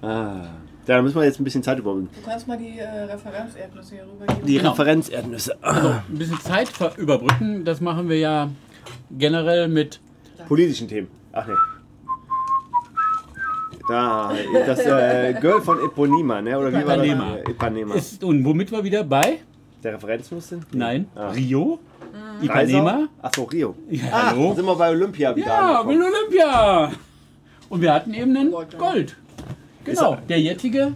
Ah. 0.02 0.46
Ja, 0.88 0.96
da 0.98 1.02
müssen 1.02 1.16
wir 1.16 1.24
jetzt 1.26 1.40
ein 1.40 1.44
bisschen 1.44 1.62
Zeit 1.64 1.78
überbrücken. 1.80 2.10
Du 2.16 2.22
kannst 2.30 2.48
mal 2.48 2.58
die 2.58 2.80
äh, 2.80 2.88
Referenzerdnüsse 2.88 3.96
hier 3.96 4.04
rübergeben. 4.04 4.46
Die 4.46 4.58
Genau. 4.58 4.72
Referenzerdnüsse. 4.72 5.56
Also 5.62 5.90
ein 5.90 6.18
bisschen 6.18 6.40
Zeit 6.40 6.70
überbrücken, 6.98 7.64
das 7.66 7.82
machen 7.82 8.10
wir 8.10 8.18
ja 8.18 8.50
generell 9.12 9.68
mit. 9.68 10.00
Politischen 10.48 10.88
Themen. 10.88 11.08
Ach 11.34 11.46
ne. 11.48 11.56
Da, 13.88 14.32
das 14.66 14.80
äh, 14.80 15.34
Girl 15.42 15.62
von 15.62 15.80
Eponima, 15.84 16.42
ne? 16.42 16.58
Oder 16.58 16.70
wie 16.72 16.86
war 16.88 16.98
das? 16.98 17.06
Ipanema. 17.06 17.38
Ipanema. 17.50 17.96
Ist, 17.96 18.24
und 18.24 18.44
womit 18.46 18.72
wir 18.72 18.84
wieder 18.84 19.04
bei? 19.04 19.40
Der 19.84 19.94
Referenznuss 19.96 20.50
sind? 20.50 20.74
Nein, 20.74 21.08
Ah. 21.16 21.30
Rio. 21.32 21.80
Ipanema. 22.42 23.08
Achso, 23.22 23.44
Rio. 23.44 23.76
Ja, 23.90 24.04
Ah, 24.12 24.30
hallo. 24.32 24.54
sind 24.56 24.66
wir 24.66 24.76
bei 24.76 24.90
Olympia 24.92 25.36
wieder 25.36 25.48
Ja, 25.48 25.88
will 25.88 26.02
Olympia. 26.02 26.92
Und 27.70 27.82
wir 27.82 27.94
hatten 27.94 28.14
eben 28.14 28.36
einen 28.36 28.52
Gold, 28.52 28.74
ja. 28.74 28.96
Genau, 29.84 30.18
der 30.30 30.40
jetzige 30.42 30.94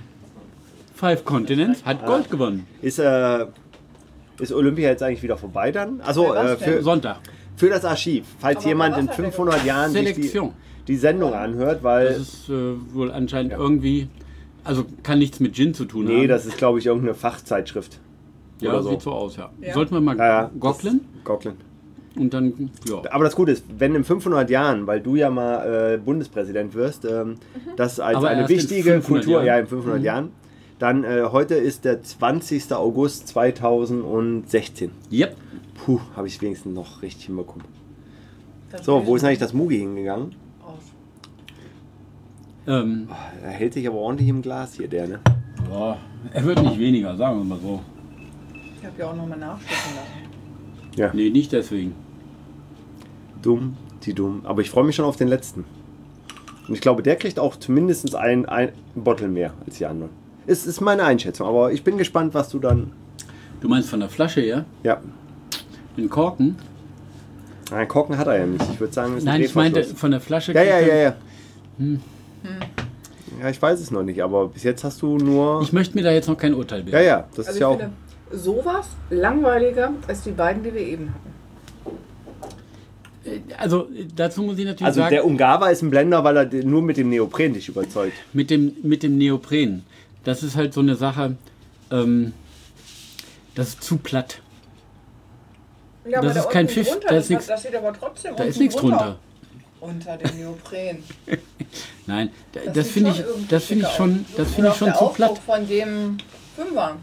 Five 0.93 1.23
Continents 1.25 1.83
hat 1.85 2.05
Gold 2.05 2.29
gewonnen. 2.29 2.67
Ist, 2.81 2.99
äh, 2.99 3.45
ist 4.39 4.51
Olympia 4.53 4.89
jetzt 4.89 5.03
eigentlich 5.03 5.23
wieder 5.23 5.37
vorbei 5.37 5.71
dann? 5.71 6.01
Also 6.01 6.29
Bei 6.29 6.51
äh, 6.51 6.57
für? 6.57 6.83
Sonntag. 6.83 7.17
für 7.55 7.69
das 7.69 7.83
Archiv, 7.85 8.25
falls 8.39 8.57
Aber 8.59 8.67
jemand 8.67 8.95
bei 8.95 9.01
in 9.01 9.09
hat 9.09 9.17
der 9.17 9.25
500 9.25 9.65
Jahren 9.65 9.91
sich 9.91 10.01
die, 10.01 10.13
Selektion. 10.13 10.53
die 10.87 10.95
Sendung 10.97 11.33
anhört, 11.33 11.83
weil 11.83 12.07
Das 12.09 12.17
ist 12.17 12.49
äh, 12.49 12.73
wohl 12.93 13.11
anscheinend 13.11 13.53
irgendwie, 13.53 14.07
also 14.63 14.85
kann 15.03 15.19
nichts 15.19 15.39
mit 15.39 15.53
Gin 15.55 15.73
zu 15.73 15.85
tun 15.85 16.07
haben. 16.07 16.15
nee, 16.17 16.27
das 16.27 16.45
ist 16.45 16.57
glaube 16.57 16.79
ich 16.79 16.85
irgendeine 16.85 17.15
Fachzeitschrift. 17.15 17.99
Ja, 18.61 18.69
oder 18.71 18.83
so. 18.83 18.89
sieht 18.91 19.01
so 19.01 19.11
aus, 19.11 19.35
ja. 19.37 19.49
Ja. 19.61 19.73
Sollten 19.73 19.93
wir 19.95 20.01
mal 20.01 20.17
Ja, 20.17 20.43
das- 20.43 20.59
Gockeln. 21.23 21.57
und 22.17 22.33
dann, 22.33 22.69
ja. 22.87 23.01
Aber 23.11 23.23
das 23.25 23.35
Gute 23.35 23.51
ist, 23.51 23.65
wenn 23.77 23.95
in 23.95 24.03
500 24.03 24.49
Jahren, 24.49 24.87
weil 24.87 25.01
du 25.01 25.15
ja 25.15 25.29
mal 25.29 25.93
äh, 25.93 25.97
Bundespräsident 25.97 26.73
wirst, 26.73 27.05
ähm, 27.05 27.35
das 27.75 27.99
als 27.99 28.17
Aber 28.17 28.29
eine 28.29 28.47
wichtige 28.49 28.93
500 28.93 29.05
Kultur, 29.05 29.33
Jahren. 29.43 29.45
ja 29.45 29.59
in 29.59 29.67
500 29.67 30.01
Jahren, 30.03 30.29
dann 30.79 31.03
äh, 31.03 31.23
heute 31.31 31.55
ist 31.55 31.85
der 31.85 32.03
20. 32.03 32.73
August 32.73 33.27
2016. 33.29 34.91
Yep. 35.11 35.35
Puh, 35.75 35.99
habe 36.15 36.27
ich 36.27 36.41
wenigstens 36.41 36.73
noch 36.73 37.01
richtig 37.01 37.25
hinbekommen. 37.25 37.65
Das 38.71 38.85
So, 38.85 39.05
wo 39.05 39.15
ist 39.15 39.23
eigentlich 39.23 39.39
das 39.39 39.53
Mugi 39.53 39.77
hingegangen? 39.79 40.35
Ähm, 42.67 43.07
Er 43.43 43.51
hält 43.51 43.73
sich 43.73 43.87
aber 43.87 43.97
ordentlich 43.97 44.27
im 44.27 44.41
Glas 44.41 44.73
hier, 44.73 44.87
der, 44.87 45.07
ne? 45.07 45.19
ja, 45.71 45.97
er 46.33 46.43
wird 46.45 46.61
nicht 46.63 46.79
weniger, 46.79 47.15
sagen 47.15 47.37
wir 47.37 47.43
mal 47.43 47.59
so. 47.59 47.79
Ich 48.85 48.91
habe 48.91 48.99
ja 49.01 49.09
auch 49.11 49.15
nochmal 49.15 49.39
nachschütten 49.39 49.95
lassen. 49.95 50.95
Ja. 50.95 51.09
Nee, 51.11 51.31
nicht 51.31 51.51
deswegen. 51.51 51.95
Dumm, 53.41 53.75
die 54.03 54.13
dumm. 54.13 54.41
Aber 54.43 54.61
ich 54.61 54.69
freue 54.69 54.83
mich 54.83 54.95
schon 54.95 55.05
auf 55.05 55.15
den 55.17 55.27
letzten. 55.27 55.65
Und 56.67 56.73
ich 56.75 56.81
glaube, 56.81 57.01
der 57.01 57.15
kriegt 57.15 57.39
auch 57.39 57.55
zumindest 57.55 58.13
ein, 58.15 58.45
ein 58.45 58.69
Bottle 58.93 59.27
mehr 59.27 59.53
als 59.65 59.77
die 59.79 59.87
anderen. 59.87 60.11
Ist, 60.45 60.67
ist 60.67 60.81
meine 60.81 61.03
Einschätzung, 61.03 61.47
aber 61.47 61.71
ich 61.71 61.83
bin 61.83 61.97
gespannt, 61.97 62.35
was 62.35 62.49
du 62.49 62.59
dann. 62.59 62.91
Du 63.59 63.67
meinst 63.69 63.89
von 63.89 63.99
der 64.01 64.09
Flasche 64.09 64.41
her? 64.41 64.65
Ja. 64.83 65.01
Den 65.97 66.07
Korken? 66.07 66.55
Nein, 67.71 67.87
Korken 67.87 68.17
hat 68.19 68.27
er 68.27 68.37
ja 68.37 68.45
nicht. 68.45 68.63
Ich 68.71 68.79
würde 68.79 68.93
sagen, 68.93 69.13
es 69.13 69.19
ist 69.19 69.23
ein 69.27 69.33
Nein, 69.33 69.41
ich 69.41 69.55
meinte 69.55 69.83
von 69.83 70.11
der 70.11 70.21
Flasche. 70.21 70.53
Ja, 70.53 70.61
ja, 70.61 70.75
kriegt 70.77 70.89
ja, 70.89 70.93
er- 70.95 71.15
ja. 71.79 71.97
Ja, 73.41 73.49
ich 73.49 73.59
weiß 73.59 73.79
es 73.79 73.89
noch 73.89 74.03
nicht, 74.03 74.21
aber 74.21 74.47
bis 74.49 74.61
jetzt 74.61 74.83
hast 74.83 75.01
du 75.01 75.17
nur. 75.17 75.61
Ich 75.63 75.73
möchte 75.73 75.95
mir 75.97 76.03
da 76.03 76.11
jetzt 76.11 76.27
noch 76.27 76.37
kein 76.37 76.53
Urteil 76.53 76.83
bilden. 76.83 76.97
ja, 76.97 77.01
ja, 77.03 77.27
das 77.35 77.47
Also 77.47 77.51
ist 77.51 77.59
ja 77.59 77.67
auch. 77.67 77.77
finde 77.79 77.91
sowas 78.31 78.87
langweiliger 79.09 79.91
als 80.07 80.21
die 80.23 80.31
beiden, 80.31 80.63
die 80.63 80.73
wir 80.73 80.81
eben 80.81 81.13
hatten. 81.13 81.33
Also 83.57 83.87
dazu 84.15 84.43
muss 84.43 84.57
ich 84.59 84.65
natürlich 84.65 84.85
Also 84.85 84.99
sagen, 85.01 85.09
der 85.15 85.25
Ungava 85.25 85.69
ist 85.69 85.81
ein 85.81 85.89
Blender, 85.89 86.23
weil 86.23 86.37
er 86.37 86.45
nur 86.63 86.81
mit 86.83 86.97
dem 86.97 87.09
Neopren 87.09 87.53
dich 87.53 87.67
überzeugt. 87.69 88.13
mit 88.33 88.49
dem, 88.51 88.73
mit 88.83 89.01
dem 89.01 89.17
Neopren, 89.17 89.83
das 90.23 90.43
ist 90.43 90.55
halt 90.55 90.73
so 90.73 90.81
eine 90.81 90.95
Sache, 90.95 91.35
ähm, 91.91 92.33
das 93.55 93.69
ist 93.69 93.83
zu 93.83 93.97
platt. 93.97 94.41
Ja, 96.07 96.21
Das 96.21 96.35
ist 96.37 96.49
kein 96.51 96.67
Pfiff, 96.69 96.87
da 96.87 97.15
ist 97.15 97.23
das- 97.25 97.29
nix- 97.29 97.47
Das 97.47 97.59
steht 97.61 97.75
aber 97.75 97.93
trotzdem 97.93 98.35
Da 98.35 98.43
ist 98.43 98.59
nichts 98.59 98.75
drunter. 98.75 99.17
Unter 99.79 100.17
dem 100.17 100.37
Neopren. 100.39 101.03
Nein, 102.05 102.29
da- 102.51 102.59
das, 102.71 102.85
sieht 102.85 102.93
finde 102.93 103.11
schon 103.15 103.21
ich, 103.21 103.25
irgendwie 103.27 103.47
das 103.49 103.65
finde 103.65 103.85
ich 103.87 103.91
schon, 103.95 104.25
das 104.37 104.51
finde 104.51 104.69
ich 104.69 104.75
schon 104.75 104.85
der 104.87 104.95
zu 104.97 105.01
Aufdruck 105.05 105.15
platt. 105.15 105.37
von 105.39 105.67
dem 105.67 106.17
Fünfer. 106.55 106.97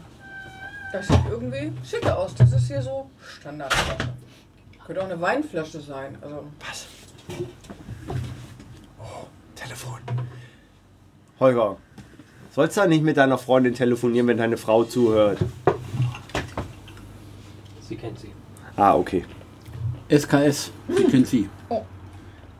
Das 0.93 1.07
sieht 1.07 1.19
irgendwie 1.27 1.71
schicker 1.83 2.17
aus. 2.17 2.35
Das 2.35 2.53
ist 2.53 2.67
hier 2.67 2.81
so 2.81 3.09
Standardflasche. 3.39 4.13
Könnte 4.85 5.01
auch 5.01 5.05
eine 5.05 5.19
Weinflasche 5.19 5.81
sein. 5.81 6.15
Also 6.21 6.45
Was? 6.59 6.85
Oh, 8.99 9.25
Telefon. 9.55 9.99
Holger, 11.39 11.77
Sollst 12.51 12.77
du 12.77 12.87
nicht 12.87 13.03
mit 13.03 13.17
deiner 13.17 13.39
Freundin 13.39 13.73
telefonieren, 13.73 14.27
wenn 14.27 14.37
deine 14.37 14.57
Frau 14.57 14.83
zuhört? 14.83 15.39
Sie 17.81 17.95
kennt 17.95 18.19
sie. 18.19 18.31
Ah, 18.75 18.95
okay. 18.95 19.25
SKS, 20.07 20.71
Sie 20.87 21.03
kennen 21.05 21.25
Sie. 21.25 21.49
Oh. 21.69 21.81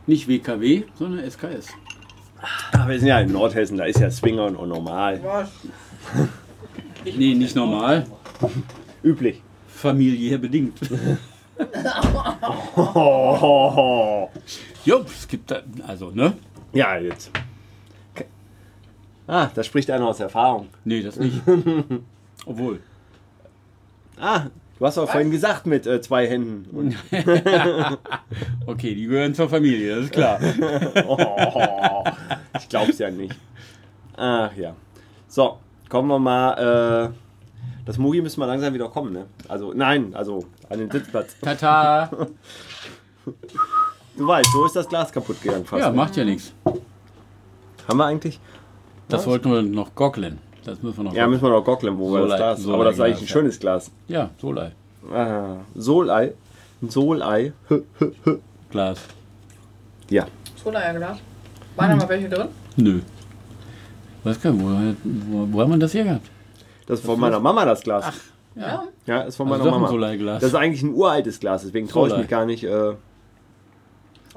Nicht 0.08 0.28
WKW, 0.28 0.86
sondern 0.96 1.30
SKS. 1.30 1.68
Ah, 2.72 2.88
wir 2.88 2.98
sind 2.98 3.10
ja 3.10 3.20
in 3.20 3.32
Nordhessen, 3.32 3.78
da 3.78 3.86
ist 3.86 4.00
ja 4.00 4.10
Swinger 4.10 4.50
noch 4.50 4.66
normal. 4.66 5.24
Was? 5.24 5.52
Nee, 7.06 7.36
nicht 7.36 7.56
normal, 7.56 8.08
Üblich. 9.04 9.42
familiär 9.68 10.38
bedingt. 10.38 10.80
Jo, 14.86 15.06
es 15.06 15.28
gibt 15.28 15.52
da, 15.52 15.62
also, 15.88 16.10
ne? 16.12 16.34
Ja, 16.74 16.98
jetzt. 16.98 17.32
Ah, 19.28 19.50
da 19.54 19.64
spricht 19.64 19.90
einer 19.90 20.08
aus 20.08 20.20
Erfahrung. 20.20 20.68
Nee, 20.84 21.02
das 21.02 21.18
nicht. 21.18 21.42
Obwohl. 22.46 22.80
Ah, 24.20 24.48
du 24.78 24.86
hast 24.86 24.98
doch 24.98 25.10
vorhin 25.10 25.32
gesagt 25.32 25.66
mit 25.66 25.86
äh, 25.88 26.02
zwei 26.02 26.28
Händen. 26.28 26.96
Okay, 28.66 28.96
die 28.96 29.06
gehören 29.06 29.36
zur 29.36 29.48
Familie, 29.50 29.96
das 29.96 30.06
ist 30.06 30.14
klar. 30.14 30.40
oh, 31.06 32.04
ich 32.58 32.68
glaub's 32.70 32.98
ja 32.98 33.12
nicht. 33.12 33.36
Ach 34.18 34.54
ja. 34.56 34.76
So, 35.28 35.60
kommen 35.90 36.08
wir 36.08 36.20
mal. 36.20 37.12
Äh, 37.12 37.23
das 37.86 37.98
Mugi 37.98 38.22
müssen 38.22 38.40
wir 38.40 38.48
langsam 38.48 38.74
wieder 38.74 38.90
kommen, 38.90 39.14
ne? 39.14 39.26
Also, 39.48 39.74
nein, 39.74 40.14
also 40.16 40.46
an 40.70 40.80
den 40.80 40.92
Sitzplatz. 40.92 41.36
Tata! 41.42 42.10
Du 44.16 44.28
weißt, 44.28 44.52
so 44.52 44.66
ist 44.66 44.76
das 44.76 44.88
Glas 44.88 45.12
kaputt 45.12 45.42
gegangen 45.42 45.66
fast. 45.66 45.82
Ja, 45.82 45.90
ne? 45.90 45.96
macht 45.96 46.16
ja 46.16 46.24
nichts. 46.24 46.54
Haben 47.88 47.98
wir 47.98 48.06
eigentlich? 48.06 48.40
Das 49.10 49.26
wollten 49.26 49.52
wir 49.52 49.64
noch 49.64 49.96
gockeln. 49.96 50.38
Das 50.64 50.84
müssen 50.84 50.98
wir 50.98 51.04
noch. 51.06 51.14
Ja, 51.16 51.26
müssen 51.28 51.42
wir 51.42 51.50
noch 51.50 51.64
gockeln, 51.66 51.98
wo 51.98 52.12
wir 52.12 52.20
das 52.20 52.30
Solei- 52.30 52.38
Glas. 52.38 52.60
Solei- 52.62 52.74
Aber 52.76 52.84
das 52.86 52.94
ist 52.96 53.00
eigentlich 53.02 53.16
ein 53.16 53.20
Glas, 53.26 53.30
schönes 53.32 53.60
Glas. 53.60 53.92
ja, 54.08 54.30
Solei. 54.38 54.72
Ah, 55.12 55.56
Solei. 55.74 56.34
Ein 56.82 56.90
Solei. 56.92 57.54
Glas. 58.70 59.00
Ja. 60.10 60.28
Solarglas. 60.64 61.18
Waren 61.76 61.90
da 61.90 61.96
mal 61.96 62.10
welche 62.10 62.30
drin? 62.30 62.48
Nö. 62.76 63.00
Weiß 64.24 64.40
gar 64.42 64.52
nicht, 64.52 64.64
wo, 64.64 64.68
wo, 65.32 65.48
wo 65.54 65.62
haben 65.62 65.72
wir 65.72 65.78
das 65.80 65.92
hier 65.92 66.04
gehabt? 66.04 66.30
Das 66.88 67.00
ist 67.00 67.06
von 67.06 67.20
meiner 67.20 67.40
Mama 67.40 67.66
das 67.66 67.82
Glas. 67.82 68.06
Ja. 68.56 68.84
Ja, 69.06 69.22
ist 69.22 69.36
von 69.38 69.52
Also 69.52 69.64
meiner 69.64 69.76
ein 69.76 69.82
Mama. 69.82 69.92
Solei-Glas. 69.92 70.42
Das 70.42 70.50
ist 70.52 70.56
eigentlich 70.56 70.84
ein 70.84 70.94
uraltes 70.94 71.40
Glas, 71.40 71.64
deswegen 71.64 71.88
traue 71.88 72.10
ich 72.10 72.18
mich 72.18 72.28
gar 72.28 72.46
nicht. 72.46 72.64
Äh, 72.64 72.94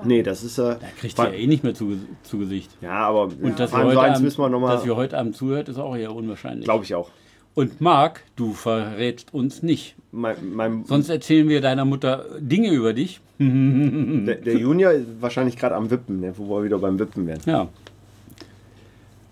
nee, 0.04 0.22
das 0.22 0.42
ist. 0.42 0.58
Äh, 0.58 0.76
Da 0.80 0.86
kriegt 0.98 1.18
ihr 1.18 1.32
eh 1.34 1.46
nicht 1.46 1.64
mehr 1.64 1.74
zu, 1.74 1.98
zu 2.22 2.38
Gesicht. 2.38 2.70
ja, 2.80 2.92
aber 2.92 3.24
Und 3.24 3.58
dass 3.60 3.70
vor 3.70 3.92
ihr, 3.92 3.98
Abend, 4.00 4.22
müssen 4.22 4.38
wir 4.38 4.44
dass 4.44 4.52
nochmal. 4.52 4.86
ihr 4.86 4.96
heute 4.96 5.18
Abend 5.18 5.36
zuhört, 5.36 5.68
ist 5.68 5.78
auch 5.78 5.94
eher 5.96 6.14
unwahrscheinlich. 6.14 6.64
Glaube 6.64 6.84
ich 6.84 6.94
auch. 6.94 7.10
Und 7.54 7.80
Marc, 7.80 8.22
du 8.36 8.52
verrätst 8.52 9.32
uns 9.32 9.62
nicht. 9.62 9.96
Mein, 10.12 10.36
mein, 10.54 10.84
Sonst 10.84 11.08
erzählen 11.08 11.48
wir 11.48 11.60
deiner 11.60 11.84
Mutter 11.84 12.24
Dinge 12.38 12.70
über 12.70 12.92
dich. 12.92 13.20
der, 13.38 14.34
der 14.36 14.56
Junior 14.56 14.92
ist 14.92 15.06
wahrscheinlich 15.20 15.56
gerade 15.58 15.74
am 15.74 15.90
Wippen, 15.90 16.20
ne, 16.20 16.32
wo 16.36 16.56
wir 16.58 16.64
wieder 16.64 16.78
beim 16.78 16.98
Wippen 16.98 17.26
werden. 17.26 17.42
Ja. 17.46 17.68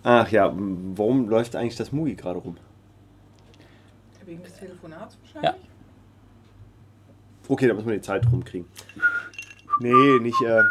Ach 0.02 0.30
ja, 0.30 0.52
warum 0.94 1.28
läuft 1.28 1.56
eigentlich 1.56 1.76
das 1.76 1.90
Mugi 1.92 2.14
gerade 2.14 2.38
rum? 2.38 2.56
Wegen 4.26 4.42
des 4.42 4.54
Telefonats 4.56 5.16
wahrscheinlich? 5.22 5.62
Ja. 5.62 5.68
Okay, 7.48 7.68
da 7.68 7.74
müssen 7.74 7.88
wir 7.88 7.94
die 7.96 8.00
Zeit 8.00 8.24
rumkriegen. 8.30 8.66
Nee, 9.80 10.18
nicht. 10.20 10.40
Äh, 10.42 10.62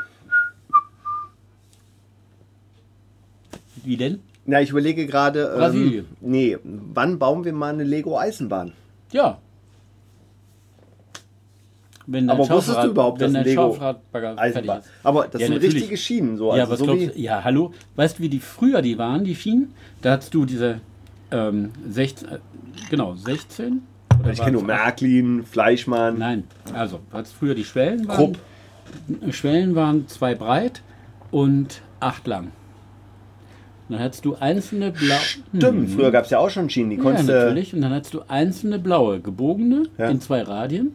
Wie 3.84 3.98
denn? 3.98 4.22
na, 4.46 4.62
ich 4.62 4.70
überlege 4.72 5.06
gerade. 5.06 5.52
Ähm, 5.54 5.58
Brasilien. 5.60 6.06
nee, 6.22 6.58
wann 6.64 7.20
bauen 7.20 7.44
wir 7.46 7.54
mal 7.54 7.74
eine 7.74 7.84
Lego-Eisenbahn? 7.84 8.74
Ja. 9.12 9.40
Wenn 12.06 12.30
Aber 12.30 12.48
wusstest 12.50 12.84
du 12.84 12.88
überhaupt, 12.88 13.22
dass 13.22 13.34
ein 13.34 13.44
Lego 13.46 13.78
Eisenbahn. 14.12 14.80
ist? 14.80 14.90
Aber 15.04 15.28
das 15.28 15.40
Ja, 15.42 15.48
sind 15.48 15.56
natürlich. 15.56 15.76
richtige 15.76 15.96
Schienen, 15.98 16.38
so. 16.38 16.48
ja, 16.54 16.62
Also 16.64 16.72
was 16.74 16.80
so 16.80 16.86
glaubst? 16.86 17.16
Ja, 17.16 17.44
hallo. 17.44 17.74
Weißt 17.96 18.20
du, 18.20 18.24
wie 18.24 18.30
die 18.30 18.40
früher 18.42 18.82
die 18.82 18.98
waren, 18.98 19.24
die 19.24 19.36
Schienen? 19.36 19.74
Da 20.02 20.12
hattest 20.14 20.34
du 20.34 20.44
diese 20.46 20.82
ähm, 21.34 21.72
16, 21.90 22.28
äh, 22.30 22.38
genau, 22.90 23.16
16? 23.16 23.82
Oder 24.22 24.32
ich 24.32 24.40
kenne 24.40 24.54
nur 24.54 24.64
Märklin, 24.64 25.44
Fleischmann, 25.44 26.18
Nein, 26.20 26.44
also, 26.74 27.00
du 27.12 27.18
hattest 27.18 27.34
früher 27.36 27.56
die 27.56 27.66
Schwellen 27.66 28.08
waren. 28.08 28.16
Krupp. 28.16 28.38
Schwellen 29.34 29.76
waren 29.76 30.08
zwei 30.08 30.36
breit 30.36 30.82
und 31.32 31.82
acht 32.00 32.28
lang. 32.28 32.52
Dann 33.90 34.00
hattest 34.00 34.24
du 34.24 34.36
einzelne 34.36 34.92
blaue. 34.92 35.20
Stimmt, 35.58 35.90
früher 35.92 36.12
gab 36.12 36.26
es 36.26 36.30
ja 36.32 36.40
auch 36.40 36.50
schon 36.50 36.70
Schienen, 36.70 36.92
die 36.92 36.96
Ja, 36.98 37.02
konntest 37.04 37.28
du. 37.28 37.34
natürlich. 37.34 37.74
Und 37.74 37.82
dann 37.82 37.92
hattest 37.92 38.14
du 38.14 38.22
einzelne 38.28 38.80
blaue, 38.80 39.20
gebogene 39.20 39.84
Ja. 39.98 40.10
in 40.10 40.22
zwei 40.22 40.42
Radien. 40.44 40.94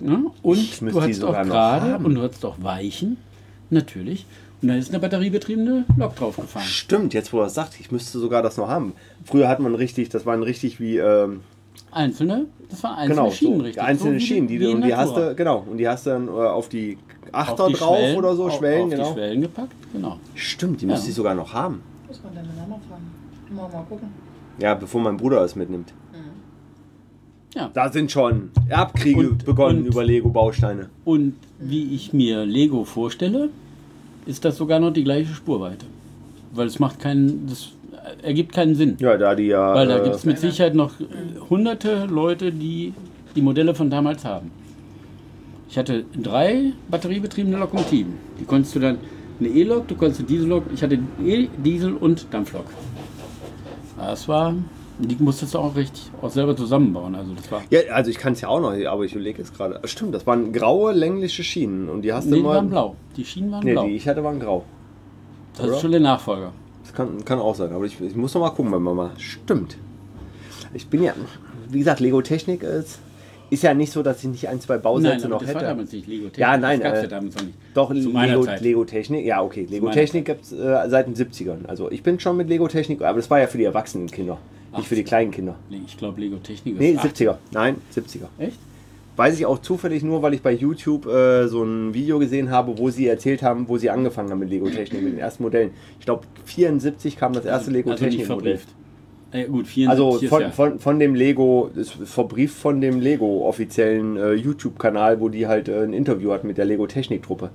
Ja, 0.00 0.20
und 0.42 0.80
du 0.82 1.00
hattest 1.00 1.24
auch 1.24 1.42
gerade 1.42 1.96
und 1.98 2.14
du 2.14 2.22
hattest 2.22 2.44
auch 2.44 2.56
Weichen. 2.62 3.16
Natürlich. 3.70 4.26
Und 4.62 4.68
da 4.68 4.74
ist 4.76 4.90
eine 4.90 5.00
batteriebetriebene 5.00 5.84
Lok 5.96 6.14
draufgefahren. 6.16 6.66
Stimmt, 6.68 7.14
jetzt 7.14 7.32
wo 7.32 7.40
er 7.40 7.46
es 7.46 7.54
sagt, 7.54 7.80
ich 7.80 7.90
müsste 7.90 8.18
sogar 8.18 8.42
das 8.42 8.56
noch 8.56 8.68
haben. 8.68 8.92
Früher 9.24 9.48
hat 9.48 9.58
man 9.60 9.74
richtig, 9.74 10.08
das 10.08 10.24
waren 10.24 10.42
richtig 10.42 10.78
wie, 10.80 10.98
ähm, 10.98 11.40
Einzelne, 11.90 12.46
das 12.70 12.82
waren 12.84 12.94
einzelne 12.96 13.14
genau, 13.22 13.30
Schienen, 13.32 13.56
so, 13.58 13.62
richtig. 13.64 13.82
einzelne 13.82 14.10
so 14.12 14.16
wie 14.16 14.26
Schienen, 14.26 14.48
die, 14.48 14.56
in 14.56 14.76
und 14.76 14.82
die 14.84 14.94
hast 14.94 15.14
du, 15.16 15.34
genau, 15.34 15.66
und 15.70 15.76
die 15.76 15.86
hast 15.88 16.06
du 16.06 16.10
dann 16.10 16.28
äh, 16.28 16.30
auf 16.30 16.68
die 16.70 16.96
Achter 17.32 17.64
Auf 17.64 17.68
die 17.68 17.74
drauf 17.74 17.96
Schwellen- 17.98 18.16
oder 18.18 18.34
so, 18.36 18.46
auf, 18.46 18.52
Schwellen, 18.56 18.84
auf 18.84 18.90
genau. 18.90 19.06
die 19.08 19.12
Schwellen 19.12 19.40
gepackt, 19.42 19.72
genau. 19.92 20.18
Stimmt, 20.34 20.80
die 20.80 20.86
Ja. 20.86 20.92
müsste 20.92 21.08
ich 21.10 21.14
sogar 21.14 21.34
noch 21.34 21.52
haben. 21.52 21.82
Muss 22.08 22.22
man 22.22 22.34
deine 22.34 22.48
Mama 22.48 22.78
fragen. 22.88 23.10
Mal, 23.54 23.68
mal 23.68 23.84
gucken. 23.88 24.08
Ja, 24.58 24.74
bevor 24.74 25.00
mein 25.00 25.16
Bruder 25.16 25.42
es 25.42 25.54
mitnimmt. 25.56 25.92
Ja. 27.54 27.70
Da 27.74 27.90
sind 27.92 28.10
schon 28.10 28.50
Erbkriege 28.68 29.28
Und- 29.28 29.44
begonnen 29.44 29.80
und- 29.80 29.86
über 29.86 30.02
Lego-Bausteine. 30.04 30.88
Und 31.04 31.34
wie 31.58 31.94
ich 31.94 32.12
mir 32.14 32.46
Lego 32.46 32.84
vorstelle, 32.84 33.50
ist 34.26 34.44
das 34.44 34.56
sogar 34.56 34.80
noch 34.80 34.92
die 34.92 35.04
gleiche 35.04 35.34
Spurweite. 35.34 35.86
Weil 36.52 36.66
es 36.66 36.78
macht 36.78 36.98
keinen, 37.00 37.46
das 37.46 37.70
ergibt 38.22 38.52
keinen 38.52 38.74
Sinn. 38.74 38.96
Ja, 39.00 39.16
da 39.16 39.34
die 39.34 39.46
ja. 39.46 39.74
Weil 39.74 39.88
da 39.88 39.98
äh, 39.98 40.04
gibt 40.04 40.16
es 40.16 40.24
mit 40.24 40.38
Sicherheit 40.38 40.74
noch 40.74 41.00
äh, 41.00 41.04
hunderte 41.48 42.06
Leute, 42.06 42.52
die 42.52 42.94
die 43.34 43.42
Modelle 43.42 43.74
von 43.74 43.90
damals 43.90 44.24
haben. 44.24 44.50
Ich 45.68 45.78
hatte 45.78 46.04
drei 46.20 46.72
batteriebetriebene 46.90 47.56
Lokomotiven. 47.56 48.12
Die 48.38 48.44
konntest 48.44 48.74
du 48.74 48.80
dann 48.80 48.98
eine 49.40 49.48
E-Lok, 49.48 49.88
du 49.88 49.94
konntest 49.94 50.20
eine 50.20 50.28
Diesellok, 50.28 50.64
ich 50.74 50.82
hatte 50.82 50.98
E, 51.24 51.48
Diesel 51.64 51.94
und 51.94 52.26
Dampflok. 52.30 52.66
Das 53.96 54.28
war, 54.28 54.54
die 55.08 55.16
musstest 55.22 55.54
du 55.54 55.58
auch 55.58 55.74
richtig 55.76 56.10
auch 56.20 56.30
selber 56.30 56.56
zusammenbauen. 56.56 57.14
Also 57.14 57.32
das 57.34 57.50
war, 57.50 57.62
Ja, 57.70 57.80
also 57.92 58.10
ich 58.10 58.18
kann 58.18 58.32
es 58.34 58.40
ja 58.40 58.48
auch 58.48 58.60
noch, 58.60 58.72
aber 58.86 59.04
ich 59.04 59.12
überlege 59.14 59.42
es 59.42 59.52
gerade. 59.52 59.80
Stimmt, 59.84 60.14
das 60.14 60.26
waren 60.26 60.52
graue, 60.52 60.92
längliche 60.92 61.42
Schienen. 61.44 61.88
Und 61.88 62.02
die 62.02 62.12
hast 62.12 62.26
du 62.26 62.30
nee, 62.30 62.36
die 62.36 62.42
mal. 62.42 62.56
waren 62.56 62.70
blau. 62.70 62.96
Die 63.16 63.24
Schienen 63.24 63.50
waren 63.52 63.64
Nee, 63.64 63.72
blau. 63.72 63.84
die 63.86 63.96
ich 63.96 64.06
hatte, 64.08 64.22
waren 64.24 64.38
grau. 64.40 64.64
das 65.56 65.66
oder? 65.66 65.74
ist 65.74 65.80
schon 65.80 65.90
der 65.90 66.00
Nachfolger. 66.00 66.52
Das 66.84 66.92
kann, 66.94 67.24
kann 67.24 67.38
auch 67.38 67.54
sein, 67.54 67.72
aber 67.72 67.84
ich, 67.84 68.00
ich 68.00 68.16
muss 68.16 68.34
noch 68.34 68.40
mal 68.40 68.50
gucken 68.50 68.70
bei 68.72 68.78
Mama. 68.78 69.10
Stimmt. 69.18 69.76
Ich 70.74 70.86
bin 70.88 71.02
ja, 71.02 71.12
wie 71.68 71.78
gesagt, 71.78 72.00
Lego-Technik 72.00 72.62
ist, 72.62 72.98
ist 73.50 73.62
ja 73.62 73.74
nicht 73.74 73.92
so, 73.92 74.02
dass 74.02 74.18
ich 74.24 74.30
nicht 74.30 74.48
ein, 74.48 74.60
zwei 74.60 74.78
Bausätze 74.78 75.26
aber 75.26 75.34
noch 75.34 75.40
das 75.40 75.48
hätte. 75.50 75.60
war 75.60 75.68
damals 75.68 75.92
nicht 75.92 76.06
Lego 76.06 76.24
Technik. 76.24 76.38
Ja, 76.38 76.56
nein, 76.56 76.80
Das 76.80 76.98
äh, 76.98 77.02
ja 77.02 77.08
damals 77.08 77.36
noch 77.36 77.44
nicht. 77.44 77.58
Doch, 77.74 77.90
Lego, 77.92 78.44
Zeit. 78.44 78.60
Lego-Technik, 78.62 79.26
ja, 79.26 79.42
okay. 79.42 79.60
meiner 79.64 79.72
Lego-Technik 79.72 80.24
gibt 80.24 80.44
es 80.44 80.52
äh, 80.52 80.88
seit 80.88 81.06
den 81.06 81.14
70ern. 81.14 81.66
Also 81.66 81.90
ich 81.90 82.02
bin 82.02 82.18
schon 82.18 82.36
mit 82.38 82.48
Lego-Technik, 82.48 83.02
aber 83.02 83.18
das 83.18 83.28
war 83.30 83.40
ja 83.40 83.46
für 83.46 83.58
die 83.58 83.64
erwachsenen 83.64 84.10
Kinder, 84.10 84.38
nicht 84.76 84.88
für 84.88 84.94
die 84.94 85.04
kleinen 85.04 85.30
Kinder. 85.30 85.56
Nee, 85.70 85.80
Ich 85.86 85.96
glaube 85.96 86.20
Lego 86.20 86.36
Technik 86.36 86.74
ist 86.74 86.80
Nee, 86.80 86.96
80. 86.96 87.28
70er. 87.28 87.36
Nein, 87.52 87.76
70er. 87.94 88.26
Echt? 88.38 88.58
Weiß 89.16 89.38
ich 89.38 89.44
auch 89.44 89.58
zufällig 89.60 90.02
nur, 90.02 90.22
weil 90.22 90.32
ich 90.32 90.40
bei 90.40 90.52
YouTube 90.52 91.06
äh, 91.06 91.46
so 91.46 91.62
ein 91.62 91.92
Video 91.92 92.18
gesehen 92.18 92.50
habe, 92.50 92.78
wo 92.78 92.88
sie 92.88 93.06
erzählt 93.06 93.42
haben, 93.42 93.68
wo 93.68 93.76
sie 93.76 93.90
angefangen 93.90 94.30
haben 94.30 94.38
mit 94.38 94.48
Lego-Technik, 94.48 95.02
mit 95.02 95.12
den 95.12 95.18
ersten 95.18 95.42
Modellen. 95.42 95.70
Ich 96.00 96.06
glaube, 96.06 96.22
74 96.46 97.16
kam 97.18 97.34
das 97.34 97.44
erste 97.44 97.68
Also 97.68 97.70
nicht 97.72 97.84
Lego-Technik-Modell. 97.86 98.56
verbrieft. 98.58 98.68
Äh, 99.32 99.44
gut, 99.48 99.66
74 99.66 99.88
Also 99.88 100.28
von, 100.28 100.40
ja. 100.42 100.50
von, 100.50 100.78
von 100.78 100.98
dem 100.98 101.14
Lego, 101.14 101.70
verbrieft 102.04 102.56
von 102.56 102.80
dem 102.80 103.00
Lego 103.00 103.46
offiziellen 103.46 104.16
äh, 104.16 104.32
YouTube-Kanal, 104.32 105.20
wo 105.20 105.28
die 105.28 105.46
halt 105.46 105.68
äh, 105.68 105.82
ein 105.84 105.92
Interview 105.92 106.32
hatten 106.32 106.46
mit 106.46 106.56
der 106.56 106.64
Lego-Technik-Truppe. 106.64 107.50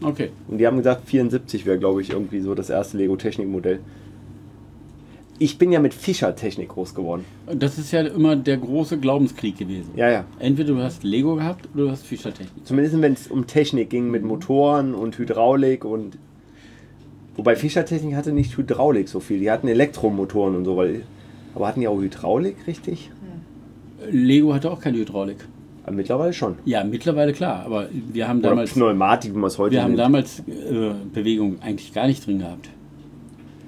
Okay. 0.00 0.30
Und 0.46 0.58
die 0.58 0.66
haben 0.66 0.76
gesagt, 0.76 1.08
74 1.08 1.66
wäre, 1.66 1.78
glaube 1.78 2.02
ich, 2.02 2.10
irgendwie 2.10 2.40
so 2.40 2.54
das 2.54 2.70
erste 2.70 2.96
Lego-Technik-Modell. 2.98 3.80
Ich 5.40 5.56
bin 5.58 5.70
ja 5.70 5.78
mit 5.78 5.94
Fischer-Technik 5.94 6.70
groß 6.70 6.94
geworden. 6.94 7.24
Das 7.46 7.78
ist 7.78 7.92
ja 7.92 8.00
immer 8.00 8.34
der 8.34 8.56
große 8.56 8.98
Glaubenskrieg 8.98 9.56
gewesen. 9.56 9.90
Ja, 9.94 10.10
ja. 10.10 10.24
Entweder 10.40 10.74
du 10.74 10.82
hast 10.82 11.04
Lego 11.04 11.36
gehabt 11.36 11.68
oder 11.74 11.84
du 11.84 11.90
hast 11.90 12.04
Fischertechnik. 12.04 12.66
Zumindest 12.66 13.00
wenn 13.00 13.12
es 13.12 13.28
um 13.28 13.46
Technik 13.46 13.90
ging 13.90 14.10
mit 14.10 14.24
Motoren 14.24 14.94
und 14.94 15.16
Hydraulik 15.16 15.84
und. 15.84 16.18
Wobei 17.36 17.54
Fischer-Technik 17.54 18.16
hatte 18.16 18.32
nicht 18.32 18.56
Hydraulik 18.56 19.08
so 19.08 19.20
viel. 19.20 19.38
Die 19.38 19.50
hatten 19.50 19.68
Elektromotoren 19.68 20.56
und 20.56 20.64
so, 20.64 20.76
weil. 20.76 21.02
Aber 21.54 21.68
hatten 21.68 21.80
die 21.80 21.88
auch 21.88 22.00
Hydraulik, 22.00 22.56
richtig? 22.66 23.10
Lego 24.10 24.54
hatte 24.54 24.70
auch 24.70 24.80
keine 24.80 24.98
Hydraulik. 24.98 25.38
Aber 25.84 25.96
mittlerweile 25.96 26.32
schon. 26.32 26.56
Ja, 26.64 26.84
mittlerweile 26.84 27.32
klar, 27.32 27.64
aber 27.64 27.88
wir 27.92 28.28
haben 28.28 28.40
Oder 28.40 28.50
damals, 28.50 28.72
Pneumatik, 28.72 29.34
wie 29.34 29.38
man 29.38 29.48
es 29.48 29.58
heute 29.58 29.72
wir 29.72 29.82
haben 29.82 29.92
nennt. 29.92 30.00
damals 30.00 30.40
äh, 30.40 30.92
Bewegung 31.12 31.62
eigentlich 31.62 31.94
gar 31.94 32.06
nicht 32.06 32.26
drin 32.26 32.40
gehabt. 32.40 32.68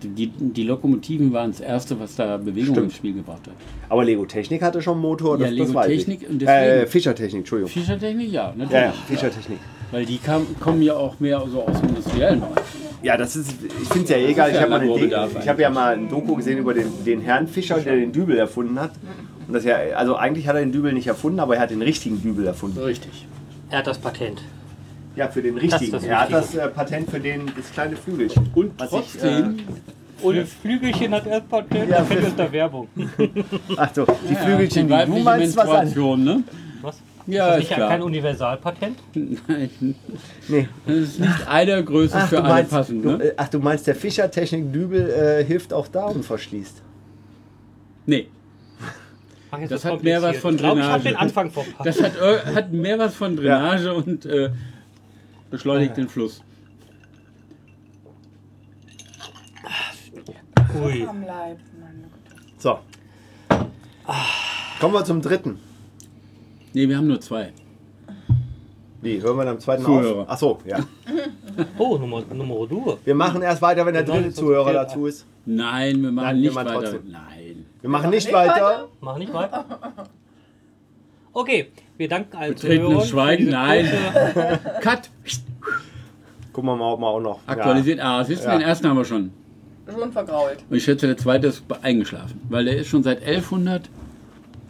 Die, 0.02 0.26
die 0.28 0.62
Lokomotiven 0.62 1.32
waren 1.32 1.50
das 1.50 1.60
erste, 1.60 1.98
was 2.00 2.16
da 2.16 2.36
Bewegung 2.36 2.74
Stimmt. 2.74 2.78
ins 2.86 2.96
Spiel 2.96 3.14
gebracht 3.14 3.42
hat. 3.46 3.54
Aber 3.88 4.04
Lego 4.04 4.24
Technik 4.24 4.62
hatte 4.62 4.80
schon 4.82 4.94
einen 4.94 5.02
Motor, 5.02 5.38
Ja, 5.38 5.46
das, 5.46 5.54
Lego 5.54 5.72
das 5.72 5.86
Technik 5.86 6.20
und 6.28 6.38
deswegen- 6.40 6.48
Äh, 6.82 6.86
Fischer 6.86 7.14
Technik, 7.14 7.40
Entschuldigung. 7.40 7.70
Fischertechnik, 7.72 8.30
ja, 8.32 8.48
natürlich. 8.56 8.72
Ja, 8.72 8.80
ja, 8.86 8.92
Fischer 9.06 9.30
Technik. 9.30 9.58
Weil 9.90 10.04
die 10.06 10.18
kam, 10.18 10.46
kommen 10.60 10.82
ja 10.82 10.94
auch 10.94 11.18
mehr 11.20 11.42
so 11.50 11.62
aus 11.62 11.80
dem 11.80 11.88
industriellen 11.90 12.40
Bereich. 12.40 12.64
Ja, 13.02 13.16
das 13.16 13.34
ist, 13.34 13.52
ich 13.64 13.88
finde 13.88 14.04
es 14.04 14.10
ja 14.10 14.16
egal. 14.18 14.50
Ich 14.50 14.56
ja 14.56 14.62
habe 14.70 14.84
De- 14.84 15.10
ich 15.40 15.48
hab 15.48 15.58
ja 15.58 15.70
mal 15.70 15.94
ein 15.94 16.08
Doku 16.08 16.36
gesehen 16.36 16.58
über 16.58 16.74
den, 16.74 16.86
den 17.06 17.20
Herrn 17.22 17.48
Fischer, 17.48 17.78
der 17.80 17.96
den 17.96 18.12
Dübel 18.12 18.36
erfunden 18.38 18.78
hat. 18.78 18.92
Und 19.48 19.54
das 19.54 19.64
ja, 19.64 19.76
also 19.96 20.16
eigentlich 20.16 20.46
hat 20.46 20.54
er 20.56 20.60
den 20.60 20.70
Dübel 20.72 20.92
nicht 20.92 21.06
erfunden, 21.06 21.40
aber 21.40 21.56
er 21.56 21.62
hat 21.62 21.70
den 21.70 21.82
richtigen 21.82 22.20
Dübel 22.22 22.46
erfunden. 22.46 22.78
Richtig. 22.78 23.26
Er 23.70 23.78
hat 23.78 23.86
das 23.86 23.98
Patent. 23.98 24.42
Ja, 25.16 25.28
für 25.28 25.42
den 25.42 25.58
richtigen. 25.58 25.70
Das 25.72 25.82
ist 25.82 25.92
das 25.92 26.04
er 26.04 26.20
hat 26.20 26.32
das 26.32 26.54
äh, 26.54 26.68
Patent 26.68 27.10
für 27.10 27.20
den, 27.20 27.46
das 27.56 27.70
kleine 27.72 27.96
Flügelchen. 27.96 28.48
Und 28.54 28.72
Was 28.78 28.90
trotzdem, 28.90 29.56
Und 30.22 30.36
das 30.36 30.52
Flügelchen 30.52 31.12
hat 31.12 31.26
erst 31.26 31.48
Patent, 31.48 31.90
Ja, 31.90 31.98
da 31.98 32.04
fällt 32.04 32.26
aus 32.26 32.36
der 32.36 32.52
Werbung. 32.52 32.88
Ach 33.76 33.90
so, 33.94 34.06
die 34.28 34.34
Flügelchen, 34.36 34.88
die 34.88 34.94
du 35.06 35.18
meinst, 35.18 35.56
was 35.56 35.68
an. 35.68 36.24
Ne? 36.24 36.42
Was? 36.82 37.00
Ja, 37.26 37.54
ist 37.54 37.64
ist 37.68 37.74
klar. 37.74 37.90
kein 37.90 38.02
Universalpatent? 38.02 38.98
Nein, 39.14 39.94
Nee. 40.48 40.68
das 40.86 40.96
ist 40.96 41.20
nicht 41.20 41.48
eine 41.48 41.84
Größe 41.84 42.16
Ach, 42.16 42.28
für 42.28 42.42
alle 42.42 42.64
passend, 42.64 43.04
ne? 43.04 43.22
äh, 43.22 43.34
ach, 43.36 43.48
du 43.48 43.58
meinst, 43.58 43.86
der 43.86 43.94
Fischer 43.94 44.30
Technik 44.30 44.72
Dübel 44.72 45.08
äh, 45.10 45.44
hilft 45.44 45.72
auch 45.72 45.86
da 45.88 46.06
und 46.06 46.24
verschließt. 46.24 46.82
Nee, 48.06 48.28
Ach, 49.50 49.58
Das 49.60 49.70
wird's 49.70 49.84
hat 49.84 50.02
mehr 50.02 50.22
was 50.22 50.36
von 50.38 50.54
Ich 50.54 50.60
glaube, 50.60 50.80
ich 50.80 50.86
habe 50.86 51.02
Drainage. 51.02 51.08
den 51.14 51.16
Anfang 51.16 51.50
verpasst. 51.50 51.76
das 51.84 52.02
hat, 52.02 52.12
äh, 52.16 52.54
hat 52.54 52.72
mehr 52.72 52.98
was 52.98 53.14
von 53.14 53.36
Drainage 53.36 53.92
und 53.92 54.24
äh, 54.24 54.50
beschleunigt 55.50 55.96
den 55.96 56.08
Fluss. 56.08 56.42
Ui. 60.82 61.04
Am 61.06 61.22
Leib. 61.22 61.58
Meine 61.80 62.02
Güte. 62.02 62.36
So. 62.58 62.78
Kommen 64.80 64.94
wir 64.94 65.04
zum 65.04 65.20
dritten. 65.20 65.58
Nee, 66.72 66.88
wir 66.88 66.96
haben 66.96 67.08
nur 67.08 67.20
zwei. 67.20 67.52
Wie, 69.02 69.20
hören 69.20 69.36
wir 69.36 69.44
dann 69.44 69.54
am 69.54 69.60
zweiten 69.60 69.84
Zuhörer. 69.84 70.20
auf? 70.22 70.26
Ach 70.28 70.38
so, 70.38 70.58
ja. 70.64 70.78
Oh, 71.78 71.98
Nummer, 71.98 72.22
Nummer 72.32 72.66
du. 72.66 72.96
Wir 73.04 73.14
machen 73.14 73.42
erst 73.42 73.60
weiter, 73.60 73.84
wenn 73.84 73.92
der 73.92 74.04
dritte 74.04 74.26
das 74.26 74.34
Zuhörer 74.36 74.62
okay. 74.62 74.72
dazu 74.72 75.06
ist. 75.06 75.26
Nein, 75.44 76.00
wir 76.00 76.12
machen 76.12 76.26
Nein, 76.26 76.36
wir 76.36 76.42
nicht 76.42 76.54
machen 76.54 76.68
weiter. 76.68 76.80
trotzdem. 76.80 77.10
Nein. 77.10 77.66
Wir 77.80 77.90
machen 77.90 78.10
nicht 78.10 78.24
nicht 78.24 78.34
weiter. 78.34 78.54
weiter? 78.54 78.88
Mach 79.00 79.18
nicht 79.18 79.32
weiter. 79.32 79.66
Okay, 81.32 81.70
wir 82.00 82.08
danken 82.08 82.34
allen 82.36 82.54
Betretenes 82.54 82.80
Zuhörern 82.86 83.00
für 83.02 83.06
Schweigen, 83.08 83.48
nein. 83.50 83.88
Cut! 84.80 85.10
Gucken 86.52 86.70
wir 86.70 86.76
mal, 86.76 86.92
ob 86.94 87.00
wir 87.00 87.06
auch 87.06 87.20
noch. 87.20 87.40
Aktualisiert. 87.46 88.00
Ah, 88.00 88.24
siehst 88.24 88.42
du, 88.42 88.48
Ja. 88.48 88.56
den 88.58 88.62
ersten 88.62 88.88
haben 88.88 88.96
wir 88.96 89.04
schon. 89.04 89.30
Schon 89.86 90.10
vergrault. 90.10 90.58
Und 90.68 90.76
ich 90.76 90.82
schätze, 90.84 91.06
der 91.06 91.16
zweite 91.16 91.48
ist 91.48 91.62
eingeschlafen. 91.82 92.40
Weil 92.48 92.64
der 92.64 92.76
ist 92.78 92.88
schon 92.88 93.02
seit 93.02 93.22
1100. 93.22 93.90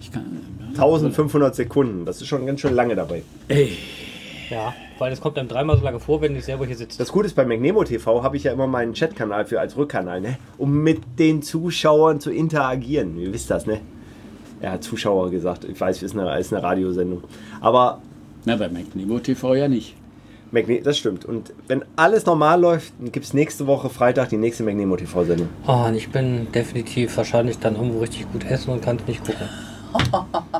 Ich 0.00 0.10
kann. 0.10 0.24
Ja, 0.60 0.66
1500 0.82 1.54
Sekunden. 1.54 2.04
Das 2.04 2.20
ist 2.20 2.26
schon 2.26 2.44
ganz 2.46 2.60
schön 2.60 2.74
lange 2.74 2.96
dabei. 2.96 3.22
Ey, 3.48 3.76
Ja, 4.50 4.74
weil 4.98 5.12
es 5.12 5.20
kommt 5.20 5.38
einem 5.38 5.48
dreimal 5.48 5.78
so 5.78 5.84
lange 5.84 6.00
vor, 6.00 6.20
wenn 6.22 6.34
ich 6.34 6.44
selber 6.44 6.66
hier 6.66 6.76
sitze. 6.76 6.98
Das 6.98 7.12
Gute 7.12 7.26
ist, 7.26 7.34
bei 7.36 7.44
McNemo 7.44 7.84
TV 7.84 8.22
habe 8.24 8.36
ich 8.36 8.44
ja 8.44 8.52
immer 8.52 8.66
meinen 8.66 8.94
Chatkanal 8.94 9.44
für 9.44 9.60
als 9.60 9.76
Rückkanal, 9.76 10.20
ne? 10.20 10.36
um 10.58 10.82
mit 10.82 11.00
den 11.20 11.42
Zuschauern 11.42 12.18
zu 12.18 12.32
interagieren. 12.32 13.16
Ihr 13.18 13.32
wisst 13.32 13.50
das, 13.50 13.66
ne? 13.66 13.80
Er 14.60 14.72
hat 14.72 14.84
Zuschauer 14.84 15.30
gesagt. 15.30 15.64
Ich 15.64 15.80
weiß, 15.80 15.96
es 15.96 16.02
ist 16.02 16.18
eine, 16.18 16.30
es 16.38 16.46
ist 16.46 16.52
eine 16.52 16.62
Radiosendung. 16.62 17.22
Aber 17.60 18.00
na, 18.44 18.56
bei 18.56 18.68
McNemo 18.68 19.18
TV 19.18 19.54
ja 19.54 19.68
nicht. 19.68 19.96
McNe 20.52 20.80
das 20.82 20.98
stimmt. 20.98 21.24
Und 21.24 21.52
wenn 21.68 21.84
alles 21.96 22.26
normal 22.26 22.60
läuft, 22.60 22.92
dann 22.98 23.12
gibt 23.12 23.26
es 23.26 23.34
nächste 23.34 23.66
Woche 23.66 23.88
Freitag 23.88 24.30
die 24.30 24.36
nächste 24.36 24.64
McNemo 24.64 24.96
TV-Sendung. 24.96 25.48
Oh, 25.66 25.84
und 25.86 25.94
ich 25.94 26.10
bin 26.10 26.50
definitiv 26.52 27.16
wahrscheinlich 27.16 27.58
dann 27.58 27.76
irgendwo 27.76 28.00
richtig 28.00 28.30
gut 28.32 28.44
essen 28.44 28.70
und 28.70 28.82
kann 28.82 28.96
es 28.96 29.06
nicht 29.06 29.24
gucken. 29.24 29.48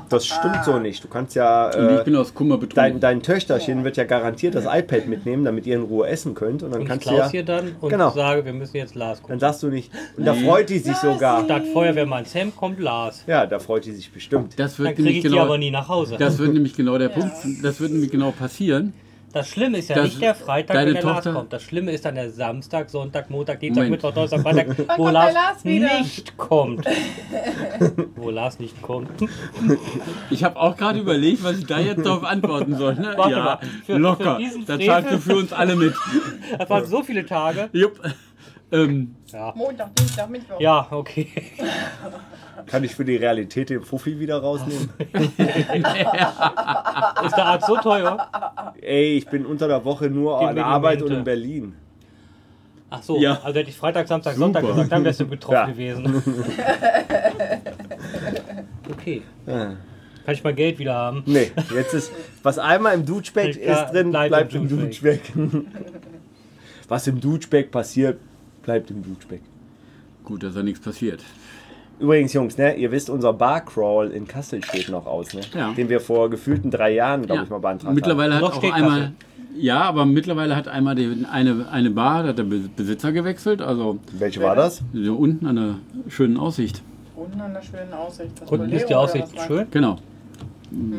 Das 0.09 0.27
stimmt 0.27 0.65
so 0.65 0.79
nicht. 0.79 1.05
Du 1.05 1.09
kannst 1.09 1.35
ja. 1.37 1.67
Und 1.71 1.95
ich 1.95 2.01
Äh, 2.01 2.05
bin 2.05 2.17
aus 2.17 2.35
Kummer 2.35 2.57
dein, 2.57 2.61
betrunken. 2.69 3.01
dein 3.01 3.23
Töchterchen 3.23 3.85
wird 3.85 3.97
ja 3.97 4.05
garantiert 4.05 4.55
das 4.55 4.65
iPad 4.65 5.07
mitnehmen, 5.07 5.45
damit 5.45 5.67
ihr 5.67 5.77
in 5.77 5.83
Ruhe 5.83 6.09
essen 6.09 6.35
könnt. 6.35 6.63
Und 6.63 6.71
dann 6.73 6.81
Und 6.81 6.83
ich 6.83 6.89
kannst 6.89 7.07
du 7.07 7.11
klaus 7.11 7.21
ja. 7.27 7.31
hier 7.31 7.45
dann 7.45 7.77
und 7.81 7.91
Genau. 7.91 8.11
sage, 8.11 8.45
wir 8.45 8.53
müssen 8.53 8.77
jetzt 8.77 8.95
Lars 8.95 9.19
Dann 9.19 9.23
gucken. 9.23 9.41
sagst 9.41 9.63
du 9.63 9.69
nicht. 9.69 9.93
Und 10.17 10.25
da 10.27 10.35
freut 10.35 10.69
die 10.69 10.79
sich 10.79 10.97
sogar. 10.97 11.45
Statt 11.45 11.63
Feuerwehrmann 11.73 12.25
Sam 12.25 12.55
kommt 12.55 12.81
Lars. 12.81 13.23
Ja, 13.27 13.47
da 13.47 13.59
freut 13.61 13.85
die 13.85 13.93
sich 13.93 14.11
bestimmt. 14.11 14.59
Das 14.59 14.77
Dann 14.77 14.87
wird 14.87 14.97
kriege 14.97 15.09
ich 15.11 15.15
nämlich 15.15 15.23
die 15.23 15.29
genau. 15.31 15.43
aber 15.45 15.59
nie 15.59 15.71
nach 15.71 15.89
Hause. 15.89 16.17
Das 16.19 16.39
wird 16.39 16.53
nämlich 16.55 16.75
genau 16.75 16.99
der 16.99 17.09
Punkt. 17.11 17.33
Das 17.63 17.81
wird 17.81 17.93
nämlich 17.93 18.11
genau 18.11 18.33
passieren. 18.33 18.93
Das 19.33 19.49
Schlimme 19.49 19.79
ist 19.79 19.89
ja 19.89 19.95
Das- 19.97 20.07
nicht 20.07 20.21
der 20.21 20.35
Freitag, 20.35 20.77
wenn 20.77 20.93
der 20.95 21.03
Tochter- 21.03 21.25
Lars 21.31 21.35
kommt. 21.37 21.53
Das 21.53 21.63
Schlimme 21.63 21.93
ist 21.93 22.05
dann 22.05 22.17
der 22.17 22.31
Samstag, 22.31 22.91
Sonntag, 22.91 23.31
Montag, 23.31 23.61
Dienstag, 23.61 23.85
Moment. 23.85 23.93
Mittwoch, 24.03 24.13
Donnerstag, 24.13 24.41
Freitag, 24.43 24.67
wo 24.99 25.09
Lars, 25.09 25.35
Lars 25.35 25.65
wieder? 25.65 25.99
nicht 26.01 26.37
kommt. 26.37 26.85
wo 28.17 28.31
Lars 28.31 28.59
nicht 28.59 28.81
kommt. 28.83 29.11
Ich 30.31 30.43
habe 30.43 30.57
auch 30.59 30.77
gerade 30.77 30.99
überlegt, 30.99 31.45
was 31.45 31.59
ich 31.59 31.67
da 31.67 31.79
jetzt 31.79 32.05
darauf 32.05 32.25
antworten 32.25 32.75
soll. 32.77 32.95
Ne? 32.97 33.15
Warte 33.17 33.31
ja, 33.33 33.45
mal, 33.45 33.59
für- 33.87 33.99
locker. 33.99 34.37
für 34.37 34.43
diesen 34.43 34.67
da 34.67 34.75
Frevel- 34.75 34.87
zahlst 34.87 35.11
du 35.13 35.19
für 35.19 35.37
uns 35.37 35.53
alle 35.53 35.77
mit. 35.77 35.95
Das 36.59 36.69
waren 36.69 36.85
so 36.87 37.03
viele 37.03 37.25
Tage. 37.25 37.69
Jupp. 37.73 38.01
Ähm, 38.73 39.17
Ja, 39.33 39.53
Montag, 39.57 39.95
Dienstag, 39.97 40.31
Mittwoch. 40.31 40.61
ja 40.61 40.87
okay. 40.91 41.27
Kann 42.67 42.85
ich 42.85 42.95
für 42.95 43.05
die 43.05 43.17
Realität 43.17 43.71
den 43.71 43.83
Fuffi 43.83 44.19
wieder 44.21 44.39
rausnehmen? 44.39 44.91
Ist 45.13 45.39
der 47.37 47.47
Arzt 47.47 47.67
so 47.67 47.77
teuer? 47.79 48.29
Ey, 48.81 49.17
ich 49.17 49.27
bin 49.27 49.45
unter 49.47 49.67
der 49.67 49.85
Woche 49.85 50.09
nur 50.11 50.39
Die 50.41 50.45
an 50.47 50.55
der 50.55 50.67
Arbeit 50.67 51.03
und 51.03 51.09
Medikamente. 51.11 51.19
in 51.19 51.25
Berlin. 51.25 51.75
Ach 52.91 53.03
so, 53.03 53.19
Ja. 53.19 53.41
also 53.43 53.59
hätte 53.59 53.71
ich 53.71 53.77
Freitag, 53.77 54.07
Samstag, 54.09 54.35
Super. 54.35 54.45
Sonntag 54.45 54.67
gesagt, 54.67 54.93
dann 54.93 55.05
wärst 55.05 55.21
du 55.21 55.27
betroffen 55.27 55.55
Ja. 55.57 55.67
gewesen. 55.67 56.23
okay. 58.91 59.23
Ah. 59.47 59.73
Kann 60.25 60.35
ich 60.35 60.45
mal 60.45 60.55
Geld 60.55 60.79
wieder 60.79 60.95
haben? 60.95 61.23
Nee, 61.27 61.51
jetzt 61.75 61.95
ist, 61.95 62.13
was 62.43 62.59
einmal 62.59 62.95
im 62.95 63.05
Dutschbeck 63.07 63.51
Ich 63.51 63.59
ist 63.59 63.87
drin, 63.93 64.11
bleibt 64.11 64.55
im 64.55 64.63
im 64.63 64.69
Dutschbeck. 64.69 65.21
was 66.89 67.07
im 67.07 67.21
Dutschbeck 67.21 67.71
passiert, 67.71 68.19
bleibt 68.63 68.91
im 68.91 69.03
Dutschbeck. 69.03 69.41
gut, 70.25 70.43
dass 70.43 70.55
da 70.55 70.63
nichts 70.63 70.81
passiert. 70.81 71.23
Übrigens, 71.99 72.33
Jungs, 72.33 72.57
ne, 72.57 72.77
ihr 72.77 72.91
wisst, 72.93 73.11
unser 73.11 73.33
Barcrawl 73.33 74.11
in 74.11 74.27
Kassel 74.27 74.65
steht 74.65 74.89
noch 74.89 75.07
aus, 75.07 75.35
ne? 75.35 75.41
Ja. 75.55 75.73
Den 75.73 75.89
wir 75.91 76.01
vor 76.01 76.31
gefühlten 76.31 76.71
drei 76.71 76.93
Jahren, 76.95 77.23
glaube 77.27 77.41
Ja. 77.41 77.43
ich, 77.45 77.51
mal 77.51 77.59
beantragt 77.59 77.95
Mittlerweile 77.95 78.35
hat 78.37 78.41
Noch 78.41 78.53
auch 78.55 78.59
steht 78.59 78.73
einmal. 78.73 79.13
Ja, 79.59 79.81
aber 79.83 80.07
mittlerweile 80.07 80.57
hat 80.57 80.69
einmal 80.69 80.95
die, 80.95 81.27
eine, 81.31 81.67
eine 81.71 81.91
Bar, 81.91 82.23
da 82.23 82.29
hat 82.31 82.39
der 82.39 82.45
Be- 82.45 82.71
Besitzer 82.75 83.13
gewechselt. 83.13 83.61
Also 83.61 83.85
haben. 83.89 84.01
Welche 84.13 84.41
war 84.41 84.55
das? 84.55 84.83
so 84.95 85.15
unten 85.17 85.45
an 85.47 85.57
der 85.57 85.75
schönen 86.09 86.37
Aussicht. 86.39 86.83
Unten 87.17 87.41
an 87.41 87.53
der 87.53 87.63
schönen 87.63 87.93
Aussicht. 87.93 88.31
Das 88.41 88.49
Unten 88.49 88.65
Bolero 88.67 88.77
ist 88.81 88.89
die 88.89 88.95
Aussicht 88.95 89.27
schön. 89.47 89.67
Genau. 89.71 89.99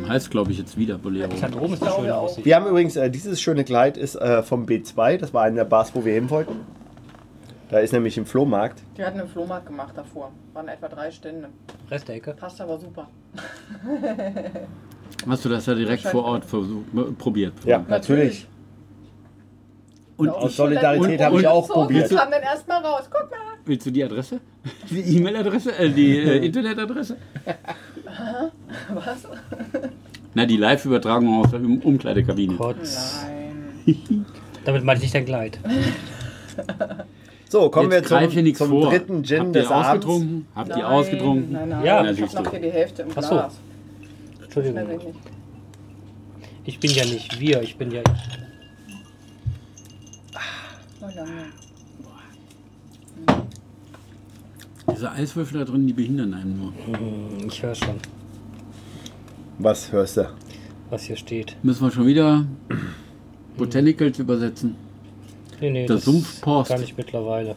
Heißt, 0.07 0.30
glaube 0.30 0.51
ich, 0.51 0.57
jetzt 0.59 0.78
wieder 0.78 0.97
Bolero. 0.97 1.31
Hatte 1.41 1.60
oben 1.60 1.73
ist 1.73 1.81
eine 1.81 1.91
schöne 1.95 2.15
Aussicht. 2.15 2.45
Wir 2.45 2.56
haben 2.57 2.68
übrigens, 2.68 2.98
äh, 2.98 3.10
dieses 3.10 3.41
schöne 3.41 3.64
Kleid 3.64 3.95
ist 3.98 4.15
äh, 4.15 4.44
vom 4.44 4.65
B2, 4.65 5.18
das 5.18 5.34
war 5.34 5.44
eine 5.44 5.56
der 5.56 5.64
Bars, 5.65 5.95
wo 5.95 6.03
wir 6.03 6.14
hin 6.14 6.30
wollten. 6.30 6.53
Da 7.72 7.80
ist 7.80 7.93
nämlich 7.93 8.18
im 8.18 8.26
Flohmarkt. 8.26 8.84
Die 8.98 9.03
hatten 9.03 9.19
einen 9.19 9.30
Flohmarkt 9.30 9.65
gemacht 9.65 9.93
davor. 9.98 10.31
Waren 10.53 10.68
etwa 10.68 10.89
drei 10.89 11.10
Stände. 11.10 11.48
Rest 11.89 12.07
der 12.10 12.15
Ecke. 12.15 12.34
Passt 12.34 12.60
aber 12.60 12.77
super. 12.77 13.07
Hast 15.27 15.45
du 15.45 15.49
das 15.49 15.65
ja 15.65 15.73
direkt 15.76 16.03
vor 16.03 16.26
Ort 16.26 16.43
versucht, 16.45 16.85
äh, 16.95 17.02
probiert? 17.18 17.53
Ja, 17.65 17.84
natürlich. 17.88 18.45
Und 20.18 20.30
Aus 20.30 20.56
Solidarität 20.56 21.22
habe 21.22 21.39
ich 21.39 21.48
auch 21.48 21.65
So, 21.65 21.73
probiert. 21.73 22.10
wir 22.11 22.18
kamen 22.18 22.31
dann 22.31 22.43
erstmal 22.43 22.84
raus. 22.84 23.10
Guck 23.10 23.31
mal. 23.31 23.38
willst 23.65 23.85
du 23.88 23.91
die 23.91 24.03
Adresse? 24.03 24.39
Die 24.89 25.18
E-Mail-Adresse? 25.18 25.77
Äh, 25.77 25.89
die 25.89 26.18
äh, 26.18 26.38
Internetadresse? 26.45 27.18
Was? 28.93 29.27
Na, 30.34 30.45
die 30.45 30.57
Live-Übertragung 30.57 31.39
aus 31.43 31.52
der 31.52 31.61
Um- 31.61 31.80
Umkleidekabine. 31.80 32.56
Kotz. 32.56 33.23
Nein. 33.26 34.26
Damit 34.65 34.84
meine 34.84 35.02
ich 35.03 35.11
dein 35.11 35.26
Kleid. 35.26 35.57
So, 37.52 37.69
kommen 37.69 37.91
Jetzt 37.91 38.10
wir 38.10 38.30
zum, 38.30 38.56
zum 38.56 38.69
vor. 38.69 38.90
dritten 38.91 39.23
Gin 39.26 39.40
Habt 39.41 39.56
des 39.56 39.65
ihr 39.65 39.72
Abends. 39.72 40.06
ausgetrunken? 40.06 40.45
Habt 40.56 40.69
ihr 40.78 40.88
ausgetrunken? 40.90 41.52
Nein, 41.52 41.68
nein. 41.68 41.86
Ja. 41.86 42.10
ich 42.10 42.22
habe 42.22 42.44
noch 42.44 42.52
hier 42.52 42.60
die 42.61 42.72
Hälfte 42.72 43.02
im 43.02 43.10
Ach 43.14 43.22
so. 43.23 43.30
Glas. 43.30 43.60
Entschuldigung. 44.41 44.80
Schnell 44.86 44.98
nicht. 44.98 45.07
Ich 46.64 46.80
bin 46.80 46.91
ja 46.91 47.03
nicht 47.03 47.40
wir, 47.41 47.61
ich 47.61 47.76
bin 47.78 47.91
ja 47.91 47.99
ich. 47.99 48.11
Oh, 51.02 51.06
lange. 51.14 51.32
Diese 54.94 55.11
Eiswürfel 55.11 55.60
da 55.60 55.65
drin, 55.65 55.86
die 55.88 55.91
behindern 55.94 56.34
einen 56.34 56.57
nur. 56.57 56.72
Hm, 56.86 57.48
Ich 57.48 57.61
höre 57.61 57.76
schon, 57.76 57.95
Was 59.57 59.91
hörst 59.91 60.15
du? 60.15 60.30
was 60.90 61.03
hier 61.03 61.18
steht. 61.18 61.57
Müssen 61.64 61.84
wir 61.86 61.91
schon 61.91 62.06
wieder 62.07 62.45
Botanicals 63.57 64.19
übersetzen? 64.19 64.76
Nee, 65.62 65.70
nee, 65.70 65.86
Der 65.86 66.00
Sumpfpost. 66.00 66.72
Kann 66.72 66.84
ich 66.84 66.98
mittlerweile. 66.98 67.56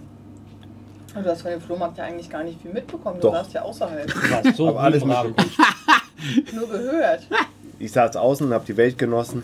Du 1.15 1.25
hast 1.25 1.43
von 1.43 1.51
dem 1.51 1.61
Flohmarkt 1.61 1.97
ja 1.97 2.05
eigentlich 2.05 2.29
gar 2.29 2.45
nicht 2.45 2.61
viel 2.61 2.73
mitbekommen. 2.73 3.17
Du 3.21 3.29
Doch. 3.29 3.35
warst 3.35 3.53
ja 3.53 3.63
außerhalb. 3.63 4.07
Du 4.15 4.31
warst 4.31 4.57
so 4.57 4.77
alles. 4.77 5.05
Nur 6.55 6.69
gehört. 6.69 7.27
Ich 7.79 7.93
saß 7.93 8.17
außen 8.17 8.47
und 8.47 8.53
habe 8.53 8.65
die 8.67 8.77
Welt 8.77 8.99
genossen. 8.99 9.43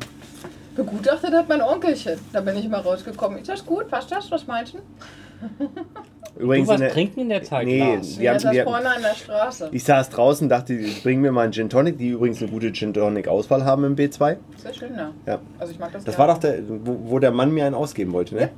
Begutachtet 0.77 1.33
hat 1.33 1.49
mein 1.49 1.63
Onkelchen. 1.63 2.19
Da 2.33 2.41
bin 2.41 2.57
ich 2.57 2.69
mal 2.69 2.81
rausgekommen. 2.81 3.39
Ist 3.39 3.49
das 3.49 3.65
gut? 3.65 3.89
Passt 3.89 4.13
das? 4.13 4.31
Was 4.31 4.47
meinst 4.47 4.75
du? 4.75 4.79
Übrigens 6.39 6.69
du 6.69 6.75
in 6.75 6.81
was 6.81 6.81
der, 6.81 6.93
trinken 6.93 7.21
in 7.21 7.29
der 7.29 7.43
Zeit, 7.43 7.67
Nee? 7.67 7.81
Wir 7.81 8.23
Ja, 8.23 8.33
haben- 8.35 8.43
das 8.43 8.53
wir- 8.53 8.65
vorne 8.65 8.89
an 8.91 9.03
der 9.03 9.15
Straße. 9.15 9.69
ich 9.73 9.85
saß 9.85 10.11
draußen, 10.11 10.49
dachte, 10.49 10.75
ich 10.75 11.03
bringe 11.03 11.21
mir 11.23 11.33
mal 11.33 11.43
einen 11.43 11.53
Gin 11.53 11.69
Tonic, 11.69 11.99
die 11.99 12.09
übrigens 12.11 12.41
eine 12.41 12.51
gute 12.51 12.73
Gin 12.73 12.95
Tonic 12.95 13.29
Auswahl 13.29 13.65
haben 13.65 13.85
im 13.85 13.97
B2. 13.97 14.37
Sehr 14.57 14.73
schön, 14.75 14.95
ja. 14.97 15.11
Ja. 15.27 15.39
Also 15.59 15.73
ich 15.73 15.79
mag 15.79 15.93
das 15.93 16.05
Das 16.05 16.19
war 16.19 16.29
doch 16.29 16.39
der, 16.39 16.59
wo, 16.69 17.11
wo 17.11 17.19
der 17.19 17.31
Mann 17.33 17.53
mir 17.53 17.67
einen 17.67 17.75
ausgeben 17.75 18.13
wollte, 18.13 18.35
ne? 18.37 18.51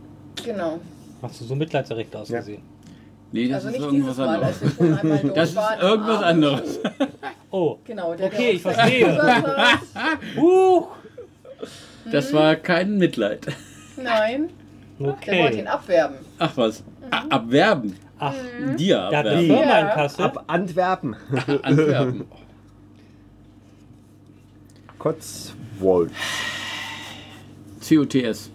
Genau. 0.44 0.78
Hast 1.22 1.40
du 1.40 1.44
so 1.44 1.54
mitleidserregt 1.54 2.14
ausgesehen? 2.14 2.62
Nee, 3.34 3.48
das 3.48 3.64
Also 3.64 3.68
ist 3.68 3.72
nicht 3.74 3.84
irgendwas 3.84 4.16
dieses 4.16 4.26
Mal, 4.26 4.34
anderes. 4.34 5.22
wir 5.24 5.32
Das 5.34 5.48
ist 5.50 5.56
irgendwas 5.80 6.16
Abend. 6.16 6.24
anderes. 6.24 6.80
Oh, 7.54 7.76
Genau, 7.84 8.14
der, 8.14 8.26
Okay, 8.28 8.36
der 8.38 8.52
ich 8.54 8.62
verstehe. 8.62 9.20
uh, 10.38 10.84
Das 12.10 12.32
war 12.32 12.56
kein 12.56 12.96
Mitleid. 12.98 13.46
Nein, 14.02 14.48
der 14.98 15.06
wollte 15.08 15.30
ihn 15.30 15.38
okay. 15.60 15.66
abwerben. 15.66 16.16
Ach 16.38 16.52
was. 16.56 16.82
Abwerben. 17.30 17.94
Ach, 18.18 18.34
Dir 18.78 19.02
hat 19.04 19.12
eine 19.14 19.30
abwerben. 19.30 19.46
Firma 19.46 19.62
in 19.62 19.86
Ja. 19.86 19.94
Kassel. 19.94 20.24
Ab 20.24 20.44
Antwerpen. 20.46 21.16
Antwerpen. 21.62 22.24
Cotswold. 24.98 26.10
COTS. 27.80 28.50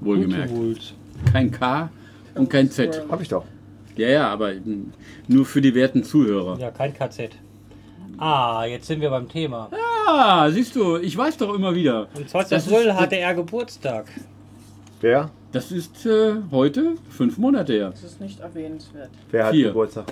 Wohlgemerkt. 0.00 0.94
Kein 1.32 1.50
K 1.50 1.90
und 2.34 2.50
kein 2.50 2.70
Z. 2.70 3.02
Hab 3.08 3.20
ich 3.20 3.28
doch. 3.28 3.44
Ja, 3.96 4.08
ja, 4.08 4.28
aber 4.28 4.52
nur 5.28 5.44
für 5.46 5.60
die 5.60 5.74
werten 5.74 6.02
Zuhörer. 6.02 6.58
Ja, 6.58 6.70
kein 6.70 6.94
KZ. 6.94 7.30
Ah, 8.18 8.64
jetzt 8.64 8.86
sind 8.86 9.00
wir 9.00 9.10
beim 9.10 9.28
Thema. 9.28 9.68
Ah, 10.06 10.50
siehst 10.50 10.74
du, 10.76 10.96
ich 10.96 11.16
weiß 11.16 11.36
doch 11.38 11.54
immer 11.54 11.74
wieder. 11.74 12.08
Am 12.14 12.26
20. 12.26 12.50
Das 12.50 12.66
ist- 12.66 12.72
April 12.72 12.94
hatte 12.94 13.16
er 13.16 13.34
Geburtstag. 13.34 14.06
Wer? 15.00 15.30
Das 15.52 15.70
ist 15.70 16.06
äh, 16.06 16.36
heute 16.50 16.94
fünf 17.10 17.36
Monate 17.36 17.74
her. 17.74 17.90
Das 17.90 18.02
ist 18.02 18.20
nicht 18.22 18.40
erwähnenswert. 18.40 19.10
Wer 19.30 19.44
hat 19.44 19.52
Vier. 19.52 19.68
Geburtstag? 19.68 20.06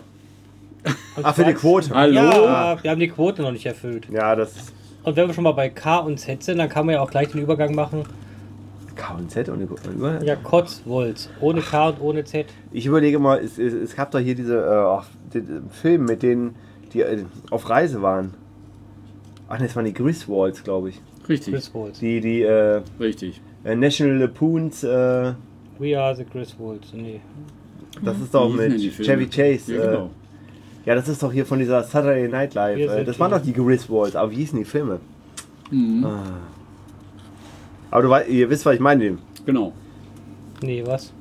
Ach, 1.22 1.34
für 1.34 1.44
die 1.44 1.54
20. 1.54 1.56
Quote. 1.56 1.94
Hallo? 1.94 2.14
Ja, 2.14 2.82
wir 2.82 2.90
haben 2.90 3.00
die 3.00 3.08
Quote 3.08 3.40
noch 3.40 3.52
nicht 3.52 3.64
erfüllt. 3.64 4.06
Ja, 4.10 4.36
das 4.36 4.54
ist 4.54 4.72
Und 5.02 5.16
wenn 5.16 5.26
wir 5.26 5.34
schon 5.34 5.44
mal 5.44 5.52
bei 5.52 5.70
K 5.70 5.98
und 5.98 6.18
Z 6.18 6.42
sind, 6.42 6.58
dann 6.58 6.68
kann 6.68 6.84
man 6.84 6.96
ja 6.96 7.00
auch 7.00 7.10
gleich 7.10 7.28
den 7.28 7.40
Übergang 7.40 7.74
machen. 7.74 8.04
K 8.96 9.14
und 9.14 9.30
Z 9.30 9.48
und 9.48 9.62
über. 9.62 10.22
Ja, 10.22 10.36
Kotzwolz. 10.36 11.30
Ohne 11.40 11.62
K 11.62 11.88
und 11.88 12.00
ohne 12.02 12.24
Z. 12.24 12.46
Ich 12.70 12.84
überlege 12.84 13.18
mal, 13.18 13.38
es, 13.38 13.58
es, 13.58 13.72
es 13.72 13.96
gab 13.96 14.10
doch 14.10 14.18
hier 14.18 14.34
diese 14.34 14.58
äh, 14.58 14.68
ach, 14.68 15.06
den, 15.32 15.46
den 15.46 15.70
Film 15.70 16.04
mit 16.04 16.22
denen, 16.22 16.54
die 16.92 17.00
äh, 17.00 17.24
auf 17.50 17.70
Reise 17.70 18.02
waren. 18.02 18.34
Ach 19.48 19.58
ne, 19.58 19.66
das 19.66 19.74
waren 19.74 19.86
die 19.86 19.94
Griswolds, 19.94 20.62
glaube 20.64 20.90
ich. 20.90 21.00
Richtig, 21.28 21.54
Griswolds. 21.54 21.98
Die, 22.00 22.20
die 22.20 22.42
äh, 22.42 22.82
richtig. 22.98 23.40
äh, 23.64 23.74
National 23.76 24.18
Lampoons, 24.18 24.82
äh, 24.84 25.32
We 25.78 25.98
are 25.98 26.14
the 26.14 26.24
Griswolds. 26.24 26.92
Nee. 26.92 27.20
das 28.02 28.18
ist 28.20 28.34
doch 28.34 28.46
Wie 28.48 28.52
hießen 28.52 28.70
denn 28.70 28.78
die 28.78 28.86
mit 28.86 28.94
Filme? 28.94 29.12
Chevy 29.12 29.26
Chase. 29.28 29.74
Ja, 29.74 29.82
äh, 29.82 29.86
genau. 29.86 30.10
Ja, 30.86 30.94
das 30.94 31.08
ist 31.08 31.22
doch 31.22 31.32
hier 31.32 31.44
von 31.46 31.58
dieser 31.58 31.82
Saturday 31.82 32.26
Night 32.28 32.54
Live. 32.54 32.76
Wir 32.78 32.90
Äh, 32.90 32.94
sind 32.96 33.08
das 33.08 33.18
waren 33.18 33.30
die- 33.30 33.38
doch 33.38 33.44
die 33.44 33.52
Griswolds, 33.52 34.16
aber 34.16 34.30
wie 34.30 34.36
hießen 34.36 34.58
die 34.58 34.64
Filme? 34.64 34.98
Mhm. 35.70 36.04
Ah. 36.04 36.22
Aber 37.90 38.02
du 38.02 38.08
weißt, 38.10 38.28
ihr 38.28 38.48
wisst, 38.50 38.64
was 38.66 38.74
ich 38.74 38.80
meine. 38.80 39.18
Genau. 39.46 39.72
Nee, 40.62 40.82
was? 40.86 41.12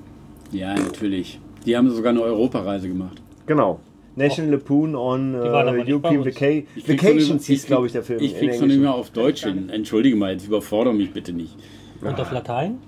Ja, 0.51 0.73
natürlich. 0.76 1.39
Die 1.65 1.76
haben 1.76 1.89
sogar 1.89 2.11
eine 2.11 2.21
Europareise 2.21 2.88
gemacht. 2.88 3.21
Genau. 3.45 3.80
National 4.15 4.52
Lampoon 4.52 4.95
on 4.95 5.34
äh, 5.34 5.38
European. 5.38 6.26
Vaca 6.26 6.64
Vacations 6.86 7.30
noch 7.30 7.45
hieß, 7.45 7.65
glaube 7.65 7.88
ich, 7.88 7.94
der 7.94 8.03
Film. 8.03 8.22
Ich 8.22 8.38
krieg's 8.38 8.60
noch 8.60 8.68
nicht 8.68 8.80
mehr 8.80 8.94
auf 8.94 9.11
Deutsch 9.11 9.44
hin. 9.44 9.69
Entschuldige 9.69 10.15
mal, 10.15 10.34
jetzt 10.34 10.48
überfordere 10.48 10.94
mich 10.94 11.11
bitte 11.11 11.34
nicht. 11.34 11.56
Und 12.02 12.19
auf 12.19 12.31
Latein? 12.31 12.80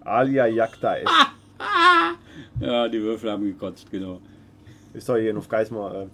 Alia 0.00 0.46
Jagda 0.46 0.94
ist. 0.94 1.10
Ja, 2.60 2.88
die 2.88 3.00
Würfel 3.00 3.30
haben 3.30 3.44
gekotzt, 3.44 3.90
genau. 3.90 4.20
Ist 4.94 5.08
doch 5.08 5.16
hier 5.16 5.30
in 5.30 5.40
Geismar. 5.48 5.94
Äh. 5.94 6.06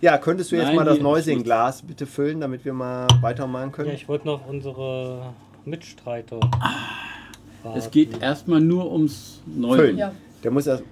Ja, 0.00 0.18
könntest 0.18 0.52
du 0.52 0.56
jetzt 0.56 0.66
Nein, 0.66 0.76
mal 0.76 0.84
das 0.84 1.00
Neusing-Glas 1.00 1.82
bitte 1.82 2.06
füllen, 2.06 2.40
damit 2.40 2.64
wir 2.64 2.74
mal 2.74 3.06
weitermachen 3.22 3.72
können? 3.72 3.88
Ja, 3.88 3.94
ich 3.94 4.08
wollte 4.08 4.26
noch 4.26 4.46
unsere 4.46 5.32
Mitstreiter. 5.64 6.38
Es 6.38 7.64
warten. 7.64 7.90
geht 7.92 8.22
erstmal 8.22 8.60
nur 8.60 8.92
ums 8.92 9.40
Füllen. 9.44 9.60
Neue. 9.60 9.92
Ja. 9.92 10.12
Der 10.44 10.50
muss 10.50 10.66
erst, 10.66 10.84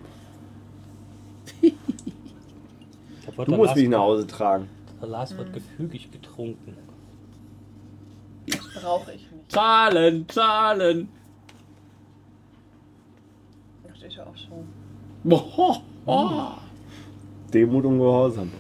Da 1.61 1.69
wird 3.24 3.24
du 3.37 3.57
musst 3.57 3.77
mich 3.77 3.89
nach 3.89 4.01
Hause 4.01 4.27
tragen. 4.27 4.69
Der 5.01 5.09
Lars 5.09 5.37
wird 5.37 5.53
gefügig 5.53 6.11
getrunken. 6.11 6.77
Brauche 8.81 9.13
ich 9.13 9.31
nicht. 9.31 9.51
Zahlen, 9.51 10.29
Zahlen. 10.29 11.09
Da 13.87 13.95
steht 13.95 14.13
ja 14.13 14.25
auch 14.25 14.37
schon. 14.37 14.69
Boah, 15.25 15.83
oh. 16.07 16.59
Demut 17.53 17.85
und 17.85 17.99
Gehorsam. 17.99 18.51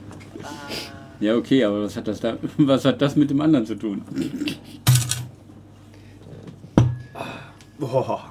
Ja, 1.20 1.36
okay, 1.36 1.64
aber 1.64 1.82
was 1.82 1.96
hat 1.96 2.08
das 2.08 2.20
da, 2.20 2.36
was 2.58 2.84
hat 2.84 3.00
das 3.00 3.16
mit 3.16 3.30
dem 3.30 3.40
anderen 3.40 3.66
zu 3.66 3.74
tun? 3.74 4.02
Boah. 7.78 8.30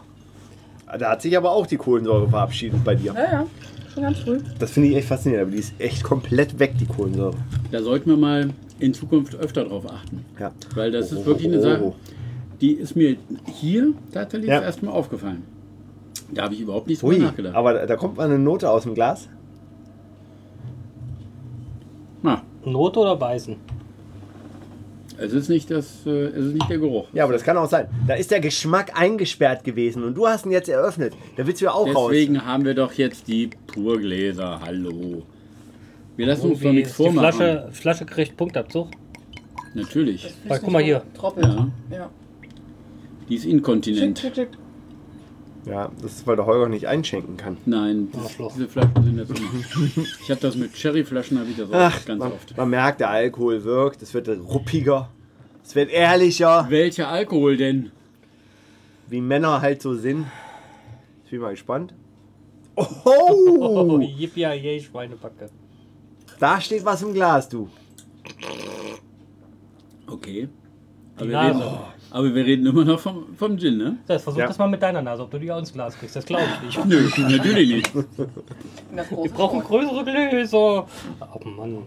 Da 0.99 1.11
hat 1.11 1.22
sich 1.22 1.36
aber 1.36 1.52
auch 1.52 1.65
die 1.65 1.78
Kohlensäure 1.78 2.30
verabschiedet 2.30 2.84
bei 2.84 2.95
dir. 2.95 3.14
Ja, 3.14 3.32
ja. 3.32 3.45
Schon 3.94 4.03
ganz 4.03 4.20
früh. 4.20 4.40
Das 4.60 4.72
finde 4.72 4.90
ich 4.90 4.95
echt 4.95 5.07
faszinierend, 5.07 5.48
aber 5.48 5.52
die 5.56 5.60
ist 5.61 5.74
echt 5.80 6.03
komplett 6.03 6.57
weg, 6.60 6.74
die 6.80 6.86
Kohlensäure. 6.86 7.36
Da 7.72 7.82
sollten 7.82 8.10
wir 8.10 8.18
mal 8.18 8.49
in 8.80 8.94
Zukunft 8.94 9.36
öfter 9.36 9.65
drauf 9.65 9.90
achten. 9.91 10.26
Ja. 10.40 10.52
Weil 10.76 10.91
das 10.91 11.11
Oh, 11.14 11.18
ist 11.20 11.26
wirklich 11.26 11.48
eine 11.48 11.60
oh, 11.60 11.61
Sache, 11.61 11.84
oh. 11.84 11.95
die 12.60 12.72
ist 12.72 12.95
mir 12.95 13.18
hier 13.45 13.94
tatsächlich 14.11 14.49
Ja. 14.49 14.61
erstmal 14.61 14.94
aufgefallen. 14.94 15.44
Da 16.34 16.44
habe 16.44 16.56
ich 16.56 16.61
überhaupt 16.61 16.88
nicht 16.88 17.02
drüber 17.02 17.18
nachgedacht. 17.18 17.56
aber 17.56 17.74
da, 17.74 17.86
da 17.86 17.95
kommt 17.95 18.18
mal 18.18 18.26
eine 18.26 18.40
Note 18.40 18.70
aus 18.70 18.84
dem 18.84 18.95
Glas. 18.95 19.30
Na, 22.24 22.41
Note 22.65 22.99
oder 22.99 23.15
Beißen? 23.15 23.56
Es 25.24 25.34
ist 25.34 25.50
nicht 25.50 25.72
das, 25.72 26.06
äh, 26.06 26.10
es 26.10 26.45
ist 26.48 26.54
nicht 26.54 26.70
der 26.70 26.78
Geruch. 26.80 27.08
Ja, 27.14 27.24
aber 27.24 27.34
das 27.34 27.44
kann 27.44 27.56
auch 27.58 27.70
sein. 27.70 27.88
Da 28.08 28.16
ist 28.16 28.30
der 28.30 28.41
Geschmack 28.41 28.91
eingesperrt 29.00 29.64
gewesen 29.64 30.04
und 30.04 30.16
du 30.16 30.28
hast 30.28 30.45
ihn 30.45 30.52
jetzt 30.52 30.68
eröffnet. 30.70 31.14
Da 31.38 31.48
willst 31.48 31.62
du 31.62 31.66
ja 31.66 31.72
auch 31.72 31.88
raus. 31.95 32.12
Deswegen 32.12 32.45
haben 32.45 32.66
wir 32.66 32.74
doch 32.74 32.91
jetzt 32.94 33.28
die 33.28 33.50
Purgläser. 33.68 34.60
Hallo. 34.64 35.24
Wir 36.18 36.28
lassen 36.28 36.52
uns 36.52 36.60
doch 36.60 36.72
nichts 36.72 36.91
ist 36.91 37.00
die 37.00 37.04
vormachen. 37.04 37.32
Flasche, 37.34 37.70
Flasche 37.72 38.06
kriegt 38.06 38.36
Punktabzug. 38.38 38.90
Natürlich. 39.74 40.34
Weil, 40.48 40.60
guck 40.60 40.72
mal 40.72 40.84
hier. 40.84 41.02
Troppelt. 41.16 41.45
Ja. 41.45 41.68
Ja. 41.91 42.10
Die 43.30 43.36
ist 43.36 43.44
Schick, 43.44 43.52
inkontinent. 43.54 44.20
schick, 44.20 44.36
schick. 44.36 44.50
Ja, 45.65 45.90
das 46.02 46.11
ist, 46.14 46.27
weil 46.27 46.35
der 46.35 46.45
Holger 46.45 46.68
nicht 46.68 46.88
einschenken 46.88 47.38
kann. 47.38 47.57
Nein, 47.65 48.10
das, 48.11 48.23
Arschloch. 48.23 48.53
diese 48.53 48.68
Flaschen 48.68 49.03
sind 49.03 49.18
jetzt 49.18 49.40
immer. 49.40 50.06
Ich 50.22 50.30
habe 50.30 50.41
das 50.41 50.56
mit 50.56 50.73
Cherryflaschen, 50.76 51.40
habe 51.40 51.49
ich 51.49 51.57
das 51.57 51.69
auch 51.69 51.73
Ach, 51.76 52.06
ganz 52.06 52.19
man, 52.19 52.31
oft. 52.34 52.57
man 52.57 52.69
merkt, 52.69 52.99
der 52.99 53.10
Alkohol 53.10 53.64
wirkt. 53.64 54.02
Es 54.02 54.14
wird 54.14 54.27
ruppiger. 54.27 55.10
Es 55.64 55.73
wird 55.76 55.90
ehrlicher, 55.91 56.65
Welcher 56.69 57.07
Alkohol 57.07 57.56
denn? 57.57 57.91
wie 59.07 59.22
Männer 59.22 59.61
halt 59.61 59.81
so 59.81 59.94
sind. 59.94 60.26
Ich 61.26 61.31
bin 61.31 61.40
mal 61.40 61.52
gespannt. 61.52 61.94
Oh, 62.76 62.85
Oh, 63.06 63.99
yippie 64.02 64.41
yay, 64.41 64.81
Schweinebacke. 64.81 65.49
da 66.40 66.60
steht 66.60 66.84
was 66.84 67.03
im 67.03 67.14
Glas, 67.14 67.48
du. 67.48 67.69
Okay. 70.07 70.49
Aber 71.15 71.30
wir, 71.30 71.40
reden. 71.40 71.61
Aber 72.14 72.34
wir 72.34 72.45
reden 72.45 72.65
immer 72.65 72.85
noch 72.85 72.99
vom, 72.99 73.26
vom 73.38 73.57
Gin, 73.57 73.77
ne? 73.77 73.98
Das, 74.07 74.23
versuch 74.23 74.40
Ja. 74.40 74.48
das 74.48 74.57
mal 74.57 74.68
mit 74.69 74.81
deiner 74.81 75.02
Nase, 75.02 75.23
ob 75.23 75.31
du 75.31 75.40
die 75.40 75.52
auch 75.52 75.60
ins 75.60 75.73
Glas 75.73 75.98
kriegst. 75.98 76.15
Das 76.15 76.26
glaube 76.26 76.44
ich 76.69 76.77
nicht. 76.77 76.85
Nö, 76.85 77.10
natürlich 77.30 77.69
nicht. 77.76 77.94
Wir 77.95 79.31
brauchen 79.34 79.60
größere 79.61 80.03
Gläser. 80.06 80.85
Oh 81.19 81.48
Mann. 81.49 81.77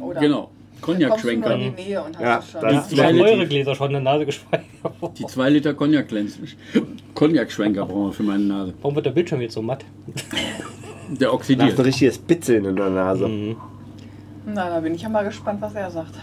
Oder 0.00 0.20
Genau. 0.20 0.50
Cognac-Schwenker. 0.80 1.56
die 1.58 1.90
Ja, 1.90 2.04
habe 2.04 2.76
definitiv- 2.86 3.22
eure 3.24 3.46
Gläser 3.48 3.74
schon 3.74 3.86
in 3.88 3.92
der 3.94 4.02
Nase 4.02 4.26
gespeichert. 4.26 4.64
Die 5.18 5.26
2 5.26 5.50
Liter 5.50 5.74
Cognac-Glänz- 5.74 6.38
Cognac-Schwenker 7.14 7.84
brauchen 7.86 8.06
wir 8.06 8.12
für 8.12 8.22
meine 8.22 8.44
Nase. 8.44 8.74
Warum 8.82 8.94
wird 8.94 9.06
der 9.06 9.10
Bildschirm 9.10 9.40
jetzt 9.40 9.54
so 9.54 9.62
matt? 9.62 9.84
Der 11.08 11.18
Da 11.18 11.26
hast 11.26 11.32
oxidiert. 11.34 11.78
ein 11.78 11.84
richtiges 11.84 12.18
Bitzeln 12.18 12.64
in 12.64 12.76
der 12.76 12.90
Nase. 12.90 13.26
Mhm. 13.26 13.56
Na, 14.46 14.68
da 14.70 14.80
bin 14.80 14.94
ich 14.94 15.02
ja 15.02 15.08
mal 15.08 15.24
gespannt, 15.24 15.60
was 15.60 15.74
er 15.74 15.90
sagt. 15.90 16.14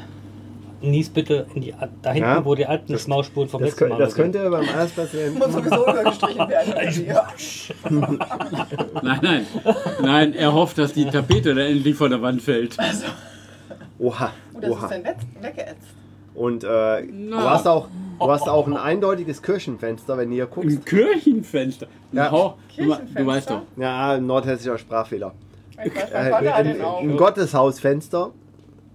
Nies 0.90 1.10
bitte 1.10 1.46
in 1.56 1.62
die, 1.62 1.74
da 2.02 2.12
hinten, 2.12 2.30
Ja, 2.30 2.46
wo 2.46 2.56
die 2.56 2.66
alten 2.66 2.94
das- 2.94 3.04
Schmausspuren 3.04 3.50
vom 3.50 3.62
Das, 3.62 3.72
letzten 3.72 3.90
Mal 3.90 3.98
das 4.00 4.14
sind. 4.14 4.22
könnte 4.34 4.50
beim 4.50 4.68
Allerspatienten. 4.68 5.40
Muss 5.40 5.54
sowieso 5.54 5.84
übergestrichen 5.90 6.50
werden. 6.50 6.70
Nein, 9.04 9.20
nein. 9.22 9.46
Nein, 10.02 10.34
er 10.34 10.54
hofft, 10.54 10.78
dass 10.78 10.94
die 10.94 11.06
Tapete 11.06 11.54
da 11.56 11.62
endlich 11.62 11.96
von 11.96 12.10
der 12.12 12.22
Wand 12.22 12.42
fällt. 12.42 12.78
Oha, 14.00 14.32
Oh, 14.54 14.60
das 14.60 14.70
ist 14.70 14.76
oha. 14.78 14.88
dann 14.88 15.04
weg- 15.04 15.16
weggeätzt. 15.42 15.88
Und 16.34 16.64
äh, 16.66 16.68
du, 17.08 17.38
hast 17.38 17.66
auch, 17.68 17.88
du 18.20 18.30
hast 18.32 18.50
auch 18.50 18.68
ein 18.68 18.76
eindeutiges 18.76 19.42
Kirchenfenster, 19.42 20.18
wenn 20.18 20.30
du 20.30 20.36
hier 20.36 20.48
guckst. 20.48 20.70
Ein 20.80 20.86
Kirchenfenster. 20.86 21.88
Ja. 22.12 22.30
Hau- 22.32 22.58
du, 22.76 22.84
du 22.84 22.90
Kirchenfenster? 22.90 23.26
weißt 23.26 23.50
doch. 23.52 23.62
Ja, 23.78 24.12
ein 24.14 24.26
nordhessischer 24.28 24.78
Sprachfehler. 24.78 25.34
Ich 25.84 25.94
weiß, 25.96 26.12
Äh, 26.12 26.82
auch. 26.84 27.02
ein 27.02 27.16
Gotteshausfenster. 27.18 28.32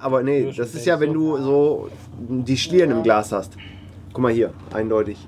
Aber 0.00 0.22
nee, 0.22 0.50
das 0.56 0.74
ist 0.74 0.86
ja, 0.86 0.98
wenn 0.98 1.12
du 1.12 1.36
so 1.38 1.88
die 2.18 2.56
Schlieren 2.56 2.90
im 2.90 3.02
Glas 3.02 3.32
hast. 3.32 3.56
Guck 4.12 4.22
mal 4.22 4.32
hier, 4.32 4.52
eindeutig. 4.72 5.18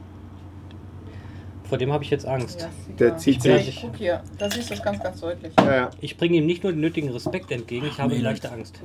vor 1.64 1.78
dem 1.78 1.92
habe 1.92 2.04
ich 2.04 2.10
jetzt 2.10 2.26
Angst. 2.26 2.68
Der 2.98 3.16
zieht 3.16 3.44
Ja, 3.44 3.56
sich- 3.58 3.68
ich 3.68 3.80
guck 3.80 3.96
hier. 3.96 4.22
Da 4.38 4.50
siehst 4.50 4.68
du 4.70 4.74
es 4.74 4.82
ganz, 4.82 5.02
ganz 5.02 5.20
deutlich. 5.20 5.52
Ja, 5.58 5.74
ja. 5.74 5.90
Ich 6.00 6.16
bringe 6.18 6.36
ihm 6.36 6.44
nicht 6.46 6.62
nur 6.62 6.72
den 6.72 6.80
nötigen 6.82 7.08
Respekt 7.10 7.50
entgegen, 7.50 7.86
ich 7.86 7.98
habe 7.98 8.08
Mädels. 8.10 8.24
leichte 8.24 8.52
Angst. 8.52 8.80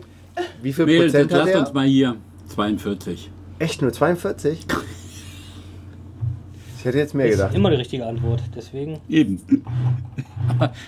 Wie 0.62 0.72
viel 0.72 0.86
Mädels, 0.86 1.12
Prozent 1.14 1.34
hat 1.34 1.46
lasst 1.48 1.56
uns 1.58 1.74
mal 1.74 1.86
hier. 1.88 2.16
42. 2.48 3.30
Echt 3.60 3.82
nur 3.82 3.92
42? 3.92 4.66
Ich 6.80 6.86
hätte 6.86 7.00
jetzt 7.00 7.16
mehr 7.16 7.26
Das 7.26 7.34
ist 7.36 7.42
gedacht. 7.42 7.56
immer 7.56 7.70
die 7.72 7.76
richtige 7.78 8.06
Antwort. 8.06 8.42
Deswegen, 8.56 9.00
Eben. 9.10 9.42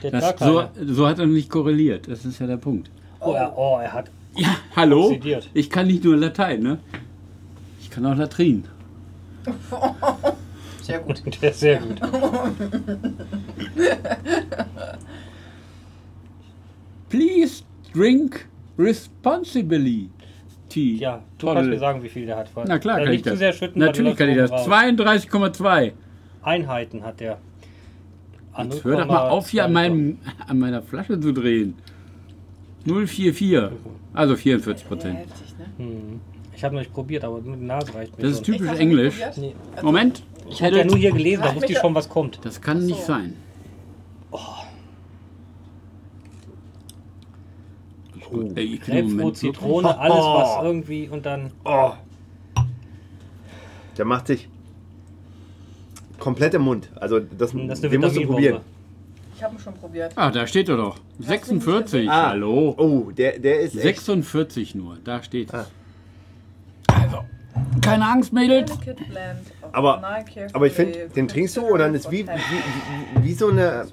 der 0.03 0.11
hat 0.11 0.11
gar 0.11 0.21
Das, 0.21 0.39
so, 0.39 0.55
keine. 0.73 0.93
so 0.93 1.07
hat 1.07 1.19
er 1.19 1.25
nicht 1.25 1.49
korreliert. 1.49 2.07
Das 2.07 2.23
ist 2.25 2.39
ja 2.39 2.47
der 2.47 2.57
Punkt. 2.57 2.89
Oh, 3.19 3.33
er, 3.33 3.57
oh, 3.57 3.79
er 3.81 3.91
hat. 3.91 4.09
Ja, 4.35 4.55
hallo? 4.75 5.07
Oxidiert. 5.07 5.49
Ich 5.53 5.69
kann 5.69 5.87
nicht 5.87 6.03
nur 6.03 6.15
Latein, 6.17 6.61
ne? 6.61 6.79
Ich 7.81 7.89
kann 7.89 8.05
auch 8.05 8.15
Latrin. 8.15 8.65
Sehr 10.81 10.99
gut. 10.99 11.21
Der 11.41 11.51
ist 11.51 11.59
sehr 11.59 11.79
gut. 11.79 11.99
Please 17.09 17.63
drink 17.93 18.47
responsibly. 18.77 20.09
Tea. 20.69 20.97
Ja, 20.97 21.23
du 21.39 21.45
Toll. 21.47 21.55
kannst 21.55 21.69
mir 21.71 21.79
sagen, 21.79 22.03
wie 22.03 22.09
viel 22.09 22.25
der 22.27 22.37
hat. 22.37 22.49
Na 22.67 22.77
klar, 22.77 22.99
Äh, 22.99 23.05
kann 23.05 23.13
ich 23.13 23.21
das. 23.23 23.39
sehr 23.39 23.53
schütten, 23.53 23.79
Natürlich 23.81 24.15
kann 24.15 24.29
ich 24.29 24.37
das. 24.37 24.51
läuft 24.51 24.67
oben 24.67 24.99
raus. 25.01 25.17
32,2. 25.59 25.91
Einheiten 26.43 27.03
hat 27.03 27.19
der. 27.19 27.39
Jetzt 28.57 28.83
hör 28.83 28.97
doch 28.99 29.07
mal 29.07 29.29
auf, 29.29 29.49
hier 29.49 29.65
an, 29.65 29.71
0,2. 29.71 29.73
meinem, 29.73 30.17
an 30.47 30.59
meiner 30.59 30.81
Flasche 30.83 31.19
zu 31.19 31.31
drehen. 31.33 31.75
044. 32.85 33.71
Also 34.13 34.35
44 34.35 34.87
Prozent. 34.87 35.19
Ne? 35.19 35.25
Hm. 35.77 36.19
Ich 36.55 36.63
habe 36.63 36.75
noch 36.75 36.81
nicht 36.81 36.93
probiert, 36.93 37.23
aber 37.23 37.39
nur 37.39 37.55
die 37.55 37.63
Nase 37.63 37.93
reicht 37.93 38.17
mir 38.17 38.23
Das 38.23 38.33
ist 38.33 38.45
schon. 38.45 38.57
typisch 38.57 38.77
Englisch. 38.79 39.15
Nee. 39.37 39.55
Moment. 39.81 40.23
Ich 40.49 40.61
hatte 40.61 40.77
ja 40.79 40.83
nur 40.85 40.97
hier 40.97 41.11
gelesen, 41.11 41.43
da 41.43 41.55
wusste 41.55 41.71
ich 41.71 41.77
schon, 41.77 41.93
was 41.95 42.09
kommt. 42.09 42.39
Das 42.43 42.59
kann 42.59 42.85
nicht 42.85 43.01
sein. 43.03 43.35
Oh. 44.31 44.39
Ey, 48.55 48.75
ich 48.75 48.81
bin 48.81 48.95
im 48.97 49.07
Grapefruit, 49.09 49.37
Zitrone, 49.37 49.97
alles 49.99 50.17
was 50.17 50.63
irgendwie 50.63 51.07
und 51.09 51.25
dann. 51.25 51.51
Oh. 51.65 51.91
Der 53.97 54.05
macht 54.05 54.27
sich 54.27 54.47
komplett 56.19 56.53
im 56.53 56.61
Mund. 56.63 56.89
Also 56.95 57.19
das, 57.19 57.51
Das 57.53 57.53
ist 57.53 57.83
eine 57.83 57.91
den 57.91 58.01
musst 58.01 58.15
du 58.15 58.25
probieren. 58.25 58.61
Ich 59.39 59.43
habe 59.45 59.55
ihn 59.55 59.59
schon 59.59 59.73
probiert. 59.73 60.11
Ah, 60.17 60.29
da 60.31 60.45
steht 60.45 60.67
er 60.67 60.75
doch. 60.75 60.97
46. 61.19 62.09
Ah. 62.09 62.31
Hallo. 62.31 62.75
Oh, 62.77 63.09
der, 63.11 63.39
der 63.39 63.61
ist 63.61 63.73
echt. 63.75 63.83
46 64.01 64.75
nur. 64.75 64.97
Da 65.05 65.23
steht 65.23 65.53
Ah. 65.53 65.61
es. 66.89 66.93
Also, 66.93 67.19
keine 67.81 68.05
Angst, 68.05 68.33
Mädels. 68.33 68.69
Of 68.69 68.79
Aber- 69.71 70.03
Aber 70.51 70.67
ich 70.67 70.73
finde, 70.73 71.07
den 71.15 71.29
trinkst 71.29 71.55
du 71.55 71.65
und 71.65 71.79
dann 71.79 71.95
ist 71.95 72.11
wie, 72.11 72.27
wie, 72.27 73.23
wie, 73.23 73.33
so 73.33 73.47
eine 73.47 73.87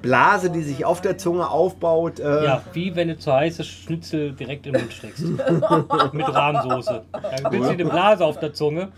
Blase, 0.00 0.48
die 0.48 0.62
sich 0.62 0.84
auf 0.84 1.00
der 1.00 1.18
Zunge 1.18 1.48
aufbaut. 1.50 2.20
Äh, 2.20 2.44
Ja, 2.44 2.62
wie 2.72 2.94
wenn 2.94 3.08
du 3.08 3.18
zu 3.18 3.32
heißes 3.32 3.66
Schnitzel 3.66 4.30
direkt 4.32 4.66
in 4.68 4.74
den 4.74 4.82
Mund 4.82 4.92
steckst. 4.92 5.24
Mit 6.12 6.28
Rahmsoße. 6.34 7.02
Dann 7.10 7.52
willst 7.52 7.66
du 7.66 7.70
eine 7.72 7.84
Blase 7.86 8.24
auf 8.24 8.38
der 8.38 8.54
Zunge. 8.54 8.92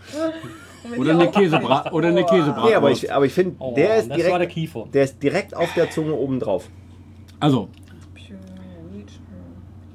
Oder 0.97 1.11
eine 1.11 1.31
Käsebra 1.31 1.91
oder 1.91 2.07
eine 2.09 2.23
Käsebratwurst. 2.23 2.65
Nee, 2.69 2.75
aber 2.75 2.91
ich, 2.91 3.13
aber 3.13 3.25
ich 3.25 3.33
finde, 3.33 3.55
Oh, 3.59 3.73
der, 3.75 3.97
ist 3.97 4.09
der 4.09 4.17
direkt, 4.17 4.51
Kiefer. 4.51 4.87
der 4.93 5.03
ist 5.03 5.21
direkt 5.21 5.55
auf 5.55 5.73
der 5.73 5.89
Zunge 5.89 6.13
oben 6.13 6.39
drauf. 6.39 6.69
Also, 7.39 7.69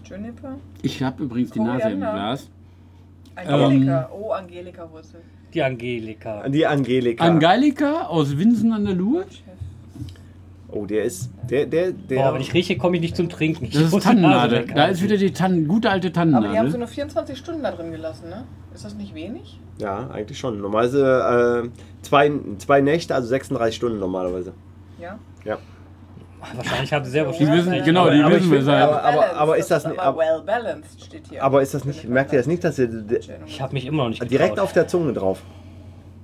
Juniper? 0.05 0.57
ich 0.83 1.03
habe 1.03 1.23
übrigens 1.23 1.51
die 1.53 1.61
Nase 1.61 1.91
im. 1.91 2.01
Glas. 2.01 2.51
Angelika. 3.37 4.11
oh, 4.13 4.33
Angelika-Wurzel. 4.33 5.21
Die 5.55 5.63
Angelika. 5.63 6.49
Die 6.49 6.67
Angelika. 6.67 7.25
Angelika 7.25 8.03
aus 8.07 8.37
Winsen 8.37 8.73
an 8.73 8.85
der 8.85 8.95
Luhe. 8.95 9.25
Oh, 10.73 10.87
der 10.87 11.05
ist. 11.05 11.31
Der, 11.49 11.67
der, 11.67 11.93
der. 11.93 12.17
Boah, 12.23 12.35
wenn 12.35 12.41
ich 12.41 12.53
rieche, 12.55 12.77
komme 12.79 12.97
ich 12.97 13.03
nicht 13.03 13.17
zum 13.17 13.29
Trinken. 13.29 13.65
Ich 13.67 13.73
Das 13.73 13.93
ist 13.93 14.03
Tannennadel. 14.03 14.67
Da 14.67 14.87
ist 14.87 15.03
wieder 15.03 15.17
die 15.17 15.33
Tannen, 15.33 15.67
gute 15.69 15.91
alte 15.91 16.09
Aber 16.09 16.15
die 16.15 16.19
haben 16.21 16.37
so 16.37 16.41
Tannennadel. 16.43 16.79
nur 16.79 16.89
24 16.89 17.39
Stunden 17.39 17.63
da 17.63 17.71
drin 17.73 17.91
gelassen, 17.93 18.29
ne? 18.29 18.45
Ist 18.75 18.85
das 18.85 18.95
nicht 18.95 19.15
wenig? 19.15 19.59
ja, 19.79 20.09
eigentlich 20.11 20.39
schon. 20.39 20.61
Normalerweise 20.61 21.71
äh, 21.73 22.03
zwei, 22.03 22.31
zwei 22.59 22.81
Nächte, 22.83 23.15
also 23.15 23.29
36 23.29 23.75
Stunden 23.77 23.99
normalerweise. 23.99 24.53
Ja. 25.01 25.19
Ja. 25.45 25.57
Wahrscheinlich 26.55 26.93
haben 26.93 27.05
sie 27.05 27.11
selber 27.11 27.33
Die 27.33 27.47
wissen, 27.47 27.73
Ja, 27.75 27.85
genau, 27.85 28.03
aber- 28.03 28.11
die 28.15 28.23
aber 28.23 28.35
wissen 28.37 28.51
wir 28.51 28.63
seit. 28.63 28.83
aber- 28.83 28.97
Balanced, 29.03 29.37
aber 29.37 29.57
ist 29.59 29.71
das 29.71 29.85
nicht- 29.87 29.99
Aber 29.99 30.09
aber- 30.09 30.19
well 30.19 30.43
balanced 30.45 31.05
steht 31.05 31.29
hier. 31.29 31.43
Aber 31.45 31.61
ist 31.63 31.75
das 31.75 31.85
nicht, 31.85 32.09
merkt 32.09 32.33
ihr 32.33 32.39
das 32.39 32.47
nicht, 32.47 32.63
dass 32.65 32.79
ihr 32.79 32.89
Ich 33.47 33.61
habe 33.61 33.73
mich 33.75 33.87
immer 33.87 34.05
noch 34.05 34.11
nicht 34.11 34.21
getraut. 34.21 34.31
direkt 34.39 34.61
auf 34.61 34.73
der 34.73 34.87
Zunge 34.89 35.13
drauf? 35.13 35.43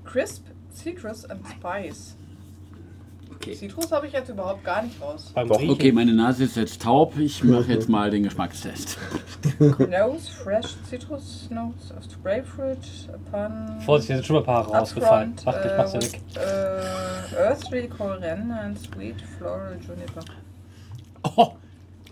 Crisp, 0.05 0.47
Citrus 0.73 1.29
and 1.29 1.41
Spice. 1.49 2.16
Okay. 3.37 3.55
Citrus 3.55 3.93
habe 3.93 4.07
ich 4.07 4.13
jetzt 4.13 4.29
überhaupt 4.29 4.65
gar 4.65 4.83
nicht 4.83 5.01
raus. 5.01 5.31
Beim. 5.35 5.51
Riechen. 5.51 5.71
Okay, 5.71 5.93
meine 5.93 6.13
Nase 6.13 6.45
ist 6.45 6.57
jetzt 6.57 6.83
taub. 6.83 7.17
Ich 7.19 7.45
mache 7.45 7.71
jetzt 7.73 7.89
mal 7.89 8.11
den 8.11 8.23
Geschmackstest. 8.25 8.99
Nose, 9.61 10.31
fresh 10.31 10.75
citrus 10.89 11.49
notes 11.51 11.93
of 11.93 12.23
grapefruit 12.23 12.79
upon 13.13 13.81
Vorsicht, 13.83 14.09
hier 14.09 14.17
sind 14.17 14.27
schon 14.27 14.35
mal 14.35 14.41
ein 14.41 14.47
paar 14.47 14.67
rausgefallen. 14.67 15.33
upfront, 15.35 15.47
Warte, 15.47 15.69
ich 15.69 15.77
mach's 15.77 15.93
ja 15.93 15.99
äh, 16.01 16.03
weg. 16.03 16.21
äh, 16.37 17.37
earthly 17.37 17.89
coriander 17.89 18.61
and 18.61 18.79
sweet 18.79 19.17
floral 19.39 19.77
juniper. 19.87 20.25
Oh, 21.37 21.53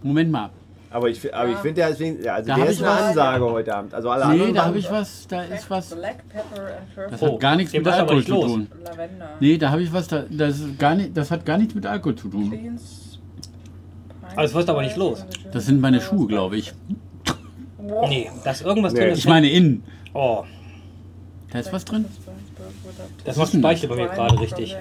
Moment 0.03 0.31
mal. 0.31 0.51
Aber 0.95 1.09
ich, 1.09 1.35
aber 1.35 1.49
ich 1.51 1.57
finde, 1.57 1.75
der 1.75 1.89
ist, 1.89 1.99
wenig- 1.99 2.25
ja, 2.25 2.35
also 2.37 2.47
Da 2.51 2.55
der 2.55 2.67
ist 2.67 2.81
eine 2.81 2.89
was. 2.93 3.03
Ansage 3.03 3.45
heute 3.51 3.75
Abend. 3.75 3.95
Also 3.95 4.11
alle 4.11 4.29
Nee, 4.47 4.53
da 4.53 4.67
habe 4.67 4.79
ich 4.79 4.89
was. 4.89 5.27
Da 5.27 5.43
ist 5.43 5.69
was. 5.69 5.89
Black 5.93 6.29
pepper 6.29 6.67
and 7.03 7.13
Das 7.13 7.21
Oh, 7.21 7.33
hat 7.33 7.41
gar 7.41 7.57
nichts 7.57 7.73
dem 7.73 7.83
mit 7.83 7.93
Alkohol 7.93 8.25
zu 8.25 8.31
tun. 8.41 8.69
lavender. 8.85 9.29
Nee, 9.41 9.59
da 9.59 9.71
habe 9.73 9.83
ich 9.83 9.93
was. 9.93 10.07
Da, 10.07 10.23
das, 10.31 10.61
ist 10.61 10.79
gar 10.79 10.95
nicht, 10.95 11.17
das 11.17 11.33
hat 11.33 11.45
gar 11.45 11.59
nichts 11.59 11.75
mit 11.75 11.85
Alkohol 11.85 12.15
zu 12.15 12.29
tun. 12.29 12.79
Aber 14.37 14.45
es 14.45 14.55
wird 14.55 14.69
aber 14.71 14.83
nicht 14.83 14.97
los. 14.97 15.25
Das 15.53 15.67
sind 15.67 15.81
meine 15.81 16.01
Schuhe, 16.01 16.29
glaube 16.29 16.59
ich. 16.59 16.73
Nee, 18.09 18.31
da 18.45 18.53
ist 18.53 18.63
irgendwas 18.63 18.93
Nee. 18.93 19.01
drin. 19.01 19.15
Ich 19.15 19.27
meine 19.27 19.51
innen. 19.51 19.83
Oh, 20.13 20.45
Da 21.51 21.59
ist 21.59 21.73
was 21.73 21.85
drin. 21.85 22.05
das 23.25 23.37
macht 23.37 23.53
Speichel 23.53 23.89
bei 23.89 23.97
mir 23.97 24.07
gerade 24.07 24.39
richtig. 24.39 24.77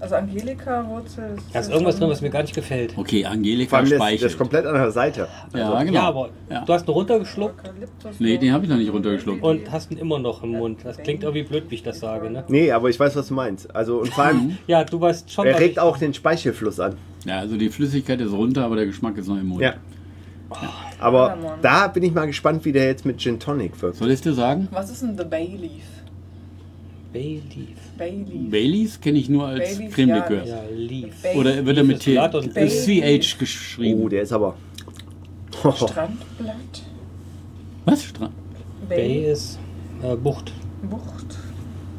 Angelika. 0.00 0.02
Also 0.02 0.14
Angelika-Wurzel. 0.16 1.36
Da 1.52 1.60
ist 1.60 1.70
irgendwas 1.70 1.98
drin, 1.98 2.08
was 2.08 2.20
mir 2.20 2.30
gar 2.30 2.42
nicht 2.42 2.54
gefällt. 2.54 2.96
Okay, 2.96 3.24
Angelika 3.24 3.76
allem 3.76 3.90
das, 3.90 4.22
ist 4.22 4.38
komplett 4.38 4.66
an 4.66 4.74
der 4.74 4.90
Seite. 4.90 5.28
Ja, 5.54 5.72
Also, 5.72 5.84
genau. 5.86 5.92
Ja, 5.92 6.02
aber 6.08 6.28
Ja. 6.50 6.64
du 6.64 6.72
hast 6.72 6.88
ihn 6.88 6.92
runtergeschluckt 6.92 7.70
Nee, 8.18 8.38
den 8.38 8.52
habe 8.52 8.64
ich 8.64 8.70
noch 8.70 8.76
nicht 8.78 8.92
runtergeschluckt. 8.92 9.42
und 9.42 9.70
hast 9.70 9.90
ihn 9.90 9.98
immer 9.98 10.18
noch 10.18 10.42
im 10.42 10.52
Mund. 10.52 10.80
Das 10.84 10.96
klingt 10.98 11.22
irgendwie 11.22 11.42
blöd, 11.42 11.64
wie 11.68 11.74
ich 11.76 11.82
das 11.82 12.00
sage, 12.00 12.30
ne? 12.30 12.44
Nee, 12.48 12.70
aber 12.72 12.88
ich 12.88 12.98
weiß, 12.98 13.14
was 13.16 13.28
du 13.28 13.34
meinst. 13.34 13.74
Also 13.74 13.98
und 14.00 14.08
vor 14.08 14.24
allem, 14.24 14.58
Ja, 14.66 14.84
du 14.84 15.00
weißt 15.00 15.30
schon, 15.30 15.46
er 15.46 15.58
regt 15.58 15.78
auch 15.78 15.96
den 15.98 16.14
Speichelfluss 16.14 16.80
an. 16.80 16.94
Ja, 17.26 17.38
also 17.38 17.56
die 17.56 17.68
Flüssigkeit 17.68 18.20
ist 18.20 18.32
runter, 18.32 18.64
aber 18.64 18.76
der 18.76 18.86
Geschmack 18.86 19.16
ist 19.18 19.28
noch 19.28 19.36
im 19.38 19.46
Mund. 19.46 19.60
Ja. 19.60 19.74
Aber 20.98 21.34
Cinnamon. 21.34 21.58
da 21.62 21.86
bin 21.88 22.02
ich 22.02 22.12
mal 22.12 22.26
gespannt, 22.26 22.64
wie 22.64 22.72
der 22.72 22.86
jetzt 22.86 23.04
mit 23.06 23.18
Gin 23.20 23.38
Tonic 23.38 23.80
wirkt. 23.82 23.96
Soll 23.98 24.10
ich 24.10 24.20
dir 24.20 24.32
sagen? 24.32 24.66
Was 24.72 24.90
ist 24.90 25.02
denn 25.02 25.16
The 25.16 25.24
Bay 25.24 25.56
Leaf? 25.56 25.84
Bay 27.12 27.40
Leaf. 27.54 27.78
Baileys 28.50 29.00
kenne 29.00 29.18
ich 29.18 29.28
nur 29.28 29.46
als 29.46 29.76
Baileys, 29.76 29.94
Creme-Likör. 29.94 30.44
ja. 30.44 30.56
Bay 31.22 31.36
Oder 31.36 31.64
wird 31.66 31.76
er 31.78 31.84
mit 31.84 32.00
T 32.00 32.16
CH 32.16 33.34
Oh, 33.34 33.38
geschrieben? 33.38 34.08
der 34.08 34.22
ist 34.22 34.32
aber. 34.32 34.54
Strandblatt. 35.60 36.82
Was? 37.84 38.04
Stra 38.04 38.30
Bay 38.88 39.30
ist 39.30 39.58
äh, 40.02 40.16
Bucht. 40.16 40.52
Bucht. 40.82 41.38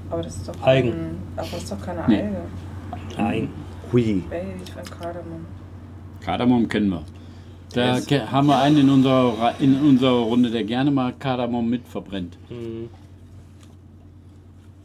Aber 0.10 0.22
das 0.24 0.36
ist 0.38 0.48
doch 0.48 0.62
Algen. 0.62 0.92
kein- 0.92 1.18
Aber 1.38 1.48
das 1.52 1.64
ist 1.64 1.72
doch 1.72 1.82
keine 1.86 2.04
Nee. 2.08 2.22
Alge. 2.22 2.38
Nein. 3.18 3.50
Hui. 3.92 4.24
Bay 4.30 4.42
und 4.78 4.92
Kardamom. 4.92 5.46
Kardamom 6.22 6.68
kennen 6.68 6.90
wir. 6.90 7.04
Da 7.74 7.98
Yes. 7.98 8.32
haben 8.32 8.48
wir 8.48 8.60
einen 8.60 8.78
in 8.80 8.90
unserer, 8.90 9.54
in 9.60 9.76
unserer 9.82 10.20
Runde, 10.20 10.50
der 10.52 10.64
gerne 10.66 10.92
mal 10.92 11.14
Kardamom 11.18 11.70
mit 11.70 11.88
verbrennt. 11.88 12.38
Hm. 12.50 12.90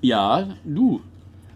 Ja, 0.06 0.46
du. 0.64 1.00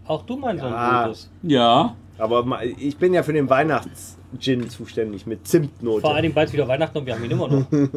Auch 0.07 0.23
du, 0.23 0.37
mein 0.37 0.59
Sohn 0.59 0.73
Ja. 0.73 1.03
Brutus. 1.05 1.31
Ja. 1.43 1.95
Aber 2.19 2.45
ma- 2.45 2.63
ich 2.63 2.97
bin 2.97 3.15
ja 3.15 3.23
für 3.23 3.33
den 3.33 3.49
Weihnachts-Gin 3.49 4.69
zuständig 4.69 5.27
mit 5.27 5.47
Zimtnote. 5.47 6.01
Vor 6.03 6.13
allen 6.15 6.23
Dingen 6.23 6.35
bald 6.35 6.53
wieder 6.53 6.67
Weihnachten 6.67 6.99
und 6.99 7.07
wir 7.07 7.15
haben 7.15 7.25
ihn 7.25 7.31
immer 7.31 7.49
noch. 7.49 7.65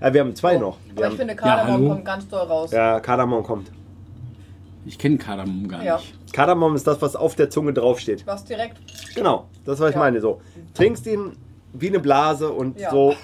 Ja, 0.00 0.12
wir 0.12 0.20
haben 0.20 0.34
zwei 0.36 0.58
noch. 0.58 0.76
Wir 0.84 0.92
Aber 0.92 1.00
ich 1.00 1.06
haben, 1.06 1.16
finde, 1.16 1.34
Kardamom 1.34 1.72
hallo? 1.74 1.88
kommt 1.88 2.04
ganz 2.04 2.28
doll 2.28 2.40
raus. 2.46 2.70
ja, 2.70 3.00
Kardamom 3.00 3.42
kommt. 3.42 3.72
Ich 4.84 4.98
kenne 4.98 5.16
Kardamom 5.16 5.66
gar 5.66 5.82
Ja. 5.82 5.96
nicht. 5.96 6.32
Kardamom 6.34 6.74
ist 6.76 6.86
das, 6.86 7.00
was 7.00 7.16
auf 7.16 7.34
der 7.34 7.48
Zunge 7.50 7.72
draufsteht. 7.72 8.26
Was 8.26 8.44
direkt. 8.44 8.76
Genau, 9.14 9.46
das 9.64 9.80
was 9.80 9.88
ich 9.90 9.94
Ja. 9.96 10.00
meine. 10.02 10.20
So, 10.20 10.40
trinkst 10.74 11.06
ihn 11.06 11.32
wie 11.72 11.88
eine 11.88 11.98
Blase 11.98 12.50
und 12.52 12.78
Ja. 12.78 12.90
so. 12.90 13.14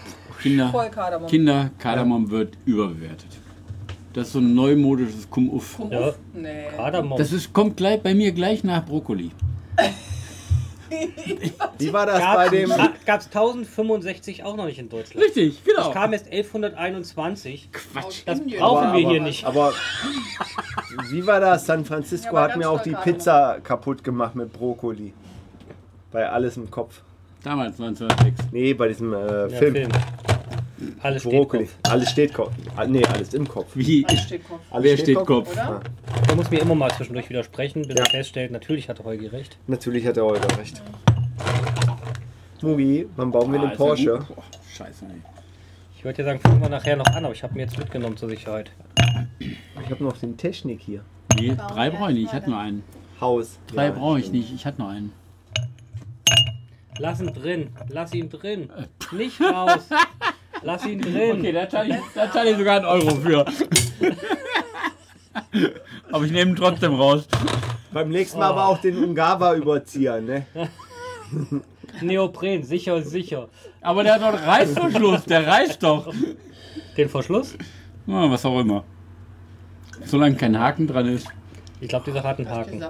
Kinder, 0.40 0.70
Voll 0.70 0.88
Kardamom. 0.88 1.28
Kinder, 1.28 1.70
Kardamom 1.78 2.30
wird 2.30 2.56
überbewertet. 2.64 3.28
Das 4.12 4.26
ist 4.26 4.32
so 4.34 4.40
ein 4.40 4.55
neumodisches 4.55 5.28
Kum-Uff. 5.30 5.76
Komm 5.78 5.93
Ja. 5.93 6.12
Nee. 6.34 6.66
Kardamom. 6.76 7.18
Das 7.18 7.32
ist, 7.32 7.52
kommt 7.52 7.76
gleich, 7.76 8.02
bei 8.02 8.14
mir 8.14 8.32
gleich 8.32 8.62
nach 8.62 8.84
Brokkoli. 8.84 9.30
Wie 11.78 11.93
war 11.93 12.06
das 12.06 12.22
bei 12.22 12.48
dem. 12.51 12.68
Gab 13.06 13.20
es 13.20 13.26
1065 13.26 14.44
auch 14.44 14.56
noch 14.56 14.66
nicht 14.66 14.78
in 14.78 14.89
Deutschland. 14.89 15.24
Richtig, 15.24 15.64
genau. 15.64 15.84
Das 15.84 15.93
kam 15.93 16.12
erst 16.12 16.26
1121. 16.26 17.70
Quatsch. 17.72 18.22
Das 18.26 18.40
Indien. 18.40 18.60
brauchen 18.60 18.89
aber, 18.89 18.98
wir 18.98 19.05
aber, 19.05 19.12
hier 19.12 19.22
nicht. 19.22 19.44
Aber 19.47 19.72
Wie 21.10 21.26
war 21.26 21.40
das? 21.40 21.66
San 21.66 21.84
Francisco 21.84 22.36
Ja, 22.36 22.43
hat 22.43 22.56
mir 22.56 22.68
auch 22.68 22.82
die 22.82 22.94
Pizza 22.94 23.59
kaputt 23.62 24.05
gemacht 24.05 24.34
mit 24.34 24.52
Brokkoli. 24.52 25.14
Bei 26.10 26.28
alles 26.28 26.56
im 26.59 26.70
Kopf. 26.70 27.01
Damals 27.43 27.80
1906. 27.80 28.52
Nee, 28.52 28.74
bei 28.74 28.89
diesem 28.89 29.14
äh, 29.14 29.48
Ja, 29.48 29.48
Film. 29.48 29.89
Alles 31.00 31.22
steht 31.22 31.32
Brokkoli. 31.32 31.64
Kopf. 31.66 31.76
Alles 31.90 32.10
steht 32.10 32.34
Kopf. 32.34 32.52
Ah, 32.76 32.86
Nee, 32.86 33.04
alles 33.04 33.34
im 33.34 33.48
Kopf. 33.48 33.70
Wie? 33.74 34.04
Alles 34.06 34.22
steht 34.22 34.48
Kopf. 34.48 34.60
Alles 34.70 34.84
Wer 34.84 34.96
steht 34.98 35.16
Kopf? 35.26 35.52
Oder? 35.52 35.80
Er 36.28 36.34
muss 36.36 36.50
mir 36.50 36.60
immer 36.60 36.74
mal 36.74 36.90
zwischendurch 36.92 37.28
widersprechen, 37.28 37.82
bis 37.82 37.96
Ja. 37.96 38.04
er 38.04 38.10
feststellt, 38.10 38.50
natürlich 38.50 38.88
hatte 38.88 39.04
Holgi 39.04 39.26
recht. 39.26 39.59
Natürlich 39.66 40.06
hat 40.06 40.16
er 40.16 40.24
heute 40.24 40.59
recht. 40.59 40.82
Mugi, 42.62 43.06
wann 43.16 43.32
bauen 43.32 43.52
wir 43.52 43.59
Ah, 43.59 43.62
den 43.62 43.72
ist 43.72 43.78
ja 43.78 43.84
Porsche? 43.84 44.18
gut. 44.18 44.36
Boah, 44.36 44.44
scheiße, 44.76 45.04
ey. 45.06 45.20
Ich 45.98 46.04
wollte 46.04 46.22
ja 46.22 46.26
sagen, 46.28 46.40
fangen 46.40 46.60
wir 46.60 46.68
nachher 46.68 46.96
noch 46.96 47.06
an, 47.06 47.24
aber 47.24 47.34
ich 47.34 47.42
habe 47.42 47.54
mir 47.54 47.62
jetzt 47.62 47.78
mitgenommen 47.78 48.16
zur 48.16 48.28
Sicherheit. 48.28 48.70
Ich 49.40 49.90
habe 49.90 50.02
noch 50.04 50.16
den 50.16 50.36
Technik 50.36 50.80
hier. 50.80 51.00
Nee, 51.36 51.54
drei 51.56 51.90
brauche 51.90 52.10
ich 52.10 52.18
nicht. 52.18 52.26
Ich 52.26 52.32
hatte 52.32 52.50
nur 52.50 52.59
einen. 52.59 52.82
Haus. 53.20 53.59
Drei 53.68 53.86
Ja, 53.86 53.90
brauche 53.92 54.18
ich 54.18 54.26
stimmt. 54.26 54.38
nicht. 54.38 54.54
Ich 54.54 54.66
hatte 54.66 54.80
nur 54.80 54.90
einen. 54.90 55.12
Lass 56.98 57.20
ihn 57.20 57.32
drin, 57.32 57.70
lass 57.88 58.12
ihn 58.14 58.28
drin. 58.28 58.68
Nicht 59.12 59.40
raus. 59.40 59.88
Lass 60.62 60.86
ihn 60.86 61.01
drin. 61.01 61.39
Okay, 61.39 61.52
da 61.52 61.68
zahle 61.68 61.97
ich, 61.97 61.97
da 62.14 62.30
zahle 62.30 62.51
ich 62.51 62.56
sogar 62.56 62.76
einen 62.76 62.86
Euro 62.86 63.14
für. 63.16 63.44
Aber 66.12 66.24
ich 66.24 66.32
nehme 66.32 66.52
ihn 66.52 66.56
trotzdem 66.56 66.94
raus. 66.94 67.26
Beim 67.93 68.09
nächsten 68.10 68.39
Mal 68.39 68.48
aber 68.48 68.66
auch 68.68 68.78
den 68.78 68.97
Ungava-Überzieher, 69.05 70.20
ne? 70.20 70.47
Neopren, 72.01 72.62
sicher, 72.62 73.02
sicher. 73.02 73.48
Aber 73.82 74.02
der 74.02 74.14
hat 74.14 74.22
doch 74.22 74.28
einen 74.28 74.44
Reißverschluss. 74.44 75.24
Der 75.24 75.47
reißt 75.47 75.82
doch. 75.82 76.12
Den 76.97 77.09
Verschluss? 77.09 77.55
Ja, 78.06 78.30
was 78.30 78.47
auch 78.47 78.59
immer. 78.60 78.84
Solange 80.05 80.36
kein 80.36 80.59
Haken 80.59 80.86
dran 80.86 81.06
ist. 81.06 81.26
Ich 81.80 81.89
glaube, 81.89 82.10
dieser 82.10 82.22
hat 82.22 82.39
einen 82.39 82.48
Haken. 82.48 82.82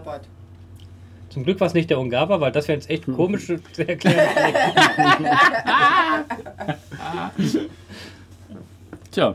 Zum 1.33 1.45
Glück 1.45 1.61
war 1.61 1.67
es 1.67 1.73
nicht 1.75 1.89
der 1.89 1.99
Ungava, 1.99 2.41
weil 2.41 2.53
das 2.53 2.69
wäre 2.69 2.79
jetzt 2.79 2.91
echt 2.91 3.07
komisch 3.07 3.47
zu 3.47 3.89
erklären. 3.89 4.29
Tja. 9.11 9.35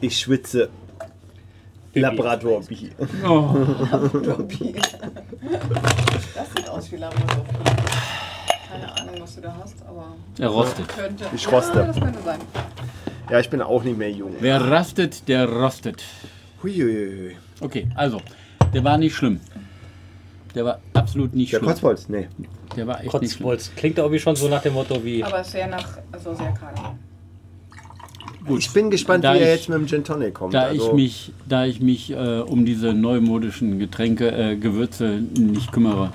Ich 0.00 0.18
schwitze. 0.18 0.68
Labrador 1.94 2.62
Bee. 2.62 2.90
Oh. 3.26 3.54
Dopi. 4.22 4.74
Das 6.34 6.48
sieht 6.56 6.68
aus 6.68 6.92
wie 6.92 6.96
Labrador. 6.96 7.44
Keine 8.70 9.00
Ahnung, 9.00 9.14
was 9.20 9.34
du 9.34 9.40
da 9.40 9.56
hast, 9.62 9.76
aber 9.86 10.14
Er 10.38 10.48
rostet. 10.48 10.88
könnte. 10.88 11.24
Ich 11.34 11.50
roste. 11.50 11.78
Ja, 11.78 11.86
das 11.86 11.98
könnte 12.00 12.22
sein. 12.22 12.38
Ja, 13.30 13.40
ich 13.40 13.50
bin 13.50 13.60
auch 13.60 13.82
nicht 13.82 13.98
mehr 13.98 14.10
jung. 14.10 14.34
Wer 14.40 14.60
rastet, 14.70 15.26
der 15.28 15.48
rostet. 15.48 16.02
Huiuiui. 16.62 17.36
Okay, 17.60 17.88
also. 17.94 18.20
Der 18.72 18.84
war 18.84 18.98
nicht 18.98 19.14
schlimm. 19.14 19.40
Der 20.54 20.64
war 20.64 20.80
absolut 20.94 21.34
nicht 21.34 21.52
Der 21.52 21.58
schlimm. 21.58 21.68
Kotzbolz? 21.70 22.08
Nee. 22.08 22.28
Der 22.76 22.86
war 22.86 22.96
echt 23.02 23.04
nicht 23.20 23.32
schlimm. 23.34 23.48
Kotzbolz. 23.48 23.70
Klingt 23.76 23.98
irgendwie 23.98 24.18
schon 24.18 24.36
so 24.36 24.48
nach 24.48 24.62
dem 24.62 24.74
Motto 24.74 25.02
wie. 25.04 25.22
Aber 25.22 25.44
sehr 25.44 25.66
nach, 25.66 25.98
also 26.12 26.34
sehr 26.34 26.52
kardamom. 26.52 26.98
Gut. 28.48 28.60
Ich 28.60 28.72
bin 28.72 28.90
gespannt, 28.90 29.22
Da 29.24 29.34
wie 29.34 29.38
er 29.38 29.54
ich- 29.54 29.60
jetzt 29.60 29.68
mit 29.68 29.78
dem 29.78 29.86
Gin 29.86 30.02
Tonic 30.04 30.34
kommt. 30.34 30.54
Da 30.54 30.62
Also, 30.62 30.88
ich 30.88 30.92
mich, 30.94 31.32
da 31.48 31.64
ich 31.66 31.80
mich 31.80 32.10
äh, 32.10 32.40
um 32.40 32.64
diese 32.64 32.92
neumodischen 32.94 33.78
Getränke, 33.78 34.30
äh, 34.30 34.56
Gewürze 34.56 35.20
nicht 35.38 35.70
kümmere, 35.72 36.10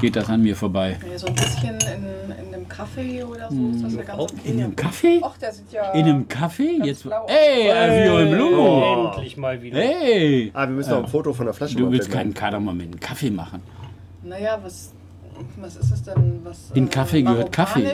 geht 0.00 0.16
das 0.16 0.28
an 0.28 0.42
mir 0.42 0.56
vorbei. 0.56 0.96
So 1.16 1.26
ein 1.26 1.34
bisschen 1.34 1.74
in, 1.74 2.46
in 2.48 2.54
einem 2.54 2.68
Kaffee 2.68 3.22
oder 3.24 3.48
so 3.50 3.70
ist 3.74 3.82
das 3.84 3.94
ja 3.94 4.02
ganz 4.02 4.18
Oh, 4.18 4.22
okay. 4.24 4.34
In 4.50 4.60
einem 4.62 4.76
Kaffee? 4.76 5.20
Och, 5.22 5.36
der 5.38 5.52
sieht 5.52 5.72
ja. 5.72 5.92
In 5.92 6.04
einem 6.06 6.28
Kaffee? 6.28 6.74
ganz 6.78 6.86
Jetzt. 6.86 7.02
blau. 7.04 7.26
Ey, 7.26 7.70
Alvio 7.70 8.30
Blue! 8.36 8.58
Oh. 8.58 9.10
Endlich 9.14 9.36
mal 9.36 9.60
wieder. 9.62 9.78
Hey! 9.78 10.50
Ah, 10.54 10.66
wir 10.66 10.74
müssen 10.74 10.90
noch 10.90 11.04
ein 11.04 11.08
Foto 11.08 11.32
von 11.32 11.46
der 11.46 11.54
Flasche 11.54 11.76
Du 11.76 11.90
willst 11.90 12.08
machen. 12.08 12.18
keinen 12.18 12.34
Kardamom 12.34 12.78
in 12.80 12.86
einen 12.92 13.00
Kaffee 13.00 13.30
machen. 13.30 13.60
Naja, 14.22 14.58
was, 14.62 14.92
was 15.56 15.76
ist 15.76 15.90
es 15.92 16.02
denn? 16.02 16.40
Was, 16.44 16.70
In 16.74 16.88
Kaffee 16.90 17.22
gehört 17.22 17.52
Kaffee. 17.52 17.86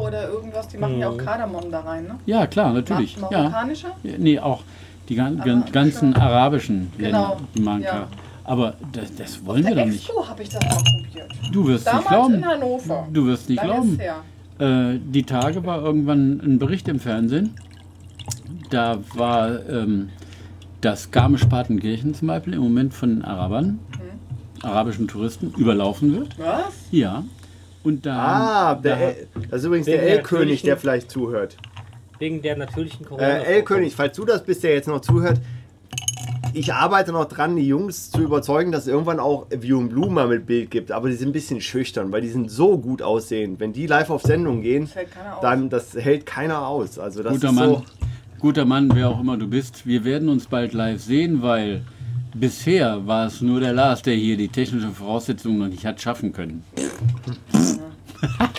Oder 0.00 0.28
irgendwas, 0.28 0.68
die 0.68 0.78
machen 0.78 0.98
ja 0.98 1.08
auch 1.10 1.16
Kardamom 1.16 1.70
da 1.70 1.80
rein, 1.80 2.04
ne? 2.04 2.14
Ja, 2.26 2.46
klar, 2.46 2.72
natürlich. 2.72 3.18
Mar 3.18 3.30
Ja. 3.32 3.38
Marokkanischer? 3.44 3.90
Nee, 4.02 4.38
auch 4.38 4.62
die 5.08 5.14
gan 5.14 5.38
gan 5.38 5.48
Arabischer. 5.62 5.72
ganzen 5.72 6.14
arabischen 6.14 6.92
Genau, 6.98 7.08
Länder, 7.30 7.36
die 7.54 7.60
machen 7.60 7.82
ja. 7.82 8.08
Aber 8.44 8.74
das, 8.92 9.14
das 9.14 9.44
wollen 9.44 9.66
wir 9.66 9.74
doch 9.74 9.84
nicht. 9.86 10.10
Habe 10.10 10.42
ich 10.42 10.48
das 10.48 10.62
mal 10.64 10.76
probiert. 10.82 11.30
Du 11.52 11.66
wirst 11.66 11.84
nicht 11.84 11.94
Damals 11.94 12.08
glauben. 12.08 12.34
in 12.34 12.46
Hannover. 12.46 13.08
Du 13.12 13.26
wirst 13.26 13.48
nicht 13.48 13.62
Lange 13.62 13.96
glauben. 13.96 14.94
Äh, 14.96 14.98
die 15.04 15.22
Tage 15.24 15.64
war 15.66 15.82
irgendwann 15.82 16.40
ein 16.40 16.58
Bericht 16.58 16.88
im 16.88 16.98
Fernsehen. 16.98 17.54
Da 18.70 18.98
war 19.14 19.66
ähm, 19.68 20.08
das 20.80 21.10
Garmisch-Partenkirchen 21.10 22.14
zum 22.14 22.28
Beispiel 22.28 22.54
im 22.54 22.60
Moment 22.62 22.94
von 22.94 23.22
Arabern, 23.22 23.78
arabischen 24.62 25.08
Touristen, 25.08 25.52
überlaufen 25.56 26.16
wird. 26.16 26.38
Was? 26.38 26.74
Ja. 26.90 27.24
Und 27.84 28.04
da, 28.06 28.16
Ah, 28.18 28.74
der 28.74 28.96
da, 28.96 29.02
El, 29.02 29.26
das 29.50 29.60
ist 29.60 29.66
übrigens 29.66 29.86
der 29.86 29.98
der 30.00 30.10
L-König, 30.18 30.62
der 30.62 30.76
vielleicht 30.76 31.10
zuhört. 31.10 31.56
Wegen 32.18 32.42
der 32.42 32.56
natürlichen 32.56 33.06
Corona. 33.06 33.26
Äh, 33.26 33.56
L-König, 33.58 33.94
falls 33.94 34.16
du 34.16 34.24
das 34.24 34.42
bist, 34.44 34.62
der 34.64 34.74
jetzt 34.74 34.88
noch 34.88 35.00
zuhört, 35.00 35.40
ich 36.54 36.72
arbeite 36.72 37.12
noch 37.12 37.26
dran, 37.26 37.56
die 37.56 37.66
Jungs 37.66 38.10
zu 38.10 38.20
überzeugen, 38.22 38.72
dass 38.72 38.82
es 38.82 38.88
irgendwann 38.88 39.20
auch 39.20 39.46
View 39.50 39.78
and 39.78 39.90
Blue 39.90 40.10
mal 40.10 40.26
mit 40.26 40.46
Bild 40.46 40.70
gibt, 40.70 40.90
aber 40.90 41.08
die 41.08 41.14
sind 41.14 41.28
ein 41.28 41.32
bisschen 41.32 41.60
schüchtern, 41.60 42.10
weil 42.10 42.20
die 42.22 42.28
sind 42.28 42.50
so 42.50 42.78
gut 42.78 43.02
aussehend. 43.02 43.60
Wenn 43.60 43.72
die 43.72 43.86
live 43.86 44.10
auf 44.10 44.22
Sendung 44.22 44.62
gehen, 44.62 44.84
Das 44.86 44.94
hält 44.96 45.10
keiner 45.12 45.36
aus. 45.36 45.40
dann 45.42 45.70
das 45.70 45.94
hält 45.94 46.26
keiner 46.26 46.66
aus. 46.66 46.98
Also 46.98 47.22
das 47.22 47.34
guter 47.34 47.48
ist 47.50 47.54
Mann, 47.54 47.68
so. 47.68 47.82
guter 48.40 48.64
Mann, 48.64 48.90
wer 48.94 49.08
auch 49.10 49.20
immer 49.20 49.36
du 49.36 49.46
bist, 49.46 49.86
wir 49.86 50.04
werden 50.04 50.28
uns 50.28 50.46
bald 50.46 50.72
live 50.72 51.00
sehen, 51.00 51.42
weil 51.42 51.82
bisher 52.34 53.06
war 53.06 53.26
es 53.26 53.40
nur 53.40 53.60
der 53.60 53.72
Lars, 53.72 54.02
der 54.02 54.14
hier 54.14 54.36
die 54.36 54.48
technischen 54.48 54.92
Voraussetzungen 54.94 55.58
noch 55.58 55.68
nicht 55.68 55.84
hat 55.86 56.00
schaffen 56.00 56.32
können. 56.32 56.64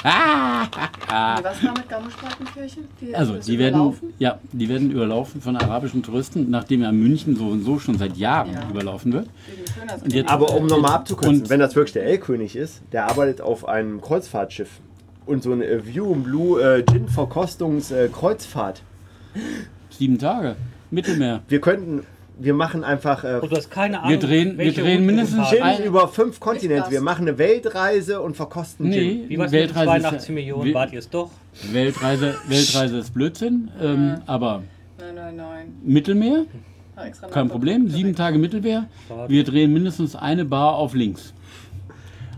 Was 0.01 1.63
war 1.63 1.73
mit 1.77 1.89
Garmisch-Partenkirchen? 1.89 2.83
Die, 3.01 3.13
Also, 3.15 3.35
die 3.35 3.57
werden, 3.59 3.75
überlaufen? 3.75 4.13
ja, 4.19 4.39
die 4.51 4.69
werden 4.69 4.91
überlaufen 4.91 5.41
von 5.41 5.55
arabischen 5.57 6.03
Touristen, 6.03 6.49
nachdem 6.49 6.81
ja 6.83 6.91
München 6.91 7.35
so 7.35 7.47
und 7.47 7.63
so 7.63 7.79
schon 7.79 7.97
seit 7.97 8.15
Jahren 8.17 8.53
Ja. 8.53 8.69
überlaufen 8.69 9.11
wird. 9.13 9.27
Jetzt- 10.07 10.29
Aber 10.29 10.55
um 10.55 10.67
nochmal 10.67 10.93
abzukürzen, 10.93 11.41
Und- 11.41 11.49
wenn 11.49 11.59
das 11.59 11.75
wirklich 11.75 11.93
der 11.93 12.05
L-König 12.05 12.55
ist, 12.55 12.81
der 12.91 13.07
arbeitet 13.09 13.41
auf 13.41 13.67
einem 13.67 13.99
Kreuzfahrtschiff. 14.01 14.69
Und 15.25 15.43
so 15.43 15.51
eine 15.51 15.65
äh, 15.65 15.85
View 15.85 16.13
and 16.13 16.23
Blue 16.23 16.61
äh, 16.61 16.83
Gin-Verkostungs-Kreuzfahrt. 16.83 18.81
Sieben 19.91 20.17
Tage. 20.17 20.55
Mittelmeer. 20.91 21.41
wir 21.47 21.61
könnten, 21.61 22.03
wir 22.39 22.53
machen 22.53 22.83
einfach 22.83 23.23
äh, 23.23 23.39
Und 23.41 23.51
du 23.51 23.55
hast 23.57 23.69
keine 23.69 23.99
Ahnung. 23.99 24.11
Wir 24.11 24.19
drehen- 24.19 24.57
wir 24.57 24.73
drehen 24.73 25.05
mindestens 25.05 25.49
Gin 25.49 25.83
über 25.85 26.07
fünf 26.07 26.39
Kontinente. 26.39 26.89
Wir 26.91 27.01
machen 27.01 27.27
eine 27.27 27.37
Weltreise 27.37 28.21
und 28.21 28.35
verkosten 28.35 28.91
Gin. 28.91 29.21
Nee, 29.21 29.25
Wie 29.29 29.37
war 29.37 29.45
es 29.45 29.51
mit 29.51 29.61
den 29.61 29.75
Weltreise 29.75 29.95
ist, 29.97 30.01
82 30.03 30.29
Millionen? 30.35 30.63
Wel- 30.69 30.73
Wart 30.73 30.93
ihr 30.93 30.99
es 30.99 31.09
doch? 31.09 31.29
Weltreise, 31.71 32.35
Weltreise 32.47 32.97
ist 32.97 33.13
Blödsinn, 33.13 33.69
ähm, 33.81 34.15
aber 34.25 34.63
Nein, 34.99 35.15
nein, 35.15 35.35
nein. 35.35 35.73
Mittelmeer, 35.83 36.45
kein. 37.31 37.47
Problem. 37.49 37.87
Sieben 37.89 38.15
Tage 38.15 38.37
Mittelmeer. 38.37 38.87
Wir 39.27 39.43
drehen 39.43 39.71
mindestens 39.73 40.15
eine 40.15 40.45
Bar 40.45 40.75
auf 40.75 40.93
links. 40.93 41.33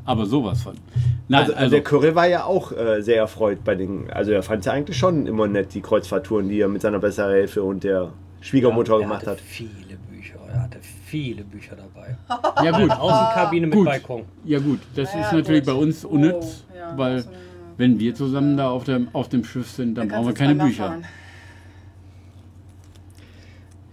Aber 0.06 0.26
sowas 0.26 0.62
von. 0.64 0.76
Nein, 1.28 1.42
Also, 1.42 1.54
also, 1.54 1.70
der 1.72 1.84
Curry 1.84 2.16
war 2.16 2.28
ja 2.28 2.44
auch 2.44 2.72
äh, 2.72 3.02
sehr 3.02 3.18
erfreut 3.18 3.64
bei 3.64 3.76
den. 3.76 4.10
Also 4.12 4.32
er 4.32 4.44
fand 4.44 4.62
es 4.62 4.66
ja 4.66 4.74
eigentlich 4.74 4.98
schon 4.98 5.28
immer 5.28 5.48
nett, 5.48 5.74
die 5.74 5.82
Kreuzfahrttouren, 5.82 6.50
die 6.50 6.60
er 6.60 6.68
mit 6.68 6.82
seiner 6.82 7.00
besseren 7.00 7.32
Hälfte 7.32 7.64
und 7.64 7.84
der 7.84 8.12
Schwiegermutter 8.42 8.94
er 8.94 9.00
gemacht 9.02 9.22
hatte 9.22 9.32
hat. 9.32 9.38
hatte 9.38 9.46
viele 11.12 11.44
Bücher 11.44 11.76
dabei. 11.76 12.16
ja 12.64 12.72
gut, 12.80 12.90
Außenkabine 12.92 13.68
mit 13.68 13.76
Gut. 13.76 13.86
Balkon. 13.86 14.24
ja 14.46 14.60
gut, 14.60 14.80
das 14.96 15.14
Naja, 15.14 15.26
ist 15.28 15.34
natürlich 15.34 15.66
gut. 15.66 15.74
bei 15.76 15.80
uns 15.82 16.06
Oh, 16.06 16.10
unnütz, 16.10 16.64
ja, 16.76 16.98
weil 16.98 17.14
also, 17.16 17.30
wenn 17.78 18.00
wir 18.00 18.16
zusammen 18.16 18.56
da 18.56 18.70
auf 18.70 18.86
dem, 18.86 19.10
auf 19.14 19.28
dem 19.28 19.44
Schiff 19.44 19.70
sind, 19.70 19.96
dann 19.96 20.08
da 20.08 20.16
brauchen 20.16 20.28
wir 20.28 20.34
keine 20.34 20.56
Bücher. 20.56 21.00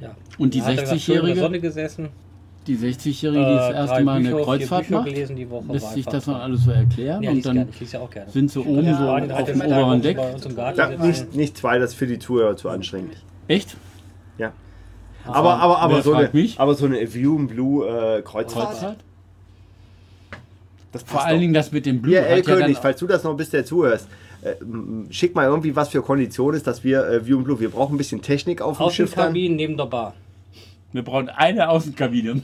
Ja. 0.00 0.14
Und 0.38 0.54
die 0.54 0.60
Da 0.60 0.66
hat 0.66 0.76
er 0.78 0.84
gerade 0.84 0.98
schön 1.00 1.14
in 1.16 1.20
der 1.24 1.34
60-Jährige, 1.34 1.40
Sonne 1.40 1.60
gesessen. 1.60 2.08
die 2.68 2.76
60-Jährige, 2.76 3.38
die 3.40 3.54
das 3.56 3.70
äh, 3.70 3.74
erste 3.74 3.94
drei 3.96 4.04
Mal 4.04 4.16
eine 4.18 4.30
Bücher, 4.30 4.44
Kreuzfahrt 4.44 4.90
macht, 4.90 5.04
gelesen 5.06 5.36
die 5.36 5.50
Woche. 5.50 5.72
lässt 5.72 5.92
sich 5.94 6.06
das 6.06 6.24
dann 6.26 6.34
alles 6.36 6.64
so 6.64 6.70
erklären 6.70 7.22
Ja, 7.22 7.30
und 7.32 7.44
dann 7.44 7.54
gerne. 7.56 7.70
Ich 7.72 7.80
lese 7.80 7.96
ja 7.96 8.02
auch 8.02 8.10
gerne. 8.10 8.30
sind 8.30 8.50
sie 8.50 8.60
oben 8.60 8.84
Ja, 8.84 8.96
so 8.96 9.08
auf 9.10 9.20
hat 9.38 9.48
dem 9.48 9.60
er 9.60 9.66
oberen 9.82 10.02
Deck. 10.02 10.18
Ja, 10.76 10.88
nicht, 11.04 11.34
nicht 11.34 11.56
zwei, 11.56 11.78
das 11.80 11.90
ist 11.90 11.96
für 11.96 12.06
die 12.06 12.18
Zuhörer 12.20 12.56
zu 12.56 12.68
anstrengend. 12.68 13.16
Echt? 13.48 13.76
Ja. 14.38 14.52
Aber, 15.28 15.54
aber, 15.56 15.78
aber, 15.78 16.02
so 16.02 16.14
eine, 16.14 16.30
mich? 16.32 16.58
aber 16.58 16.74
so 16.74 16.86
eine 16.86 17.12
View 17.12 17.36
and 17.38 17.48
Blue 17.48 17.86
äh, 17.86 18.22
Kreuzfahrt, 18.22 18.70
Kreuzfahrt? 18.70 18.98
das 20.92 21.02
passt 21.02 21.12
Vor 21.12 21.24
allen 21.24 21.36
doch. 21.36 21.40
Dingen 21.40 21.54
das 21.54 21.72
mit 21.72 21.86
dem 21.86 22.02
Blue 22.02 22.14
ja 22.14 22.22
L-König, 22.22 22.74
dann, 22.74 22.82
falls 22.82 23.00
du 23.00 23.06
das 23.06 23.24
noch 23.24 23.36
bist, 23.36 23.52
der 23.52 23.64
zuhörst, 23.64 24.08
äh, 24.42 24.54
schick 25.10 25.34
mal 25.34 25.46
irgendwie, 25.46 25.74
was 25.74 25.88
für 25.88 26.02
Kondition 26.02 26.54
ist, 26.54 26.66
dass 26.66 26.84
wir 26.84 27.06
äh, 27.06 27.26
View 27.26 27.38
and 27.38 27.44
Blue, 27.44 27.60
wir 27.60 27.70
brauchen 27.70 27.94
ein 27.94 27.98
bisschen 27.98 28.22
Technik 28.22 28.62
auf 28.62 28.78
dem 28.78 28.90
Schiff 28.90 29.14
dann. 29.14 29.24
Außenkabinen 29.24 29.56
neben 29.56 29.76
der 29.76 29.86
Bar. 29.86 30.14
Wir 30.92 31.02
brauchen 31.02 31.28
eine 31.28 31.68
Außenkabine. 31.68 32.42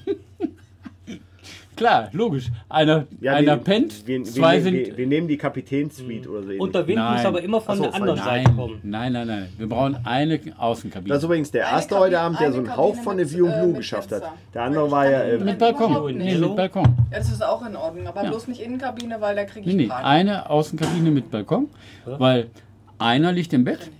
Klar, 1.77 2.09
logisch. 2.13 2.51
Einer, 2.69 3.07
einer 3.27 3.57
pennt, 3.57 4.07
wir, 4.07 4.23
zwei 4.25 4.57
wir, 4.57 4.63
sind. 4.63 4.75
wir, 4.75 4.97
wir 4.97 5.07
nehmen 5.07 5.27
die 5.29 5.37
Kapitänssuite 5.37 6.29
oder 6.29 6.39
so. 6.43 6.45
ähnlich. 6.47 6.61
Und 6.61 6.75
der 6.75 6.87
Wind 6.87 6.99
Nein. 6.99 7.15
muss 7.15 7.25
aber 7.25 7.43
immer 7.43 7.61
von 7.61 7.77
so, 7.77 7.83
der 7.85 7.95
anderen 7.95 8.17
von- 8.19 8.25
Seite 8.27 8.45
nein, 8.49 8.57
kommen. 8.57 8.81
nein, 8.83 9.13
nein, 9.13 9.27
nein. 9.27 9.49
Wir 9.59 9.69
brauchen 9.69 9.99
eine 10.05 10.41
Außenkabine. 10.59 11.09
Das 11.09 11.19
ist 11.19 11.25
übrigens 11.25 11.51
der 11.51 11.63
erste 11.63 11.99
heute 11.99 12.21
Abend, 12.21 12.41
der 12.41 12.53
so 12.53 12.59
eine 12.59 12.69
einen 12.69 12.77
Hauch 12.77 12.95
von 12.97 13.17
der 13.17 13.31
View 13.31 13.47
äh, 13.47 13.61
Blue 13.61 13.73
geschafft 13.75 14.13
hat. 14.13 14.23
Der 14.55 14.63
andere 14.63 14.91
war 14.91 15.09
ja. 15.11 15.23
Äh, 15.23 15.39
mit 15.39 15.59
Balkon. 15.59 16.17
Nee, 16.17 16.37
mit 16.37 16.57
Balkon. 16.57 16.85
Ja, 17.11 17.19
das 17.19 17.31
ist 17.33 17.43
auch 17.45 17.67
in 17.67 17.75
Ordnung, 17.77 18.07
aber 18.07 18.23
Ja. 18.23 18.31
bloß 18.31 18.49
nicht 18.49 18.61
Innenkabine, 18.61 19.21
weil 19.21 19.35
da 19.35 19.45
kriege 19.45 19.69
ich 19.69 19.75
Nee, 19.77 19.87
nee, 19.87 19.91
eine 19.91 20.49
Außenkabine 20.51 21.11
mit 21.11 21.31
Balkon, 21.31 21.69
weil 22.07 22.51
einer 22.99 23.33
liegt 23.33 23.53
im 23.53 23.65
Bett, 23.65 23.91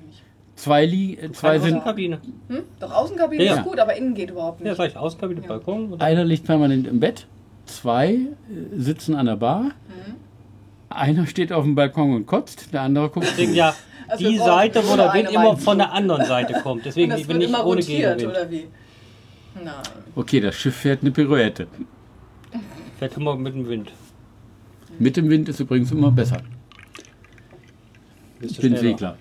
zwei, 0.55 0.87
li 0.87 1.15
äh, 1.21 1.33
zwei 1.33 1.59
sind, 1.59 1.75
Außenkabine. 1.75 2.19
Hm? 2.49 2.59
Doch 2.79 2.93
Außenkabine 2.95 3.43
Ja. 3.45 3.55
ist 3.57 3.65
gut, 3.65 3.79
aber 3.81 3.97
innen 3.97 4.15
geht 4.15 4.31
überhaupt 4.31 4.61
nicht. 4.61 4.79
Ja, 4.79 4.85
ich, 4.85 4.97
Außenkabine, 4.97 5.41
Balkon. 5.43 6.01
Einer 6.01 6.25
liegt 6.25 6.45
permanent 6.45 6.87
im 6.87 7.01
Bett, 7.01 7.27
zwei 7.67 8.13
äh, 8.15 8.27
sitzen 8.77 9.15
an 9.15 9.27
der 9.27 9.37
Bar, 9.37 9.71
einer 10.91 11.27
steht 11.27 11.53
auf 11.53 11.65
dem 11.65 11.75
Balkon 11.75 12.15
und 12.15 12.27
kotzt, 12.27 12.73
der 12.73 12.83
andere 12.83 13.09
guckt. 13.11 13.27
deswegen 13.27 13.55
ja 13.55 13.75
Also 14.09 14.29
die 14.29 14.39
Seite, 14.39 14.83
wo 14.87 14.97
der 14.97 15.13
Wind 15.13 15.31
immer 15.31 15.57
von 15.57 15.79
der 15.79 15.93
anderen 15.93 16.25
Seite 16.25 16.53
kommt. 16.63 16.81
Und 16.81 16.85
Deswegen 16.87 17.11
das 17.11 17.27
bin 17.27 17.41
ich 17.41 17.49
immer 17.49 17.67
ohne 17.67 17.81
rotiert, 17.81 18.19
Gegenwind. 18.19 18.31
oder 18.39 18.51
wie? 18.51 18.67
Nein. 19.63 19.75
Okay, 20.15 20.41
das 20.41 20.55
Schiff 20.55 20.77
fährt 20.77 21.03
eine 21.03 21.11
Pirouette. 21.11 21.67
Fährt 22.99 23.17
immer 23.17 23.37
mit 23.37 23.55
dem 23.55 23.69
Wind. 23.69 23.91
Mit 24.99 25.17
dem 25.17 25.29
Wind 25.31 25.49
ist 25.49 25.59
übrigens 25.61 25.91
immer 25.91 26.11
besser. 26.13 26.39
Ich 28.41 28.59
bin 28.59 28.77
schneller. 28.77 28.79
Segler. 28.79 29.17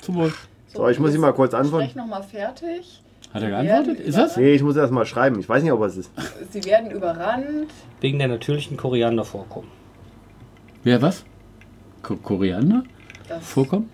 Zum 0.00 0.14
Wohl. 0.16 0.32
So, 0.68 0.88
ich 0.88 0.98
muss 0.98 1.14
ihn 1.14 1.20
mal 1.20 1.32
kurz 1.32 1.52
antworten. 1.54 1.86
Sprech 1.90 1.96
nochmal 1.96 2.22
fertig. 2.22 3.02
Hat 3.32 3.42
er 3.42 3.50
geantwortet? 3.50 4.00
Ist 4.00 4.16
das? 4.16 4.36
Nee, 4.36 4.52
ich 4.54 4.62
muss 4.62 4.76
erst 4.76 4.92
mal 4.92 5.04
schreiben. 5.04 5.38
Ich 5.40 5.48
weiß 5.48 5.62
nicht, 5.62 5.72
ob 5.72 5.82
es 5.82 5.96
ist. 5.96 6.10
Sie 6.50 6.64
werden 6.64 6.90
überrannt. 6.90 7.70
Wegen 8.00 8.18
der 8.18 8.28
natürlichen 8.28 8.76
Koriandervorkommen. 8.76 9.70
Wer 10.84 11.02
was? 11.02 11.24
Ko 12.02 12.16
Koriander? 12.16 12.84
Das, 13.28 13.44
Vorkommen? 13.46 13.90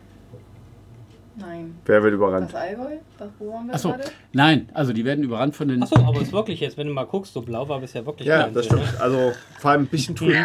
Nein. 1.36 1.74
Wer 1.86 2.02
wird 2.02 2.12
Das 2.12 2.18
überrannt? 2.18 2.54
Allgäu? 2.54 2.96
Das, 3.18 3.28
wo 3.38 3.52
waren 3.54 3.66
wir 3.66 3.74
Achso, 3.74 3.88
gerade? 3.90 4.04
nein, 4.34 4.68
also 4.74 4.92
die 4.92 5.04
werden 5.04 5.24
überrannt 5.24 5.56
von 5.56 5.66
den. 5.68 5.82
Achso, 5.82 5.96
aber 5.96 6.16
es 6.18 6.24
ist 6.24 6.32
wirklich 6.32 6.60
jetzt, 6.60 6.76
wenn 6.76 6.86
du 6.86 6.92
mal 6.92 7.04
guckst, 7.06 7.32
so 7.32 7.40
blau 7.40 7.66
war 7.68 7.82
es 7.82 7.94
ja 7.94 8.04
wirklich 8.04 8.28
Ja, 8.28 8.48
das 8.48 8.66
stimmt. 8.66 9.00
Also 9.00 9.32
vor 9.58 9.70
allem 9.70 9.82
ein 9.84 9.86
bisschen 9.86 10.14
trüb. 10.14 10.36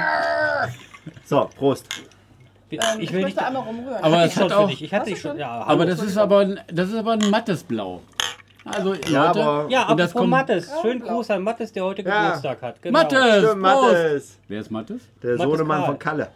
So, 1.26 1.50
Prost. 1.58 1.88
Ne? 2.72 2.78
Ähm, 2.78 2.80
Ich 3.00 3.04
ich 3.10 3.14
will 3.14 3.26
nicht. 3.26 3.38
einmal 3.38 3.64
rumrühren. 3.64 4.02
Aber 4.04 4.22
Ich 4.26 4.28
es 4.32 4.34
schon 4.36 4.44
hat 4.44 4.52
für 4.52 4.58
auch. 4.60 4.70
dich. 4.70 4.82
Ich 4.84 4.94
hatte 4.94 5.10
dich 5.10 5.20
schon. 5.20 5.32
schon? 5.32 5.40
Ja, 5.40 5.62
Aber 5.66 5.86
das 5.86 6.02
ist 6.02 6.18
aber 6.18 6.40
ein, 6.40 6.60
das 6.72 6.90
ist 6.90 6.96
aber 6.96 7.14
ein 7.14 7.30
mattes 7.30 7.64
Blau. 7.64 8.02
Also 8.68 8.94
Ja, 8.94 9.28
Leute, 9.28 9.44
aber- 9.44 9.70
Ja, 9.70 9.88
und 9.90 9.98
das 10.00 10.10
apropos 10.12 10.22
kommt. 10.22 10.30
Mattes. 10.32 10.72
Schönen. 10.82 11.00
Gruß 11.02 11.32
an 11.32 11.42
Mattes, 11.44 11.72
der 11.72 11.84
heute 11.84 12.02
Ja. 12.02 12.26
Geburtstag 12.26 12.62
hat. 12.62 12.82
Genau. 12.82 13.00
Mattes! 13.00 13.18
Stimmt, 13.20 13.64
Prost! 13.64 13.84
Mattes. 13.94 14.38
Wer 14.48 14.60
ist 14.62 14.72
Mattes? 14.72 15.02
Der 15.24 15.38
Mattes 15.38 15.44
Sohnemann 15.52 15.78
Karl. 15.80 15.86
von 15.88 16.00
Kalle. 16.00 16.28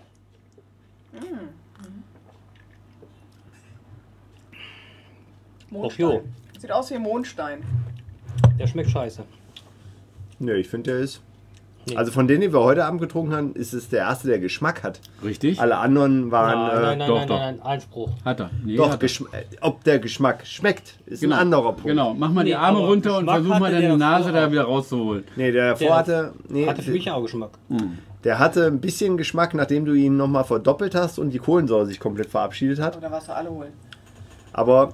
Mondstein. 5.70 6.06
Och, 6.08 6.14
jo. 6.14 6.24
Sieht 6.60 6.72
aus 6.72 6.90
wie 6.92 6.96
ein 6.96 7.02
Mondstein. 7.02 7.64
Der 8.60 8.68
schmeckt 8.68 8.90
scheiße. 8.90 9.24
Nee, 10.40 10.54
ich 10.54 10.68
finde, 10.68 10.92
der 10.92 11.00
ist. 11.02 11.22
Nee. 11.88 11.96
Also 11.98 12.12
von 12.12 12.28
denen, 12.28 12.42
die 12.42 12.54
wir 12.54 12.60
heute 12.62 12.86
Abend 12.86 13.02
getrunken 13.02 13.34
haben, 13.36 13.56
ist 13.56 13.74
es 13.74 13.90
der 13.90 14.02
erste, 14.02 14.28
der 14.28 14.38
Geschmack 14.40 14.84
hat. 14.84 15.00
Richtig? 15.24 15.60
Alle 15.60 15.78
anderen 15.78 16.30
waren. 16.30 16.60
Nein, 16.60 16.70
äh, 16.70 16.82
nein, 16.82 16.98
nein, 17.00 17.08
doch, 17.08 17.18
nein, 17.18 17.28
doch. 17.28 17.40
nein, 17.40 17.56
nein, 17.58 17.66
Einspruch. 17.66 18.10
Hat 18.24 18.40
er. 18.40 18.50
Nee, 18.64 18.76
Doch, 18.76 18.92
hat 18.92 19.02
er. 19.02 19.10
Äh, 19.10 19.44
ob 19.62 19.84
der 19.84 19.98
Geschmack 20.00 20.46
schmeckt, 20.46 20.96
ist 21.08 21.22
Genau. 21.22 21.36
ein 21.36 21.42
anderer 21.42 21.72
Punkt. 21.74 21.88
Genau, 21.88 22.14
mach 22.14 22.32
mal 22.32 22.46
die 22.46 22.56
Arme 22.56 22.80
runter 22.80 23.18
und 23.18 23.26
Geschmack 23.26 23.42
versuch 23.46 23.60
mal 23.60 23.72
deine 23.72 23.98
Nase 23.98 24.32
da 24.32 24.52
wieder 24.52 24.64
rauszuholen. 24.64 25.24
Nee, 25.36 25.52
der 25.52 25.70
davor 25.72 25.88
Der 25.88 25.96
hatte. 25.98 26.34
Nee, 26.50 26.68
Hatte 26.68 26.82
für 26.84 26.92
mich 26.92 27.10
auch 27.10 27.22
Geschmack. 27.24 27.50
der 28.24 28.38
hatte 28.38 28.68
ein 28.68 28.80
bisschen 28.80 29.18
Geschmack, 29.18 29.56
nachdem 29.56 29.86
du 29.86 29.94
ihn 29.94 30.18
nochmal 30.18 30.44
verdoppelt 30.44 30.94
hast 30.94 31.18
und 31.18 31.32
die 31.32 31.40
Kohlensäure 31.40 31.88
sich 31.88 32.00
komplett 32.00 32.30
verabschiedet 32.30 32.80
hat. 32.80 32.96
Oder 32.98 33.12
was 33.12 33.28
wir 33.28 33.36
alle 33.36 33.50
holen. 33.50 33.74
Aber, 34.54 34.94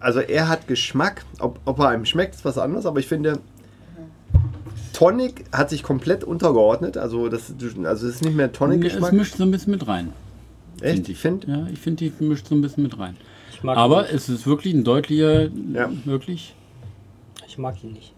also 0.00 0.18
er 0.20 0.48
hat 0.48 0.66
Geschmack. 0.66 1.24
Ob, 1.38 1.60
ob 1.64 1.78
er 1.78 1.88
einem 1.90 2.04
schmeckt, 2.06 2.34
ist 2.34 2.44
was 2.44 2.58
anderes. 2.58 2.86
Aber 2.86 2.98
ich 2.98 3.06
finde, 3.06 3.38
Tonic 4.94 5.44
hat 5.52 5.68
sich 5.68 5.82
komplett 5.82 6.24
untergeordnet. 6.24 6.96
Also 6.96 7.28
das, 7.28 7.52
also 7.84 8.06
es 8.08 8.14
ist 8.14 8.24
nicht 8.24 8.34
mehr 8.34 8.46
Es 8.46 8.52
Tonic-Geschmack. 8.52 9.12
mischt 9.12 9.36
so 9.36 9.42
ein 9.44 9.50
bisschen 9.50 9.72
mit 9.72 9.86
rein. 9.86 10.12
Echt? 10.80 10.94
find 10.96 11.08
Ich 11.10 11.18
finde, 11.18 11.46
Ja, 11.50 11.66
ich 11.70 11.78
finde, 11.78 12.08
die 12.10 12.24
mischt 12.24 12.46
so 12.48 12.54
ein 12.54 12.62
bisschen 12.62 12.82
mit 12.84 12.98
rein. 12.98 13.16
Aber 13.66 14.08
ihn 14.08 14.14
es 14.16 14.28
ist 14.28 14.46
wirklich 14.46 14.72
ein 14.74 14.84
deutlicher, 14.84 15.44
Ja. 15.72 15.90
wirklich. 16.04 16.54
nicht. 17.36 17.46
Ich 17.48 17.58
mag 17.58 17.82
ihn 17.84 17.92
nicht. 17.92 18.12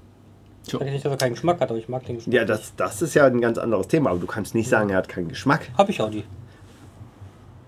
Ich 0.67 0.73
sage 0.73 0.85
nicht, 0.91 1.05
dass 1.05 1.13
er 1.13 1.19
keinen 1.19 1.35
Geschmack 1.35 1.61
hat, 1.61 1.71
aber 1.71 1.79
ich 1.79 1.89
mag 1.89 2.05
den 2.07 2.17
Geschmack. 2.17 2.35
ja, 2.35 2.45
das, 2.45 2.75
das 2.77 3.01
ist 3.03 3.15
ja 3.15 3.27
ein 3.27 3.41
ganz 3.41 3.57
anderes 3.59 3.87
Thema. 3.89 4.11
Aber 4.11 4.19
du 4.19 4.27
kannst 4.27 4.55
nicht 4.55 4.69
sagen, 4.69 4.91
er 4.91 4.97
hat 4.99 5.09
keinen 5.09 5.29
Geschmack. 5.29 5.71
Habe 5.79 5.91
ich 5.93 6.01
auch 6.01 6.11
nie. 6.11 6.25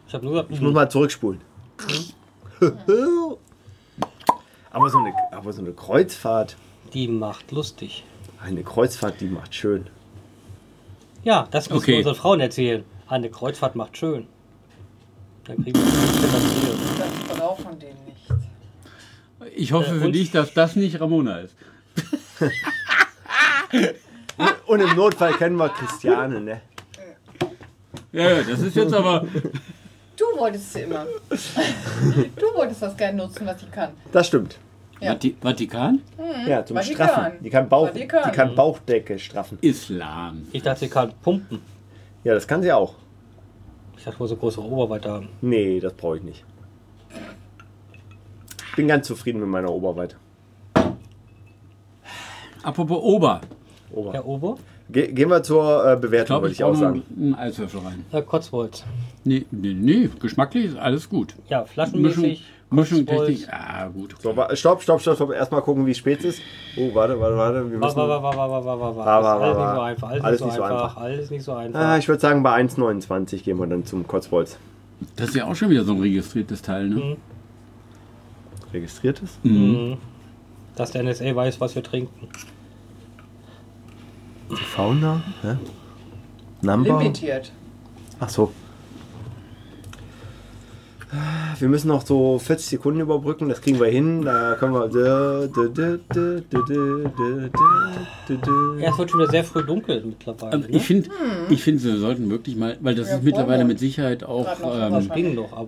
Ich 0.06 0.14
habe 0.14 0.24
nur 0.24 0.32
gesagt, 0.34 0.50
Ich 0.52 0.60
muss 0.60 0.72
mal 0.72 0.90
zurückspulen. 0.90 1.40
aber, 4.70 4.90
so 4.90 4.98
eine, 4.98 5.12
aber 5.32 5.52
so 5.52 5.60
eine 5.62 5.72
Kreuzfahrt, 5.72 6.56
die 6.94 7.08
macht 7.08 7.52
lustig. 7.52 8.04
Eine 8.42 8.62
Kreuzfahrt, 8.62 9.20
die 9.20 9.26
macht 9.26 9.54
schön. 9.54 9.86
Ja, 11.24 11.48
das 11.50 11.68
müssen 11.68 11.78
Okay. 11.82 11.92
wir 11.92 11.98
unseren 11.98 12.14
Frauen 12.14 12.40
erzählen. 12.40 12.84
Eine 13.08 13.30
Kreuzfahrt 13.30 13.74
macht 13.76 13.96
schön. 13.96 14.26
Dann 15.44 15.62
kriegen 15.62 15.78
wir 15.78 15.84
das 15.84 16.16
finanziert. 16.16 16.76
Das 17.28 17.36
braucht 17.38 17.62
von 17.62 17.78
denen 17.78 17.98
nicht. 18.04 18.26
Ich 19.56 19.72
hoffe 19.72 19.96
Äh, 19.96 20.00
für 20.00 20.12
dich, 20.12 20.30
dass 20.30 20.52
das 20.54 20.76
nicht 20.76 21.00
Ramona 21.00 21.40
ist. 21.40 21.56
Und 24.66 24.80
im 24.80 24.94
Notfall 24.96 25.32
kennen 25.34 25.56
wir 25.56 25.68
Christiane, 25.70 26.40
ne? 26.40 26.60
Ja, 28.12 28.30
ja, 28.30 28.42
das 28.42 28.60
ist 28.60 28.76
jetzt 28.76 28.92
aber. 28.94 29.26
Du 30.16 30.24
wolltest 30.38 30.72
sie 30.72 30.80
immer. 30.82 31.06
du 31.30 32.46
wolltest 32.54 32.82
das 32.82 32.96
gerne 32.96 33.18
nutzen, 33.18 33.46
was 33.46 33.62
ich 33.62 33.70
kann. 33.70 33.90
Das 34.12 34.26
stimmt. 34.26 34.58
Ja. 35.00 35.12
Vati 35.12 35.36
Vatikan? 35.40 36.00
Ja, 36.46 36.64
zum 36.64 36.76
Vatikan. 36.76 37.08
Straffen. 37.08 37.32
Die 37.44 37.50
kann, 37.50 37.68
Bauch, 37.68 37.88
Vatikan. 37.88 38.22
die 38.26 38.36
kann 38.36 38.54
Bauchdecke 38.54 39.18
straffen. 39.18 39.58
Islam. 39.60 40.46
Ich 40.52 40.62
dachte, 40.62 40.80
sie 40.80 40.88
kann 40.88 41.12
pumpen. 41.22 41.60
Ja, 42.24 42.34
das 42.34 42.46
kann 42.48 42.62
sie 42.62 42.72
auch. 42.72 42.94
Ich 43.96 44.04
dachte, 44.04 44.18
wir 44.20 44.26
so 44.26 44.36
größere 44.36 44.64
Oberweite 44.64 45.10
haben. 45.10 45.28
Nee, 45.40 45.80
das 45.80 45.92
brauche 45.94 46.16
ich 46.18 46.22
nicht. 46.22 46.44
Bin 48.76 48.88
ganz 48.88 49.06
zufrieden 49.06 49.40
mit 49.40 49.48
meiner 49.48 49.70
Oberweite. 49.70 50.16
Apropos 52.62 52.98
Ober. 53.02 53.40
Ober. 53.90 54.12
Herr 54.12 54.26
Ober? 54.26 54.56
Ge 54.90 55.12
gehen 55.12 55.28
wir 55.28 55.42
zur 55.42 55.84
äh, 55.86 55.94
Ich 55.94 56.00
Bewertung, 56.00 56.40
würde 56.42 56.52
ich 56.52 56.58
ich 56.60 56.64
auch 56.64 56.74
sagen. 56.74 57.02
einen 57.16 57.34
Eiswürfel 57.34 57.80
rein. 57.80 58.04
Herr 58.10 58.22
Kotzwolz. 58.22 58.84
Nee, 59.24 59.44
nee, 59.50 59.74
nee, 59.74 60.08
geschmacklich 60.20 60.66
ist 60.66 60.76
alles 60.78 61.08
gut. 61.08 61.34
Ja, 61.48 61.60
Mischung, 61.60 61.72
flaschenmäßig. 61.74 62.44
Mischung. 62.70 63.06
Technik. 63.06 63.48
Ah, 63.50 63.88
gut. 63.88 64.14
So, 64.20 64.36
wa- 64.36 64.54
stopp, 64.54 64.82
stopp, 64.82 65.00
stopp, 65.00 65.16
stopp. 65.16 65.32
Erstmal 65.32 65.62
gucken, 65.62 65.86
wie 65.86 65.94
spät 65.94 66.18
es 66.20 66.36
ist. 66.36 66.42
Oh, 66.76 66.94
warte, 66.94 67.18
warte, 67.18 67.36
warte. 67.36 67.70
Wir 67.70 67.78
müssen, 67.78 67.96
war, 67.96 68.08
war, 68.08 68.22
war, 68.22 68.36
war, 68.36 68.50
war, 68.50 68.64
war, 68.64 68.96
war, 68.96 69.06
War, 69.06 69.22
war. 69.40 69.40
war, 69.40 69.42
Alles 69.42 69.42
war, 69.42 69.50
nicht 69.50 69.60
so 69.62 69.80
war. 69.80 69.84
einfach. 69.88 70.06
Alles, 70.08 70.24
Alles 70.24 70.40
nicht 70.40 70.54
so 70.54 70.62
einfach. 70.62 70.96
Alles 70.96 71.30
nicht 71.30 71.44
so 71.44 71.52
einfach. 71.54 71.80
ah, 71.80 71.98
ich 71.98 72.08
würde 72.08 72.20
sagen, 72.20 72.42
bei 72.42 72.54
1,29 72.60 73.42
gehen 73.42 73.58
wir 73.58 73.66
dann 73.66 73.86
zum 73.86 74.06
Kotzbolz. 74.06 74.58
Das 75.16 75.30
ist 75.30 75.34
ja 75.36 75.46
auch 75.46 75.54
schon 75.54 75.70
wieder 75.70 75.84
so 75.84 75.92
ein 75.92 76.00
registriertes 76.00 76.60
Teil, 76.60 76.88
ne? 76.88 76.96
Mhm. 76.96 77.16
Registriert 78.72 79.20
ist? 79.22 79.42
Mhm. 79.44 79.96
Dass 80.76 80.90
der 80.90 81.02
NSA 81.04 81.34
weiß, 81.34 81.60
was 81.60 81.74
wir 81.74 81.82
trinken. 81.82 82.28
Fauna? 84.74 85.22
Hä? 85.42 85.56
Number? 86.62 86.98
Limitiert. 86.98 87.52
Ach 88.20 88.28
so. 88.28 88.52
Wir 91.58 91.68
müssen 91.68 91.88
noch 91.88 92.04
so 92.04 92.38
40 92.38 92.66
Sekunden 92.68 93.00
überbrücken, 93.00 93.48
das 93.48 93.60
kriegen 93.62 93.80
wir 93.80 93.86
hin. 93.88 94.22
Da 94.22 94.56
können 94.58 94.74
wir. 94.74 94.88
Ja, 98.80 98.90
es 98.90 98.98
wird 98.98 99.10
schon 99.10 99.20
wieder 99.20 99.30
sehr 99.30 99.44
früh 99.44 99.64
dunkel 99.64 100.02
mittlerweile. 100.04 100.52
Also 100.52 100.68
ne? 100.68 100.76
ich 100.76 100.82
finde, 100.82 101.08
ich 101.48 101.62
finde, 101.62 101.82
wir 101.82 101.96
sollten 101.96 102.28
wirklich 102.30 102.56
mal, 102.56 102.76
weil 102.80 102.94
das 102.94 103.08
Ja, 103.08 103.16
ist 103.16 103.24
mittlerweile 103.24 103.64
mit 103.64 103.78
Sicherheit 103.78 104.22
auch 104.24 104.46
ähm, 104.62 105.08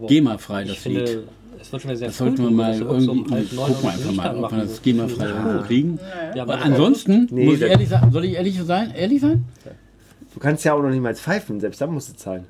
GEMA-frei, 0.07 0.65
das 0.65 0.77
finde, 0.77 1.01
Lied. 1.05 1.19
es 1.61 1.73
wird 1.73 1.83
schon 1.83 1.91
wieder 1.91 1.99
sehr 1.99 2.09
Das 2.09 2.17
früh 2.19 2.25
sollten 2.27 2.39
wir 2.43 2.49
dunkel, 2.51 2.57
mal 2.57 2.83
uns 2.83 3.07
irgendwie, 3.07 3.35
um 3.35 3.57
neun 3.57 3.67
gucken 3.69 3.83
wir 3.83 3.91
einfach 3.93 4.13
mal, 4.13 4.45
ob 4.45 4.53
wir 4.53 4.59
das 4.59 4.83
GEMA-frei 4.83 5.27
irgendwo 5.29 5.63
kriegen. 5.63 5.99
Ja, 6.35 6.43
Aber 6.43 6.61
ansonsten, 6.63 7.29
Nee, 7.31 7.47
muss 7.47 7.55
ich 7.57 7.63
ehrlich 7.63 7.89
sagen, 7.89 8.13
soll 8.13 8.25
ich 8.27 8.35
ehrlich 8.35 8.61
sein? 8.63 8.93
Ehrlich 8.95 9.21
sein? 9.21 9.45
Du 10.35 10.39
kannst 10.39 10.65
ja 10.65 10.75
auch 10.75 10.83
noch 10.83 10.91
nicht 10.91 11.03
mal 11.03 11.15
pfeifen, 11.15 11.61
selbst 11.61 11.81
dann 11.81 11.93
musst 11.93 12.11
du 12.11 12.15
zahlen. 12.17 12.45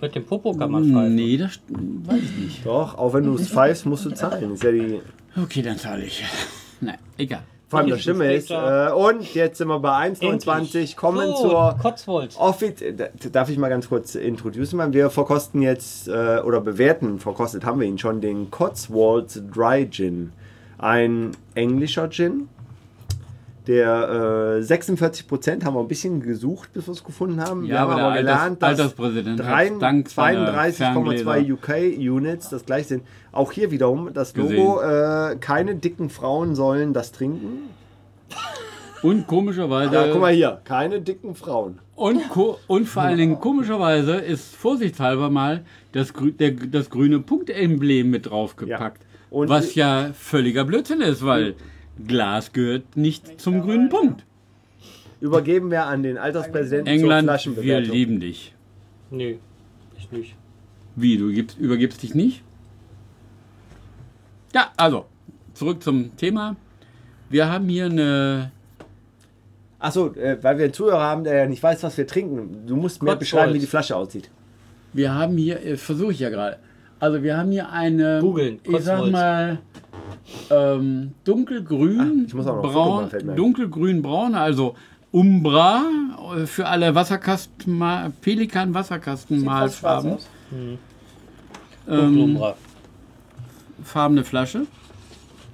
Mit 0.00 0.14
dem 0.14 0.24
Popo 0.24 0.54
kann 0.54 0.70
man 0.70 0.84
pfeifen. 0.84 1.14
Nee, 1.14 1.36
das 1.36 1.60
weiß 1.68 2.20
ich 2.22 2.44
nicht. 2.44 2.66
Doch, 2.66 2.96
auch 2.96 3.14
wenn 3.14 3.24
du 3.24 3.34
es 3.34 3.48
pfeifst, 3.48 3.86
musst 3.86 4.04
du 4.04 4.10
zahlen. 4.10 4.54
Ist 4.54 4.62
ja 4.62 4.72
die. 4.72 5.00
Okay, 5.40 5.62
dann 5.62 5.78
zahle 5.78 6.04
ich. 6.04 6.24
Nein, 6.80 6.98
egal. 7.16 7.42
Vor 7.68 7.80
allem 7.80 7.90
das 7.90 8.00
Stimme 8.00 8.32
ist. 8.32 8.50
Äh, 8.50 8.90
und 8.92 9.34
jetzt 9.34 9.58
sind 9.58 9.68
wir 9.68 9.78
bei 9.78 10.08
1,29. 10.08 10.96
Kommen 10.96 11.28
so, 11.28 11.50
zur 11.50 11.76
Kotzwolz. 11.80 12.36
Offiz 12.38 12.82
darf 13.30 13.50
ich 13.50 13.58
mal 13.58 13.68
ganz 13.68 13.90
kurz 13.90 14.14
introducen? 14.14 14.92
Wir 14.94 15.10
verkosten 15.10 15.60
jetzt 15.60 16.08
äh, 16.08 16.40
oder 16.44 16.62
bewerten, 16.62 17.18
verkostet 17.18 17.66
haben 17.66 17.80
wir 17.80 17.86
ihn 17.86 17.98
schon, 17.98 18.22
den 18.22 18.50
Cotswolds 18.50 19.42
Dry 19.54 19.86
Gin. 19.90 20.32
Ein 20.78 21.32
englischer 21.54 22.08
Gin, 22.08 22.48
Der 23.68 24.56
äh, 24.58 24.62
46 24.62 25.28
Prozent 25.28 25.64
haben 25.64 25.74
wir 25.74 25.80
ein 25.80 25.88
bisschen 25.88 26.20
gesucht, 26.22 26.72
bis 26.72 26.88
wir 26.88 26.92
es 26.92 27.04
gefunden 27.04 27.40
haben. 27.40 27.62
wir 27.62 27.68
Ja, 27.74 27.80
haben 27.80 27.92
aber 27.92 28.16
gelernt, 28.16 28.62
Alters- 28.62 28.76
dass 28.76 28.80
Alterspräsident 28.80 29.40
hat 29.40 29.46
drei- 29.46 29.70
dank 29.78 30.08
seiner 30.08 30.54
32,2 30.54 31.52
UK-Units 31.52 32.48
das 32.48 32.64
gleich 32.64 32.86
sind. 32.86 33.02
Auch 33.30 33.52
hier 33.52 33.70
wiederum 33.70 34.10
das 34.14 34.34
Logo, 34.34 34.80
äh, 34.80 35.36
keine 35.38 35.74
dicken 35.74 36.08
Frauen 36.08 36.54
sollen 36.54 36.94
das 36.94 37.12
trinken. 37.12 37.68
Und 39.02 39.26
komischerweise. 39.26 39.94
Ja, 39.94 40.08
guck 40.10 40.20
mal 40.22 40.32
hier, 40.32 40.60
keine 40.64 41.00
dicken 41.00 41.34
Frauen. 41.34 41.78
Und, 41.94 42.22
und 42.66 42.86
vor 42.88 43.02
allen 43.02 43.18
Dingen 43.18 43.38
komischerweise 43.38 44.16
ist 44.16 44.56
vorsichtshalber 44.56 45.30
mal 45.30 45.62
das, 45.92 46.14
grü 46.14 46.32
der, 46.32 46.52
das 46.52 46.90
grüne 46.90 47.20
Punktemblem 47.20 48.10
mit 48.10 48.30
draufgepackt. 48.30 49.02
Ja. 49.30 49.48
Was 49.48 49.74
ja 49.74 50.10
völliger 50.14 50.64
Blödsinn 50.64 51.00
ist, 51.02 51.24
weil 51.24 51.54
Glas 52.06 52.52
gehört 52.52 52.96
nicht 52.96 53.40
zum 53.40 53.62
grünen 53.62 53.88
Punkt. 53.88 54.24
Übergeben 55.20 55.70
wir 55.70 55.84
an 55.86 56.02
den 56.02 56.16
Alterspräsidenten 56.16 56.86
zur 56.86 56.94
England, 56.94 57.26
wir 57.26 57.32
Flaschenbewertung. 57.32 57.92
lieben 57.92 58.20
dich. 58.20 58.54
Nee, 59.10 59.38
ich 59.96 60.10
nicht. 60.12 60.36
Wie, 60.94 61.16
du 61.16 61.32
gibst, 61.32 61.58
übergibst 61.58 62.02
dich 62.02 62.14
nicht? 62.14 62.42
Ja, 64.54 64.72
also, 64.76 65.06
zurück 65.54 65.82
zum 65.82 66.16
Thema. 66.16 66.56
Wir 67.30 67.50
haben 67.50 67.68
hier 67.68 67.86
eine. 67.86 68.52
Achso, 69.78 70.12
äh, 70.14 70.38
weil 70.42 70.58
wir 70.58 70.64
einen 70.64 70.74
Zuhörer 70.74 71.00
haben, 71.00 71.24
der 71.24 71.34
ja 71.34 71.46
nicht 71.46 71.62
weiß, 71.62 71.82
was 71.82 71.96
wir 71.96 72.06
trinken. 72.06 72.66
Du 72.66 72.76
musst 72.76 73.02
mir 73.02 73.10
Gott 73.10 73.20
beschreiben, 73.20 73.54
wie 73.54 73.58
die 73.60 73.66
Flasche 73.66 73.94
aussieht. 73.94 74.30
Wir 74.92 75.14
haben 75.14 75.36
hier, 75.36 75.64
äh, 75.64 75.76
versuche 75.76 76.12
ich 76.12 76.20
ja 76.20 76.30
gerade. 76.30 76.58
Also 77.00 77.22
wir 77.22 77.36
haben 77.36 77.52
hier 77.52 77.70
eine, 77.70 78.18
Googeln, 78.20 78.58
ich 78.64 78.80
sag 78.82 79.08
mal, 79.10 79.58
ähm, 80.50 81.12
dunkelgrün, 81.24 82.00
Ach, 82.22 82.26
ich 82.28 82.34
muss 82.34 82.46
auch 82.46 82.56
noch 82.56 82.64
ein 82.64 82.70
Foto 82.70 82.72
braun, 82.84 82.96
machen, 82.96 83.10
fällt 83.10 83.24
mir 83.26 83.32
ein. 83.32 83.36
dunkelgrün, 83.36 84.02
braun, 84.02 84.34
also 84.34 84.74
Umbra 85.10 85.84
äh, 86.36 86.46
für 86.46 86.66
alle 86.66 86.94
Wasserkasten, 86.94 87.82
Pelikan 88.20 88.74
Wasserkastenmalfarben. 88.74 90.12
aus. 90.12 90.26
Ähm, 90.52 90.78
Dunkelumbra. 91.86 92.56
farbene 93.82 94.24
Flasche. 94.24 94.66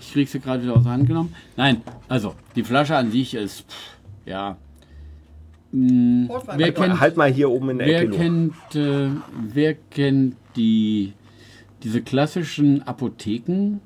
Ich 0.01 0.13
krieg 0.13 0.29
sie 0.29 0.41
gerade 0.41 0.63
wieder 0.63 0.75
aus 0.77 0.83
der 0.83 0.93
Hand 0.93 1.07
genommen. 1.07 1.35
Nein, 1.57 1.81
also 2.09 2.35
die 2.57 2.63
Flasche 2.65 2.97
an 2.97 3.11
sich 3.11 3.35
ist, 3.35 3.61
pff, 3.71 3.97
ja. 4.27 4.57
Mh, 5.73 6.29
Rotwein. 6.33 6.59
wer 6.59 6.67
Halt 6.67 6.75
kennt, 6.77 7.01
Halt 7.01 7.17
mal 7.17 7.33
hier 7.33 7.51
oben 7.51 7.71
in 7.71 7.79
der 7.79 7.87
Wer 7.87 8.01
Ecke. 8.03 8.11
kennt, 8.17 8.55
äh, 8.75 9.09
wer 9.53 9.75
kennt 9.75 10.37
die, 10.57 11.15
diese 11.83 12.01
klassischen 12.03 12.83
Apothekenflaschen, 12.87 13.81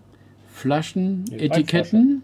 Die 0.64 1.38
Etiketten? 1.38 2.22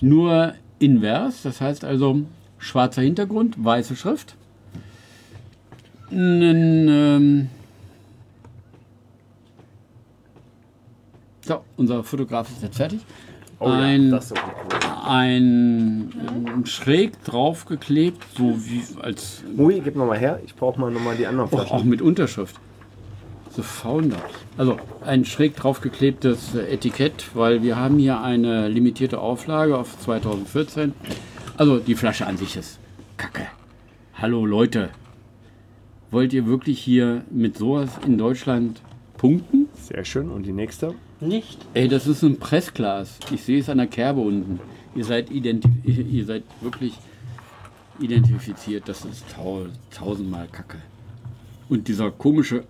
Nur 0.00 0.54
invers, 0.78 1.42
das 1.42 1.60
heißt 1.60 1.84
also 1.84 2.22
schwarzer 2.58 3.02
Hintergrund, 3.02 3.62
weiße 3.62 3.96
Schrift. 3.96 4.36
Ein, 6.10 6.88
ähm 6.88 7.48
so, 11.42 11.62
unser 11.76 12.04
Fotograf 12.04 12.50
ist 12.50 12.62
jetzt 12.62 12.76
fertig. 12.76 13.00
Oh 13.58 13.68
ja, 13.68 13.74
ein, 13.74 14.12
cool. 14.12 14.20
ein, 15.06 16.12
ähm, 16.28 16.66
schräg 16.66 17.22
draufgeklebt, 17.24 18.24
so 18.36 18.56
wie 18.64 18.82
als 19.00 19.42
Mui, 19.54 19.80
gib 19.80 19.94
mal 19.94 20.18
her. 20.18 20.40
Ich 20.44 20.54
brauche 20.54 20.80
mal 20.80 20.90
noch 20.90 21.00
mal 21.00 21.16
die 21.16 21.26
anderen 21.26 21.48
Oh, 21.52 21.58
auch 21.58 21.68
Flaschen. 21.68 21.88
mit 21.88 22.02
Unterschrift. 22.02 22.56
The 23.54 23.62
Founder. 23.62 24.22
Also 24.56 24.78
ein 25.04 25.24
schräg 25.24 25.56
draufgeklebtes 25.56 26.54
Etikett, 26.54 27.34
weil 27.34 27.62
wir 27.62 27.76
haben 27.76 27.98
hier 27.98 28.20
eine 28.20 28.68
limitierte 28.68 29.20
Auflage 29.20 29.76
auf 29.76 29.98
2014. 30.00 30.94
Also 31.56 31.78
die 31.78 31.94
Flasche 31.94 32.26
an 32.26 32.38
sich 32.38 32.56
ist 32.56 32.78
kacke. 33.16 33.46
Hallo 34.14 34.46
Leute. 34.46 34.90
Wollt 36.10 36.32
ihr 36.32 36.46
wirklich 36.46 36.80
hier 36.80 37.24
mit 37.30 37.58
sowas 37.58 37.90
in 38.06 38.16
Deutschland 38.16 38.80
punkten? 39.18 39.68
Sehr 39.74 40.04
schön. 40.04 40.30
Und 40.30 40.44
die 40.44 40.52
nächste? 40.52 40.94
Nicht. 41.20 41.58
Ey, 41.74 41.88
das 41.88 42.06
ist 42.06 42.22
ein 42.22 42.38
Pressglas. 42.38 43.18
Ich 43.30 43.42
sehe 43.42 43.60
es 43.60 43.68
an 43.68 43.78
der 43.78 43.86
Kerbe 43.86 44.20
unten. 44.20 44.60
Ihr 44.94 45.04
seid, 45.04 45.30
identi 45.30 45.68
ihr 45.84 46.24
seid 46.24 46.44
wirklich 46.60 46.94
identifiziert. 48.00 48.88
Das 48.88 49.04
ist 49.04 49.24
tau 49.34 49.66
tausendmal 49.90 50.48
Kacke. 50.48 50.78
Und 51.68 51.88
dieser 51.88 52.10
komische, 52.10 52.64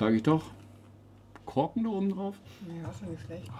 sage 0.00 0.16
ich 0.16 0.22
doch, 0.22 0.42
Korken 1.44 1.84
da 1.84 1.90
oben 1.90 2.10
drauf. 2.10 2.34
Nee, 2.66 2.80
das 2.84 2.96
ist 2.96 3.08
nicht 3.10 3.22
schlecht. 3.26 3.50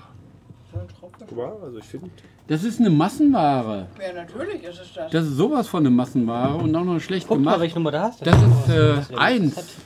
Guck 1.01 1.37
mal, 1.37 1.53
also 1.63 1.79
ich 1.79 1.85
finde. 1.85 2.09
Das 2.47 2.65
ist 2.65 2.79
eine 2.81 2.91
Massenware. 2.91 3.89
Ja, 4.01 4.13
natürlich 4.15 4.63
ist 4.63 4.81
es 4.81 4.95
das. 4.95 5.11
Das 5.11 5.25
ist 5.27 5.33
sowas 5.37 5.67
von 5.69 5.81
eine 5.81 5.91
Massenware 5.91 6.55
und 6.57 6.75
auch 6.75 6.85
noch 6.85 7.01
schlecht 7.01 7.27
Guck 7.29 7.39
mal, 7.39 7.43
gemacht. 7.45 7.61
welche 7.61 7.75
Nummer 7.75 7.91
du 7.91 8.01
hast. 8.01 8.25
Das 8.27 8.37
ist 8.41 8.69
äh, 9.13 9.17
eins. 9.17 9.77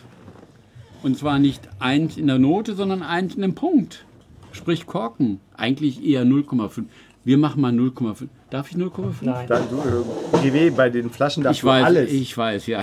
Und 1.03 1.19
zwar 1.19 1.39
nicht 1.39 1.63
eins 1.81 2.17
in 2.17 2.27
der 2.29 2.39
Note, 2.39 2.75
sondern 2.75 3.03
eins 3.03 3.35
in 3.35 3.43
dem 3.43 3.55
Punkt. 3.55 4.05
Sprich 4.53 4.87
Korken. 4.87 5.41
Eigentlich 5.57 6.05
eher 6.05 6.25
0,5. 6.25 6.85
Wir 7.25 7.39
machen 7.39 7.63
mal 7.63 7.73
0,5. 7.73 8.29
Darf 8.51 8.71
ich 8.71 8.77
0,5? 8.77 9.15
Nein. 9.23 9.47
Dann 9.49 9.63
du, 9.71 9.79
äh, 9.79 10.43
GW, 10.51 10.71
bei 10.71 10.91
den 10.91 11.11
Flaschen 11.11 11.43
darfst 11.43 11.59
Ich 11.59 11.63
du 11.63 11.67
weiß, 11.69 11.85
alles. 11.85 12.13
ich 12.13 12.37
weiß, 12.37 12.67
ja. 12.67 12.83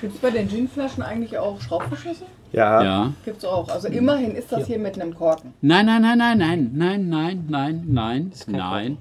Gibt 0.00 0.14
es 0.14 0.20
bei 0.20 0.30
den 0.30 0.48
Ginflaschen 0.48 1.02
eigentlich 1.02 1.38
auch 1.38 1.60
Schraubverschlüsse? 1.60 2.24
ja. 2.52 2.82
Ja. 2.82 3.12
Gibt 3.24 3.38
es 3.38 3.44
auch. 3.44 3.68
Also 3.68 3.88
immerhin 3.88 4.34
ist 4.34 4.52
das 4.52 4.66
hier 4.66 4.78
mit 4.78 5.00
einem 5.00 5.14
Korken. 5.14 5.52
Nein, 5.60 5.86
nein, 5.86 6.02
nein, 6.02 6.18
nein, 6.18 6.38
nein, 6.38 6.72
nein, 6.74 7.08
nein, 7.08 7.46
nein, 7.48 7.84
nein, 7.86 8.32
nein. 8.46 8.98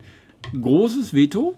Großes 0.62 1.14
Veto. 1.14 1.56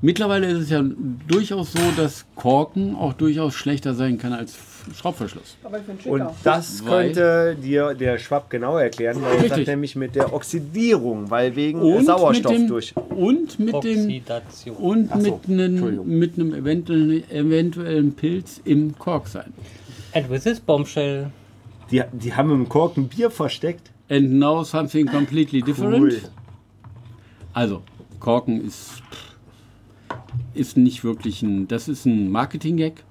Mittlerweile 0.00 0.46
ist 0.46 0.58
es 0.60 0.70
ja 0.70 0.80
durchaus 1.26 1.72
so, 1.72 1.80
dass 1.96 2.24
Korken 2.36 2.94
auch 2.94 3.14
durchaus 3.14 3.54
schlechter 3.54 3.94
sein 3.94 4.16
kann 4.16 4.32
als 4.32 4.56
Schraubverschluss. 4.94 5.56
Aber 5.62 5.78
ich 5.78 5.84
finde 5.84 6.08
Und 6.08 6.30
das 6.44 6.84
Weil- 6.84 7.06
könnte 7.12 7.56
dir 7.62 7.94
der 7.94 8.18
Schwapp 8.18 8.50
genau 8.50 8.76
erklären, 8.78 9.20
weil 9.22 9.44
er 9.44 9.48
sagt 9.48 9.66
nämlich 9.66 9.96
mit 9.96 10.14
der 10.14 10.32
Oxidierung, 10.32 11.30
weil 11.30 11.54
wegen 11.56 11.80
Und 11.80 12.04
Sauerstoff 12.06 12.52
dem, 12.52 12.66
durch. 12.68 12.94
Und 12.96 13.58
mit 13.58 13.68
dem 13.68 13.74
Oxidation. 13.74 14.76
und 14.76 15.08
Ach 15.12 15.20
so, 15.20 15.40
mit 15.46 15.48
einem 15.48 16.06
mit 16.18 16.34
einem 16.38 16.54
eventuellen, 16.54 17.30
eventuellen 17.30 18.12
Pilz 18.12 18.60
im 18.64 18.96
Kork 18.98 19.28
sein. 19.28 19.52
And 20.14 20.30
with 20.30 20.44
this 20.44 20.60
bombshell. 20.60 21.30
Die, 21.90 22.02
die 22.12 22.34
haben 22.34 22.50
im 22.50 22.68
Korken 22.68 23.08
Bier 23.08 23.30
versteckt. 23.30 23.90
And 24.10 24.32
now 24.38 24.64
something 24.64 25.06
completely 25.06 25.60
different. 25.62 25.98
Cool. 26.00 26.20
Also, 27.52 27.82
Korken 28.20 28.64
ist, 28.66 29.02
ist 30.54 30.76
nicht 30.76 31.04
wirklich 31.04 31.42
ein, 31.42 31.68
das 31.68 31.88
ist 31.88 32.06
ein 32.06 32.30
Marketing-Gag. 32.30 33.04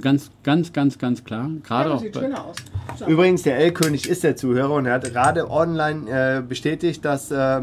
Ganz, 0.00 0.30
ganz, 0.42 0.72
ganz, 0.72 0.98
ganz 0.98 1.24
klar. 1.24 1.48
Ja, 1.52 1.60
Gerade 1.66 1.94
auch 1.94 2.00
sieht 2.00 2.12
bei, 2.12 2.20
schöner 2.20 2.44
aus. 2.44 2.56
So. 2.98 3.06
Übrigens, 3.06 3.42
der 3.42 3.58
L-König 3.58 4.08
ist 4.08 4.24
der 4.24 4.36
Zuhörer 4.36 4.72
und 4.74 4.86
er 4.86 4.94
hat 4.94 5.04
gerade 5.04 5.50
online 5.50 6.38
äh, 6.38 6.42
bestätigt, 6.42 7.04
dass 7.04 7.30
äh, 7.30 7.60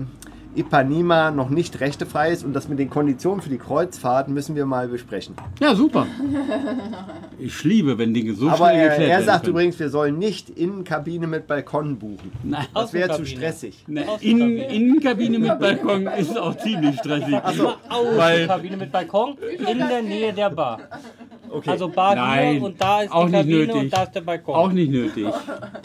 Ipanema 0.56 1.32
noch 1.32 1.50
nicht 1.50 1.80
rechtefrei 1.80 2.32
ist 2.32 2.44
und 2.46 2.54
das 2.54 2.68
mit 2.70 2.78
den 2.78 2.88
Konditionen 2.90 3.42
für 3.42 3.50
die 3.50 3.58
Kreuzfahrt 3.58 4.28
müssen 4.30 4.56
wir 4.56 4.68
mal 4.68 4.88
besprechen. 4.88 5.36
Ja, 5.60 5.74
super. 5.76 6.06
Ich 7.40 7.64
liebe, 7.64 7.98
wenn 7.98 8.14
Dinge 8.14 8.36
so 8.36 8.48
Aber 8.48 8.70
schnell 8.70 8.76
er, 8.78 8.90
geklärt 8.90 9.02
er 9.02 9.08
werden 9.18 9.26
sagt 9.26 9.44
können. 9.44 9.56
übrigens, 9.56 9.80
wir 9.80 9.90
sollen 9.90 10.18
nicht 10.20 10.50
Innenkabine 10.52 11.28
mit 11.28 11.48
Balkon 11.48 11.98
buchen. 11.98 12.32
Nein, 12.44 12.68
Das 12.74 12.94
wäre 12.94 13.08
zu 13.10 13.14
Außenkabine. 13.24 13.38
stressig. 13.42 13.84
ne, 13.88 14.06
in, 14.22 14.58
Innenkabine 14.60 15.40
mit 15.40 15.60
Balkon 15.60 16.08
ist 16.08 16.38
auch 16.38 16.56
ziemlich 16.58 16.96
stressig. 17.00 17.34
Weil- 18.16 18.48
Kabine 18.48 18.78
mit 18.78 18.92
Balkon 18.92 19.36
in 19.68 19.78
der 19.80 20.02
Nähe 20.04 20.32
der 20.32 20.52
Bar. 20.52 20.80
Okay. 21.54 21.70
Also 21.70 21.88
Bar 21.88 22.16
Nein, 22.16 22.54
hier 22.54 22.64
und 22.64 22.82
da 22.82 23.02
ist 23.04 23.12
auch 23.12 23.26
die 23.26 23.32
nicht 23.32 23.42
Kabine 23.42 23.58
nötig. 23.60 23.76
und 23.76 23.94
da 23.94 24.04
ist 24.04 24.16
der 24.16 24.22
Balkon. 24.22 24.56
Auch 24.56 24.72
nicht 24.72 24.92
nötig. 24.92 25.28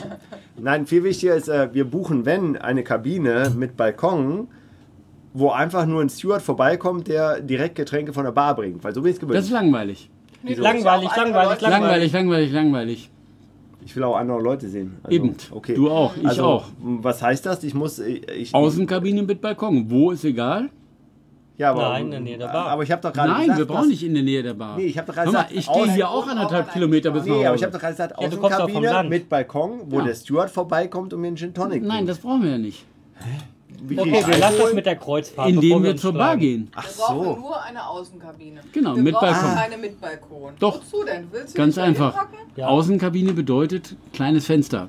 Nein, 0.57 0.87
viel 0.87 1.05
wichtiger 1.05 1.35
ist, 1.35 1.49
äh, 1.49 1.69
wir 1.73 1.85
buchen, 1.85 2.25
wenn, 2.25 2.57
eine 2.57 2.83
Kabine 2.83 3.53
mit 3.55 3.77
Balkon, 3.77 4.49
wo 5.35 5.51
einfach 5.51 5.85
nur 5.85 6.01
ein 6.01 6.09
Steward 6.09 6.43
vorbeikommt, 6.43 7.07
der 7.09 7.41
direkt 7.41 7.75
Getränke 7.75 8.13
von 8.15 8.25
der 8.25 8.33
Bar 8.33 8.57
bringt. 8.57 8.83
Weil 8.83 8.95
so 8.95 9.03
bin 9.03 9.11
ich 9.11 9.17
es 9.17 9.21
Das 9.21 9.29
gewöhnt. 9.29 9.45
ist 9.45 9.51
langweilig. 9.51 10.11
Nee, 10.43 10.55
du 10.55 10.63
Langweilig, 10.63 11.11
langweilig. 11.15 11.61
Langweilig, 11.61 12.13
langweilig, 12.13 12.53
langweilig. 12.53 13.11
Ich 13.85 13.95
will 13.95 14.05
auch 14.05 14.17
andere 14.17 14.41
Leute 14.41 14.69
sehen. 14.69 14.97
Also, 15.03 15.15
Eben. 15.15 15.35
Okay. 15.51 15.75
Du 15.75 15.91
auch, 15.91 16.17
ich 16.17 16.27
also, 16.27 16.45
auch. 16.45 16.65
Was 16.81 17.23
heißt 17.23 17.45
das? 17.47 17.63
Ich 17.65 17.75
muss. 17.75 17.99
Ich, 17.99 18.29
ich, 18.29 18.55
Außenkabine 18.55 19.23
mit 19.23 19.41
Balkon. 19.41 19.91
Wo 19.91 20.11
ist 20.11 20.25
egal? 20.25 20.71
Ja, 21.59 21.71
aber, 21.73 21.89
Nein, 21.91 22.05
in 22.07 22.11
der 22.13 22.21
Nähe 22.21 22.39
der 22.39 22.47
Bar. 22.47 22.67
Aber 22.69 22.83
ich 22.85 22.91
habe 22.91 23.03
doch 23.03 23.13
gerade 23.13 23.31
Nein, 23.33 23.41
gesagt. 23.43 23.59
wir 23.59 23.67
brauchen 23.67 23.89
nicht 23.89 24.03
in 24.03 24.15
der 24.15 24.23
Nähe 24.23 24.43
der 24.43 24.55
Bar. 24.55 24.77
Nee, 24.79 24.85
ich 24.87 24.97
habe 24.97 25.07
doch 25.09 25.15
gerade 25.15 25.27
Hör 25.27 25.33
mal, 25.33 25.43
gesagt, 25.49 25.59
ich 25.59 25.73
gehe 25.85 25.93
hier 25.93 26.09
auch 26.09 26.27
anderthalb 26.27 26.73
Kilometer 26.73 27.11
bis 27.11 27.27
nach 27.27 27.35
Nee, 27.37 27.47
aber 27.47 27.57
ich 27.57 27.63
Hause. 27.63 27.65
habe 27.67 27.73
doch 27.73 27.81
gerade 27.81 27.93
gesagt, 27.95 28.15
Ja, 28.21 28.29
du 28.29 28.37
kommst 28.39 28.57
auch 28.61 28.69
vom 28.71 28.77
Außenkabine 28.79 29.09
mit 29.11 29.29
Balkon, 29.29 29.81
wo 29.87 29.99
Ja. 29.99 30.05
der 30.07 30.15
Steward 30.15 30.51
vorbeikommt 30.51 31.13
und 31.13 31.21
mir 31.21 31.27
einen 31.29 31.37
Gin 31.37 31.53
Tonic 31.53 31.83
Nein, 31.83 31.97
bringt. 31.99 32.09
das 32.09 32.19
brauchen 32.19 32.43
wir 32.45 32.51
ja 32.53 32.59
nicht. 32.59 32.85
Wie 33.81 33.99
Okay, 33.99 34.25
wir 34.27 34.39
lassen 34.39 34.59
das 34.59 34.73
mit 34.75 34.87
der 34.87 34.97
Kreuzfahrt. 34.97 35.49
Indem 35.51 35.83
wir 35.85 35.91
uns 35.93 36.01
zur 36.01 36.13
Bar 36.13 36.37
gehen. 36.37 36.69
Ach 36.75 36.85
Wir 36.85 36.95
brauchen 36.97 37.25
so. 37.25 37.37
nur 37.37 37.63
eine 37.63 37.87
Außenkabine. 37.89 38.61
Genau, 38.73 38.97
wir 38.97 39.03
mit 39.05 39.15
brauchen 39.15 39.31
Balkon. 39.33 39.55
keine 39.55 39.77
mit 39.79 40.01
Balkon. 40.01 40.53
Doch. 40.59 40.81
Wozu 40.81 41.05
denn? 41.05 41.29
Willst 41.31 41.55
du 41.55 41.59
Ganz 41.59 41.75
dich 41.77 41.85
einfach. 41.85 42.27
Ja. 42.57 42.67
Außenkabine 42.69 43.33
bedeutet 43.35 43.95
kleines 44.13 44.47
Fenster. 44.47 44.89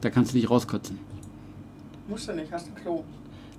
Da 0.00 0.10
kannst 0.10 0.32
du 0.32 0.38
nicht 0.38 0.50
rauskotzen. 0.50 0.98
Musst 2.08 2.28
du 2.28 2.32
nicht, 2.32 2.50
hast 2.50 2.66
ein 2.66 2.74
Klo. 2.74 3.04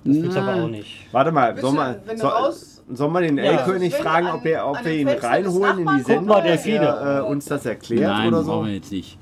Das 0.04 0.16
willst 0.16 0.36
du 0.36 0.40
aber 0.40 0.64
auch 0.64 0.68
nicht. 0.68 1.06
Warte 1.12 1.30
mal, 1.32 1.56
soll 1.60 1.70
du- 1.70 1.76
man, 1.76 1.96
du 2.08 2.16
soll, 2.16 2.52
soll 2.92 3.10
man 3.10 3.22
den 3.22 3.38
Ja. 3.38 3.44
L-König 3.44 3.92
du 3.94 4.02
fragen, 4.02 4.26
ob, 4.28 4.44
er, 4.44 4.66
ob 4.68 4.84
wir 4.84 4.92
ihn 4.98 5.08
reinholen 5.08 5.78
in 5.78 5.88
die 5.96 6.02
Sendung, 6.02 6.26
mal, 6.26 6.42
Delfine. 6.42 6.76
er 6.84 7.18
äh, 7.18 7.22
uns 7.22 7.44
das 7.44 7.64
erklärt 7.66 8.10
Nein, 8.10 8.28
oder 8.28 8.42
brauchen 8.42 8.60
so? 8.62 8.66
wir 8.66 8.74
jetzt 8.74 8.90
nicht. 8.92 9.16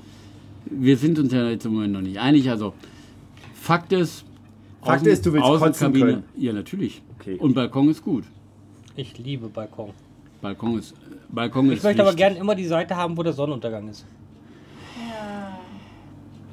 Wir 0.65 0.97
sind 0.97 1.19
uns 1.19 1.31
ja 1.33 1.47
jetzt 1.49 1.65
im 1.65 1.73
Moment 1.73 1.93
noch 1.93 2.01
nicht 2.01 2.19
einig. 2.19 2.49
Also, 2.49 2.73
Fakt 3.53 3.93
ist. 3.93 4.25
Fakt 4.83 5.05
ist, 5.05 5.23
du 5.25 5.33
willst 5.33 5.45
Außenkabine- 5.45 5.99
können. 5.99 6.23
Ja, 6.35 6.53
natürlich. 6.53 7.03
Okay. 7.19 7.35
Und 7.35 7.53
Balkon 7.53 7.89
ist 7.91 8.03
gut. 8.03 8.23
Ich 8.95 9.15
liebe 9.19 9.47
Balkon. 9.49 9.91
Balkon 10.41 10.79
ist. 10.79 10.95
Balkon 11.29 11.67
Ich 11.67 11.77
ist 11.77 11.83
möchte 11.83 12.01
aber 12.01 12.11
wichtig. 12.13 12.25
gern 12.27 12.35
immer 12.37 12.55
die 12.55 12.65
Seite 12.65 12.95
haben, 12.95 13.15
wo 13.15 13.21
der 13.21 13.33
Sonnenuntergang 13.33 13.87
ist. 13.89 14.05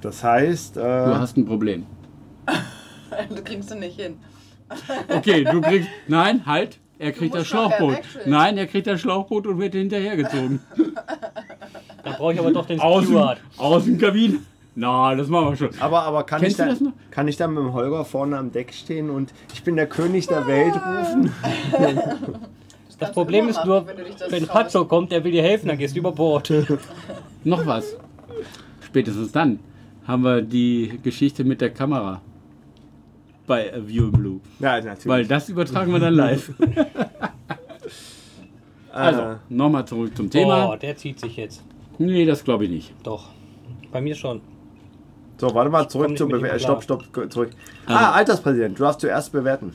Das 0.02 0.22
heißt, 0.22 0.76
Du 0.76 0.80
äh, 0.80 1.14
hast 1.14 1.36
ein 1.38 1.46
Problem. 1.46 1.86
Du 3.34 3.42
kriegst 3.42 3.70
du 3.70 3.74
nicht 3.76 3.98
hin. 3.98 4.16
Okay, 5.08 5.44
du 5.44 5.60
kriegst. 5.60 5.88
Nein, 6.08 6.44
halt. 6.46 6.78
Er 6.98 7.12
kriegt 7.12 7.34
das 7.34 7.46
Schlauchboot. 7.46 7.98
Nein, 8.26 8.58
er 8.58 8.66
kriegt 8.66 8.86
das 8.86 9.00
Schlauchboot 9.00 9.46
und 9.46 9.58
wird 9.58 9.74
hinterhergezogen. 9.74 10.60
Dann 12.04 12.14
brauche 12.14 12.32
ich 12.32 12.40
aber 12.40 12.50
doch 12.52 12.66
den 12.66 12.80
Außen, 12.80 13.08
Steward. 13.08 13.40
Außenkabine. 13.56 14.38
Na, 14.74 15.14
das 15.14 15.28
machen 15.28 15.50
wir 15.50 15.56
schon. 15.56 15.70
aber, 15.80 16.02
aber 16.02 16.24
kann, 16.24 16.38
ich 16.38 16.56
Kennst 16.56 16.58
du 16.58 16.62
da, 16.64 16.68
das 16.70 16.80
noch? 16.80 16.92
kann 17.10 17.28
ich 17.28 17.36
da 17.36 17.46
mit 17.48 17.58
dem 17.58 17.72
Holger 17.72 18.04
vorne 18.04 18.36
am 18.36 18.52
Deck 18.52 18.72
stehen 18.72 19.10
und 19.10 19.32
ich 19.52 19.62
bin 19.64 19.76
der 19.76 19.88
König 19.88 20.26
der 20.28 20.46
Welt 20.46 20.74
rufen? 20.74 21.32
Das 22.98 23.08
du 23.08 23.14
Problem 23.14 23.48
ist 23.48 23.64
nur, 23.64 23.86
wenn 23.86 23.96
das 24.18 24.30
wenn. 24.30 24.46
Patzo 24.46 24.84
kommt, 24.84 25.12
der 25.12 25.22
will 25.24 25.32
dir 25.32 25.42
helfen, 25.42 25.68
dann 25.68 25.78
gehst 25.78 25.94
du 25.94 26.00
über 26.00 26.12
Bord. 26.12 26.52
Noch 27.44 27.64
was. 27.66 27.96
Spätestens 28.84 29.32
dann 29.32 29.58
haben 30.06 30.22
wir 30.22 30.42
die 30.42 30.98
Geschichte 31.02 31.44
mit 31.44 31.60
der 31.60 31.70
Kamera 31.70 32.20
bei 33.48 33.74
A 33.74 33.78
View 33.86 34.04
in 34.04 34.12
Blue. 34.12 34.40
Ja, 34.60 34.76
natürlich. 34.76 35.06
Weil 35.06 35.26
das 35.26 35.48
übertragen 35.48 35.92
wir 35.92 35.98
dann 36.00 36.14
live. 36.14 36.52
Also, 38.92 39.20
äh, 39.20 39.36
nochmal 39.48 39.84
zurück 39.86 40.16
zum 40.16 40.30
Thema. 40.30 40.70
Oh, 40.72 40.76
der 40.76 40.96
zieht 40.96 41.20
sich 41.20 41.36
jetzt. 41.36 41.62
Nee, 41.98 42.24
das 42.24 42.42
glaube 42.42 42.64
ich 42.64 42.70
nicht. 42.70 42.94
Doch. 43.02 43.28
Bei 43.92 44.00
mir 44.00 44.14
schon. 44.14 44.40
so, 45.38 45.54
warte 45.54 45.70
mal, 45.70 45.88
zurück 45.88 46.08
Bewertung. 46.16 46.40
klar. 46.40 46.58
Stopp, 46.82 47.04
stopp, 47.04 47.32
zurück. 47.32 47.50
Also- 47.86 47.98
Ah, 48.04 48.12
Alterspräsident, 48.12 48.78
du 48.78 48.82
darfst 48.82 49.00
zuerst 49.00 49.30
bewerten. 49.32 49.72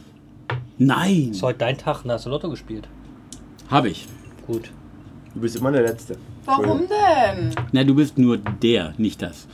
Nein! 0.77 1.29
Ist 1.31 1.41
heute 1.43 1.59
dein 1.59 1.77
Tag, 1.77 2.03
da 2.03 2.13
hast 2.13 2.25
du 2.25 2.29
Lotto 2.31 2.49
gespielt. 2.49 2.87
Habe 3.69 3.89
ich. 3.89 4.07
Gut. 4.45 4.71
Du 5.33 5.39
bist 5.41 5.55
immer 5.55 5.71
der 5.71 5.83
Letzte. 5.83 6.17
Warum 6.45 6.81
denn? 6.81 7.55
Na, 7.71 7.83
du 7.83 7.95
bist 7.95 8.17
nur 8.17 8.37
der, 8.37 8.93
nicht 8.97 9.21
das. 9.21 9.47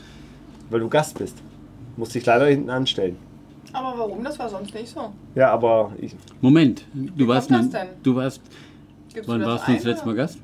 Weil 0.70 0.80
du 0.80 0.90
Gast 0.90 1.18
bist. 1.20 1.38
Musst 1.96 2.16
dich 2.16 2.26
leider 2.26 2.48
hinten 2.48 2.70
anstellen. 2.70 3.18
Aber 3.74 3.98
warum? 3.98 4.24
Das 4.24 4.38
war 4.40 4.50
sonst 4.50 4.74
nicht 4.74 4.88
so. 4.88 5.12
Ja, 5.36 5.52
aber 5.52 5.92
ich, 6.00 6.16
Moment, 6.42 6.86
du 6.94 7.28
warst, 7.28 7.50
kommt 7.50 7.74
das 7.74 7.82
denn? 7.82 7.90
du 8.04 8.16
warst, 8.16 8.42
Gibst 9.14 9.30
wann 9.30 9.40
du 9.42 9.46
warst 9.46 9.68
du 9.68 9.74
das 9.74 9.84
letzte 9.84 10.06
Mal? 10.08 10.16
Gast? 10.16 10.40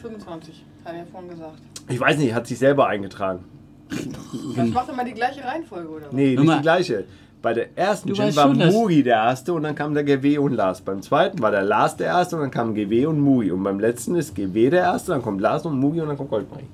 25, 0.00 0.64
hat 0.84 0.94
er 0.94 1.06
vorhin 1.06 1.30
gesagt. 1.30 1.58
ich 1.88 2.00
weiß 2.00 2.18
nicht, 2.18 2.34
hat 2.34 2.46
sich 2.46 2.58
selber 2.58 2.86
eingetragen. 2.86 3.44
Das 4.56 4.68
macht 4.68 4.88
immer 4.88 5.04
die 5.04 5.12
gleiche 5.12 5.44
Reihenfolge, 5.44 5.88
oder 5.88 6.06
was? 6.06 6.12
Nee, 6.12 6.34
nicht 6.36 6.58
die 6.58 6.62
gleiche. 6.62 7.04
Bei 7.42 7.52
der 7.52 7.76
ersten 7.76 8.08
Du 8.08 8.14
Gin 8.14 8.34
war 8.36 8.54
schon, 8.54 8.56
Mugi 8.72 9.02
der 9.02 9.16
erste 9.16 9.52
und 9.52 9.64
dann 9.64 9.74
kam 9.74 9.94
der 9.94 10.04
GW 10.04 10.38
und 10.38 10.54
Lars. 10.54 10.80
Beim 10.80 11.02
zweiten 11.02 11.42
war 11.42 11.50
der 11.50 11.62
Lars 11.62 11.96
der 11.96 12.06
erste 12.06 12.36
und 12.36 12.42
dann 12.42 12.50
kam 12.50 12.74
GW 12.74 13.06
und 13.06 13.20
Mugi. 13.20 13.50
Und 13.50 13.64
beim 13.64 13.80
letzten 13.80 14.14
ist 14.14 14.34
GW 14.34 14.70
der 14.70 14.82
erste, 14.82 15.12
dann 15.12 15.22
kommt 15.22 15.40
Lars 15.40 15.66
und 15.66 15.78
Mugi 15.78 16.00
und 16.00 16.08
dann 16.08 16.16
kommt 16.16 16.30
Goldmarie. 16.30 16.64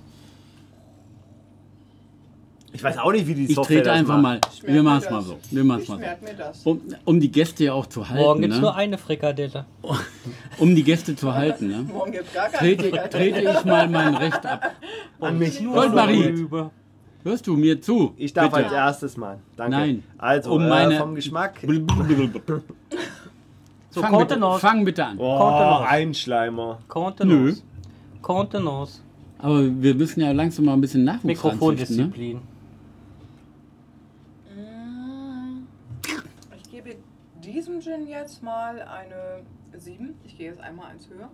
Ich 2.78 2.84
weiß 2.84 2.98
auch 2.98 3.10
nicht, 3.10 3.26
wie 3.26 3.34
die 3.34 3.46
Ich 3.46 3.56
Software 3.56 3.78
trete 3.78 3.88
das 3.90 3.98
einfach 3.98 4.20
mal. 4.20 4.40
Ich 4.54 4.62
Wir 4.62 4.84
machen 4.84 5.02
es 5.04 5.10
mal 5.10 5.20
so. 5.20 5.36
Wir 5.50 5.64
machen's 5.64 5.82
Ich 5.82 5.88
mal 5.88 5.94
so. 5.96 6.00
merke 6.00 6.24
mir 6.24 6.34
das. 6.34 6.64
Um, 6.64 6.80
um 7.04 7.18
die 7.18 7.32
Gäste 7.32 7.64
ja 7.64 7.72
auch 7.72 7.86
zu 7.86 8.08
halten. 8.08 8.22
Morgen 8.22 8.40
gibt 8.42 8.52
es 8.52 8.58
ne? 8.60 8.62
nur 8.62 8.76
eine 8.76 8.98
Frikadelle. 8.98 9.64
Um 10.58 10.76
die 10.76 10.84
Gäste 10.84 11.16
zu 11.16 11.34
halten. 11.34 11.66
Ne? 11.66 11.86
Morgen 11.92 12.12
gibt 12.12 12.32
gar 12.32 12.48
keine 12.48 12.76
Trete, 12.76 13.08
trete 13.10 13.40
ich 13.40 13.64
mal 13.64 13.88
mein 13.88 14.14
Recht 14.14 14.46
ab. 14.46 14.76
An 15.20 15.38
mich. 15.40 15.58
Goldmarie. 15.64 16.26
Rüber. 16.26 16.70
Hörst 17.24 17.48
du 17.48 17.56
mir 17.56 17.80
zu? 17.80 18.14
Ich 18.16 18.32
darf 18.32 18.52
Bitte. 18.52 18.66
als 18.66 18.72
erstes 18.72 19.16
mal. 19.16 19.38
Danke. 19.56 19.76
Nein. 19.76 20.02
Also, 20.16 20.52
Um 20.52 20.62
äh, 20.62 20.68
meine- 20.68 20.98
vom 20.98 21.16
Geschmack. 21.16 21.54
So, 23.90 24.02
Fang 24.02 24.12
bitte, 24.12 24.34
Contenance. 24.34 24.60
fang 24.60 24.84
bitte 24.84 25.04
an. 25.06 25.18
Oh, 25.18 25.38
Kontenance. 25.38 25.88
Einschleimer. 25.88 26.78
Contenance. 26.88 27.62
Contenance. 28.20 29.00
Aber 29.38 29.62
wir 29.82 29.94
müssen 29.94 30.20
ja 30.20 30.30
langsam 30.32 30.66
mal 30.66 30.74
ein 30.74 30.80
bisschen 30.80 31.04
Nachwuchs 31.04 31.42
ranzüchten, 31.44 31.96
ne? 31.96 32.02
Mikrofondisziplin. 32.04 32.40
Mm. 34.54 35.62
Ich 36.56 36.70
gebe 36.70 36.96
diesem 37.52 37.80
Gin 37.80 38.06
jetzt 38.08 38.42
mal 38.42 38.80
eine 38.80 39.42
7. 39.78 40.14
Ich 40.24 40.36
gehe 40.38 40.48
jetzt 40.50 40.60
einmal 40.60 40.90
eins 40.90 41.08
höher. 41.08 41.28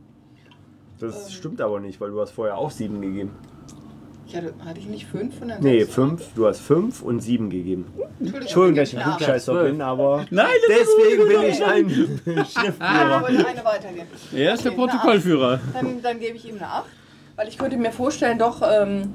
Das 1.00 1.26
Ähm. 1.26 1.32
stimmt 1.32 1.60
aber 1.60 1.80
nicht, 1.80 2.00
weil 2.00 2.10
du 2.10 2.20
hast 2.20 2.30
vorher 2.30 2.56
auch 2.56 2.70
sieben 2.70 3.00
gegeben. 3.00 3.30
Ich 4.26 4.34
hatte, 4.34 4.54
hatte 4.64 4.80
ich 4.80 4.86
nicht 4.86 5.06
5 5.06 5.38
von 5.38 5.48
der 5.48 5.60
Nee, 5.60 5.80
sechs? 5.80 5.94
fünf. 5.94 6.28
Du 6.34 6.46
hast 6.46 6.60
fünf 6.60 7.02
und 7.02 7.20
sieben 7.20 7.50
gegeben. 7.50 7.84
Entschuldigung, 8.18 8.40
Entschuldigung, 8.40 8.76
dass 8.76 8.88
ich 8.88 8.94
ich 8.98 9.04
ein. 9.04 9.10
Klugscheißer 9.16 9.64
bin, 9.64 9.82
aber 9.82 10.24
Nein, 10.30 10.46
deswegen 10.68 11.28
bin 11.28 11.42
ich 11.42 11.64
ein 11.64 11.88
Ich 12.44 12.52
Schriftführer. 12.52 13.22
wollte 13.22 13.46
eine 13.46 13.64
weitergehen. 13.64 14.06
Er 14.34 14.54
ist 14.54 14.64
der 14.64 14.70
Protokollführer. 14.70 15.60
Dann, 15.74 16.00
dann 16.02 16.18
gebe 16.20 16.36
ich 16.36 16.48
ihm 16.48 16.56
eine 16.56 16.66
8. 16.68 16.84
Weil 17.36 17.48
ich 17.48 17.58
könnte 17.58 17.76
mir 17.76 17.92
vorstellen, 17.92 18.38
doch 18.38 18.62
ähm, 18.64 19.14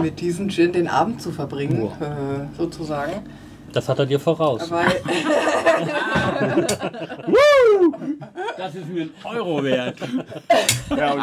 mit 0.00 0.20
diesem 0.20 0.48
Gin 0.50 0.72
den 0.72 0.86
Abend 0.88 1.20
zu 1.20 1.32
verbringen, 1.32 1.86
äh, 2.00 2.56
sozusagen. 2.56 3.22
Das 3.72 3.88
hat 3.88 3.98
er 3.98 4.06
dir 4.06 4.20
voraus. 4.20 4.70
Weil, 4.70 5.02
Das 8.56 8.74
ist 8.74 8.88
mir 8.88 9.02
ein 9.02 9.10
Euro 9.24 9.62
wert. 9.64 9.96
Ja, 10.96 11.12
und 11.14 11.20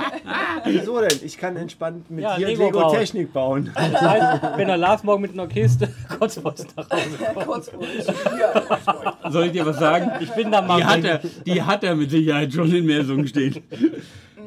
wieso 0.66 1.00
denn? 1.00 1.20
Ich 1.24 1.38
kann 1.38 1.56
entspannt 1.56 2.10
mit 2.10 2.24
Ja, 2.24 2.36
dir 2.38 2.48
Lego 2.48 2.66
Lego, 2.66 2.80
bauen. 2.80 2.98
Technik 2.98 3.32
bauen. 3.34 3.72
Das 3.76 4.02
heißt, 4.02 4.42
wenn 4.58 4.70
er 4.70 4.78
Lars 4.78 5.04
morgen 5.04 5.22
mit 5.22 5.34
einer 5.34 5.48
Kiste 5.48 5.90
Kotzpost 6.20 6.68
nach 6.76 6.90
Hause 6.90 7.04
kommt. 7.34 7.46
kurz 7.48 7.70
vor 7.70 9.32
Soll 9.32 9.46
ich 9.46 9.52
dir 9.52 9.66
was 9.66 9.78
sagen? 9.80 10.12
Ich 10.20 10.32
bin 10.32 10.52
da 10.52 10.62
mal. 10.62 10.78
Die 10.78 10.86
hat, 10.86 11.04
er, 11.04 11.22
die 11.46 11.62
hat 11.62 11.84
er 11.84 11.96
mit 11.96 12.10
Sicherheit 12.12 12.52
schon 12.54 12.74
in 12.74 12.86
Messungen 12.86 13.28
stehen. 13.28 13.56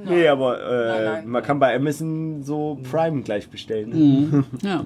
Nee, 0.04 0.26
aber 0.26 0.60
äh, 0.60 0.88
Nein, 0.88 1.04
nein. 1.04 1.28
man 1.28 1.42
kann 1.42 1.58
bei 1.60 1.76
Amazon 1.76 2.42
so 2.42 2.78
Prime 2.90 3.22
gleich 3.22 3.48
bestellen. 3.48 3.90
Mhm. 3.90 4.44
Ja. 4.62 4.84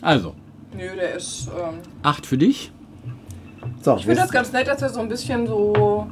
Also, 0.00 0.34
Nö, 0.74 0.94
der 0.96 1.14
ist. 1.16 1.48
Ähm, 1.48 1.78
8 2.02 2.26
für 2.26 2.38
dich. 2.38 2.72
So, 3.82 3.96
ich 3.96 4.04
finde 4.06 4.20
das 4.20 4.30
ganz 4.32 4.52
nett, 4.52 4.68
dass 4.68 4.82
er 4.82 4.90
so 4.90 5.00
ein 5.00 5.08
bisschen 5.08 5.46
so 5.46 6.06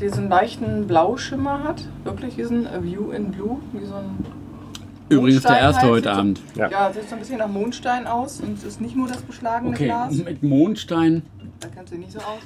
diesen 0.00 0.28
leichten 0.28 0.86
Blauschimmer 0.86 1.62
hat. 1.64 1.86
Wirklich 2.04 2.34
diesen 2.36 2.66
A 2.66 2.82
View 2.82 3.10
in 3.12 3.30
Blue. 3.30 3.58
Wie 3.72 3.84
so 3.86 3.94
ein 3.94 4.16
Übrigens 5.08 5.42
der 5.42 5.50
Mondstein 5.52 5.56
erste 5.62 5.80
halt. 5.82 5.90
heute 5.90 6.02
Sieht 6.02 6.14
so- 6.14 6.18
Abend. 6.20 6.40
Ja. 6.56 6.70
Ja, 6.70 6.92
sieht 6.92 7.08
so 7.08 7.14
ein 7.14 7.18
bisschen 7.20 7.38
nach 7.38 7.48
Mondstein 7.48 8.06
aus 8.06 8.40
und 8.40 8.58
es 8.58 8.64
ist 8.64 8.80
nicht 8.80 8.96
nur 8.96 9.08
das 9.08 9.22
beschlagene 9.22 9.70
Okay, 9.74 9.86
Glas. 9.86 10.14
mit 10.14 10.42
Mondstein. 10.42 11.22
Da 11.60 11.68
kannst 11.68 11.92
du 11.92 11.98
nicht 11.98 12.12
so 12.12 12.18
aus. 12.18 12.38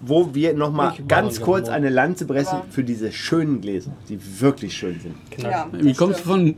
wo 0.00 0.32
wir 0.34 0.54
nochmal 0.54 0.92
ganz 1.08 1.40
kurz 1.40 1.68
eine 1.68 1.88
Lanze 1.88 2.24
brechen 2.24 2.60
für 2.70 2.84
diese 2.84 3.10
schönen 3.10 3.60
Gläser, 3.60 3.90
die 4.08 4.18
wirklich 4.40 4.76
schön 4.76 5.00
sind. 5.00 5.14
Knapp. 5.30 5.70
Wie 5.72 5.92
kommst 5.92 6.20
du 6.20 6.24
von 6.24 6.54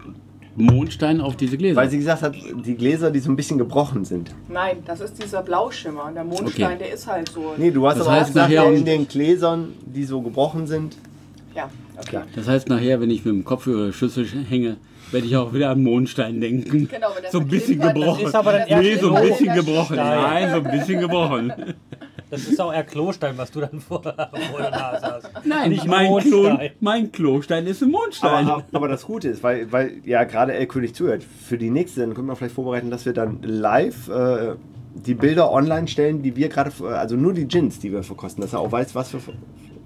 Mondstein 0.57 1.21
auf 1.21 1.37
diese 1.37 1.57
Gläser? 1.57 1.77
Weil 1.77 1.89
sie 1.91 1.99
gesagt 1.99 2.23
hat, 2.23 2.35
die 2.35 2.75
Gläser, 2.75 3.11
die 3.11 3.21
so 3.21 3.31
ein 3.31 3.37
bisschen 3.37 3.59
gebrochen 3.59 4.05
sind. 4.05 4.31
Nein, 4.49 4.79
das 4.85 5.01
ist 5.01 5.23
dieser 5.23 5.43
Blauschimmer. 5.43 6.05
Und 6.07 6.15
der 6.15 6.25
Mondstein, 6.25 6.65
Okay. 6.75 6.77
der 6.81 6.93
ist 6.93 7.07
halt 7.07 7.31
so. 7.31 7.55
Nee, 7.57 7.71
du 7.71 7.87
hast 7.87 7.99
Das 7.99 8.07
aber 8.07 8.17
auch 8.17 8.21
heißt 8.21 8.33
gesagt, 8.33 8.51
nachher- 8.53 8.73
in 8.73 8.85
den 8.85 9.07
Gläsern, 9.09 9.73
die 9.87 10.05
so 10.05 10.21
gebrochen 10.21 10.67
sind. 10.67 10.97
Ja, 11.55 11.71
okay. 11.99 12.17
Ja. 12.17 12.23
Das 12.35 12.47
heißt, 12.49 12.69
nachher, 12.69 13.01
wenn 13.01 13.11
ich 13.11 13.25
mit 13.25 13.35
dem 13.35 13.45
Kopf 13.45 13.67
über 13.67 13.87
der 13.87 13.93
Schüssel 13.93 14.27
hänge, 14.49 14.77
werde 15.11 15.27
ich 15.27 15.37
auch 15.37 15.53
wieder 15.53 15.71
an 15.71 15.83
Mondstein 15.83 16.41
denken. 16.41 16.89
Genau, 16.89 17.09
wenn 17.15 17.23
der 17.23 17.31
so 17.33 17.41
ein 17.41 17.49
bisschen 17.49 17.81
verklimpert, 17.81 17.97
das 17.97 18.19
gebrochen. 18.19 18.27
ist 18.27 18.35
aber 18.35 18.53
dann 18.53 18.81
nee, 18.81 18.97
so 18.97 19.13
ein 19.15 19.23
in 19.25 19.29
bisschen 19.31 19.47
der 19.47 19.55
gebrochen. 19.57 19.97
Nein, 19.97 20.51
so 20.51 20.57
ein 20.57 20.79
bisschen 20.79 21.01
gebrochen. 21.01 21.53
Das 22.31 22.47
ist 22.47 22.61
auch 22.61 22.73
eher 22.73 22.85
Klostein, 22.85 23.37
was 23.37 23.51
du 23.51 23.61
dann 23.61 23.81
vor, 23.81 24.03
vor 24.03 24.13
der 24.61 24.71
Nase 24.71 25.03
hast. 25.07 25.31
Nein, 25.45 25.71
Nicht 25.71 25.87
mein, 25.87 26.07
Klo, 26.21 26.43
Mondstein. 26.45 26.71
mein 26.81 27.13
Klostein 27.13 27.67
ist 27.67 27.83
ein 27.83 27.91
Mondstein. 27.91 28.47
Aber, 28.49 28.65
aber 28.73 28.89
das 28.89 29.05
Gute 29.05 29.29
ist, 29.29 29.43
weil, 29.43 29.71
weil 29.73 29.95
ja 30.05 30.25
gerade 30.25 30.53
El 30.55 30.67
König 30.67 30.95
zuhört, 30.95 31.23
für 31.25 31.59
die 31.59 31.71
nächste, 31.71 32.01
dann 32.03 32.15
können 32.15 32.29
wir 32.29 32.37
vielleicht 32.37 32.55
vorbereiten, 32.55 32.91
dass 32.91 33.05
wir 33.07 33.13
dann 33.13 33.39
live 33.43 34.09
äh, 34.09 34.55
die 34.95 35.15
Bilder 35.15 35.51
online 35.53 35.89
stellen, 35.89 36.23
die 36.23 36.35
wir 36.37 36.49
gerade, 36.49 36.71
also 36.97 37.17
nur 37.17 37.33
die 37.33 37.47
Gins, 37.47 37.79
die 37.79 37.93
wir 37.93 38.03
verkosten, 38.03 38.41
dass 38.43 38.53
er 38.53 38.61
auch 38.61 38.71
weiß, 38.73 38.95
was 38.95 39.13
wir 39.13 39.21
ver- 39.21 39.33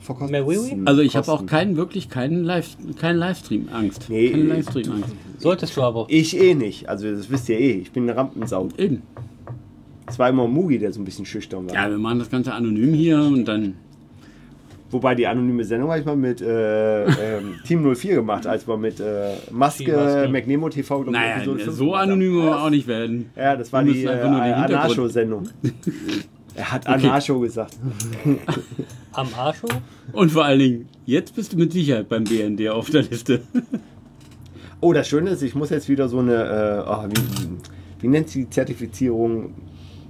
verkosten. 0.00 0.86
Also 0.86 1.00
ich 1.00 1.16
habe 1.16 1.30
auch 1.32 1.46
keinen, 1.46 1.76
wirklich 1.76 2.08
keinen, 2.10 2.44
Live, 2.44 2.76
keinen 3.00 3.18
Livestream-Angst. 3.18 4.06
Nee, 4.10 4.30
Keine 4.30 4.42
ich- 4.42 4.48
Livestream-Angst. 4.50 5.14
Solltest 5.38 5.76
du 5.76 5.82
aber. 5.82 6.06
Ich 6.08 6.38
eh 6.38 6.54
nicht, 6.54 6.88
also 6.88 7.10
das 7.10 7.30
wisst 7.30 7.48
ihr 7.48 7.58
eh, 7.58 7.72
ich 7.72 7.92
bin 7.92 8.04
eine 8.04 8.16
Rampensau. 8.16 8.68
Eben. 8.78 9.02
Es 10.14 10.18
war 10.20 10.28
immer 10.28 10.46
Mugi, 10.46 10.78
der 10.78 10.92
so 10.92 11.00
ein 11.00 11.04
bisschen 11.04 11.26
schüchtern 11.26 11.68
war. 11.68 11.74
Ja, 11.74 11.90
wir 11.90 11.98
machen 11.98 12.20
das 12.20 12.30
Ganze 12.30 12.52
anonym 12.54 12.94
hier 12.94 13.18
und 13.18 13.46
dann. 13.46 13.74
Wobei 14.92 15.16
die 15.16 15.26
anonyme 15.26 15.64
Sendung 15.64 15.90
habe 15.90 15.98
ich 15.98 16.06
mal 16.06 16.14
mit 16.14 16.40
äh, 16.40 17.02
ähm, 17.06 17.54
Team 17.66 17.82
04 17.96 18.14
gemacht, 18.14 18.46
als 18.46 18.68
wir 18.68 18.76
mit 18.76 19.00
äh, 19.00 19.32
Maske, 19.50 19.90
Maske. 19.90 20.28
McNemo 20.30 20.68
TV, 20.68 20.98
glaub 21.00 21.06
ich, 21.08 21.20
Naja, 21.20 21.34
Episode 21.38 21.68
so 21.72 21.94
anonym 21.96 22.34
wollen 22.36 22.44
wir 22.46 22.62
auch 22.62 22.70
nicht 22.70 22.86
werden. 22.86 23.28
Ja, 23.34 23.56
das 23.56 23.72
war 23.72 23.82
die 23.82 24.04
äh, 24.04 24.08
einfach 24.08 24.30
nur 24.30 24.38
den 24.40 24.54
Hintergrund- 24.54 24.74
Anarcho-Sendung. 24.84 25.48
Er 26.56 26.70
hat 26.70 26.82
Okay. 26.88 26.94
Anarcho 27.08 27.40
gesagt. 27.40 27.76
Am 29.14 29.26
Arscho? 29.36 29.66
Und 30.12 30.30
vor 30.30 30.44
allen 30.44 30.60
Dingen, 30.60 30.88
jetzt 31.06 31.34
bist 31.34 31.52
du 31.52 31.56
mit 31.56 31.72
Sicherheit 31.72 32.08
beim 32.08 32.22
BND 32.22 32.68
auf 32.68 32.88
der 32.88 33.02
Liste. 33.02 33.40
Oh, 34.80 34.92
das 34.92 35.08
Schöne 35.08 35.30
ist, 35.30 35.42
ich 35.42 35.56
muss 35.56 35.70
jetzt 35.70 35.88
wieder 35.88 36.08
so 36.08 36.20
eine, 36.20 36.84
äh, 36.86 36.88
oh, 36.88 37.08
wie, 37.08 38.02
wie 38.02 38.06
nennt 38.06 38.28
sie 38.28 38.44
die 38.44 38.50
Zertifizierung? 38.50 39.54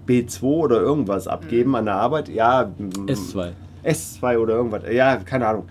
B2 0.07 0.43
oder 0.43 0.81
irgendwas 0.81 1.27
abgeben 1.29 1.75
an 1.77 1.87
der 1.87 1.95
Arbeit? 1.97 2.29
Ja, 2.29 2.71
mm, 2.79 3.07
S2. 3.09 3.53
S2 3.85 4.39
oder 4.39 4.55
irgendwas. 4.55 4.83
Ja, 4.93 5.17
keine 5.17 5.47
Ahnung. 5.47 5.65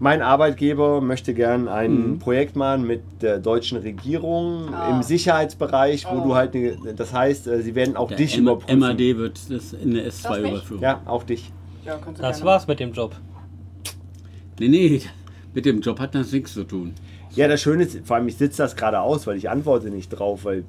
Mein 0.00 0.22
Arbeitgeber 0.22 1.00
möchte 1.00 1.34
gern 1.34 1.66
ein 1.66 2.10
Mhm. 2.12 2.18
Projekt 2.20 2.54
machen 2.54 2.86
mit 2.86 3.02
der 3.20 3.38
deutschen 3.40 3.78
Regierung 3.78 4.72
Ah. 4.72 4.90
im 4.90 5.02
Sicherheitsbereich, 5.02 6.06
wo 6.08 6.20
Oh. 6.20 6.24
du 6.24 6.34
halt, 6.36 6.54
ne- 6.54 6.76
das 6.96 7.12
heißt, 7.12 7.48
äh, 7.48 7.62
sie 7.62 7.74
werden 7.74 7.96
auch 7.96 8.08
Der 8.08 8.16
dich 8.16 8.36
M 8.36 8.44
überprüfen. 8.44 8.78
MAD 8.78 9.16
wird 9.16 9.40
das 9.50 9.72
in 9.72 9.94
der 9.94 10.04
Das 10.04 10.24
S2 10.24 10.40
nicht? 10.40 10.50
überführen. 10.52 10.80
Ja, 10.82 11.00
auch 11.04 11.24
dich. 11.24 11.52
Ja, 11.84 11.98
Das 12.20 12.44
war's 12.44 12.68
mit 12.68 12.78
dem 12.78 12.92
Job. 12.92 13.16
Nee, 14.60 14.68
nee, 14.68 15.00
mit 15.54 15.64
dem 15.64 15.80
Job 15.80 15.98
hat 16.00 16.14
das 16.14 16.30
nichts 16.32 16.54
zu 16.54 16.64
tun. 16.64 16.94
Ja, 17.34 17.48
das 17.48 17.60
Schöne 17.60 17.84
ist, 17.84 18.06
vor 18.06 18.16
allem 18.16 18.28
ich 18.28 18.36
sitze 18.36 18.62
das 18.62 18.76
gerade 18.76 19.00
aus, 19.00 19.26
weil 19.26 19.36
ich 19.36 19.48
antworte 19.50 19.90
nicht 19.90 20.10
drauf, 20.10 20.44
weil 20.44 20.64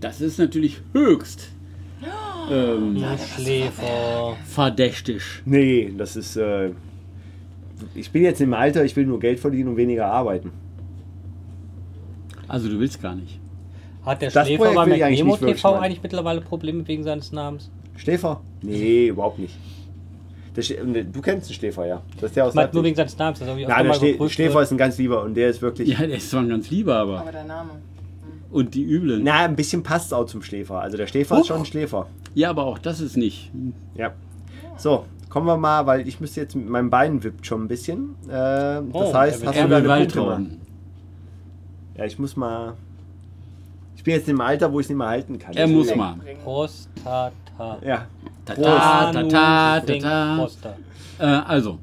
Das 0.00 0.20
ist 0.20 0.38
natürlich 0.38 0.82
höchst 0.92 1.51
ähm, 2.50 2.94
Du 2.94 3.18
Schläfer. 3.18 4.36
verdächtig. 4.44 5.22
nee, 5.44 5.92
das 5.96 6.16
ist, 6.16 6.36
äh, 6.36 6.70
ich 7.94 8.10
bin 8.10 8.22
jetzt 8.22 8.40
im 8.40 8.54
Alter, 8.54 8.84
ich 8.84 8.94
will 8.96 9.06
nur 9.06 9.20
Geld 9.20 9.40
verdienen 9.40 9.70
und 9.70 9.76
weniger 9.76 10.06
arbeiten. 10.06 10.52
Also 12.48 12.68
du 12.68 12.78
willst 12.78 13.00
gar 13.00 13.14
nicht. 13.14 13.38
Hat 14.04 14.20
der 14.20 14.30
Das 14.30 14.46
Schläfer 14.46 14.64
Projekt 14.64 14.76
bei 14.76 14.86
will 14.86 14.92
ich 14.96 15.04
eigentlich 15.04 15.18
McNemo 15.20 15.32
nicht 15.34 15.40
wirklich 15.42 15.56
TV 15.62 15.70
machen. 15.72 15.84
eigentlich 15.84 16.02
mittlerweile 16.02 16.40
Probleme 16.40 16.86
wegen 16.88 17.02
seines 17.04 17.32
Namens? 17.32 17.70
Schläfer? 17.96 18.40
Nee, 18.62 19.08
überhaupt 19.08 19.38
nicht. 19.38 19.54
Der 20.56 21.04
du 21.04 21.20
kennst 21.22 21.48
den 21.48 21.54
Schläfer, 21.54 21.86
ja. 21.86 22.02
Das 22.16 22.24
ist 22.30 22.36
der 22.36 22.44
aus 22.46 22.54
nur 22.54 22.62
Leipzig. 22.64 22.82
wegen 22.84 22.96
seines 22.96 23.16
Namens. 23.16 23.38
Das 23.38 23.48
habe 23.48 23.60
ich 23.60 23.66
Nein, 23.66 23.86
öfter 23.90 24.06
der 24.06 24.18
mal. 24.18 24.28
Schläfer 24.28 24.62
ist 24.62 24.70
ein 24.70 24.76
ganz 24.76 24.98
lieber 24.98 25.22
und 25.22 25.34
der 25.34 25.48
ist 25.48 25.62
wirklich. 25.62 25.88
Ja, 25.88 26.06
der 26.06 26.16
ist 26.16 26.30
zwar 26.30 26.42
ein 26.42 26.48
ganz 26.50 26.68
lieber, 26.70 26.96
aber. 26.96 27.20
Aber 27.20 27.32
der 27.32 27.44
Name. 27.44 27.70
Und 28.52 28.74
die 28.74 28.84
üblen. 28.84 29.22
Na, 29.24 29.40
ein 29.44 29.56
bisschen 29.56 29.82
passt 29.82 30.12
auch 30.14 30.26
zum 30.26 30.42
Schläfer. 30.42 30.80
Also 30.80 30.96
der 30.96 31.06
Schläfer 31.06 31.40
ist 31.40 31.46
schon 31.46 31.58
ein 31.60 31.64
Schläfer. 31.64 32.06
Ja, 32.34 32.50
aber 32.50 32.64
auch 32.64 32.78
das 32.78 33.00
ist 33.00 33.16
nicht. 33.16 33.50
Ja. 33.94 34.12
So, 34.76 35.06
kommen 35.30 35.46
wir 35.46 35.56
mal, 35.56 35.86
weil 35.86 36.06
ich 36.06 36.20
müsste 36.20 36.40
jetzt 36.42 36.54
mit 36.54 36.68
meinem 36.68 36.90
Bein 36.90 37.22
wippt 37.24 37.46
schon 37.46 37.62
ein 37.64 37.68
bisschen. 37.68 38.14
Äh, 38.26 38.30
das 38.30 38.84
Oh, 38.92 39.14
heißt, 39.14 39.44
hast 39.46 39.54
du 39.54 39.58
Er 39.60 39.70
will 39.70 39.82
deine 39.82 40.00
Punkte 40.04 40.18
mal? 40.20 40.26
Waldrauben. 40.26 40.60
Ja, 41.96 42.04
ich 42.04 42.18
muss 42.18 42.36
mal. 42.36 42.74
Ich 43.96 44.02
bin 44.04 44.14
jetzt 44.14 44.28
im 44.28 44.40
Alter, 44.40 44.72
wo 44.72 44.80
ich 44.80 44.86
es 44.86 44.90
nicht 44.90 44.98
mehr 44.98 45.08
halten 45.08 45.38
kann. 45.38 45.54
Er 45.54 45.66
Ich 45.66 45.72
muss 45.72 45.88
will- 45.88 45.96
mal. 45.96 46.16
Prostata. 46.44 47.78
Ja, 47.84 48.06
Ta 48.44 48.54
Prost. 48.54 48.66
ta 48.68 49.12
ta 49.12 49.22
ta 49.22 49.28
ta 49.28 49.80
Ding, 49.80 50.02
ta. 50.02 50.36
Prosta. 50.36 50.76
Äh, 51.18 51.24
also, 51.24 51.78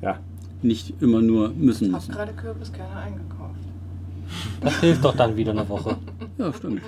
ja. 0.00 0.18
nicht 0.62 0.94
immer 1.02 1.20
nur 1.20 1.48
müssen 1.50 1.86
Ich 1.88 1.92
habe 1.92 2.00
müssen. 2.02 2.12
gerade 2.14 2.32
Kürbiskerne 2.34 2.96
eingekauft. 2.96 3.35
Das 4.60 4.80
hilft 4.80 5.04
doch 5.04 5.14
dann 5.16 5.36
wieder 5.36 5.52
eine 5.52 5.68
Woche. 5.68 5.96
Ja, 6.38 6.52
stimmt. 6.52 6.82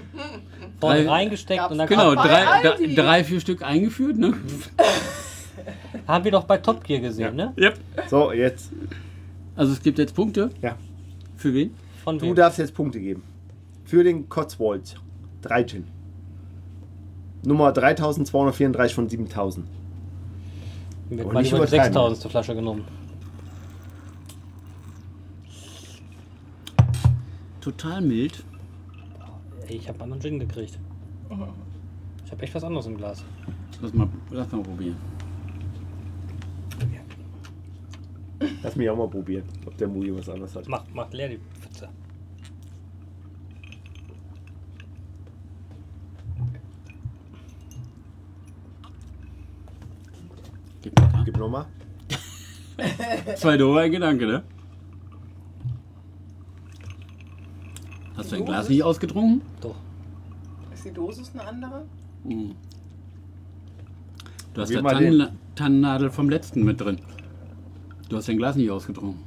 Vorne 0.81 1.05
Drei- 1.05 1.09
reingesteckt 1.11 1.61
Gab's 1.61 1.73
und 1.73 1.79
dann 1.79 1.89
Genau, 1.89 2.15
Bei 2.15 2.29
drei, 2.29 2.47
Aldi. 2.47 2.95
drei, 2.95 3.03
drei, 3.03 3.25
vier 3.25 3.41
Stück 3.41 3.63
eingeführt, 3.63 4.17
ne? 4.19 4.35
haben 6.07 6.25
wir 6.25 6.31
doch 6.33 6.45
bei 6.45 6.59
Top 6.59 6.85
Gear 6.85 7.01
gesehen, 7.01 7.35
ne? 7.37 7.53
Yep. 7.59 7.79
So, 8.09 8.33
jetzt. 8.33 8.71
Also 9.57 9.73
es 9.73 9.83
gibt 9.83 9.99
jetzt 9.99 10.15
Punkte. 10.15 10.51
Ja. 10.63 10.77
Für 11.37 11.53
wen? 11.53 11.75
Von 12.05 12.19
Du 12.19 12.27
wem? 12.27 12.35
darfst 12.35 12.59
jetzt 12.59 12.75
Punkte 12.75 13.01
geben. 13.01 13.23
Für 13.85 14.05
den 14.05 14.29
Cotswold. 14.29 14.97
13. 15.43 15.85
Nummer 17.45 17.73
3234 17.73 18.95
von 18.95 19.09
7000. 19.09 19.67
Mit 21.11 21.21
Aber 21.21 21.33
mal 21.33 21.41
nicht 21.41 21.51
über 21.53 21.59
die 21.61 21.63
übertreiben. 21.69 21.85
6000 21.95 22.21
zur 22.21 22.31
Flasche 22.31 22.55
genommen. 22.55 22.85
Total 27.69 28.01
mild. 28.01 28.43
Ey, 29.67 29.77
ich 29.77 29.89
habe 29.91 30.03
anderen 30.03 30.23
Gin 30.23 30.39
gekriegt. 30.39 30.79
Ich 32.25 32.33
habe 32.33 32.43
echt 32.43 32.55
was 32.55 32.65
anderes 32.65 32.87
im 32.87 32.97
Glas. 32.97 33.23
Lass 33.83 33.93
mal, 33.93 34.09
lass 34.31 34.51
mal 34.51 34.63
probieren. 34.63 34.97
Lass 38.63 38.75
mich 38.75 38.89
auch 38.89 38.97
mal 38.97 39.09
probieren, 39.09 39.45
ob 39.67 39.77
der 39.77 39.87
Mugi 39.87 40.17
was 40.17 40.31
anderes 40.31 40.57
hat. 40.57 40.67
Macht, 40.67 40.95
macht 40.95 41.13
leer 41.13 41.29
die 41.29 41.39
Pfütze. 41.61 41.91
Gib 50.81 50.97
da. 50.97 51.23
Gib 51.23 51.37
nochmal. 51.37 51.67
Zwei 53.37 53.59
doofe 53.59 53.81
ein 53.81 53.93
Gedanke, 53.93 54.27
ne? 54.27 54.43
Hast 58.19 58.33
du 58.33 58.37
dein 58.37 58.45
Glas 58.45 58.69
nicht 58.69 58.83
ausgetrunken? 58.83 59.43
Doch. 59.61 59.77
Ist 60.75 60.85
die 60.85 60.93
Dosis 60.93 61.31
eine 61.35 61.49
andere? 61.49 61.85
Mhm. 62.25 62.55
Du 64.55 64.61
hast 64.63 64.73
Probier 64.73 64.77
ja 64.77 64.83
mal 64.83 64.93
Tannen, 64.95 65.39
Tannennadel 65.55 66.11
vom 66.11 66.29
letzten 66.29 66.65
mit 66.65 66.81
drin. 66.81 66.99
Du 68.09 68.17
hast 68.17 68.29
dein 68.29 68.37
Glas 68.39 68.57
nicht 68.57 68.71
ausgetrunken. 68.71 69.23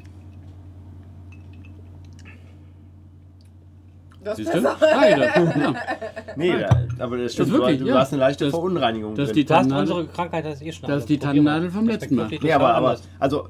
Das 4.24 4.38
ist 4.38 4.46
Siehst 4.52 4.58
du? 4.58 4.62
besser. 4.62 4.78
Ah, 4.82 5.08
ja, 5.10 5.18
ja. 5.18 5.76
Nee, 6.36 6.54
da, 6.60 7.04
aber 7.04 7.18
das 7.18 7.34
stimmt. 7.34 7.52
wirklich, 7.52 7.80
du, 7.80 7.86
du 7.86 7.90
ja. 7.90 8.00
hast 8.00 8.14
eine 8.14 8.20
leichte 8.20 8.46
Das- 8.46 8.52
Verunreinigung 8.52 9.16
das 9.16 9.30
ist 9.30 9.36
drin. 9.36 9.36
die 9.42 9.46
Du 9.46 9.54
hast 9.54 9.62
Tannennadel. 9.68 9.94
unsere 9.94 10.08
Krankheit 10.16 10.46
das 10.46 10.54
ist 10.56 10.62
eh 10.62 10.72
schon. 10.72 10.90
Das 10.90 11.00
ist 11.00 11.10
die. 11.10 11.18
Tannennadel 11.18 11.72
vom 11.72 11.88
Das 11.88 11.96
letzten 12.02 12.16
Mal. 12.16 12.30
Nee, 12.42 12.54
aber, 12.54 12.76
aber 12.76 12.98
also 13.20 13.48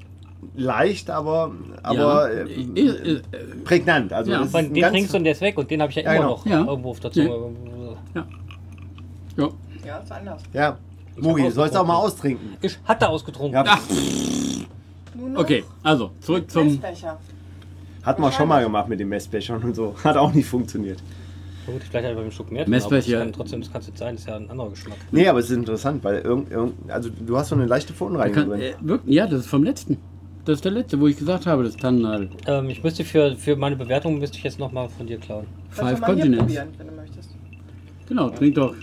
leicht, 0.56 1.10
aber, 1.10 1.52
aber 1.84 2.34
ja. 2.34 2.44
äh, 2.44 2.44
Äh, 2.44 2.80
äh, 2.82 3.12
äh, 3.16 3.22
prägnant. 3.64 4.12
Also 4.14 4.32
Ja. 4.32 4.44
den 4.44 4.74
trinkst 4.74 5.14
du 5.14 5.18
und 5.18 5.24
der 5.24 5.34
ist 5.34 5.42
weg 5.42 5.58
und 5.58 5.70
den 5.72 5.82
habe 5.82 5.90
ich 5.92 5.96
ja, 5.98 6.04
Ja, 6.04 6.12
immer 6.14 6.22
genau. 6.22 6.30
noch 6.36 6.46
Ja. 6.46 6.66
irgendwo 6.66 6.90
auf 6.92 7.00
der 7.00 7.12
Zunge. 7.12 7.30
ja. 8.16 8.26
Ja, 9.86 9.98
ist 9.98 10.12
anders. 10.12 10.42
Ja, 10.54 10.78
Ich 11.16 11.24
Mugi, 11.24 11.42
hab 11.42 11.50
du 11.50 11.56
sollst 11.56 11.76
auch 11.76 11.86
mal 11.86 11.96
austrinken. 11.96 12.56
Ich 12.62 12.78
hatte 12.86 13.10
ausgetrunken. 13.10 13.66
Ja, 13.66 13.78
okay, 15.36 15.64
also 15.84 16.12
zurück 16.22 16.50
zum. 16.52 16.68
Messbecher. 16.68 17.18
hat 18.04 18.20
man 18.20 18.32
schon 18.32 18.48
mal 18.48 18.64
gemacht 18.64 18.88
mit 18.90 19.00
den 19.00 19.10
Messbechern 19.10 19.62
und 19.64 19.76
so. 19.76 19.96
Hat 20.04 20.18
auch 20.18 20.34
nicht 20.34 20.48
funktioniert. 20.48 21.00
Na 21.68 21.74
Gut, 21.74 21.84
vielleicht 21.84 22.06
er 22.06 22.16
beim 22.16 22.32
Schluck 22.32 22.52
mehr 22.52 22.64
drin, 22.64 22.72
Messbecher. 22.72 23.18
aber 23.18 23.26
kann 23.26 23.34
trotzdem, 23.34 23.62
das 23.62 23.72
kann 23.72 23.82
es 23.82 23.88
nicht 23.88 23.98
sein, 24.00 24.16
das 24.16 24.22
ist 24.24 24.28
ja 24.30 24.36
ein 24.36 24.50
anderer 24.50 24.70
Geschmack. 24.72 24.98
Nee, 25.12 25.28
aber 25.28 25.40
es 25.40 25.46
ist 25.52 25.56
interessant, 25.58 26.04
weil 26.04 26.20
irgend, 26.22 26.52
irgend, 26.52 26.90
also 26.92 27.10
du 27.10 27.38
hast 27.38 27.50
so 27.50 27.56
eine 27.56 27.66
leichte 27.68 27.94
Verunreinigung 27.94 28.50
drin. 28.50 28.62
äh, 28.62 28.74
ja, 29.06 29.28
das 29.28 29.42
ist 29.42 29.48
vom 29.48 29.64
letzten. 29.64 29.98
Das 30.46 30.56
ist 30.56 30.66
der 30.66 30.72
letzte, 30.72 31.00
wo 31.00 31.08
ich 31.08 31.18
gesagt 31.18 31.46
habe, 31.46 31.64
das 31.64 31.76
Tannennadel. 31.78 32.30
Ähm, 32.48 32.70
ich 32.70 32.84
müsste 32.84 33.04
für, 33.04 33.36
für 33.36 33.56
meine 33.56 33.76
Bewertung 33.76 34.18
müsste 34.18 34.38
ich 34.38 34.44
jetzt 34.44 34.58
nochmal 34.60 34.90
von 34.90 35.06
dir 35.06 35.18
klauen. 35.18 35.46
Kannst 35.76 35.82
du 35.82 35.86
Five 35.86 36.00
mal 36.00 36.08
hier 36.08 36.16
Continents. 36.16 36.46
probieren, 36.46 36.68
wenn 36.78 36.88
du 36.88 36.94
möchtest. 36.94 37.30
Genau, 38.08 38.30
trink 38.32 38.56
doch. 38.56 38.74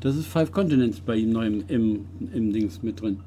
Das 0.00 0.16
ist 0.16 0.26
Five 0.26 0.50
Continents 0.52 1.00
bei 1.00 1.16
ihm 1.16 1.30
neu 1.30 1.46
im, 1.46 1.64
im, 1.68 2.00
im 2.32 2.52
Dings 2.52 2.82
mit 2.82 3.00
drin. 3.00 3.18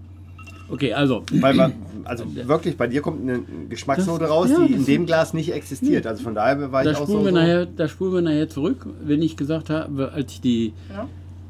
Okay, 0.69 0.94
also. 0.94 1.23
Weil, 1.32 1.56
wir- 1.56 1.72
also 2.06 2.26
wirklich, 2.48 2.76
bei 2.78 2.88
dir 2.88 3.02
kommt 3.02 3.22
eine 3.22 3.41
Geschmacksnote 3.69 4.22
Das- 4.23 4.30
raus, 4.32 4.49
ja, 4.52 4.65
die 4.68 4.73
in 4.73 4.86
dem 4.86 5.06
Glas 5.06 5.34
nicht 5.34 5.53
existiert. 5.53 6.06
Also 6.06 6.23
von 6.23 6.36
daher 6.36 6.72
war 6.72 6.84
Da 6.84 6.91
ich 6.91 6.98
auch 6.98 7.07
so, 7.07 7.14
spulen, 7.19 7.26
wir 7.26 7.32
so 7.32 7.38
nachher, 7.38 7.65
da 7.65 7.88
spulen 7.88 8.14
wir 8.14 8.22
nachher 8.22 8.49
zurück, 8.49 8.86
wenn 9.03 9.22
ich 9.22 9.38
gesagt 9.38 9.69
habe, 9.69 10.11
als 10.14 10.34
ich 10.34 10.41
die. 10.41 10.73
Ja? 10.90 11.07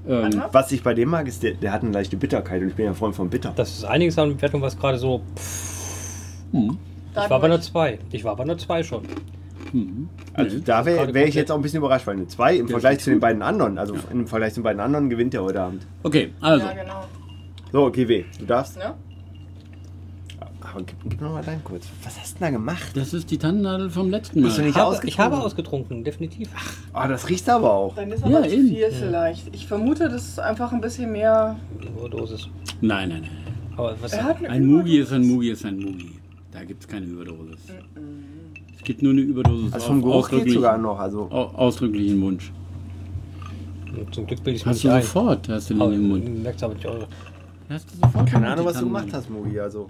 Ähm? 0.08 0.42
Was 0.52 0.72
ich 0.72 0.82
bei 0.84 0.94
dem 0.94 1.10
mag, 1.10 1.28
ist, 1.28 1.44
der, 1.44 1.54
der 1.54 1.72
hat 1.72 1.84
eine 1.84 1.92
leichte 1.92 2.18
Bitterkeit 2.18 2.62
und 2.62 2.70
ich 2.70 2.76
bin 2.76 2.86
ja 2.86 2.94
Freund 2.94 3.16
von 3.16 3.30
Bitter. 3.30 3.54
Das 3.56 3.70
ist 3.72 3.84
einiges 3.86 4.18
an 4.18 4.36
Bewertung, 4.36 4.62
was 4.62 4.78
gerade 4.78 4.98
so. 4.98 5.22
hm, 6.52 6.78
Ich 7.12 7.30
war 7.30 7.40
bei 7.40 7.48
nur 7.48 7.62
zwei. 7.62 8.00
Ich 8.12 8.24
war 8.24 8.36
bei 8.36 8.46
nur 8.46 8.58
zwei 8.58 8.82
schon. 8.84 9.04
hm, 9.72 10.10
Also 10.34 10.58
nee. 10.58 10.64
da 10.66 10.86
wäre 10.86 11.14
wär 11.14 11.28
ich 11.28 11.36
jetzt 11.36 11.52
auch 11.52 11.56
ein 11.56 11.62
bisschen 11.62 11.78
überrascht, 11.80 12.08
weil 12.08 12.16
eine 12.16 12.28
2 12.28 12.56
im 12.58 12.66
Ja, 12.68 12.72
Vergleich 12.72 13.00
zu 13.00 13.10
den 13.12 13.20
beiden 13.20 13.42
anderen, 13.42 13.78
also 13.78 13.96
im 14.12 14.28
Vergleich 14.28 14.54
zu 14.54 14.60
den 14.62 14.64
beiden 14.64 14.80
anderen 14.82 15.10
gewinnt 15.10 15.34
er 15.34 15.44
heute 15.44 15.62
Abend. 15.62 15.86
Okay, 16.04 16.34
also. 16.42 16.66
Ja, 16.66 16.74
genau. 16.74 17.04
So, 17.72 17.90
GW, 17.92 18.26
du 18.40 18.46
darfst. 18.46 18.78
Ne? 18.78 18.94
Aber 20.74 20.84
gib, 20.84 20.96
gib 21.10 21.20
mir 21.22 21.30
mal 21.30 21.44
deinen 21.44 21.64
kurz. 21.64 21.86
Was 22.04 22.18
hast 22.20 22.36
du 22.36 22.40
denn 22.40 22.54
da 22.54 22.58
gemacht? 22.60 22.92
Das 22.96 23.14
ist 23.14 23.30
die 23.30 23.38
Tannennadel 23.38 23.90
vom 23.90 24.10
letzten 24.10 24.42
Bist 24.42 24.58
du 24.58 24.62
Mal. 24.62 24.68
nicht 24.68 24.76
Ich 24.76 24.80
habe, 24.82 24.88
ausgetrunken? 24.92 25.10
ich 25.10 25.20
habe 25.20 25.38
ausgetrunken, 25.38 26.04
definitiv. 26.04 26.50
Ah, 26.94 27.08
das 27.08 27.28
riecht 27.30 27.50
aber 27.50 27.74
auch. 27.74 27.96
Dann 27.96 28.12
ist 28.12 28.26
Ja, 28.26 28.38
aber 28.38 28.48
zu 28.48 28.56
eben. 28.56 28.68
viel 28.70 28.92
vielleicht. 28.92 29.54
Ich 29.56 29.68
vermute, 29.68 30.08
das 30.10 30.28
ist 30.30 30.40
einfach 30.40 30.72
ein 30.72 30.80
bisschen 30.82 31.12
mehr. 31.12 31.58
Überdosis. 31.98 32.48
Nein, 32.82 33.10
nein, 33.10 33.22
nein. 33.22 33.32
Aber 33.78 33.96
was. 34.02 34.14
Er 34.14 34.24
hat 34.24 34.38
eine 34.38 34.50
Ein 34.50 34.66
Mugi 34.66 34.98
ist 35.00 35.12
ein. 35.12 35.28
Mugi 35.28 35.50
ist 35.52 35.66
ein 35.66 35.78
Mugi. 35.78 36.12
Da 36.52 36.64
gibt 36.64 36.82
es 36.84 36.88
keine 36.88 37.06
Überdosis. 37.06 37.60
Es 38.78 38.84
gibt 38.84 39.02
nur 39.02 39.12
eine 39.14 39.22
Überdosis 39.22 39.74
Also 39.74 39.88
vom 39.88 40.02
Geruch 40.02 40.14
geht 40.14 40.24
ausdrücklich, 40.40 40.54
sogar 40.56 40.78
noch. 40.78 41.00
Also 41.00 41.22
au- 41.32 41.52
ausdrücklichen 41.56 42.22
Wunsch. 42.22 42.52
Zum 44.12 44.26
Glück 44.26 44.44
bilde 44.44 44.58
ich 44.58 44.66
Hast 44.66 44.84
du 44.84 44.90
ein. 44.90 45.02
sofort, 45.02 45.50
hast 45.50 45.70
du 45.70 45.74
den 45.74 45.82
Aber, 45.82 45.94
im 45.94 46.08
Mund. 46.08 46.44
merkst 46.44 46.64
aber 46.64 46.74
nicht 46.76 46.86
eure. 46.86 47.08
Hast 47.70 47.88
du 47.92 47.96
sofort 47.98 48.30
keine 48.30 48.48
Ahnung, 48.50 48.66
was 48.66 48.78
du 48.80 48.86
gemacht 48.86 49.08
hast, 49.12 49.30
Mugi. 49.30 49.60
Also 49.60 49.88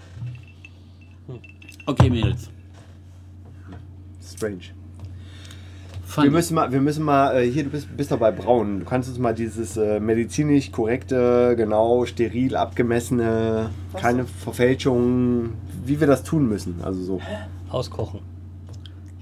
Okay, 1.86 2.10
Mädels. 2.10 2.50
strange. 4.24 4.72
Fand 6.04 6.26
Wir 6.26 6.30
müssen 6.30 6.54
mal, 6.54 6.70
wir 6.70 6.80
müssen 6.80 7.04
mal, 7.04 7.36
äh, 7.36 7.50
hier, 7.50 7.64
du 7.64 7.70
bist, 7.70 7.96
bist 7.96 8.12
doch 8.12 8.18
bei 8.18 8.30
Braun. 8.30 8.80
Du 8.80 8.84
kannst 8.84 9.08
uns 9.08 9.18
mal 9.18 9.34
dieses 9.34 9.76
äh, 9.78 9.98
medizinisch 9.98 10.70
korrekte, 10.70 11.54
genau, 11.56 12.04
steril 12.04 12.54
abgemessene, 12.54 13.70
Was? 13.92 14.02
keine 14.02 14.24
Verfälschungen, 14.26 15.54
wie 15.84 15.98
wir 16.00 16.06
das 16.06 16.22
tun 16.22 16.48
müssen. 16.48 16.80
Also 16.82 17.02
so. 17.02 17.20
Auskochen. 17.70 18.20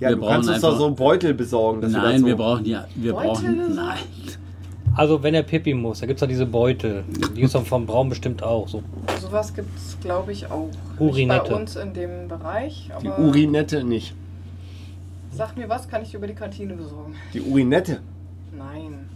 Ja, 0.00 0.08
Wir 0.08 0.16
du 0.16 0.22
brauchen 0.22 0.32
kannst 0.32 0.48
uns 0.48 0.60
doch 0.62 0.78
so 0.78 0.86
einen 0.86 0.96
Beutel 0.96 1.34
besorgen. 1.34 1.80
Dass 1.80 1.92
wir, 1.92 2.02
Nein, 2.02 2.20
so 2.22 2.26
wir 2.26 2.36
brauchen 2.36 2.64
ja, 2.64 2.86
wir 2.96 3.12
Beutel 3.12 3.28
brauchen, 3.28 3.74
nein. 3.76 3.98
Also 4.96 5.22
wenn 5.22 5.34
er 5.34 5.42
Pipi 5.42 5.72
muss, 5.74 6.00
da 6.00 6.06
gibt 6.06 6.18
es 6.18 6.20
doch 6.20 6.28
diese 6.28 6.46
Beutel. 6.46 7.04
Die 7.08 7.40
gibt 7.40 7.54
es 7.54 7.68
vom 7.68 7.86
Braun 7.86 8.08
bestimmt 8.08 8.42
auch. 8.42 8.68
So. 8.68 8.82
Sowas 9.20 9.54
gibt 9.54 9.76
es, 9.78 9.96
glaube 10.00 10.32
ich, 10.32 10.50
auch. 10.50 10.66
Nicht 10.68 11.00
Urinette. 11.00 11.50
bei 11.50 11.56
uns 11.56 11.76
in 11.76 11.94
dem 11.94 12.28
Bereich, 12.28 12.90
Die 13.02 13.08
Urinette 13.08 13.84
nicht. 13.84 14.14
sag 15.32 15.56
mir 15.56 15.68
was, 15.68 15.88
kann 15.88 16.02
ich 16.02 16.12
über 16.14 16.26
die 16.26 16.34
Kantine 16.34 16.74
besorgen? 16.74 17.14
Die 17.32 17.40
Urinette. 17.40 18.00
Nein. 18.56 19.08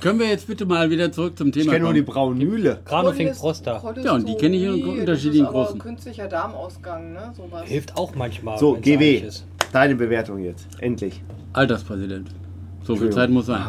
Können 0.00 0.18
wir 0.18 0.28
jetzt 0.28 0.46
bitte 0.46 0.64
mal 0.64 0.88
wieder 0.88 1.12
zurück 1.12 1.36
zum 1.36 1.48
Ich 1.48 1.54
Thema 1.54 1.72
kenne 1.72 1.84
nur 1.84 1.92
die 1.94 2.02
kommen? 2.02 2.14
Braunmühle. 2.38 2.80
Granofink 2.86 3.36
Prosta. 3.36 3.82
Ja, 4.02 4.14
und 4.14 4.26
die 4.28 4.34
kenne 4.34 4.56
ich 4.56 4.62
in 4.62 4.68
Cholesterin, 4.70 5.00
unterschiedlichen 5.00 5.44
das 5.44 5.50
ist 5.52 5.56
aber 5.56 5.64
Großen. 5.64 5.78
künstlicher 5.80 6.28
Darmausgang, 6.28 7.12
ne? 7.12 7.32
Sowas. 7.36 7.62
Hilft 7.66 7.96
auch 7.96 8.14
manchmal. 8.14 8.58
So, 8.58 8.74
wenn's 8.74 8.84
GW. 8.84 9.16
ist. 9.16 9.46
Deine 9.72 9.94
Bewertung 9.96 10.38
jetzt. 10.42 10.66
Endlich. 10.80 11.22
Alterspräsident. 11.52 12.28
So 12.90 12.96
viel. 12.96 13.10
Zeit 13.10 13.30
muss 13.30 13.46
sein. 13.46 13.62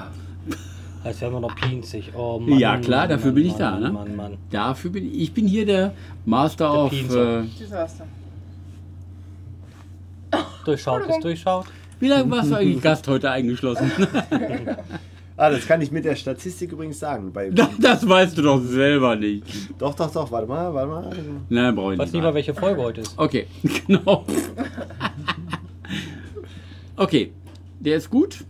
Als 1.04 1.22
wären 1.22 1.34
wir 1.34 1.40
noch 1.40 1.56
pinzig. 1.56 2.12
Oh, 2.16 2.40
Mann, 2.40 2.60
Ja, 2.60 2.78
klar, 2.78 3.08
dafür 3.08 3.28
Mann, 3.28 3.36
bin 3.36 3.46
ich 3.46 3.52
Mann, 3.54 3.60
da, 3.60 3.72
Mann, 3.72 3.82
ne? 3.82 3.92
Mann, 3.92 4.16
Mann. 4.16 4.38
Dafür 4.50 4.92
bin 4.92 5.06
ich, 5.06 5.22
ich 5.22 5.34
bin 5.34 5.48
hier 5.48 5.66
der 5.66 5.94
Master 6.26 6.86
of. 6.86 6.92
Pienser. 6.92 7.42
Äh. 7.42 7.46
Durchschaut 10.66 11.08
ist 11.08 11.24
durchschaut. 11.24 11.66
wie 12.00 12.08
lange 12.08 12.30
warst 12.32 12.52
du 12.52 12.56
eigentlich 12.56 12.82
Gast 12.82 13.08
heute 13.08 13.30
eingeschlossen? 13.32 13.92
Ah, 15.38 15.50
das 15.50 15.66
kann 15.66 15.82
ich 15.82 15.92
mit 15.92 16.06
der 16.06 16.16
Statistik 16.16 16.72
übrigens 16.72 17.00
sagen. 17.00 17.34
Bei, 17.34 17.50
das 17.50 18.08
weißt 18.08 18.38
du 18.38 18.44
doch 18.44 18.62
selber 18.62 19.16
nicht. 19.16 19.44
doch, 19.80 19.96
doch, 19.96 20.12
doch, 20.12 20.32
warte 20.32 20.46
mal, 20.48 20.72
warte 20.72 20.88
mal. 20.88 21.10
Nein, 21.50 21.76
brauche 21.76 21.94
ich 21.94 21.96
Ich 21.96 22.00
weiß 22.00 22.08
nicht. 22.10 22.14
nicht 22.14 22.22
mal, 22.22 22.34
welche 22.36 22.54
Folge 22.54 22.80
heute 22.80 23.02
ist. 23.02 23.18
Okay, 23.18 23.48
genau. 23.88 24.24
Okay, 26.96 27.32
der 27.80 27.98
ist 27.98 28.12
gut. 28.12 28.44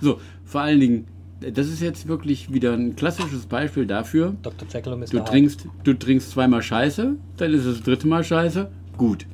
Also 0.00 0.20
vor 0.44 0.60
allen 0.62 0.80
Dingen, 0.80 1.06
das 1.40 1.68
ist 1.68 1.80
jetzt 1.80 2.06
wirklich 2.08 2.52
wieder 2.52 2.72
ein 2.72 2.94
klassisches 2.96 3.46
Beispiel 3.46 3.86
dafür. 3.86 4.34
Dr. 4.42 4.66
Jekyll 4.72 4.92
und 4.92 5.00
Mr. 5.00 5.06
Du 5.10 5.18
trinkst, 5.24 5.66
du 5.84 5.92
trinkst 5.94 6.30
zweimal 6.30 6.62
Scheiße, 6.62 7.16
dann 7.36 7.52
ist 7.52 7.64
es 7.64 7.76
das 7.78 7.84
dritte 7.84 8.06
Mal 8.06 8.22
Scheiße. 8.24 8.70
Gut, 8.96 9.26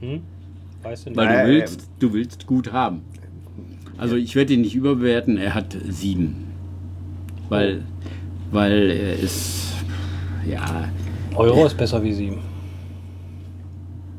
Hm? 0.00 0.20
Weißt 0.82 1.06
du 1.06 1.10
nicht. 1.10 1.16
weil 1.16 1.28
du 1.46 1.48
willst, 1.52 1.88
du 1.98 2.12
willst 2.12 2.46
gut 2.46 2.72
haben. 2.72 3.00
Also 3.98 4.16
ich 4.16 4.34
werde 4.36 4.52
ihn 4.54 4.60
nicht 4.60 4.74
überbewerten. 4.74 5.36
Er 5.38 5.54
hat 5.54 5.76
sieben, 5.88 6.46
weil, 7.48 7.82
weil 8.52 8.90
er 8.90 9.18
ist, 9.18 9.72
ja, 10.48 10.88
Euro 11.34 11.66
ist 11.66 11.76
besser 11.76 12.02
wie 12.02 12.12
sieben. 12.12 12.38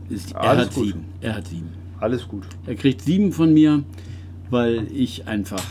ist, 0.09 0.31
er 0.33 0.41
Alles 0.41 0.67
hat 0.67 0.73
gut. 0.75 0.85
sieben. 0.87 1.05
Er 1.21 1.35
hat 1.35 1.47
sieben. 1.47 1.69
Alles 1.99 2.27
gut. 2.27 2.43
Er 2.65 2.75
kriegt 2.75 3.01
sieben 3.01 3.31
von 3.31 3.53
mir, 3.53 3.83
weil 4.49 4.87
ich 4.91 5.27
einfach 5.27 5.63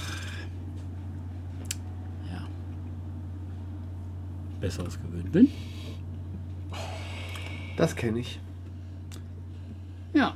ja, 2.31 2.47
Besseres 4.61 4.99
gewöhnt 5.01 5.33
bin. 5.33 5.49
Das 7.77 7.95
kenne 7.95 8.21
ich. 8.21 8.41
Ja. 10.15 10.35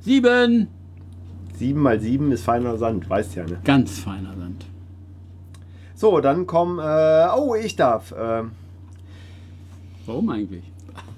Sieben! 0.00 0.68
7 1.54 1.78
mal 1.78 2.00
7 2.00 2.32
ist 2.32 2.44
feiner 2.44 2.78
Sand, 2.78 3.10
weißt 3.10 3.34
ja, 3.34 3.44
ne? 3.44 3.60
Ganz 3.64 3.98
feiner 3.98 4.34
Sand. 4.34 4.64
So, 5.94 6.20
dann 6.20 6.46
kommen. 6.46 6.78
Äh, 6.78 7.28
oh, 7.36 7.54
ich 7.54 7.76
darf. 7.76 8.14
ähm, 8.18 8.52
Warum 10.06 10.30
eigentlich? 10.30 10.64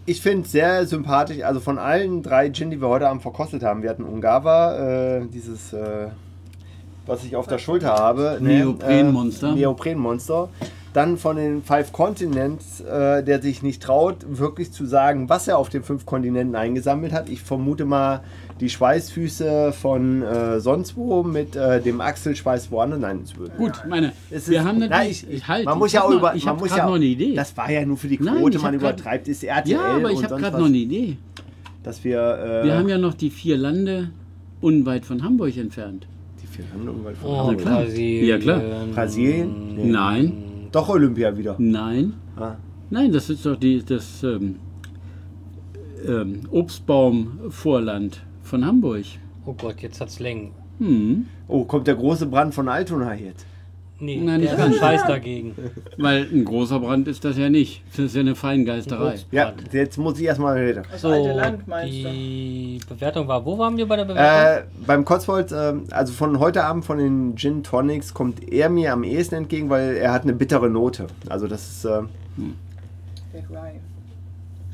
Ich 0.04 0.20
finde 0.20 0.44
es 0.46 0.52
sehr 0.52 0.84
sympathisch, 0.86 1.42
also 1.42 1.60
von 1.60 1.78
allen 1.78 2.22
drei 2.22 2.50
Gin, 2.50 2.70
die 2.70 2.80
wir 2.80 2.88
heute 2.88 3.08
Abend 3.08 3.22
verkostet 3.22 3.62
haben. 3.62 3.82
Wir 3.82 3.90
hatten 3.90 4.02
Ungava, 4.02 5.18
äh, 5.18 5.26
dieses, 5.26 5.72
äh, 5.72 6.08
was 7.06 7.24
ich 7.24 7.36
auf 7.36 7.46
der 7.46 7.58
Schulter 7.58 7.94
habe. 7.94 8.38
ne, 8.40 8.58
Neoprenmonster. 8.58 9.50
Äh, 9.50 9.54
Neoprenmonster. 9.54 10.48
Dann 10.92 11.16
von 11.16 11.36
den 11.36 11.62
Five 11.62 11.90
Continents, 11.92 12.80
äh, 12.82 13.22
der 13.24 13.40
sich 13.40 13.62
nicht 13.62 13.82
traut, 13.82 14.16
wirklich 14.28 14.72
zu 14.72 14.84
sagen, 14.84 15.28
was 15.30 15.48
er 15.48 15.56
auf 15.56 15.70
den 15.70 15.82
fünf 15.82 16.04
Kontinenten 16.04 16.54
eingesammelt 16.54 17.12
hat. 17.14 17.30
Ich 17.30 17.40
vermute 17.40 17.86
mal 17.86 18.20
die 18.60 18.68
Schweißfüße 18.68 19.72
von 19.72 20.22
äh, 20.22 20.60
sonst 20.60 20.94
wo 20.96 21.22
mit 21.22 21.56
äh, 21.56 21.80
dem 21.80 22.00
Achselschweiß 22.02 22.70
woanders. 22.70 23.00
Nein, 23.00 23.20
es 23.24 23.38
wird- 23.38 23.56
Gut, 23.56 23.72
meine, 23.88 24.12
es 24.30 24.48
wir 24.50 24.58
ist- 24.60 24.64
haben 24.66 24.78
Nein, 24.80 24.90
natürlich. 24.90 25.22
ich, 25.28 25.34
ich, 25.36 25.48
halt, 25.48 25.64
man 25.64 25.78
muss 25.78 25.88
ich 25.88 25.94
ja 25.94 26.02
auch 26.04 26.10
noch- 26.10 26.18
über. 26.18 26.34
Ich 26.34 26.44
man 26.44 26.50
habe 26.54 26.60
muss 26.60 26.68
gerade 26.68 26.80
ja, 26.82 26.86
noch 26.88 26.94
eine 26.96 27.04
Idee. 27.06 27.34
Das 27.34 27.56
war 27.56 27.70
ja 27.70 27.84
nur 27.86 27.96
für 27.96 28.08
die 28.08 28.18
Nein, 28.20 28.36
Quote, 28.36 28.58
ich 28.58 28.62
man 28.62 28.74
übertreibt, 28.74 29.28
ist 29.28 29.42
RTL 29.44 29.72
ja, 29.72 29.80
aber 29.82 30.10
ich 30.10 30.22
habe 30.22 30.36
gerade 30.36 30.58
noch 30.58 30.66
eine 30.66 30.76
Idee. 30.76 31.16
dass 31.82 32.04
wir. 32.04 32.18
Äh, 32.62 32.64
Wir 32.66 32.76
haben 32.76 32.88
ja 32.90 32.98
noch 32.98 33.14
die 33.14 33.30
vier 33.30 33.56
Lande 33.56 34.10
unweit 34.60 35.06
von 35.06 35.22
Hamburg 35.24 35.56
entfernt. 35.56 36.06
die 36.42 36.46
vier 36.46 36.66
Handlungen 36.72 37.02
weit 37.04 37.16
von 37.16 37.30
Oh, 37.30 37.38
Hamburg. 37.38 37.58
klar. 37.62 37.80
Brasilien. 37.80 38.26
Ja, 38.28 38.38
klar. 38.38 38.60
Brasilien? 38.94 39.74
Nee. 39.76 39.84
Nein, 39.86 40.32
Doch 40.72 40.88
Olympia 40.88 41.36
wieder. 41.36 41.54
nein, 41.58 42.14
Ah. 42.36 42.56
nein, 42.90 43.12
das 43.12 43.28
ist 43.30 43.44
doch 43.46 43.56
die, 43.56 43.84
das 43.84 44.22
ähm, 44.22 44.56
ähm, 46.06 46.40
Obstbaumvorland 46.50 48.22
von 48.42 48.64
Hamburg. 48.66 49.04
Oh 49.44 49.52
Gott, 49.54 49.80
jetzt 49.82 50.00
hat's 50.00 50.18
Längen. 50.18 50.52
Hm, 50.78 51.26
Oh, 51.48 51.64
kommt 51.64 51.86
der 51.86 51.96
große 51.96 52.26
Brand 52.26 52.54
von 52.54 52.68
Altona 52.68 53.14
jetzt? 53.14 53.44
Nee, 54.04 54.16
Nein, 54.20 54.40
nicht 54.40 54.50
der 54.50 54.58
ganz. 54.58 54.76
Scheiß 54.78 55.04
dagegen. 55.06 55.54
weil 55.96 56.26
ein 56.32 56.44
großer 56.44 56.80
Brand 56.80 57.06
ist 57.06 57.24
das 57.24 57.38
ja 57.38 57.48
nicht. 57.48 57.82
Das 57.92 58.06
ist 58.06 58.14
ja 58.16 58.20
eine 58.22 58.34
Feingeisterei. 58.34 59.14
Ja, 59.30 59.50
Brand. 59.52 59.72
jetzt 59.72 59.96
muss 59.96 60.18
ich 60.18 60.26
erstmal 60.26 60.68
wieder. 60.68 60.82
Das 60.90 61.02
So, 61.02 61.08
alte 61.10 61.32
Land 61.32 61.68
meinst 61.68 61.94
du? 62.04 62.08
die 62.10 62.80
Bewertung 62.88 63.28
war, 63.28 63.44
wo 63.46 63.56
waren 63.58 63.76
wir 63.76 63.86
bei 63.86 63.94
der 63.94 64.04
Bewertung? 64.06 64.64
Äh, 64.64 64.84
beim 64.86 65.04
Cotswold, 65.04 65.52
ähm, 65.52 65.84
also 65.92 66.12
von 66.12 66.40
heute 66.40 66.64
Abend 66.64 66.84
von 66.84 66.98
den 66.98 67.36
Gin 67.36 67.62
Tonics 67.62 68.12
kommt 68.12 68.52
er 68.52 68.68
mir 68.70 68.92
am 68.92 69.04
ehesten 69.04 69.36
entgegen, 69.36 69.70
weil 69.70 69.96
er 69.96 70.12
hat 70.12 70.22
eine 70.24 70.32
bittere 70.32 70.68
Note. 70.68 71.06
Also 71.28 71.46
das 71.46 71.68
ist, 71.68 71.84
äh. 71.84 72.00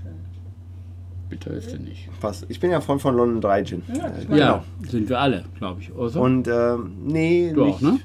Schön. 0.03 0.15
Bitter 1.29 1.51
ist 1.53 1.71
er 1.73 1.79
nicht. 1.81 2.09
passt. 2.21 2.47
Ich 2.49 2.59
bin 2.61 2.71
ja 2.71 2.81
Freund 2.81 3.03
von 3.03 3.15
London 3.15 3.41
Dry 3.43 3.63
Gin. 3.65 3.83
Ja, 3.95 4.35
Äh, 4.35 4.39
Ja, 4.39 4.65
sind 4.89 5.09
wir 5.09 5.21
alle, 5.21 5.45
glaube 5.59 5.83
ich. 5.83 5.93
Oder? 5.95 6.19
Und 6.21 6.49
ähm, 6.49 6.93
nee, 7.05 7.53
Du 7.55 7.67
nicht. 7.67 7.75
auch, 7.77 7.81
ne? 7.83 7.99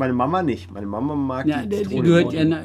Meine 0.00 0.14
Mama 0.14 0.42
nicht. 0.42 0.72
Meine 0.72 0.86
Mama 0.86 1.14
mag 1.14 1.46
ja, 1.46 1.60
die 1.66 1.84
die 1.84 2.00
gehört 2.00 2.32
ja. 2.32 2.42
na- 2.44 2.62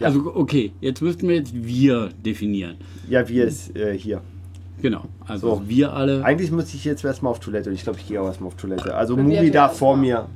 Also, 0.00 0.32
okay, 0.36 0.70
jetzt 0.80 1.02
müssten 1.02 1.26
wir 1.28 1.34
jetzt 1.34 1.52
wir 1.52 2.10
definieren. 2.24 2.76
Ja, 3.10 3.28
wir 3.28 3.44
ist 3.44 3.74
äh, 3.76 3.98
hier. 3.98 4.20
Genau. 4.80 5.02
Also, 5.26 5.56
So. 5.56 5.62
wir 5.68 5.92
alle. 5.92 6.24
Eigentlich 6.24 6.52
müsste 6.52 6.76
ich 6.76 6.84
jetzt 6.84 7.04
erstmal 7.04 7.32
auf 7.32 7.40
Toilette. 7.40 7.72
Ich 7.72 7.82
glaube, 7.82 7.98
ich 7.98 8.06
gehe 8.06 8.22
auch 8.22 8.26
erstmal 8.26 8.48
auf 8.48 8.54
Toilette. 8.56 8.94
Also 8.94 9.16
Bewerte 9.16 9.56
erst 9.58 9.78
vor 9.78 9.96
mal. 9.96 10.00
mir. 10.02 10.26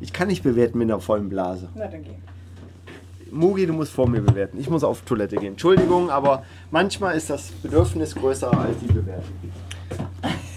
Ich 0.00 0.12
kann 0.12 0.28
nicht 0.28 0.44
bewerten 0.44 0.78
mit 0.78 0.88
einer 0.88 1.00
vollen 1.00 1.28
Blase. 1.28 1.68
Na, 1.74 1.88
dann 1.88 2.04
geh. 2.04 2.10
Mugi, 3.32 3.66
du 3.66 3.72
musst 3.72 3.90
vor 3.92 4.08
mir 4.08 4.20
bewerten. 4.20 4.56
Ich 4.60 4.70
muss 4.70 4.84
auf 4.84 5.02
Toilette 5.02 5.34
gehen. 5.36 5.52
Entschuldigung, 5.54 6.10
aber 6.10 6.44
manchmal 6.70 7.16
ist 7.16 7.28
das 7.28 7.50
Bedürfnis 7.62 8.14
größer 8.14 8.56
als 8.56 8.78
die 8.78 8.92
Bewertung. 8.92 9.34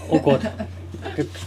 Oh 0.10 0.20
Gott. 0.20 0.42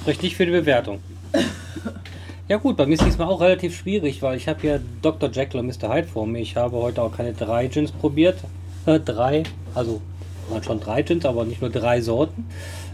Spricht 0.00 0.22
nicht 0.24 0.36
für 0.36 0.46
die 0.46 0.52
Bewertung. 0.52 0.98
Ja 2.48 2.58
gut, 2.58 2.76
bei 2.76 2.86
mir 2.86 2.94
ist 2.94 3.04
diesmal 3.04 3.26
auch 3.26 3.40
relativ 3.40 3.76
schwierig, 3.76 4.22
weil 4.22 4.36
ich 4.36 4.46
habe 4.46 4.60
hier 4.60 4.80
Dr. 5.02 5.28
Jekyll 5.32 5.58
und 5.58 5.66
Mr. 5.66 5.92
Hyde 5.92 6.06
vor 6.06 6.28
mir. 6.28 6.38
Ich 6.38 6.54
habe 6.54 6.76
heute 6.76 7.02
auch 7.02 7.10
keine 7.10 7.32
drei 7.32 7.66
Gins 7.66 7.90
probiert. 7.90 8.38
Äh, 8.86 9.00
drei, 9.00 9.42
also 9.74 10.00
waren 10.48 10.62
schon 10.62 10.78
drei 10.78 11.02
Gins, 11.02 11.26
aber 11.26 11.44
nicht 11.44 11.60
nur 11.60 11.70
drei 11.70 12.00
Sorten, 12.00 12.46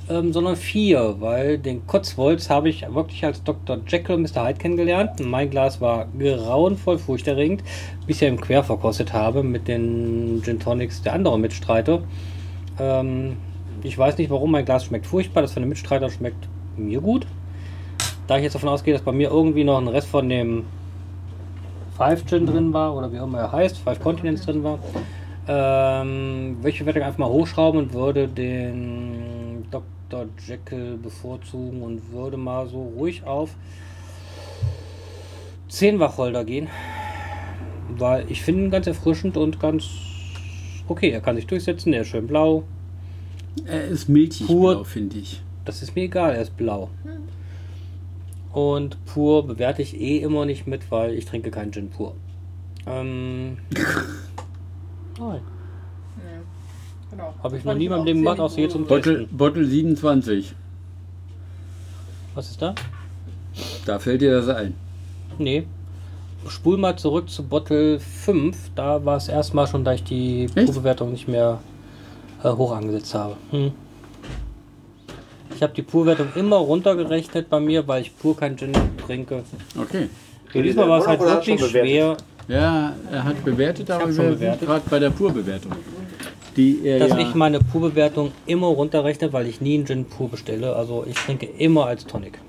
ähm, 0.08 0.32
sondern 0.32 0.56
vier, 0.56 1.16
weil 1.18 1.58
den 1.58 1.86
Cotswolds 1.86 2.48
habe 2.48 2.70
ich 2.70 2.86
wirklich 2.94 3.26
als 3.26 3.42
Dr. 3.44 3.78
Jekyll 3.86 4.14
und 4.14 4.22
Mr. 4.22 4.46
Hyde 4.46 4.58
kennengelernt. 4.58 5.20
Mein 5.20 5.50
Glas 5.50 5.82
war 5.82 6.06
grauenvoll 6.18 6.96
furchterregend, 6.96 7.62
bis 8.06 8.22
ich 8.22 8.28
im 8.28 8.40
Quer 8.40 8.64
verkostet 8.64 9.12
habe 9.12 9.42
mit 9.42 9.68
den 9.68 10.40
Gin 10.42 10.60
Tonics 10.60 11.02
der 11.02 11.12
anderen 11.12 11.42
Mitstreiter. 11.42 12.02
Ähm, 12.80 13.36
ich 13.82 13.98
weiß 13.98 14.16
nicht 14.16 14.30
warum, 14.30 14.52
mein 14.52 14.64
Glas 14.64 14.86
schmeckt 14.86 15.04
furchtbar, 15.04 15.42
das 15.42 15.52
von 15.52 15.62
den 15.62 15.68
Mitstreitern 15.68 16.10
schmeckt 16.10 16.48
mir 16.78 17.02
gut. 17.02 17.26
Da 18.26 18.36
ich 18.36 18.44
jetzt 18.44 18.54
davon 18.54 18.68
ausgehe, 18.68 18.94
dass 18.94 19.02
bei 19.02 19.12
mir 19.12 19.30
irgendwie 19.30 19.64
noch 19.64 19.78
ein 19.78 19.88
Rest 19.88 20.08
von 20.08 20.28
dem 20.28 20.64
Five 21.96 22.24
Gin 22.26 22.46
drin 22.46 22.72
war, 22.72 22.94
oder 22.96 23.12
wie 23.12 23.18
auch 23.18 23.24
immer 23.24 23.38
er 23.40 23.52
heißt, 23.52 23.78
Five 23.78 24.00
Continents 24.00 24.44
drin 24.46 24.62
war, 24.64 24.78
ähm, 25.48 26.56
würde 26.58 26.70
ich 26.70 26.78
die 26.78 26.86
Wertung 26.86 27.02
einfach 27.02 27.18
mal 27.18 27.28
hochschrauben 27.28 27.80
und 27.80 27.92
würde 27.92 28.28
den 28.28 29.64
Dr. 29.70 30.26
Jekyll 30.46 30.96
bevorzugen 30.96 31.82
und 31.82 32.12
würde 32.12 32.36
mal 32.36 32.66
so 32.68 32.82
ruhig 32.96 33.24
auf 33.26 33.50
10 35.68 35.98
Wacholder 35.98 36.44
gehen. 36.44 36.68
Weil 37.98 38.24
ich 38.30 38.42
finde 38.42 38.64
ihn 38.64 38.70
ganz 38.70 38.86
erfrischend 38.86 39.36
und 39.36 39.60
ganz 39.60 39.84
okay. 40.88 41.10
Er 41.10 41.20
kann 41.20 41.36
sich 41.36 41.46
durchsetzen, 41.46 41.92
er 41.92 42.02
ist 42.02 42.08
schön 42.08 42.26
blau. 42.26 42.62
Er 43.66 43.84
ist 43.84 44.08
milchig 44.08 44.46
Pur- 44.46 44.74
blau, 44.76 44.84
finde 44.84 45.18
ich. 45.18 45.42
Das 45.64 45.82
ist 45.82 45.94
mir 45.94 46.02
egal, 46.04 46.34
er 46.34 46.42
ist 46.42 46.56
blau. 46.56 46.88
Und 48.52 49.02
pur 49.06 49.46
bewerte 49.46 49.82
ich 49.82 49.98
eh 49.98 50.18
immer 50.18 50.44
nicht 50.44 50.66
mit, 50.66 50.90
weil 50.90 51.14
ich 51.14 51.24
trinke 51.24 51.50
keinen 51.50 51.72
Gin 51.72 51.88
pur. 51.90 52.14
Ähm, 52.86 53.56
nein, 55.18 55.40
Genau. 57.10 57.34
habe 57.42 57.56
ich 57.56 57.62
Das 57.62 57.72
noch 57.72 57.78
nie 57.78 57.84
in 57.84 57.90
meinem 57.90 58.00
auch 58.00 58.04
Leben 58.06 58.18
gemacht, 58.20 58.40
außer 58.40 58.60
jetzt 58.60 58.74
um 58.74 58.86
Bottle, 58.86 59.18
Testen. 59.20 59.36
Bottle 59.36 59.64
27. 59.66 60.54
Was 62.34 62.50
ist 62.50 62.62
da? 62.62 62.74
Da 63.84 63.98
fällt 63.98 64.22
dir 64.22 64.32
das 64.32 64.48
ein. 64.48 64.74
Nee. 65.38 65.66
Spul 66.48 66.78
mal 66.78 66.96
zurück 66.96 67.28
zu 67.28 67.42
Bottle 67.44 68.00
5. 68.00 68.70
Da 68.74 69.04
war 69.04 69.16
es 69.18 69.28
erstmal 69.28 69.66
schon, 69.66 69.84
da 69.84 69.92
ich 69.92 70.04
die 70.04 70.44
Echt? 70.54 70.66
Purbewertung 70.66 71.12
nicht 71.12 71.28
mehr 71.28 71.60
äh, 72.42 72.48
hoch 72.48 72.72
angesetzt 72.74 73.14
habe. 73.14 73.36
Hm. 73.50 73.72
Ich 75.62 75.64
habe 75.64 75.74
die 75.74 75.82
Purwertung 75.82 76.26
immer 76.34 76.56
runtergerechnet 76.56 77.48
bei 77.48 77.60
mir, 77.60 77.86
weil 77.86 78.02
ich 78.02 78.18
pur 78.18 78.36
keinen 78.36 78.56
Gin 78.58 78.72
trinke. 79.06 79.44
Okay. 79.80 80.08
Ja, 80.52 80.60
diesmal 80.60 80.88
war 80.88 80.98
es 80.98 81.06
halt 81.06 81.20
wirklich 81.20 81.64
schwer, 81.66 82.16
Ja, 82.48 82.96
er 83.12 83.22
hat 83.24 83.44
bewertet, 83.44 83.88
aber 83.88 84.08
wir 84.08 84.12
schon 84.12 84.24
sind 84.24 84.40
bewertet. 84.40 84.66
gerade 84.66 84.82
bei 84.90 84.98
der 84.98 85.10
Purbewertung. 85.10 85.70
Die 86.56 86.80
er 86.84 86.98
dass 86.98 87.10
ja, 87.10 87.18
ich 87.20 87.36
meine 87.36 87.60
Purbewertung 87.60 88.32
immer 88.44 88.66
runterrechne, 88.66 89.32
weil 89.32 89.46
ich 89.46 89.60
nie 89.60 89.76
einen 89.76 89.86
Gin 89.86 90.04
pur 90.04 90.28
bestelle. 90.30 90.74
Also 90.74 91.06
ich 91.08 91.14
trinke 91.14 91.46
immer 91.46 91.86
als 91.86 92.06
Tonic. 92.06 92.40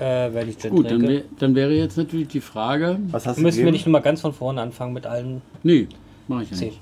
Äh, 0.00 0.32
wenn 0.32 0.48
ich 0.48 0.56
Gin 0.56 0.70
Gut, 0.70 0.86
dann, 0.90 1.00
trinke. 1.00 1.08
wär, 1.16 1.22
dann 1.40 1.54
wäre 1.54 1.74
jetzt 1.74 1.98
natürlich 1.98 2.28
die 2.28 2.40
Frage. 2.40 3.00
Was 3.10 3.26
hast 3.26 3.36
du 3.36 3.42
Müssen 3.42 3.58
wir 3.58 3.64
gegeben? 3.64 3.74
nicht 3.74 3.84
nochmal 3.86 4.00
ganz 4.00 4.22
von 4.22 4.32
vorne 4.32 4.62
anfangen 4.62 4.94
mit 4.94 5.04
allen 5.04 5.42
Nee, 5.62 5.88
mache 6.26 6.44
ich 6.44 6.52
ja 6.52 6.56
10. 6.56 6.68
nicht. 6.68 6.80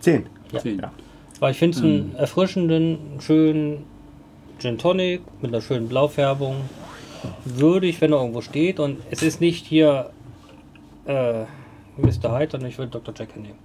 Zehn. 0.00 0.26
Zehn. 0.56 0.78
Ja. 0.78 0.90
Weil 1.38 1.50
ich 1.52 1.58
finde 1.58 1.76
es 1.76 1.84
einen 1.84 2.14
erfrischenden, 2.16 2.96
schönen 3.18 3.84
Gin 4.60 4.78
Tonic 4.78 5.22
mit 5.40 5.52
einer 5.52 5.60
schönen 5.62 5.88
Blaufärbung. 5.88 6.56
Würdig, 7.44 8.00
wenn 8.00 8.12
er 8.12 8.18
irgendwo 8.20 8.40
steht. 8.40 8.78
Und 8.80 8.98
es 9.10 9.22
ist 9.22 9.40
nicht 9.40 9.66
hier 9.66 10.10
äh, 11.06 11.42
Mr. 11.96 12.38
Hyde, 12.38 12.50
sondern 12.52 12.68
ich 12.68 12.78
würde 12.78 12.90
Dr. 12.92 13.14
Jekyll 13.14 13.42
nehmen. 13.42 13.58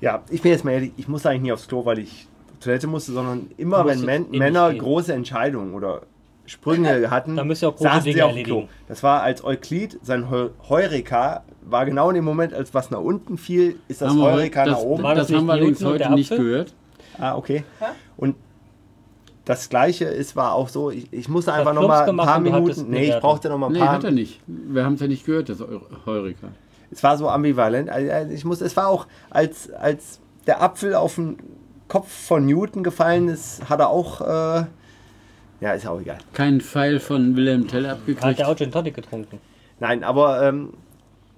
Ja, 0.00 0.22
ich 0.30 0.42
bin 0.42 0.52
jetzt 0.52 0.64
mal 0.64 0.72
ehrlich, 0.72 0.92
ich 0.96 1.08
muss 1.08 1.26
eigentlich 1.26 1.42
nie 1.42 1.52
aufs 1.52 1.66
Klo, 1.66 1.84
weil 1.84 1.98
ich 1.98 2.28
auf 2.52 2.58
Toilette 2.64 2.86
musste, 2.86 3.12
sondern 3.12 3.50
immer, 3.56 3.84
wenn 3.84 3.98
jetzt 3.98 4.32
eh 4.32 4.38
Männer 4.38 4.68
nicht 4.68 4.74
gehen. 4.78 4.84
große 4.84 5.12
Entscheidungen 5.12 5.74
oder 5.74 6.02
Sprünge 6.46 7.10
hatten, 7.10 7.36
Da 7.36 7.44
müsst 7.44 7.62
ihr 7.62 7.68
auch 7.68 7.76
große 7.76 8.02
Dinge 8.04 8.24
auf 8.24 8.32
dem 8.34 8.44
Klo. 8.44 8.54
erledigen. 8.56 8.68
Das 8.86 9.02
war 9.02 9.22
als 9.22 9.42
Euklid, 9.44 9.98
sein 10.02 10.30
Heu- 10.30 10.50
Heureka 10.68 11.42
war 11.62 11.84
genau 11.84 12.08
in 12.10 12.14
dem 12.14 12.24
Moment, 12.24 12.54
als 12.54 12.72
was 12.74 12.90
nach 12.90 13.00
unten 13.00 13.36
fiel, 13.38 13.76
ist 13.88 14.00
das 14.02 14.10
Haben 14.10 14.22
Heureka 14.22 14.64
das, 14.64 14.74
nach 14.78 14.82
oben. 14.84 15.02
War 15.02 15.14
das, 15.16 15.26
das 15.28 15.36
haben 15.36 15.46
wir 15.46 15.56
nicht 15.56 15.82
heute 15.84 16.12
nicht 16.14 16.30
gehört. 16.30 16.74
Ah, 17.18 17.36
okay. 17.36 17.64
Und 18.16 18.36
das 19.48 19.68
gleiche 19.70 20.04
ist, 20.04 20.36
war 20.36 20.52
auch 20.52 20.68
so, 20.68 20.90
ich, 20.90 21.10
ich 21.10 21.28
musste 21.28 21.52
einfach 21.54 21.72
noch 21.72 21.88
mal 21.88 22.06
ein 22.08 22.16
paar 22.18 22.38
Minuten, 22.38 22.90
nee, 22.90 23.08
ich 23.14 23.18
brauchte 23.20 23.48
noch 23.48 23.56
mal 23.56 23.66
ein 23.68 23.72
Nee, 23.72 23.78
paar 23.78 23.92
hat 23.92 24.04
er 24.04 24.10
nicht. 24.10 24.40
Wir 24.46 24.84
haben 24.84 24.94
es 24.94 25.00
ja 25.00 25.06
nicht 25.08 25.24
gehört, 25.24 25.48
das 25.48 25.60
Eu- 25.62 25.80
Heureka. 26.04 26.48
Es 26.90 27.02
war 27.02 27.16
so 27.16 27.28
ambivalent. 27.28 27.88
Also, 27.88 28.10
also 28.12 28.32
Ich 28.34 28.44
muss, 28.44 28.60
es 28.60 28.76
war 28.76 28.88
auch, 28.88 29.06
als, 29.30 29.70
als 29.72 30.20
der 30.46 30.60
Apfel 30.62 30.94
auf 30.94 31.14
den 31.14 31.38
Kopf 31.88 32.10
von 32.10 32.44
Newton 32.44 32.82
gefallen 32.82 33.28
ist, 33.28 33.68
hat 33.70 33.80
er 33.80 33.88
auch, 33.88 34.20
äh, 34.20 34.64
ja, 35.60 35.72
ist 35.72 35.86
auch 35.86 36.00
egal. 36.00 36.18
Kein 36.34 36.60
Pfeil 36.60 37.00
von 37.00 37.34
Wilhelm 37.34 37.66
Tell 37.68 37.86
Hat 37.86 37.92
abgekriegt. 37.98 38.38
der 38.38 38.48
auch 38.48 38.56
Gin 38.56 38.70
Tonic 38.70 38.94
getrunken? 38.94 39.38
Nein, 39.80 40.04
aber 40.04 40.42
ähm, 40.42 40.74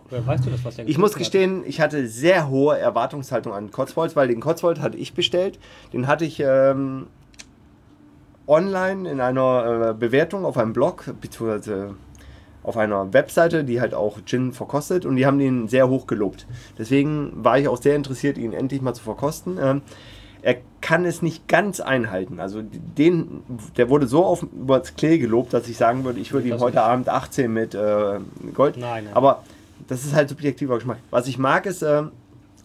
Woher 0.09 0.27
weißt 0.27 0.47
du 0.47 0.51
das, 0.51 0.65
was 0.65 0.75
der 0.77 0.89
ich 0.89 0.99
muss 0.99 1.13
getrunken 1.15 1.25
hat? 1.27 1.33
gestehen, 1.33 1.63
ich 1.67 1.81
hatte 1.81 2.09
sehr 2.09 2.49
hohe 2.49 2.77
Erwartungshaltung 2.77 3.53
an 3.53 3.71
Cotswolds, 3.71 4.17
weil 4.17 4.27
den 4.27 4.41
Cotswold 4.41 4.81
hatte 4.81 4.99
ich 4.99 5.15
bestellt. 5.15 5.59
Den 5.93 6.09
hatte 6.09 6.25
ich 6.25 6.41
ähm, 6.45 7.07
online 8.51 9.09
in 9.09 9.21
einer 9.21 9.91
äh, 9.91 9.95
Bewertung 9.95 10.45
auf 10.45 10.59
einem 10.59 10.73
Blog, 10.73 11.05
beziehungsweise 11.21 11.95
auf 12.63 12.77
einer 12.77 13.13
Webseite, 13.15 13.65
die 13.65 13.81
halt 13.81 13.95
auch 13.95 14.19
Gin 14.27 14.53
verkostet 14.53 15.07
und 15.07 15.17
die 15.17 15.25
haben 15.25 15.39
den 15.39 15.69
sehr 15.69 15.89
hoch 15.89 16.07
gelobt. 16.07 16.47
Deswegen 16.77 17.33
war 17.45 17.59
ich 17.59 17.69
auch 17.69 17.81
sehr 17.81 17.97
interessiert, 17.97 18.37
ihn 18.37 18.53
endlich 18.53 18.83
mal 18.83 18.93
zu 18.93 19.03
verkosten. 19.03 19.57
Ähm, 19.63 19.83
er 20.43 20.57
kann 20.81 21.05
es 21.05 21.23
nicht 21.23 21.49
ganz 21.49 21.81
einhalten. 21.81 22.41
Also 22.41 22.63
den, 22.63 23.43
der 23.77 23.89
wurde 23.89 24.07
so 24.07 24.25
auf 24.25 24.43
über 24.43 24.79
das 24.79 24.95
Klee 24.95 25.19
gelobt, 25.19 25.53
dass 25.53 25.69
ich 25.69 25.77
sagen 25.77 26.05
würde, 26.05 26.19
ich 26.21 26.33
würde 26.33 26.49
ihm 26.49 26.55
Das 26.55 26.63
heute. 26.63 26.83
Abend 26.83 27.09
18 27.09 27.53
mit 27.53 27.75
äh, 27.75 28.19
Gold. 28.55 28.77
Nein, 28.77 29.05
nein. 29.05 29.15
Aber 29.15 29.45
das 29.87 30.05
ist 30.05 30.15
halt 30.15 30.29
subjektiver 30.29 30.77
Geschmack. 30.77 30.99
Was 31.11 31.29
ich 31.29 31.39
mag 31.39 31.67
ist, 31.67 31.83
ähm, 31.83 32.11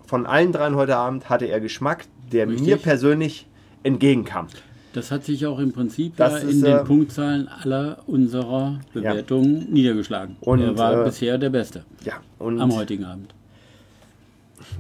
von 0.07 0.26
allen 0.26 0.52
dreien 0.52 0.76
heute 0.76 0.98
Abend 0.98 1.30
hatte 1.30 1.45
er 1.45 1.60
Geschmack, 1.60 2.06
der 2.32 2.48
Richtig. 2.48 2.66
mir 2.66 2.78
persönlich 2.78 3.48
entgegenkam. 3.84 4.48
Das 4.95 5.11
hat 5.11 5.26
sich 5.26 5.45
auch 5.45 5.59
im 5.59 5.73
Prinzip 5.73 6.15
Das 6.15 6.31
ja 6.31 6.38
ist, 6.47 6.53
in 6.55 6.63
den 6.63 6.77
äh, 6.77 6.84
Punktzahlen 6.85 7.49
aller 7.49 7.97
unserer 8.07 8.80
Bewertungen 8.93 9.67
niedergeschlagen. 9.72 10.38
Und, 10.39 10.61
er 10.61 10.77
war 10.77 11.01
äh, 11.01 11.03
bisher 11.03 11.38
der 11.38 11.49
Beste 11.49 11.84
Ja, 12.05 12.13
und 12.39 12.61
am 12.61 12.73
heutigen 12.73 13.03
Abend. 13.03 13.34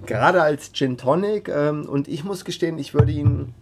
gerade 0.05 0.41
als 0.41 0.71
Gin 0.71 0.97
Tonic 0.97 1.49
ähm, 1.49 1.85
und 1.89 2.07
ich 2.07 2.23
muss 2.23 2.45
gestehen, 2.45 2.79
ich 2.79 2.93
würde 2.93 3.11
ihn, 3.11 3.53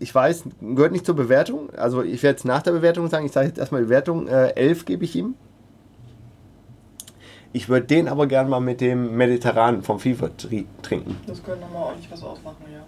ich 0.00 0.12
weiß, 0.12 0.44
gehört 0.60 0.90
nicht 0.90 1.06
zur 1.06 1.14
Bewertung, 1.14 1.70
also 1.76 2.02
ich 2.02 2.24
werde 2.24 2.38
es 2.38 2.44
nach 2.44 2.62
der 2.62 2.72
Bewertung 2.72 3.08
sagen, 3.08 3.24
ich 3.26 3.32
sage 3.32 3.46
jetzt 3.46 3.58
erstmal 3.58 3.82
Bewertung, 3.84 4.26
äh, 4.26 4.48
11 4.56 4.84
gebe 4.84 5.04
ich 5.04 5.14
ihm. 5.14 5.34
Ich 7.52 7.68
würde 7.68 7.86
den 7.86 8.08
aber 8.08 8.26
gern 8.26 8.48
mal 8.48 8.60
mit 8.60 8.80
dem 8.80 9.16
Mediterranen 9.16 9.82
vom 9.82 10.00
FIFA 10.00 10.30
tri- 10.36 10.66
trinken. 10.82 11.16
Das 11.28 11.40
könnte 11.42 11.60
nochmal 11.60 11.84
ordentlich 11.84 12.10
was 12.10 12.22
ausmachen, 12.24 12.64
ja. 12.72 12.80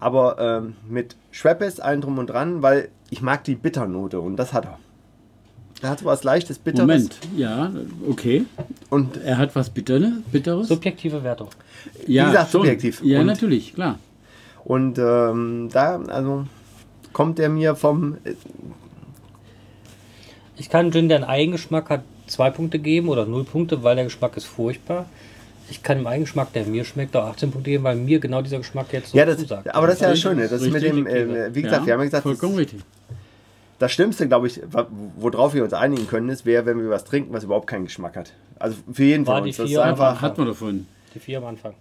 Aber 0.00 0.38
ähm, 0.38 0.76
mit 0.88 1.16
Schweppes, 1.32 1.80
allen 1.80 2.00
drum 2.00 2.18
und 2.18 2.28
dran, 2.28 2.62
weil 2.62 2.88
ich 3.10 3.20
mag 3.22 3.44
die 3.44 3.54
Bitternote 3.56 4.20
und 4.20 4.36
das 4.36 4.52
hat 4.52 4.64
er. 4.66 4.78
Er 5.82 5.90
hat 5.90 6.00
so 6.00 6.04
was 6.06 6.24
leichtes, 6.24 6.58
bitteres. 6.58 6.86
Moment, 6.88 7.18
ja, 7.36 7.70
okay. 8.08 8.44
Und 8.90 9.16
Er 9.18 9.38
hat 9.38 9.54
was 9.54 9.70
Bitteres. 9.70 10.10
Bitteres? 10.32 10.68
Subjektive 10.68 11.22
Wertung. 11.22 11.48
ja, 12.06 12.26
gesagt, 12.28 12.50
schon. 12.50 12.60
subjektiv. 12.62 13.00
Ja, 13.04 13.20
Und- 13.20 13.26
natürlich, 13.26 13.74
klar. 13.74 13.98
Und 14.64 14.98
ähm, 14.98 15.68
da, 15.72 16.00
also 16.08 16.46
kommt 17.12 17.38
er 17.38 17.48
mir 17.48 17.74
vom. 17.76 18.16
äh, 18.24 18.34
Ich 20.56 20.68
kann 20.68 20.90
Gin, 20.92 21.08
der 21.08 21.18
einen 21.18 21.24
Eigengeschmack 21.26 21.90
hat, 21.90 22.02
zwei 22.26 22.50
Punkte 22.50 22.78
geben 22.78 23.08
oder 23.08 23.24
null 23.26 23.44
Punkte, 23.44 23.82
weil 23.84 23.94
der 23.96 24.04
Geschmack 24.04 24.36
ist 24.36 24.44
furchtbar. 24.46 25.06
Ich 25.70 25.82
kann 25.82 25.98
dem 25.98 26.06
Eigengeschmack, 26.06 26.52
der 26.52 26.64
mir 26.66 26.84
schmeckt, 26.84 27.14
auch 27.16 27.24
18 27.26 27.50
Punkte 27.50 27.70
geben, 27.70 27.84
weil 27.84 27.96
mir 27.96 28.18
genau 28.20 28.40
dieser 28.42 28.58
Geschmack 28.58 28.86
jetzt 28.92 29.10
so 29.10 29.18
Ja, 29.18 29.26
das, 29.26 29.38
zusagt. 29.38 29.74
aber 29.74 29.86
das 29.86 29.96
ist 29.96 30.02
ja 30.02 30.10
das 30.10 30.18
Schöne. 30.20 30.48
Das 30.48 30.62
ist 30.62 30.72
mit 30.72 30.82
dem, 30.82 31.06
äh, 31.06 31.54
wie 31.54 31.62
gesagt, 31.62 31.82
ja, 31.82 31.86
wir 31.86 31.92
haben 31.94 32.00
ja 32.00 32.04
gesagt, 32.06 32.22
vollkommen 32.22 32.52
das, 32.52 32.60
richtig. 32.60 32.80
das 33.78 33.92
Schlimmste, 33.92 34.26
glaube 34.28 34.46
ich, 34.46 34.60
worauf 35.16 35.54
wir 35.54 35.64
uns 35.64 35.72
einigen 35.74 36.06
können, 36.06 36.28
ist, 36.30 36.46
wäre, 36.46 36.64
wenn 36.66 36.80
wir 36.80 36.90
was 36.90 37.04
trinken, 37.04 37.32
was 37.32 37.44
überhaupt 37.44 37.66
keinen 37.66 37.84
Geschmack 37.84 38.16
hat. 38.16 38.32
Also 38.58 38.76
für 38.92 39.04
jeden 39.04 39.26
War 39.26 39.36
von 39.36 39.44
die 39.44 39.50
uns. 39.50 39.56
Das 39.58 39.64
ist 39.66 39.70
vier 39.72 39.84
einfach. 39.84 40.20
Hat 40.22 40.38
man 40.38 40.46
davon. 40.46 40.86
Die 41.14 41.18
vier 41.18 41.38
am 41.38 41.44
Anfang. 41.46 41.74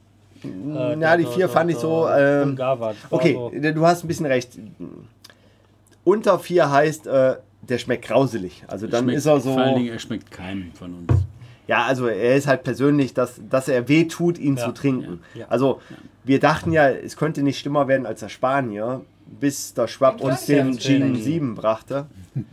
Ja, 1.00 1.18
die 1.18 1.26
vier 1.26 1.50
fand 1.50 1.72
ich 1.72 1.78
so. 1.78 2.08
Ähm. 2.10 2.56
Das 2.56 2.96
okay, 3.10 3.38
du 3.74 3.86
hast 3.86 4.04
ein 4.04 4.08
bisschen 4.08 4.28
recht. 4.28 4.52
Unter 6.04 6.40
vier 6.40 6.72
heißt, 6.72 7.08
äh, 7.08 7.36
der 7.62 7.78
schmeckt 7.80 8.06
grauselig. 8.06 8.64
Also 8.68 8.88
dann 8.88 9.06
Schmeckt- 9.06 9.18
ist 9.18 9.26
er 9.26 9.40
so. 9.40 9.54
Vor 9.54 9.62
allen 9.62 9.76
Dingen, 9.76 9.90
er 9.94 10.00
schmeckt 10.00 10.32
keinem 10.32 10.72
von 10.74 10.94
uns. 10.94 11.22
Ja, 11.68 11.86
also 11.86 12.08
er 12.08 12.36
ist 12.36 12.48
halt 12.48 12.64
persönlich, 12.64 13.14
dass, 13.14 13.42
dass 13.50 13.68
er 13.68 13.88
weh 13.90 14.06
tut, 14.06 14.38
ihn 14.40 14.56
Ja, 14.58 14.66
zu 14.66 14.72
trinken. 14.74 15.20
ja, 15.34 15.42
ja. 15.42 15.46
Also 15.50 15.82
wir 16.24 16.40
dachten 16.40 16.72
ja, 16.72 16.90
es 16.90 17.18
könnte 17.18 17.44
nicht 17.44 17.60
schlimmer 17.60 17.88
werden 17.88 18.06
als 18.06 18.22
der 18.22 18.30
Spanier, 18.30 19.02
bis 19.40 19.74
der 19.74 19.88
Schwab 19.88 20.22
uns 20.22 20.46
den 20.46 20.68
Interessant. 20.74 21.18
G7 21.18 21.56
brachte. 21.56 22.06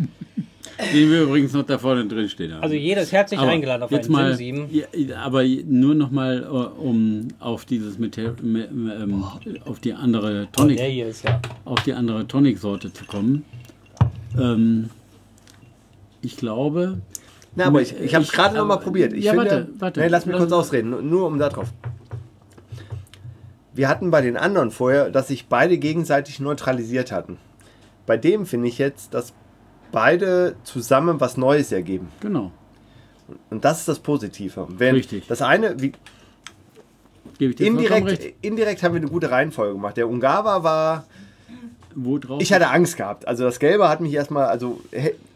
Den 0.93 1.09
wir 1.09 1.23
übrigens 1.23 1.53
noch 1.53 1.62
da 1.62 1.78
vorne 1.78 2.05
drin 2.07 2.28
stehen 2.28 2.53
haben. 2.53 2.62
Also 2.65 2.74
jeder 2.74 3.03
ist 3.03 3.12
herzlich 3.12 3.39
Aber 3.39 3.49
eingeladen 3.49 3.85
auf 3.85 3.93
jetzt 3.93 4.07
einen 4.07 4.12
mal, 4.12 4.36
Gin 4.36 4.69
7. 4.69 4.85
ja, 5.09 5.19
aber 5.20 5.45
nur 5.45 5.95
noch 5.95 6.11
mal, 6.11 6.43
äh, 6.43 6.47
um 6.81 7.28
auf 7.39 7.65
dieses 7.65 7.97
Mete- 8.01 8.35
me- 8.43 8.65
ähm, 9.01 9.23
auf 9.66 9.78
die 9.78 9.93
andere 9.93 10.27
Oh, 10.27 10.32
der 10.32 10.53
Tonic, 10.53 10.81
hier 10.81 11.07
ist 11.07 11.23
ja. 11.23 11.41
auf 11.65 11.81
die 11.85 11.93
andere 11.93 12.27
Tonic-Sorte 12.27 12.93
zu 12.93 13.05
kommen. 13.05 13.45
Ähm, 14.36 14.91
ich 16.23 16.36
glaube, 16.36 16.99
Na, 17.57 17.67
aber 17.67 17.81
ich, 17.83 17.99
ich 18.01 18.15
habe 18.15 18.25
es 18.25 18.33
gerade 18.33 18.57
noch 18.57 18.67
mal 18.67 18.75
aber- 18.75 18.83
probiert. 18.85 19.13
Ich 19.13 19.25
ja, 19.25 19.33
finde, 19.33 19.51
warte, 19.51 19.69
warte. 19.79 20.01
Nee, 20.01 20.09
lass 20.09 20.27
mich 20.27 20.37
kurz 20.37 20.53
ausreden, 20.53 20.91
nur, 20.91 21.03
nur 21.03 21.27
um 21.27 21.39
da 21.39 21.49
drauf. 21.49 21.69
Wir 23.73 23.89
hatten 23.89 24.11
bei 24.11 24.21
den 24.21 24.37
anderen 24.37 24.71
vorher, 24.71 25.11
dass 25.11 25.29
sich 25.29 25.47
beide 25.49 25.79
gegenseitig 25.79 26.39
neutralisiert 26.41 27.11
hatten. 27.11 27.39
Bei 28.07 28.17
dem 28.17 28.47
finde 28.47 28.69
ich 28.69 28.79
jetzt, 28.79 29.15
dass 29.15 29.33
beide 29.91 30.57
zusammen 30.65 31.21
was 31.21 31.37
Neues 31.37 31.73
ergeben. 31.73 32.09
genau, 32.21 32.53
Und 33.51 33.65
das 33.65 33.81
ist 33.81 33.89
das 33.89 33.99
Positive. 33.99 34.67
Wenn 34.71 34.95
Richtig. 34.95 35.27
Das 35.27 35.43
eine, 35.43 35.81
wie, 35.81 35.93
gebe 37.39 37.51
ich 37.51 37.57
dir 37.57 37.67
indirekt, 37.67 38.35
indirekt 38.43 38.83
haben 38.83 38.95
wir 38.95 39.01
eine 39.01 39.11
gute 39.11 39.31
Reihenfolge 39.31 39.75
gemacht. 39.75 39.97
Der 39.97 40.09
Ungava 40.09 40.63
war, 40.63 41.05
Wo 41.95 42.19
drauf? 42.19 42.41
ich 42.43 42.53
hatte 42.53 42.69
Angst 42.69 42.97
gehabt. 42.97 43.27
Also 43.27 43.45
das 43.45 43.59
Gelbe 43.59 43.89
hat 43.89 44.01
mich 44.01 44.13
erstmal, 44.13 44.47
also 44.47 44.81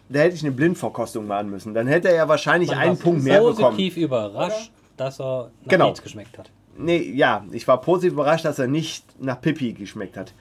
da 0.08 0.20
hätte 0.20 0.34
ich 0.36 0.42
eine 0.42 0.52
Blindverkostung 0.52 1.26
machen 1.26 1.50
müssen. 1.50 1.74
Dann 1.74 1.86
hätte 1.86 2.08
er 2.08 2.14
ja 2.14 2.28
wahrscheinlich 2.28 2.70
Man 2.70 2.78
einen 2.78 2.96
war 2.96 3.02
Punkt 3.04 3.22
mehr 3.24 3.40
bekommen. 3.40 3.56
positiv 3.76 3.96
überrascht, 3.96 4.72
dass 4.96 5.20
er 5.20 5.50
nach 5.64 5.70
Genau. 5.70 5.84
nichts 5.86 6.02
geschmeckt 6.02 6.38
hat. 6.38 6.50
Nee, 6.76 7.12
ja, 7.14 7.44
ich 7.50 7.66
war 7.66 7.80
positiv 7.80 8.12
überrascht, 8.12 8.44
dass 8.44 8.58
er 8.58 8.68
nicht 8.68 9.04
nach 9.20 9.40
Pipi 9.40 9.72
geschmeckt 9.72 10.16
hat. 10.16 10.32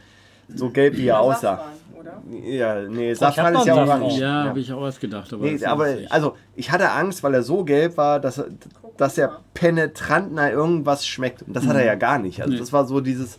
so 0.54 0.70
gelb 0.70 0.96
wie 0.96 1.08
er 1.08 1.20
aussah. 1.20 1.58
Safran, 1.58 1.72
oder? 2.00 2.22
Ja, 2.48 2.82
nee, 2.84 3.10
hab 3.12 3.18
Safran 3.18 3.56
ist 3.56 3.66
ja 3.66 3.74
orange. 3.76 3.90
Safran. 4.12 4.20
Ja, 4.22 4.44
habe 4.46 4.60
ich 4.62 4.72
auch 4.72 4.80
was 4.82 4.98
gedacht. 4.98 5.34
Aber, 5.34 5.44
Nee, 5.44 5.66
aber 5.66 5.88
also 6.10 6.36
ich 6.56 6.72
hatte 6.72 6.90
Angst, 6.92 7.22
weil 7.22 7.34
er 7.34 7.44
so 7.44 7.66
gelb 7.66 7.98
war, 7.98 8.22
dass, 8.22 8.38
er- 8.38 8.48
dass 8.96 9.18
er 9.18 9.42
penetrant 9.54 10.34
nach 10.34 10.50
irgendwas 10.50 11.06
schmeckt. 11.06 11.42
Und 11.42 11.54
das 11.54 11.68
hat 11.68 11.76
er 11.76 11.84
ja 11.84 11.96
gar 11.96 12.18
nicht. 12.18 12.40
Also 12.40 12.54
Nee. 12.54 12.60
das 12.60 12.72
war 12.72 12.86
so 12.86 13.02
dieses. 13.02 13.38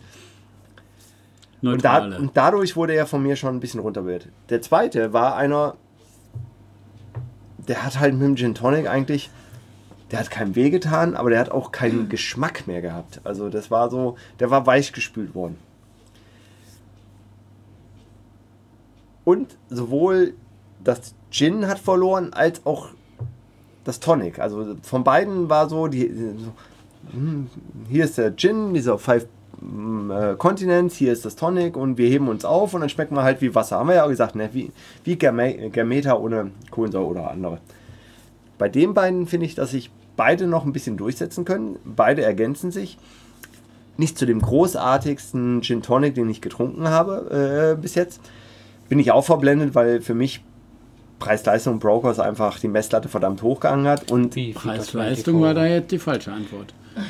Und, 1.61 1.83
da, 1.83 1.99
Neutrale. 2.01 2.17
und 2.19 2.37
dadurch 2.37 2.75
wurde 2.75 2.93
er 2.93 3.05
von 3.07 3.21
mir 3.23 3.35
schon 3.35 3.55
ein 3.55 3.59
bisschen 3.59 3.79
runterbewertet. 3.81 4.31
Der 4.49 4.61
zweite 4.61 5.11
war 5.11 5.35
einer, 5.35 5.75
der 7.69 7.85
hat 7.85 7.99
halt 7.99 8.15
mit 8.15 8.23
dem 8.23 8.35
Gin 8.35 8.55
Tonic 8.55 8.89
eigentlich, 8.89 9.29
der 10.11 10.19
hat 10.19 10.31
keinem 10.31 10.55
weh 10.55 10.71
getan, 10.71 11.15
aber 11.15 11.29
der 11.29 11.39
hat 11.39 11.51
auch 11.51 11.71
keinen 11.71 12.09
Geschmack 12.09 12.65
mehr 12.65 12.81
gehabt. 12.81 13.21
Also 13.23 13.49
das 13.49 13.69
war 13.69 13.91
so, 13.91 14.17
der 14.39 14.49
war 14.49 14.65
weich 14.65 14.91
gespült 14.91 15.35
worden. 15.35 15.55
Und 19.23 19.55
sowohl 19.69 20.33
das 20.83 21.13
Gin 21.29 21.67
hat 21.67 21.77
verloren, 21.77 22.33
als 22.33 22.65
auch 22.65 22.89
das 23.83 23.99
Tonic. 23.99 24.39
Also 24.39 24.75
von 24.81 25.03
beiden 25.03 25.47
war 25.47 25.69
so, 25.69 25.87
die, 25.87 26.11
so 26.11 26.51
hm, 27.11 27.49
hier 27.87 28.05
ist 28.05 28.17
der 28.17 28.35
Gin, 28.35 28.73
dieser 28.73 28.97
Five 28.97 29.27
äh, 29.61 30.35
Continents, 30.35 30.95
hier 30.95 31.11
ist 31.11 31.25
das 31.25 31.35
Tonic 31.35 31.75
und 31.75 31.97
wir 31.97 32.09
heben 32.09 32.27
uns 32.27 32.45
auf 32.45 32.73
und 32.73 32.81
dann 32.81 32.89
schmecken 32.89 33.15
wir 33.15 33.23
halt 33.23 33.41
wie 33.41 33.53
Wasser. 33.55 33.77
Haben 33.77 33.89
wir 33.89 33.95
ja 33.95 34.05
auch 34.05 34.09
gesagt, 34.09 34.35
ne? 34.35 34.49
wie, 34.53 34.71
wie 35.03 35.15
Germeta 35.15 36.15
ohne 36.15 36.51
Kohlensäure 36.71 37.05
oder 37.05 37.31
andere. 37.31 37.59
Bei 38.57 38.69
den 38.69 38.93
beiden 38.93 39.27
finde 39.27 39.45
ich, 39.45 39.55
dass 39.55 39.71
sich 39.71 39.89
beide 40.15 40.47
noch 40.47 40.65
ein 40.65 40.73
bisschen 40.73 40.97
durchsetzen 40.97 41.45
können. 41.45 41.77
Beide 41.85 42.23
ergänzen 42.23 42.71
sich. 42.71 42.97
Nicht 43.97 44.17
zu 44.17 44.25
dem 44.25 44.41
großartigsten 44.41 45.61
Gin 45.61 45.81
Tonic, 45.81 46.15
den 46.15 46.29
ich 46.29 46.41
getrunken 46.41 46.87
habe 46.87 47.75
äh, 47.77 47.81
bis 47.81 47.95
jetzt. 47.95 48.21
Bin 48.87 48.99
ich 48.99 49.11
auch 49.11 49.25
verblendet, 49.25 49.75
weil 49.75 50.01
für 50.01 50.13
mich 50.13 50.41
Preis-Leistung 51.19 51.79
Brokers 51.79 52.19
einfach 52.19 52.59
die 52.59 52.69
Messlatte 52.69 53.09
verdammt 53.09 53.41
hochgehangen 53.43 53.87
hat. 53.87 54.11
Und 54.11 54.35
Preis-Leistung 54.53 55.41
war 55.41 55.53
da 55.53 55.65
jetzt 55.65 55.91
die 55.91 55.99
falsche 55.99 56.31
Antwort. 56.31 56.73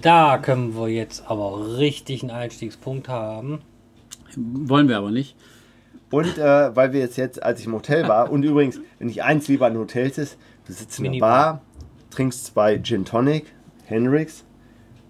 Da 0.00 0.38
können 0.38 0.74
wir 0.76 0.88
jetzt 0.88 1.24
aber 1.28 1.78
richtig 1.78 2.22
einen 2.22 2.30
Einstiegspunkt 2.30 3.08
haben. 3.08 3.60
Wollen 4.36 4.88
wir 4.88 4.98
aber 4.98 5.10
nicht. 5.10 5.36
Und 6.10 6.38
äh, 6.38 6.74
weil 6.74 6.92
wir 6.92 7.00
jetzt, 7.00 7.16
jetzt, 7.16 7.42
als 7.42 7.60
ich 7.60 7.66
im 7.66 7.74
Hotel 7.74 8.08
war, 8.08 8.30
und 8.30 8.42
übrigens, 8.42 8.80
wenn 8.98 9.08
ich 9.08 9.22
eins 9.22 9.48
lieber 9.48 9.66
an 9.66 9.76
Hotels 9.76 10.16
ist, 10.18 10.38
du 10.66 10.72
sitzt 10.72 10.98
in 10.98 11.04
der 11.04 11.10
Minibar. 11.10 11.44
Bar, 11.54 11.62
trinkst 12.10 12.46
zwei 12.46 12.78
Gin 12.78 13.04
Tonic, 13.04 13.46
Hendrix 13.84 14.44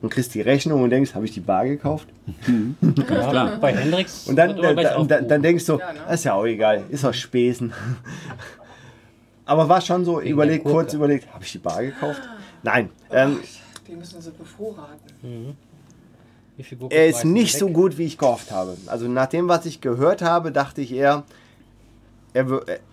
und 0.03 0.11
kriegst 0.11 0.35
die 0.35 0.41
Rechnung 0.41 0.83
und 0.83 0.91
denkst, 0.91 1.15
habe 1.15 1.25
ich 1.25 1.33
die 1.33 1.41
Bar 1.41 1.67
gekauft? 1.67 2.09
Ja, 2.47 3.05
klar. 3.05 3.59
Bei 3.61 3.73
Hendrix. 3.73 4.27
Und 4.27 4.37
dann, 4.37 4.59
äh, 4.59 4.75
da, 4.75 4.97
und 4.97 5.11
dann, 5.11 5.43
denkst 5.43 5.67
du, 5.67 5.79
Ja, 5.79 5.93
ne? 5.93 6.15
ist 6.15 6.25
ja 6.25 6.35
auch 6.35 6.45
egal, 6.45 6.85
ist 6.89 7.05
doch 7.05 7.15
Spesen. 7.15 7.73
Aber 9.45 9.69
war 9.69 9.81
schon 9.81 10.05
so, 10.05 10.21
Wegen 10.21 10.31
überlegt, 10.31 10.65
kurz 10.65 10.93
überlegt, 10.95 11.33
habe 11.33 11.45
ich 11.45 11.53
die 11.53 11.59
Bar 11.59 11.83
gekauft? 11.83 12.21
Nein, 12.63 12.91
ähm, 13.11 13.39
Die 13.89 13.97
müssen 13.97 14.21
sie 14.21 14.31
bevorraten. 14.31 15.57
Gurke 16.79 16.95
er 16.95 17.07
ist 17.07 17.25
nicht 17.25 17.55
wir 17.55 17.61
so 17.61 17.67
weg? 17.69 17.75
gut, 17.75 17.99
wie 17.99 18.05
ich 18.05 18.19
gehofft 18.19 18.51
habe. 18.51 18.77
Also 18.87 19.09
nach 19.09 19.27
dem, 19.27 19.49
was 19.49 19.65
ich 19.65 19.81
gehört 19.81 20.23
habe, 20.23 20.53
dachte 20.53 20.81
ich 20.81 20.93
eher, 20.93 21.23
er, 22.35 22.47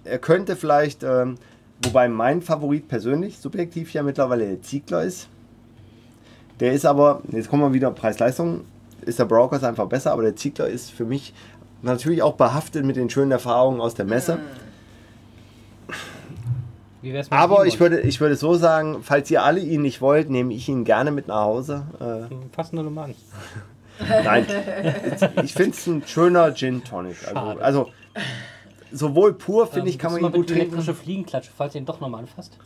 er 0.03 0.19
könnte 0.19 0.55
vielleicht, 0.55 1.03
ähm, 1.03 1.38
wobei 1.84 2.07
mein 2.07 2.41
Favorit 2.41 2.88
persönlich, 2.88 3.39
subjektiv 3.39 3.91
ja 3.93 4.03
mittlerweile 4.03 4.47
der 4.47 4.61
Ziegler 4.61 5.03
ist. 5.03 5.27
Der 6.59 6.73
ist 6.73 6.85
aber, 6.85 7.22
jetzt 7.31 7.49
kommen 7.49 7.63
wir 7.63 7.73
wieder 7.73 7.91
Preis-Leistung, 7.91 8.61
ist 9.01 9.19
der 9.19 9.26
Brokers 9.26 9.63
einfach 9.63 9.88
besser, 9.88 10.13
aber 10.13 10.22
der 10.22 10.35
Ziegler 10.35 10.67
ist 10.67 10.91
für 10.91 11.05
mich 11.05 11.34
natürlich 11.81 12.22
auch 12.22 12.35
behaftet 12.35 12.85
mit 12.85 12.95
den 12.95 13.09
schönen 13.09 13.31
Erfahrungen 13.31 13.81
aus 13.81 13.93
der 13.95 14.05
Messe. 14.05 14.35
Mit 14.35 14.43
Aber 17.30 17.65
ich 17.65 17.80
würde, 17.80 18.02
ich 18.02 18.19
würde 18.19 18.36
so 18.36 18.56
sagen, 18.56 18.99
falls 19.02 19.30
ihr 19.32 19.44
alle 19.44 19.60
ihn 19.60 19.82
nicht 19.82 20.02
wollt, 20.02 20.30
nehme 20.30 20.53
ich 20.53 20.68
ihn 20.69 20.84
gerne 20.84 21.11
mit 21.11 21.27
nach 21.27 21.44
Hause. 21.44 21.86
Äh, 21.99 22.34
Fassen 22.56 22.77
wir 22.77 22.84
nur 22.84 22.91
mal 22.91 23.06
an. 23.06 23.15
Nein, 24.23 24.45
ich 25.44 25.53
finde 25.53 25.72
es 25.72 25.88
ein 25.88 26.03
schöner 26.06 26.53
Gin 26.53 26.84
Tonic. 26.84 27.15
Also, 27.34 27.61
also 27.61 27.90
sowohl 28.91 29.34
pur, 29.34 29.68
finde 29.68 29.90
ich, 29.90 29.95
Ähm, 29.95 30.02
kann 30.02 30.11
man 30.11 30.22
ihn 30.22 30.32
gut 30.32 30.49
mit 30.49 30.52
elektrische 30.52 30.86
trinken. 30.88 31.03
Fliegenklatsche, 31.03 31.52
falls 31.56 31.76
ihr 31.76 31.82
ihn 31.82 31.86
doch 31.86 32.02
nochmal 32.02 32.22
anfasst. 32.22 32.57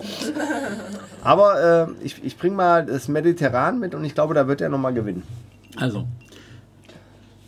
Aber 1.23 1.87
äh, 2.01 2.05
ich, 2.05 2.23
ich 2.23 2.37
bringe 2.37 2.55
mal 2.55 2.85
das 2.85 3.07
Mediterran 3.07 3.79
mit 3.79 3.93
und 3.93 4.03
ich 4.05 4.15
glaube, 4.15 4.33
da 4.33 4.47
wird 4.47 4.61
er 4.61 4.69
nochmal 4.69 4.93
gewinnen. 4.93 5.23
Also, 5.75 6.07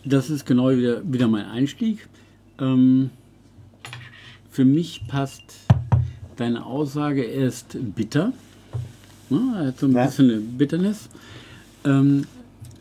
das 0.05 0.29
ist 0.29 0.45
genau 0.45 0.69
wieder, 0.69 1.01
wieder 1.03 1.27
mein 1.27 1.45
Einstieg. 1.45 2.07
Ähm, 2.59 3.09
für 4.49 4.65
mich 4.65 5.07
passt 5.07 5.43
deine 6.41 6.65
Aussage, 6.65 7.23
er 7.23 7.47
ist 7.47 7.77
bitter. 7.95 8.33
Ja, 9.29 9.37
er 9.61 9.67
hat 9.67 9.79
so 9.79 9.85
ein 9.87 9.93
Ja. 9.93 10.05
bisschen 10.05 10.29
eine 10.29 10.39
Bitterness. 10.41 11.07
Ähm, 11.85 12.25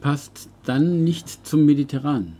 passt 0.00 0.48
dann 0.64 1.04
nicht 1.04 1.46
zum 1.46 1.64
Mediterran. 1.64 2.36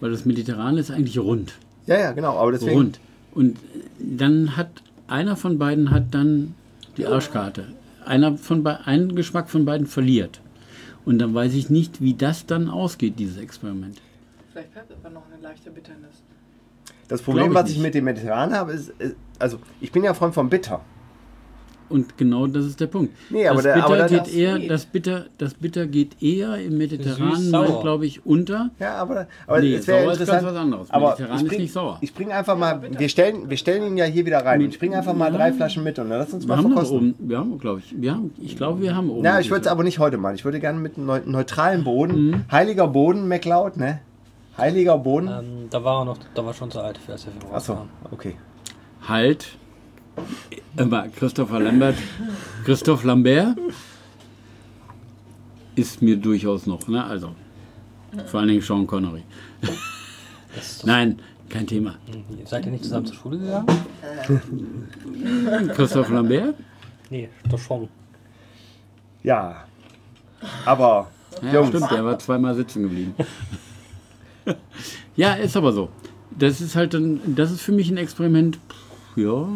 Weil 0.00 0.10
das 0.10 0.24
Mediterran 0.24 0.76
ist 0.76 0.90
eigentlich 0.90 1.18
rund. 1.18 1.54
Ja, 1.86 1.98
ja, 1.98 2.12
genau. 2.12 2.36
Aber 2.38 2.52
deswegen. 2.52 2.76
Rund. 2.76 3.00
Und 3.32 3.56
dann 3.98 4.56
hat 4.56 4.68
einer 5.08 5.36
von 5.36 5.58
beiden 5.58 5.90
hat 5.90 6.14
dann 6.14 6.54
die 6.96 7.06
Arschkarte. 7.06 7.64
Einer 8.04 8.36
von 8.36 8.62
bei, 8.62 8.76
ein 8.84 9.14
Geschmack 9.16 9.48
von 9.50 9.64
beiden 9.64 9.86
verliert. 9.86 10.40
Und 11.04 11.18
dann 11.18 11.34
weiß 11.34 11.54
ich 11.54 11.70
nicht, 11.70 12.00
wie 12.02 12.14
das 12.14 12.46
dann 12.46 12.68
ausgeht, 12.68 13.18
dieses 13.18 13.38
Experiment. 13.38 14.00
Vielleicht 14.52 14.72
bleibt 14.72 14.92
aber 14.92 15.10
noch 15.10 15.22
eine 15.32 15.42
leichte 15.42 15.70
Bitternis. 15.70 16.22
Das 17.08 17.22
Problem, 17.22 17.48
ich 17.48 17.54
was 17.54 17.68
ich 17.70 17.76
nicht. 17.76 17.82
mit 17.84 17.94
dem 17.94 18.04
Mediterran 18.04 18.52
habe, 18.54 18.72
ist, 18.72 18.90
ist, 18.98 19.16
also 19.38 19.58
ich 19.80 19.90
bin 19.92 20.04
ja 20.04 20.14
Freund 20.14 20.34
von 20.34 20.48
Bitter. 20.48 20.80
Und 21.90 22.18
genau 22.18 22.46
das 22.46 22.66
ist 22.66 22.78
der 22.80 22.86
Punkt. 22.86 23.14
Nee, 23.30 23.48
aber 23.48 23.62
das, 23.62 23.72
der- 23.74 23.74
Bitter 23.76 23.96
das- 23.96 24.10
geht 24.10 24.34
eher, 24.36 24.58
das, 24.58 24.84
Bitter, 24.84 25.24
das 25.38 25.54
Bitter 25.54 25.86
geht 25.86 26.22
eher 26.22 26.56
im 26.58 26.76
Mediterran, 26.76 27.36
Süß-sauer. 27.36 27.80
glaube 27.80 28.04
ich, 28.04 28.26
unter. 28.26 28.68
Ja, 28.78 28.96
aber, 28.96 29.26
aber 29.46 29.60
Nee, 29.62 29.76
es 29.76 29.86
wäre 29.86 30.02
sauer 30.02 30.12
ist 30.12 30.20
interessant. 30.20 30.42
ganz 30.44 30.54
was 30.54 30.60
anderes. 30.62 30.90
Aber 30.90 31.06
Mediterran 31.12 31.36
ich 31.38 31.42
ist 31.44 31.48
bring, 31.48 31.60
nicht 31.62 31.72
sauer. 31.72 31.96
Ich 32.02 32.12
bringe 32.12 32.34
einfach 32.34 32.58
mal, 32.58 32.82
wir 32.98 33.08
stellen, 33.08 33.48
wir 33.48 33.56
stellen 33.56 33.84
ihn 33.86 33.96
ja 33.96 34.04
hier 34.04 34.26
wieder 34.26 34.44
rein. 34.44 34.60
Und 34.60 34.68
ich 34.68 34.78
bringe 34.78 34.98
einfach 34.98 35.14
mal 35.14 35.32
drei 35.32 35.50
Flaschen 35.50 35.82
mit 35.82 35.98
und 35.98 36.10
dann 36.10 36.18
lass 36.18 36.30
uns 36.34 36.44
Wir 36.44 36.48
mal 36.48 36.56
haben 36.58 36.64
noch 36.64 36.72
verkosten. 36.72 37.14
oben, 37.18 37.28
wir 37.30 37.38
haben, 37.38 37.58
glaube 37.58 37.80
ich, 37.82 37.94
wir 37.98 38.12
haben, 38.14 38.32
ich 38.38 38.54
glaube, 38.58 38.82
wir 38.82 38.94
haben 38.94 39.08
oben. 39.08 39.24
Ja, 39.24 39.40
ich 39.40 39.50
würde 39.50 39.62
es 39.62 39.66
aber 39.68 39.82
nicht 39.82 39.98
heute 39.98 40.18
machen. 40.18 40.34
Ich 40.34 40.44
würde 40.44 40.60
gerne 40.60 40.78
mit 40.78 40.98
neu, 40.98 41.20
neutralen 41.24 41.84
Boden, 41.84 42.26
Mhm. 42.32 42.44
heiliger 42.52 42.86
Boden, 42.86 43.28
McLeod, 43.28 43.78
ne? 43.78 44.00
Heiliger 44.58 44.98
Boden. 44.98 45.28
Ähm, 45.28 45.70
da 45.70 45.82
war 45.84 46.02
er 46.02 46.04
noch, 46.04 46.18
da 46.34 46.44
war 46.44 46.52
schon 46.52 46.70
zu 46.70 46.80
alt 46.80 46.98
für, 46.98 47.12
als 47.12 47.26
wir 47.26 47.32
Achso, 47.54 47.86
okay. 48.10 48.36
Halt. 49.06 49.56
Immer 50.76 51.08
Christopher 51.08 51.60
Lambert. 51.60 51.96
Christoph 52.64 53.04
Lambert 53.04 53.56
ist 55.76 56.02
mir 56.02 56.16
durchaus 56.16 56.66
noch, 56.66 56.88
ne? 56.88 57.04
Also. 57.04 57.34
Vor 58.26 58.40
allen 58.40 58.48
Dingen 58.48 58.62
Sean 58.62 58.86
Connery. 58.86 59.22
Das 60.54 60.84
Nein, 60.84 61.20
kein 61.48 61.66
Thema. 61.66 61.96
Seid 62.44 62.66
ihr 62.66 62.72
nicht 62.72 62.82
zusammen 62.84 63.06
zur 63.06 63.14
Schule 63.14 63.38
gegangen? 63.38 63.66
Christoph 65.74 66.08
Lambert? 66.10 66.56
Nee, 67.10 67.28
doch 67.48 67.58
schon. 67.58 67.88
Ja. 69.22 69.64
Aber, 70.64 71.08
Ja, 71.42 71.54
Jungs, 71.54 71.68
stimmt, 71.68 71.90
der 71.90 72.04
war 72.04 72.18
zweimal 72.18 72.54
sitzen 72.54 72.82
geblieben. 72.82 73.14
ja, 75.16 75.34
ist 75.34 75.56
aber 75.56 75.72
so. 75.72 75.88
Das 76.30 76.60
ist 76.60 76.76
halt 76.76 76.94
ein, 76.94 77.34
das 77.34 77.50
ist 77.50 77.62
für 77.62 77.72
mich 77.72 77.90
ein 77.90 77.96
Experiment. 77.96 78.56
Pff, 78.56 79.16
Ja, 79.16 79.48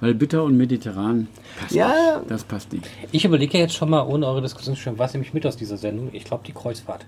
weil 0.00 0.14
bitter 0.14 0.44
und 0.44 0.56
mediterran 0.56 1.28
passt 1.58 1.72
Ja. 1.74 2.18
nicht. 2.18 2.30
Das 2.30 2.44
passt 2.44 2.72
nicht. 2.72 2.84
Ich 3.12 3.24
überlege 3.24 3.56
jetzt 3.58 3.74
schon 3.74 3.88
mal, 3.90 4.02
ohne 4.06 4.26
eure 4.26 4.42
Diskussion 4.42 4.76
was 4.98 5.14
nehme 5.14 5.24
ich 5.24 5.32
mit 5.32 5.46
aus 5.46 5.56
dieser 5.56 5.76
Sendung? 5.78 6.10
Ich 6.12 6.24
glaube, 6.24 6.42
die 6.46 6.52
Kreuzfahrt. 6.52 7.06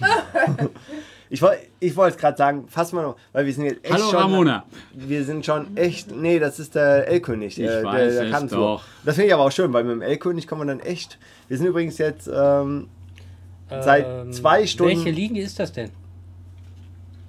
ich, 1.30 1.42
woll- 1.42 1.56
ich 1.80 1.94
wollte 1.96 2.14
es 2.16 2.20
gerade 2.20 2.36
sagen, 2.36 2.64
fassen 2.68 2.96
wir 2.96 3.02
noch, 3.02 3.16
weil 3.32 3.44
wir 3.44 3.52
sind 3.52 3.64
jetzt 3.64 3.84
echt 3.84 3.92
Hallo 3.94 4.04
schon. 4.10 4.18
Ramona. 4.20 4.64
Wir 4.94 5.24
sind 5.24 5.44
schon 5.44 5.76
echt. 5.76 6.14
Nee, 6.14 6.38
das 6.38 6.58
ist 6.60 6.74
der 6.74 7.08
L-König. 7.08 7.58
Ich 7.58 7.64
äh, 7.64 7.82
weiß 7.84 8.14
der, 8.14 8.24
der 8.30 8.42
es 8.44 8.50
doch. 8.50 8.82
Das 9.04 9.16
finde 9.16 9.28
ich 9.28 9.34
aber 9.34 9.44
auch 9.44 9.52
schön, 9.52 9.72
weil 9.72 9.84
mit 9.84 9.92
dem 9.92 10.02
L-König 10.02 10.46
kommen 10.46 10.62
wir 10.62 10.66
dann 10.66 10.80
echt. 10.80 11.18
Wir 11.48 11.58
sind 11.58 11.66
übrigens 11.66 11.98
jetzt. 11.98 12.30
Ähm, 12.32 12.88
Seit 13.68 14.32
zwei 14.34 14.66
Stunden- 14.66 14.96
Welche 14.96 15.10
Linie 15.10 15.42
ist 15.42 15.58
das 15.60 15.72
denn? 15.72 15.90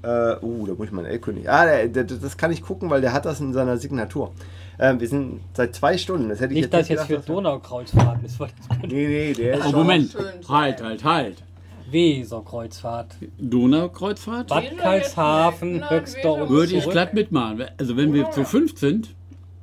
Äh, 0.01 0.35
uh, 0.41 0.65
da 0.67 0.73
muss 0.73 0.87
ich 0.87 0.91
mal 0.91 1.03
einen 1.03 1.13
L-König. 1.13 1.49
Ah, 1.49 1.65
der, 1.65 1.87
der, 1.87 2.03
das 2.05 2.37
kann 2.37 2.51
ich 2.51 2.61
gucken, 2.61 2.89
weil 2.89 3.01
der 3.01 3.13
hat 3.13 3.25
das 3.25 3.39
in 3.39 3.53
seiner 3.53 3.77
Signatur. 3.77 4.31
Ähm, 4.79 4.99
wir 4.99 5.07
sind 5.07 5.41
seit 5.53 5.75
zwei 5.75 5.97
Stunden. 5.97 6.29
Das 6.29 6.39
hätte 6.39 6.53
ich 6.53 6.61
Nicht, 6.61 6.73
dass 6.73 6.87
nicht 6.87 6.97
jetzt 6.99 7.07
für 7.07 7.19
Donaukreuzfahrt 7.19 8.23
ist, 8.23 8.39
weil 8.39 8.49
das 8.57 8.69
könnte 8.69 8.95
Nee, 8.95 9.07
nee, 9.07 9.33
der 9.33 9.57
ist 9.57 9.65
Oh. 9.67 9.71
Moment. 9.71 10.15
Halt, 10.47 10.81
halt, 10.81 11.03
halt. 11.03 11.43
Weserkreuzfahrt. 11.91 13.15
Donaukreuzfahrt? 13.37 14.47
Bad 14.47 14.77
Karlshafen, 14.77 15.79
Nein, 15.79 15.89
Höxter 15.89 16.33
und 16.33 16.49
Würde 16.49 16.75
ich 16.75 16.89
glatt 16.89 17.13
mitmachen. 17.13 17.65
Also 17.77 17.97
wenn 17.97 18.13
wir 18.13 18.31
zu 18.31 18.45
fünf 18.45 18.77
sind, 18.77 19.15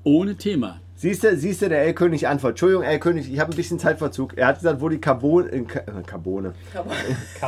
ohne 0.05 0.37
Thema. 0.37 0.81
Siehst 0.99 1.25
du, 1.25 1.37
siehst 1.37 1.61
du, 1.61 1.69
der 1.69 1.83
L-König 1.83 2.27
antwortet. 2.27 2.55
Entschuldigung, 2.55 2.83
L-König, 2.83 3.31
ich 3.31 3.39
habe 3.39 3.53
ein 3.53 3.57
bisschen 3.57 3.79
Zeitverzug. 3.79 4.33
Er 4.37 4.47
hat 4.47 4.57
gesagt, 4.57 4.81
wo 4.81 4.89
die 4.89 4.99
Carbon, 4.99 5.47
äh, 5.47 5.63
Carbone, 6.07 6.55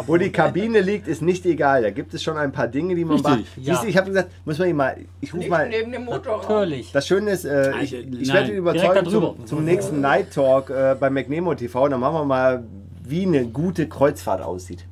wo 0.06 0.18
die 0.18 0.30
Kabine 0.30 0.82
liegt, 0.82 1.08
ist 1.08 1.22
nicht 1.22 1.46
egal. 1.46 1.80
Da 1.80 1.90
gibt 1.90 2.12
es 2.12 2.22
schon 2.22 2.36
ein 2.36 2.52
paar 2.52 2.68
Dinge, 2.68 2.94
die 2.94 3.06
man 3.06 3.22
macht. 3.22 3.40
ja. 3.56 3.72
Siehst 3.72 3.84
du, 3.84 3.86
ich 3.88 3.96
habe 3.96 4.08
gesagt, 4.08 4.30
muss 4.44 4.58
man 4.58 4.68
ihn 4.68 4.76
mal, 4.76 4.98
ich 5.22 5.32
rufe 5.32 5.48
mal, 5.48 5.66
neben 5.66 5.90
dem 5.90 6.04
Motorraum. 6.04 6.42
Natürlich. 6.42 6.92
das 6.92 7.06
Schöne 7.06 7.30
ist, 7.30 7.46
äh, 7.46 7.70
ich, 7.70 7.94
Also, 7.94 7.96
ich 7.96 8.28
nein, 8.28 8.34
werde 8.34 8.52
überzeugen 8.52 9.06
zum, 9.08 9.46
zum 9.46 9.64
nächsten 9.64 10.02
Night 10.02 10.34
Talk 10.34 10.68
äh, 10.68 10.94
bei 11.00 11.08
McNemo 11.08 11.54
TV. 11.54 11.88
Dann 11.88 12.00
machen 12.00 12.16
wir 12.16 12.24
mal, 12.26 12.64
wie 13.02 13.24
eine 13.24 13.46
gute 13.46 13.88
Kreuzfahrt 13.88 14.42
aussieht. 14.42 14.84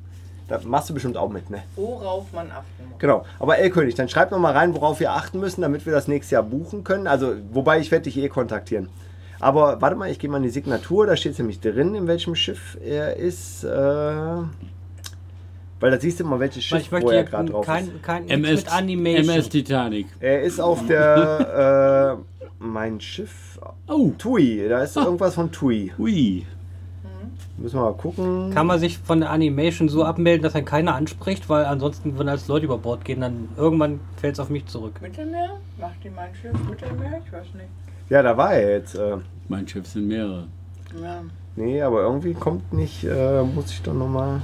Da 0.47 0.59
machst 0.63 0.89
du 0.89 0.93
bestimmt 0.93 1.17
auch 1.17 1.29
mit, 1.29 1.49
ne? 1.49 1.63
Worauf 1.75 2.31
man 2.31 2.49
achten 2.51 2.87
muss. 2.89 2.99
Genau. 2.99 3.25
Aber 3.39 3.57
L-König, 3.57 3.95
dann 3.95 4.07
schreib 4.07 4.31
noch 4.31 4.39
mal 4.39 4.53
rein, 4.53 4.73
worauf 4.73 4.99
wir 5.01 5.11
achten 5.11 5.39
müssen, 5.39 5.61
damit 5.61 5.85
wir 5.85 5.91
das 5.93 6.07
nächste 6.07 6.35
Jahr 6.35 6.43
buchen 6.43 6.83
können. 6.85 7.05
Also, 7.07 7.33
wobei 7.51 7.79
ich 7.79 7.91
werde 7.91 8.03
dich 8.05 8.17
eh 8.17 8.29
kontaktieren. 8.29 8.87
Aber 9.39 9.81
warte 9.81 9.95
mal, 9.97 10.09
ich 10.09 10.19
gehe 10.19 10.29
mal 10.29 10.37
in 10.37 10.43
die 10.43 10.49
Signatur, 10.49 11.05
da 11.05 11.15
steht 11.17 11.37
nämlich 11.37 11.59
drin, 11.59 11.93
in 11.95 12.07
welchem 12.07 12.33
Schiff 12.33 12.77
er 12.83 13.17
ist. 13.17 13.63
Äh, 13.65 13.67
weil 15.79 15.91
da 15.91 15.99
siehst 15.99 16.19
du 16.19 16.23
mal, 16.23 16.39
welches 16.39 16.63
Schiff, 16.63 16.79
ich 16.81 16.91
wo 16.91 16.95
möchte 16.95 17.13
er 17.15 17.23
gerade 17.23 17.51
drauf 17.51 17.61
ist. 17.67 17.67
kein, 17.67 18.01
kein 18.01 18.29
MS, 18.29 18.63
mit 18.63 18.73
Animation. 18.73 19.29
MS 19.29 19.49
Titanic. 19.49 20.07
Er 20.19 20.41
ist 20.41 20.59
auf 20.59 20.87
der, 20.87 22.17
äh, 22.17 22.43
mein 22.59 22.99
Schiff, 22.99 23.59
Oh, 23.87 24.11
TUI, 24.17 24.65
da 24.69 24.81
ist 24.83 24.95
irgendwas 24.97 25.35
von 25.35 25.51
TUI. 25.51 25.91
hui. 25.97 26.45
Müssen 27.57 27.75
wir 27.79 27.83
mal 27.83 27.93
gucken. 27.93 28.51
Kann 28.53 28.67
man 28.67 28.79
sich 28.79 28.99
von 28.99 29.19
der 29.19 29.31
Animation 29.31 29.89
so 29.89 30.03
abmelden, 30.03 30.43
dass 30.43 30.53
dann 30.53 30.65
keiner 30.65 30.93
anspricht, 30.93 31.49
weil 31.49 31.65
ansonsten, 31.65 32.17
wenn 32.19 32.29
als 32.29 32.47
Leute 32.47 32.65
über 32.65 32.77
Bord 32.77 33.03
gehen, 33.03 33.21
dann 33.21 33.49
irgendwann 33.57 33.99
fällt 34.17 34.35
es 34.35 34.39
auf 34.39 34.49
mich 34.49 34.65
zurück. 34.67 34.99
Mittelmeer? 35.01 35.57
Macht 35.79 35.95
die 36.03 36.09
mein 36.11 36.33
Schiff 36.35 36.53
Mittelmeer? 36.69 37.19
Ich 37.25 37.33
weiß 37.33 37.47
nicht. 37.55 37.67
Ja, 38.09 38.21
da 38.21 38.37
war 38.37 38.53
er 38.53 38.71
jetzt. 38.77 38.95
Äh, 38.95 39.17
Mein 39.49 39.67
Schiff 39.67 39.87
sind 39.87 40.07
mehrere. 40.07 40.47
Ja. 41.01 41.21
nee, 41.55 41.81
aber 41.81 42.01
irgendwie 42.01 42.33
kommt 42.33 42.71
nicht, 42.73 43.03
äh, 43.03 43.43
muss 43.43 43.71
ich 43.71 43.81
doch 43.81 43.93
noch 43.93 44.07
mal... 44.07 44.41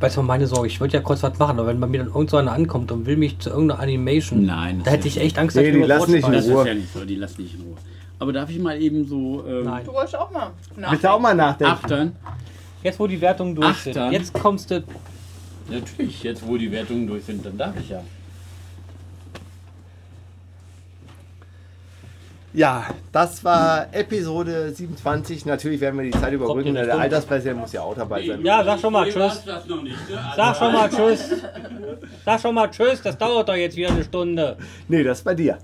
Weißt 0.00 0.16
du, 0.16 0.22
meine 0.22 0.46
Sorge, 0.46 0.68
ich 0.68 0.80
würde 0.80 0.94
ja 0.94 1.00
kurz 1.00 1.22
was 1.22 1.38
machen, 1.38 1.58
aber 1.58 1.68
wenn 1.68 1.80
bei 1.80 1.86
mir 1.88 1.98
dann 1.98 2.08
irgend 2.14 2.30
so 2.30 2.36
einer 2.36 2.52
ankommt 2.52 2.90
und 2.92 3.04
will 3.06 3.16
mich 3.16 3.38
zu 3.40 3.50
irgendeiner 3.50 3.80
Animation, 3.80 4.44
Nein, 4.46 4.78
da 4.78 4.84
das 4.84 4.94
hätte 4.94 5.08
ich 5.08 5.20
echt 5.20 5.38
Angst, 5.38 5.56
Nee, 5.56 5.62
dass 5.62 5.68
ich 5.68 5.72
die 5.74 5.78
über 5.78 5.86
lassen 5.88 5.98
Bord 6.00 6.10
nicht 6.10 6.26
in 6.26 6.32
Das. 6.32 6.48
Ruhe. 6.48 6.60
ist 6.62 6.66
ja 6.68 6.74
nicht 6.74 6.92
so, 6.92 7.04
die 7.04 7.14
lassen 7.16 7.42
nicht 7.42 7.54
in 7.54 7.60
Ruhe. 7.62 7.76
Aber 8.18 8.32
darf 8.32 8.50
ich 8.50 8.58
mal 8.58 8.80
eben 8.80 9.06
so 9.06 9.44
ähm, 9.46 9.64
Nein. 9.64 9.84
Du 9.84 9.92
wolltest 9.92 10.16
auch 10.16 10.30
mal 10.30 10.50
Bitte 10.90 11.12
auch 11.12 11.20
mal 11.20 11.34
nachdenken. 11.34 11.72
achtern? 11.72 12.16
Jetzt, 12.82 12.98
wo 12.98 13.06
die 13.06 13.20
Wertungen 13.20 13.54
durch 13.54 13.76
sind, 13.78 13.96
Achtern. 13.96 14.12
jetzt 14.12 14.32
kommst 14.32 14.70
du. 14.70 14.82
Natürlich, 15.68 16.22
jetzt 16.22 16.46
wo 16.46 16.56
die 16.56 16.70
Wertungen 16.70 17.06
durch 17.06 17.24
sind, 17.24 17.44
dann 17.44 17.56
darf 17.58 17.74
ich 17.78 17.90
ja. 17.90 18.02
Ja, 22.54 22.86
das 23.12 23.44
war 23.44 23.88
Episode 23.92 24.72
27. 24.74 25.44
Natürlich 25.44 25.80
werden 25.80 25.96
wir 25.98 26.04
die 26.10 26.18
Zeit 26.18 26.32
überbrücken. 26.32 26.74
Der 26.74 26.94
um. 26.94 27.00
Alterspräsident 27.00 27.60
muss 27.60 27.72
ja 27.72 27.82
auch 27.82 27.94
dabei 27.94 28.26
sein. 28.26 28.44
Ja, 28.44 28.64
sag 28.64 28.80
schon 28.80 28.92
mal 28.92 29.04
Tschüss. 29.04 29.44
ne? 29.44 29.52
Also, 29.52 29.76
Sag 30.36 30.56
schon 30.56 30.72
mal 30.72 30.88
Tschüss. 30.88 31.30
Sag 32.24 32.40
schon 32.40 32.54
mal 32.54 32.68
Tschüss, 32.70 33.02
das 33.02 33.18
dauert 33.18 33.48
doch 33.48 33.54
jetzt 33.54 33.76
wieder 33.76 33.90
eine 33.90 34.02
Stunde. 34.02 34.56
Nee, 34.88 35.02
das 35.02 35.18
ist 35.18 35.24
bei 35.24 35.34
dir. 35.34 35.58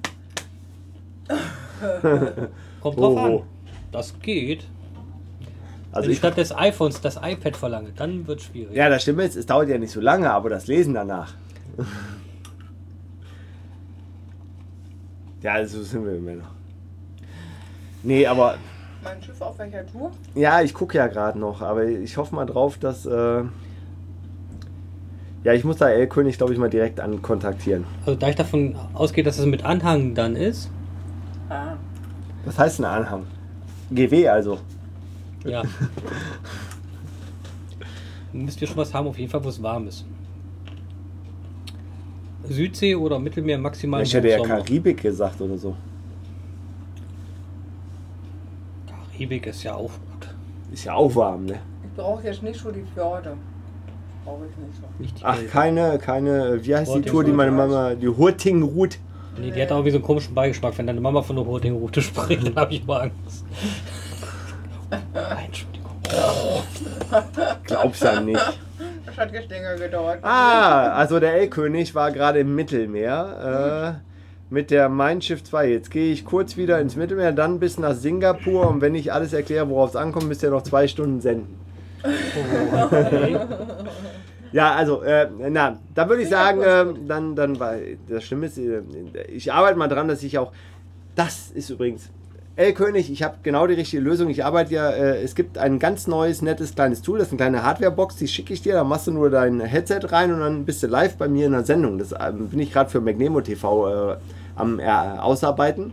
Kommt 2.80 2.98
drauf 2.98 3.14
Oh, 3.14 3.18
an. 3.18 3.30
oh. 3.32 3.44
Das 3.92 4.18
geht. 4.20 4.64
Also 5.92 6.06
Wenn 6.06 6.12
ich 6.12 6.18
statt 6.18 6.36
des 6.36 6.54
iPhones 6.56 7.00
das 7.00 7.16
iPad 7.22 7.56
verlange, 7.56 7.90
dann 7.94 8.26
wird 8.26 8.40
es 8.40 8.46
schwierig. 8.46 8.74
ja, 8.74 8.88
das 8.88 9.02
stimmt 9.02 9.20
jetzt. 9.20 9.36
Es 9.36 9.46
dauert 9.46 9.68
ja 9.68 9.78
nicht 9.78 9.92
so 9.92 10.00
lange, 10.00 10.30
aber 10.32 10.50
das 10.50 10.66
Lesen 10.66 10.94
danach. 10.94 11.34
ja, 15.42 15.52
also 15.52 15.82
sind 15.82 16.04
wir 16.04 16.16
immer 16.16 16.32
noch. 16.32 16.50
Nee, 18.02 18.26
aber 18.26 18.56
Mein 19.02 19.22
Schiff 19.22 19.40
auf 19.40 19.58
welcher 19.58 19.86
Tour? 19.86 20.10
ja, 20.34 20.60
ich 20.62 20.74
gucke 20.74 20.96
ja 20.98 21.06
gerade 21.06 21.38
noch, 21.38 21.62
aber 21.62 21.84
ich 21.86 22.16
hoffe 22.16 22.34
mal 22.34 22.46
drauf, 22.46 22.78
dass. 22.78 23.06
Äh, 23.06 23.42
ja, 25.44 25.52
ich 25.52 25.62
muss 25.64 25.76
da 25.76 25.90
L-König, 25.90 26.38
glaube 26.38 26.54
ich, 26.54 26.58
mal 26.58 26.70
direkt 26.70 27.00
ankontaktieren. 27.00 27.84
Also 28.06 28.18
da 28.18 28.28
ich 28.30 28.36
davon 28.36 28.76
ausgehe, 28.94 29.22
dass 29.22 29.38
es 29.38 29.44
mit 29.44 29.62
Anhang 29.64 30.14
dann 30.14 30.36
ist. 30.36 30.70
Was 32.44 32.58
heißt 32.58 32.80
ein 32.80 32.84
Anhang? 32.84 33.26
GW 33.90 34.28
also. 34.28 34.58
ja. 35.44 35.62
Müsst 38.32 38.60
ihr 38.60 38.66
schon 38.66 38.76
was 38.78 38.92
haben, 38.92 39.06
auf 39.06 39.16
jeden 39.16 39.30
Fall, 39.30 39.44
wo 39.44 39.48
es 39.48 39.62
warm 39.62 39.86
ist. 39.86 40.04
Südsee 42.48 42.96
oder 42.96 43.18
Mittelmeer 43.18 43.58
maximal 43.58 44.02
Ich 44.02 44.12
hätte 44.12 44.28
ja. 44.28 44.42
Karibik 44.42 45.00
gesagt 45.02 45.40
oder 45.40 45.56
so. 45.56 45.76
Karibik 48.86 49.46
ist 49.46 49.62
ja 49.62 49.74
auch 49.74 49.92
gut. 50.10 50.34
Ist 50.72 50.84
ja 50.84 50.94
auch 50.94 51.14
warm, 51.14 51.44
ne? 51.46 51.60
Ich 51.84 51.92
brauche 51.96 52.24
jetzt 52.24 52.42
nicht 52.42 52.58
so 52.58 52.70
die 52.72 52.84
Fjorde. 52.94 53.36
Brauche 54.24 54.46
ich 54.46 54.56
nicht 54.56 54.74
so. 54.76 54.82
Nicht 54.98 55.20
die 55.20 55.24
Ach, 55.24 55.38
keine, 55.50 55.98
keine, 55.98 56.64
wie 56.64 56.74
heißt 56.74 56.88
die 56.88 56.96
Hurtigrute. 56.96 57.10
Tour, 57.10 57.24
die 57.24 57.32
meine 57.32 57.52
Mama, 57.52 57.94
die 57.94 58.08
Hurtigrute. 58.08 58.98
Nee, 59.38 59.50
die 59.50 59.62
hat 59.62 59.72
auch 59.72 59.84
wie 59.84 59.90
so 59.90 59.96
einen 59.96 60.04
komischen 60.04 60.34
Beigeschmack. 60.34 60.76
Wenn 60.78 60.86
deine 60.86 61.00
Mama 61.00 61.22
von 61.22 61.36
der 61.36 61.44
Hurtigrute 61.44 62.02
spricht, 62.02 62.46
dann 62.46 62.56
habe 62.56 62.74
ich 62.74 62.86
mal 62.86 63.02
Angst. 63.02 63.44
Nein, 65.12 65.46
Entschuldigung. 65.46 65.90
Glaub's 67.64 68.00
ja 68.00 68.20
nicht. 68.20 68.60
Das 69.06 69.16
hat 69.16 69.32
jetzt 69.32 69.48
länger 69.50 69.76
gedauert. 69.76 70.18
Ah, 70.22 70.92
also 70.92 71.20
der 71.20 71.34
L-König 71.34 71.94
war 71.94 72.10
gerade 72.10 72.40
im 72.40 72.54
Mittelmeer 72.54 74.00
äh, 74.00 74.52
mit 74.52 74.70
der 74.70 74.88
Mein 74.88 75.22
Schiff 75.22 75.42
2. 75.44 75.68
Jetzt 75.68 75.90
gehe 75.90 76.12
ich 76.12 76.24
kurz 76.24 76.56
wieder 76.56 76.80
ins 76.80 76.96
Mittelmeer, 76.96 77.32
dann 77.32 77.60
bis 77.60 77.78
nach 77.78 77.94
Singapur 77.94 78.68
und 78.68 78.80
wenn 78.80 78.94
ich 78.94 79.12
alles 79.12 79.32
erkläre, 79.32 79.68
worauf 79.68 79.90
es 79.90 79.96
ankommt, 79.96 80.28
müsst 80.28 80.42
ihr 80.42 80.50
noch 80.50 80.62
zwei 80.62 80.88
Stunden 80.88 81.20
senden. 81.20 81.56
Okay. 82.02 83.38
Ja, 84.54 84.72
also, 84.76 85.02
äh, 85.02 85.26
na, 85.50 85.80
da 85.96 86.08
würde 86.08 86.22
ich 86.22 86.28
sagen, 86.28 86.62
äh, 86.62 86.86
dann, 87.08 87.34
dann 87.34 87.58
war, 87.58 87.74
das 88.08 88.22
Schlimme 88.22 88.46
ist, 88.46 88.56
äh, 88.56 88.82
ich 89.26 89.52
arbeite 89.52 89.76
mal 89.76 89.88
dran, 89.88 90.06
dass 90.06 90.22
ich 90.22 90.38
auch, 90.38 90.52
das 91.16 91.50
ist 91.50 91.70
übrigens, 91.70 92.08
L-König, 92.54 93.10
ich 93.10 93.24
habe 93.24 93.38
genau 93.42 93.66
die 93.66 93.74
richtige 93.74 94.00
Lösung. 94.00 94.30
Ich 94.30 94.44
arbeite 94.44 94.74
ja, 94.74 94.90
äh, 94.90 95.20
es 95.24 95.34
gibt 95.34 95.58
ein 95.58 95.80
ganz 95.80 96.06
neues, 96.06 96.40
nettes 96.40 96.76
kleines 96.76 97.02
Tool, 97.02 97.18
das 97.18 97.26
ist 97.26 97.32
eine 97.32 97.38
kleine 97.38 97.64
Hardware-Box, 97.64 98.14
die 98.14 98.28
schicke 98.28 98.54
ich 98.54 98.62
dir, 98.62 98.74
da 98.74 98.84
machst 98.84 99.08
du 99.08 99.10
nur 99.10 99.28
dein 99.28 99.58
Headset 99.58 99.98
rein 100.04 100.32
und 100.32 100.38
dann 100.38 100.64
bist 100.64 100.84
du 100.84 100.86
live 100.86 101.16
bei 101.16 101.26
mir 101.26 101.46
in 101.46 101.52
der 101.52 101.64
Sendung. 101.64 101.98
Das 101.98 102.12
äh, 102.12 102.32
bin 102.32 102.60
ich 102.60 102.72
gerade 102.72 102.88
für 102.88 103.00
Magnemo 103.00 103.40
TV 103.40 104.12
äh, 104.12 104.16
am 104.54 104.78
äh, 104.78 104.84
Ausarbeiten. 104.84 105.90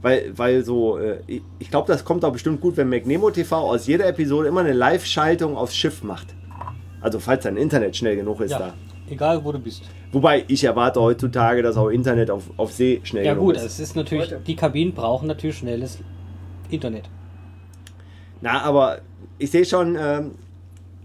Weil, 0.00 0.30
weil 0.36 0.64
so, 0.64 0.98
äh, 0.98 1.18
ich, 1.26 1.42
ich 1.58 1.70
glaube, 1.72 1.88
das 1.88 2.04
kommt 2.04 2.24
auch 2.24 2.32
bestimmt 2.32 2.60
gut, 2.60 2.76
wenn 2.76 2.88
Magnemo 2.88 3.32
TV 3.32 3.56
aus 3.56 3.88
jeder 3.88 4.06
Episode 4.06 4.46
immer 4.46 4.60
eine 4.60 4.74
Live-Schaltung 4.74 5.56
aufs 5.56 5.74
Schiff 5.74 6.04
macht. 6.04 6.36
Also 7.00 7.18
falls 7.20 7.44
dein 7.44 7.56
Internet 7.56 7.96
schnell 7.96 8.16
genug 8.16 8.40
ist 8.40 8.50
Ja, 8.52 8.58
da. 8.58 8.74
egal 9.08 9.44
wo 9.44 9.52
du 9.52 9.58
bist. 9.58 9.82
Wobei 10.12 10.44
ich 10.48 10.64
erwarte 10.64 11.00
heutzutage, 11.00 11.62
dass 11.62 11.76
auch 11.76 11.88
Internet 11.88 12.30
auf, 12.30 12.44
auf 12.56 12.72
See 12.72 13.00
schnell 13.04 13.24
Ja 13.24 13.34
genug 13.34 13.46
gut, 13.48 13.56
ist. 13.56 13.64
es 13.64 13.80
ist 13.80 13.96
natürlich, 13.96 14.26
Heute. 14.32 14.40
die 14.46 14.56
Kabinen 14.56 14.94
brauchen 14.94 15.28
natürlich 15.28 15.58
schnelles 15.58 15.98
Internet. 16.70 17.08
Na, 18.40 18.62
aber 18.62 18.98
ich 19.38 19.50
sehe 19.50 19.64
schon, 19.64 19.96
ähm, 20.00 20.32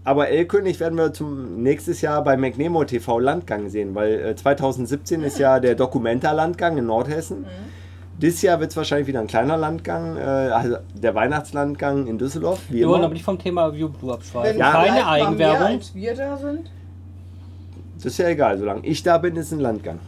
aber 0.04 0.28
L-König 0.28 0.80
werden 0.80 0.98
wir 0.98 1.12
zum 1.12 1.62
nächstes 1.62 2.00
Jahr 2.00 2.24
bei 2.24 2.36
McNemo 2.36 2.84
TV 2.84 3.18
Landgang 3.18 3.68
sehen, 3.68 3.94
weil 3.94 4.12
äh, 4.20 4.34
2017 4.36 5.22
ist 5.22 5.38
ja 5.38 5.60
der 5.60 5.74
Documenta-Landgang 5.74 6.76
in 6.78 6.86
Nordhessen. 6.86 7.44
Dieses 8.18 8.42
Jahr 8.42 8.60
wird 8.60 8.70
es 8.70 8.76
wahrscheinlich 8.76 9.08
wieder 9.08 9.20
ein 9.20 9.26
kleiner 9.26 9.56
Landgang, 9.56 10.16
äh, 10.16 10.20
also 10.20 10.76
der 10.94 11.14
Weihnachtslandgang 11.14 12.06
in 12.06 12.18
Düsseldorf, 12.18 12.60
wie 12.68 12.80
Wir 12.80 12.86
wollen 12.88 12.96
immer. 12.98 13.04
aber 13.06 13.14
nicht 13.14 13.24
vom 13.24 13.38
Thema 13.38 13.72
View 13.74 13.88
Blue 13.88 14.12
abschweifen. 14.12 14.58
Ja. 14.60 14.70
Keine 14.72 14.86
mal 14.88 14.94
Mehr, 14.94 15.08
Eigenwerbung. 15.08 15.66
als 15.66 15.94
wir 15.94 16.14
da 16.14 16.36
sind. 16.36 16.70
Das 17.96 18.06
ist 18.06 18.18
ja 18.18 18.28
egal, 18.28 18.58
solange 18.58 18.84
ich 18.86 19.02
da 19.02 19.18
bin, 19.18 19.34
ist 19.36 19.52
ein 19.52 19.60
Landgang. 19.60 19.98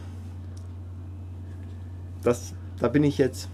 Das, 2.23 2.53
da 2.79 2.87
bin 2.87 3.03
ich 3.03 3.17
jetzt. 3.17 3.49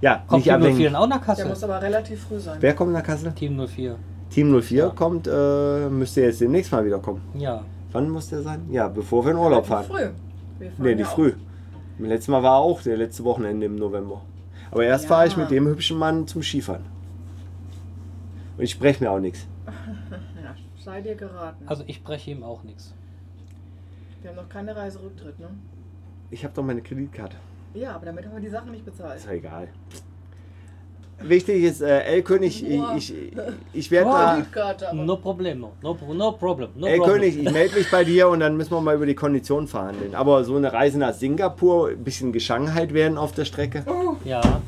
Ja, 0.00 0.22
Kommt 0.26 0.44
nicht 0.44 0.52
Team 0.52 0.60
04 0.60 0.70
abhängig. 0.70 0.84
dann 0.92 0.96
auch 0.96 1.08
nach 1.08 1.16
Der 1.18 1.26
Kassel? 1.26 1.48
muss 1.48 1.64
aber 1.64 1.80
relativ 1.80 2.22
früh 2.24 2.38
sein. 2.38 2.58
Wer 2.60 2.74
kommt 2.74 2.92
nach 2.92 3.02
Kassel? 3.02 3.32
Team 3.32 3.56
04. 3.56 3.96
Team 4.30 4.60
04 4.60 4.76
Ja. 4.78 4.88
kommt, 4.90 5.26
äh, 5.26 5.88
müsste 5.88 6.20
jetzt 6.22 6.40
demnächst 6.40 6.70
mal 6.72 6.84
wieder 6.84 6.98
kommen. 6.98 7.22
Ja. 7.34 7.62
Wann 7.92 8.10
muss 8.10 8.28
der 8.28 8.42
sein? 8.42 8.60
Ja, 8.70 8.88
bevor 8.88 9.24
wir 9.24 9.32
in 9.32 9.38
Urlaub 9.38 9.64
fahren. 9.66 9.86
Früh. 9.86 9.96
Wir 10.58 10.70
fahren 10.70 10.74
Nee, 10.78 10.90
ja 10.90 10.96
nicht 10.96 11.06
auch. 11.08 11.16
Letztes 11.98 12.28
Mal 12.28 12.42
war 12.42 12.56
auch 12.58 12.82
der 12.82 12.96
letzte 12.96 13.24
Wochenende 13.24 13.66
im 13.66 13.76
November. 13.76 14.22
Aber 14.70 14.84
erst 14.84 15.04
Ja. 15.04 15.08
fahre 15.08 15.26
ich 15.28 15.36
mit 15.36 15.50
dem 15.50 15.66
hübschen 15.66 15.98
Mann 15.98 16.26
zum 16.26 16.42
Skifahren. 16.42 16.84
Und 18.56 18.64
ich 18.64 18.70
spreche 18.70 19.02
mir 19.02 19.10
auch 19.10 19.20
nichts. 19.20 19.46
Ja, 20.10 20.54
sei 20.78 21.00
dir 21.00 21.14
geraten. 21.16 21.66
Also 21.66 21.82
ich 21.86 22.04
breche 22.04 22.30
ihm 22.30 22.42
auch 22.42 22.62
nichts. 22.62 22.94
wir 24.22 24.30
haben 24.30 24.36
noch 24.36 24.48
keine 24.48 24.76
Reiserücktritt, 24.76 25.38
ne? 25.40 25.48
Ich 26.30 26.44
habe 26.44 26.54
doch 26.54 26.62
meine 26.62 26.82
Kreditkarte. 26.82 27.36
Ja, 27.74 27.94
aber 27.94 28.06
damit 28.06 28.24
haben 28.26 28.34
wir 28.34 28.40
die 28.40 28.48
Sachen 28.48 28.70
nicht 28.72 28.84
bezahlt. 28.84 29.16
Ist 29.18 29.26
ja 29.26 29.32
egal. 29.32 29.68
Wichtig 31.22 31.64
ist, 31.64 31.80
äh, 31.80 32.00
L-König, 32.00 32.62
ich, 32.62 32.78
Boah. 32.78 32.94
ich, 32.96 33.14
ich 33.72 33.90
werde 33.90 34.10
da. 34.10 34.92
No 34.92 35.16
problem, 35.16 35.60
no, 35.60 35.72
no, 35.82 36.32
problem. 36.32 36.68
No 36.76 36.86
Ey 36.86 36.98
problem. 36.98 37.20
König, 37.20 37.38
ich 37.38 37.50
melde 37.50 37.74
mich 37.74 37.90
bei 37.90 38.04
dir 38.04 38.28
und 38.28 38.40
dann 38.40 38.56
müssen 38.56 38.72
wir 38.72 38.80
mal 38.82 38.94
über 38.94 39.06
die 39.06 39.14
Konditionen 39.14 39.66
verhandeln. 39.66 40.14
Aber 40.14 40.44
so 40.44 40.56
eine 40.56 40.72
Reise 40.72 40.98
nach 40.98 41.14
Singapur, 41.14 41.88
ein 41.88 42.04
bisschen 42.04 42.32
Geschangenheit 42.32 42.92
werden 42.92 43.16
auf 43.16 43.32
der 43.32 43.46
Strecke. 43.46 43.84
Ja, 44.24 44.60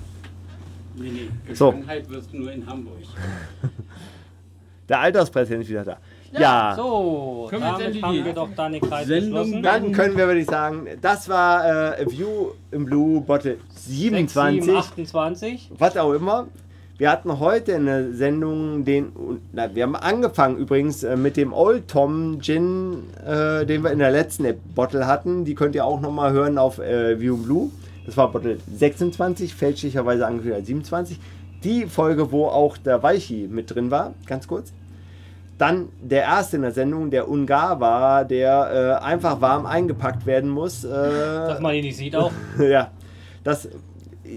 Nee, 0.99 1.11
nee. 1.11 1.55
So. 1.55 1.71
Geshanghai 1.71 2.03
wirst 2.09 2.33
du 2.33 2.39
nur 2.39 2.53
in 2.53 2.67
Hamburg. 2.67 2.99
Der 4.89 5.01
Alterspräsident 5.01 5.65
ist 5.65 5.71
wieder 5.71 5.85
da. 5.85 5.99
Ja, 6.33 6.75
So, 6.77 7.47
Können 7.49 7.63
damit 7.63 8.03
haben 8.03 8.13
die 8.15 8.25
wir 8.25 8.33
doch 8.33 8.49
dann 8.55 8.73
den 8.73 8.83
Kreis 8.83 9.07
Sendung 9.07 9.63
dann 9.63 9.93
können 9.93 10.17
wir, 10.17 10.27
würde 10.27 10.41
ich 10.41 10.47
sagen, 10.47 10.87
das 11.01 11.29
war 11.29 11.65
äh, 11.99 12.03
A 12.03 12.11
View 12.11 12.53
im 12.71 12.85
Blue 12.85 13.21
Bottle 13.21 13.59
27. 13.75 14.65
7, 14.65 14.77
28. 14.77 15.71
was 15.79 15.97
auch 15.97 16.13
immer. 16.13 16.49
Wir 16.99 17.13
hatten 17.13 17.39
heute 17.39 17.77
eine 17.77 18.13
Sendung, 18.13 18.85
den, 18.85 19.13
na, 19.53 19.73
wir 19.73 19.85
haben 19.85 19.95
angefangen 19.95 20.57
übrigens 20.59 21.05
äh, 21.05 21.17
mit 21.17 21.37
dem 21.37 21.53
Old 21.53 21.87
Tom 21.87 22.41
Gin, 22.41 23.05
äh, 23.25 23.65
den 23.65 23.85
wir 23.85 23.93
in 23.93 24.01
der 24.01 24.11
letzten 24.11 24.53
Bottle 24.75 25.07
hatten. 25.07 25.45
Die 25.45 25.55
könnt 25.55 25.77
ihr 25.77 25.85
auch 25.85 26.01
nochmal 26.01 26.33
hören 26.33 26.59
auf 26.59 26.81
äh, 26.81 27.21
View 27.21 27.37
Blue. 27.37 27.71
Das 28.05 28.17
war 28.17 28.33
Bottle 28.33 28.59
26, 28.75 29.55
fälschlicherweise 29.55 30.27
angekündigt 30.27 30.59
als 30.59 30.67
27. 30.67 31.21
Die 31.63 31.87
Folge, 31.87 32.33
wo 32.33 32.47
auch 32.47 32.77
der 32.77 33.01
Weichi 33.03 33.49
mit 33.49 33.73
drin 33.73 33.93
war, 33.93 34.15
ganz 34.27 34.49
kurz. 34.49 34.73
Dann 35.59 35.89
der 36.01 36.23
erste 36.23 36.57
in 36.57 36.63
der 36.63 36.71
Sendung, 36.73 37.11
der 37.11 37.29
Ungar 37.29 37.81
war, 37.81 38.25
der 38.25 38.99
äh, 39.01 39.05
einfach 39.05 39.41
warm 39.41 39.67
eingepackt 39.67 40.25
werden 40.25 40.49
muss. 40.49 40.85
Äh, 40.85 40.89
Dass 40.89 41.61
man 41.61 41.75
ihn 41.75 41.85
nicht 41.85 41.97
sieht 41.97 42.15
auch. 42.15 42.31
ja, 42.59 42.91
das. 43.45 43.69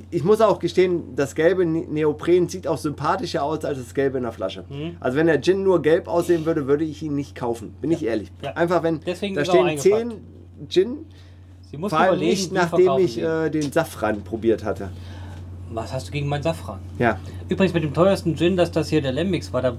Ich 0.09 0.23
muss 0.23 0.39
auch 0.39 0.59
gestehen, 0.59 1.15
das 1.17 1.35
gelbe 1.35 1.65
Ne- 1.65 1.85
Neopren 1.89 2.47
sieht 2.47 2.65
auch 2.65 2.77
sympathischer 2.77 3.43
aus 3.43 3.65
als 3.65 3.77
das 3.77 3.93
gelbe 3.93 4.17
in 4.17 4.23
der 4.23 4.31
Flasche. 4.31 4.63
Mhm. 4.69 4.95
Also 5.01 5.17
wenn 5.17 5.27
der 5.27 5.41
Gin 5.41 5.63
nur 5.63 5.81
gelb 5.81 6.07
aussehen 6.07 6.45
würde, 6.45 6.65
würde 6.65 6.85
ich 6.85 7.03
ihn 7.03 7.13
nicht 7.13 7.35
kaufen. 7.35 7.75
Bin 7.81 7.91
ich 7.91 8.05
ehrlich. 8.05 8.31
Ja. 8.41 8.53
Einfach 8.53 8.83
wenn 8.83 9.01
Deswegen 9.01 9.35
da 9.35 9.43
stehen 9.43 9.77
10 9.77 9.93
eingepackt. 10.01 10.21
Gin, 10.69 10.97
Sie 11.69 11.77
muss 11.77 11.89
vor 11.91 11.99
allem 11.99 12.19
nicht 12.19 12.51
nachdem 12.53 12.97
ich 12.99 13.21
äh, 13.21 13.49
den 13.49 13.71
Safran 13.71 14.23
probiert 14.23 14.63
hatte. 14.63 14.91
Was 15.73 15.93
hast 15.93 16.07
du 16.07 16.11
gegen 16.13 16.27
meinen 16.27 16.43
Safran? 16.43 16.79
Ja, 16.97 17.17
Übrigens 17.49 17.73
mit 17.73 17.83
dem 17.83 17.93
teuersten 17.93 18.35
Gin, 18.37 18.55
dass 18.57 18.71
das 18.71 18.89
hier 18.89 19.01
der 19.01 19.11
Lembix 19.11 19.51
war, 19.51 19.61
da 19.61 19.77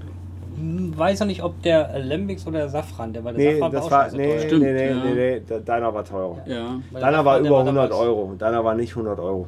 weiß 0.55 1.21
ich 1.21 1.27
nicht, 1.27 1.43
ob 1.43 1.61
der 1.63 1.99
Lembix 1.99 2.45
oder 2.47 2.59
der 2.59 2.69
Safran, 2.69 3.13
der 3.13 3.23
war 3.23 3.33
der 3.33 3.43
nee, 3.45 3.53
Safran 3.59 3.71
das 3.71 3.85
auch 3.85 3.91
war 3.91 4.03
scheiße 4.03 4.17
nee, 4.17 4.27
teuer. 4.29 4.39
Stimmt, 4.39 4.61
nee, 4.63 4.73
nee, 4.73 4.89
ja. 4.89 4.95
nee, 5.03 5.13
nee, 5.13 5.39
de- 5.39 5.63
deiner 5.63 5.93
war 5.93 6.03
teurer. 6.05 6.37
Ja. 6.45 6.79
Der 6.93 6.99
Deiner 7.01 7.17
war 7.25 7.33
Safran, 7.35 7.43
der 7.43 7.51
über 7.51 7.59
100 7.59 7.75
damals- 7.91 7.95
Euro. 8.07 8.33
Deiner 8.37 8.63
war 8.63 8.75
nicht 8.75 8.95
100 8.95 9.19
Euro. 9.19 9.47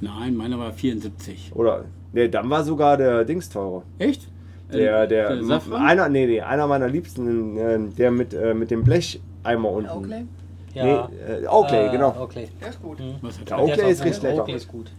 Nein, 0.00 0.36
meiner 0.36 0.58
war 0.58 0.72
74. 0.72 1.52
Oder 1.54 1.84
nee, 2.12 2.28
dann 2.28 2.50
war 2.50 2.62
sogar 2.64 2.96
der 2.96 3.24
Dings 3.24 3.48
teurer. 3.48 3.82
Echt? 3.98 4.28
Der, 4.72 5.02
Äh, 5.02 5.08
der, 5.08 5.44
Safran? 5.44 5.80
einer, 5.86 6.08
nee, 6.08 6.26
nee, 6.26 6.40
einer 6.40 6.66
meiner 6.66 6.88
Liebsten, 6.88 7.56
äh, 7.56 7.78
der 7.96 8.10
mit, 8.10 8.34
äh, 8.34 8.52
mit 8.52 8.70
dem 8.70 8.82
Blecheimer 8.84 9.70
unten. 9.70 9.90
Oakley? 9.90 10.26
Ja. 10.74 10.84
Nee, 10.84 11.44
äh, 11.44 11.46
Oakley, 11.46 11.86
Äh, 11.86 11.90
genau. 11.92 12.14
Oakley. 12.20 12.48
Der 12.60 12.68
ist 12.68 12.82
gut. 12.82 12.98
Hat 13.00 13.48
Der 13.48 13.56
er? 13.56 13.62
Oakley 13.62 13.76
Der 13.76 13.88
ist 13.88 14.04
richtig 14.04 14.22
lecker. 14.24 14.40
Oakley 14.42 14.56
ist 14.56 14.68
gut. 14.68 14.90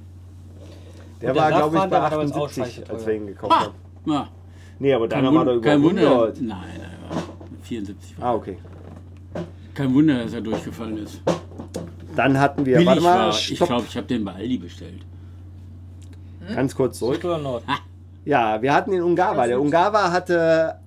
Der 1.22 1.34
der 1.34 1.42
war, 1.42 1.50
glaube 1.50 1.68
ich, 1.68 1.74
Safran, 1.74 1.90
bei 1.90 1.96
der 1.96 2.02
war 2.04 2.10
damals 2.10 2.32
auch 2.32 2.46
78, 2.48 2.76
scheiße 2.76 2.90
als 2.94 3.04
teuer. 3.04 3.08
wir 3.08 3.20
ihn 3.22 3.28
gekauft 3.28 3.54
Ha! 3.54 3.60
haben. 3.66 3.74
Ja, 4.06 4.28
Nee, 4.80 4.94
aber 4.94 5.08
kein, 5.08 5.24
deiner 5.24 5.36
war 5.36 5.46
Wund 5.46 5.58
über 5.58 5.70
kein 5.70 5.84
Wunder. 5.84 6.12
100. 6.12 6.42
Nein, 6.42 6.60
er 6.80 7.16
war 7.16 7.24
74. 7.64 8.16
Ah, 8.20 8.34
okay. 8.34 8.58
Kein 9.74 9.94
Wunder, 9.94 10.24
dass 10.24 10.34
er 10.34 10.42
durchgefallen 10.42 10.98
ist. 10.98 11.22
Dann 12.16 12.40
hatten 12.40 12.66
wir, 12.66 12.78
Billig 12.78 12.88
warte 12.88 13.02
mal, 13.02 13.20
war. 13.20 13.30
Ich 13.30 13.56
stopp, 13.56 13.68
glaube, 13.68 13.86
ich 13.88 13.96
habe 13.96 14.08
den 14.08 14.26
bei 14.26 14.34
Aldi 14.34 14.58
bestellt. 14.58 15.02
ganz 16.54 16.76
kurz 16.76 16.98
zurück. 17.00 17.16
Süd 17.16 17.26
oder 17.26 17.38
Nord? 17.38 17.64
Ja, 18.26 18.62
wir 18.62 18.74
hatten 18.74 18.92
den 18.92 19.04
Ungawa. 19.04 19.48
Der 19.48 19.62
Ungawa 19.62 20.12
hatte 20.12 20.80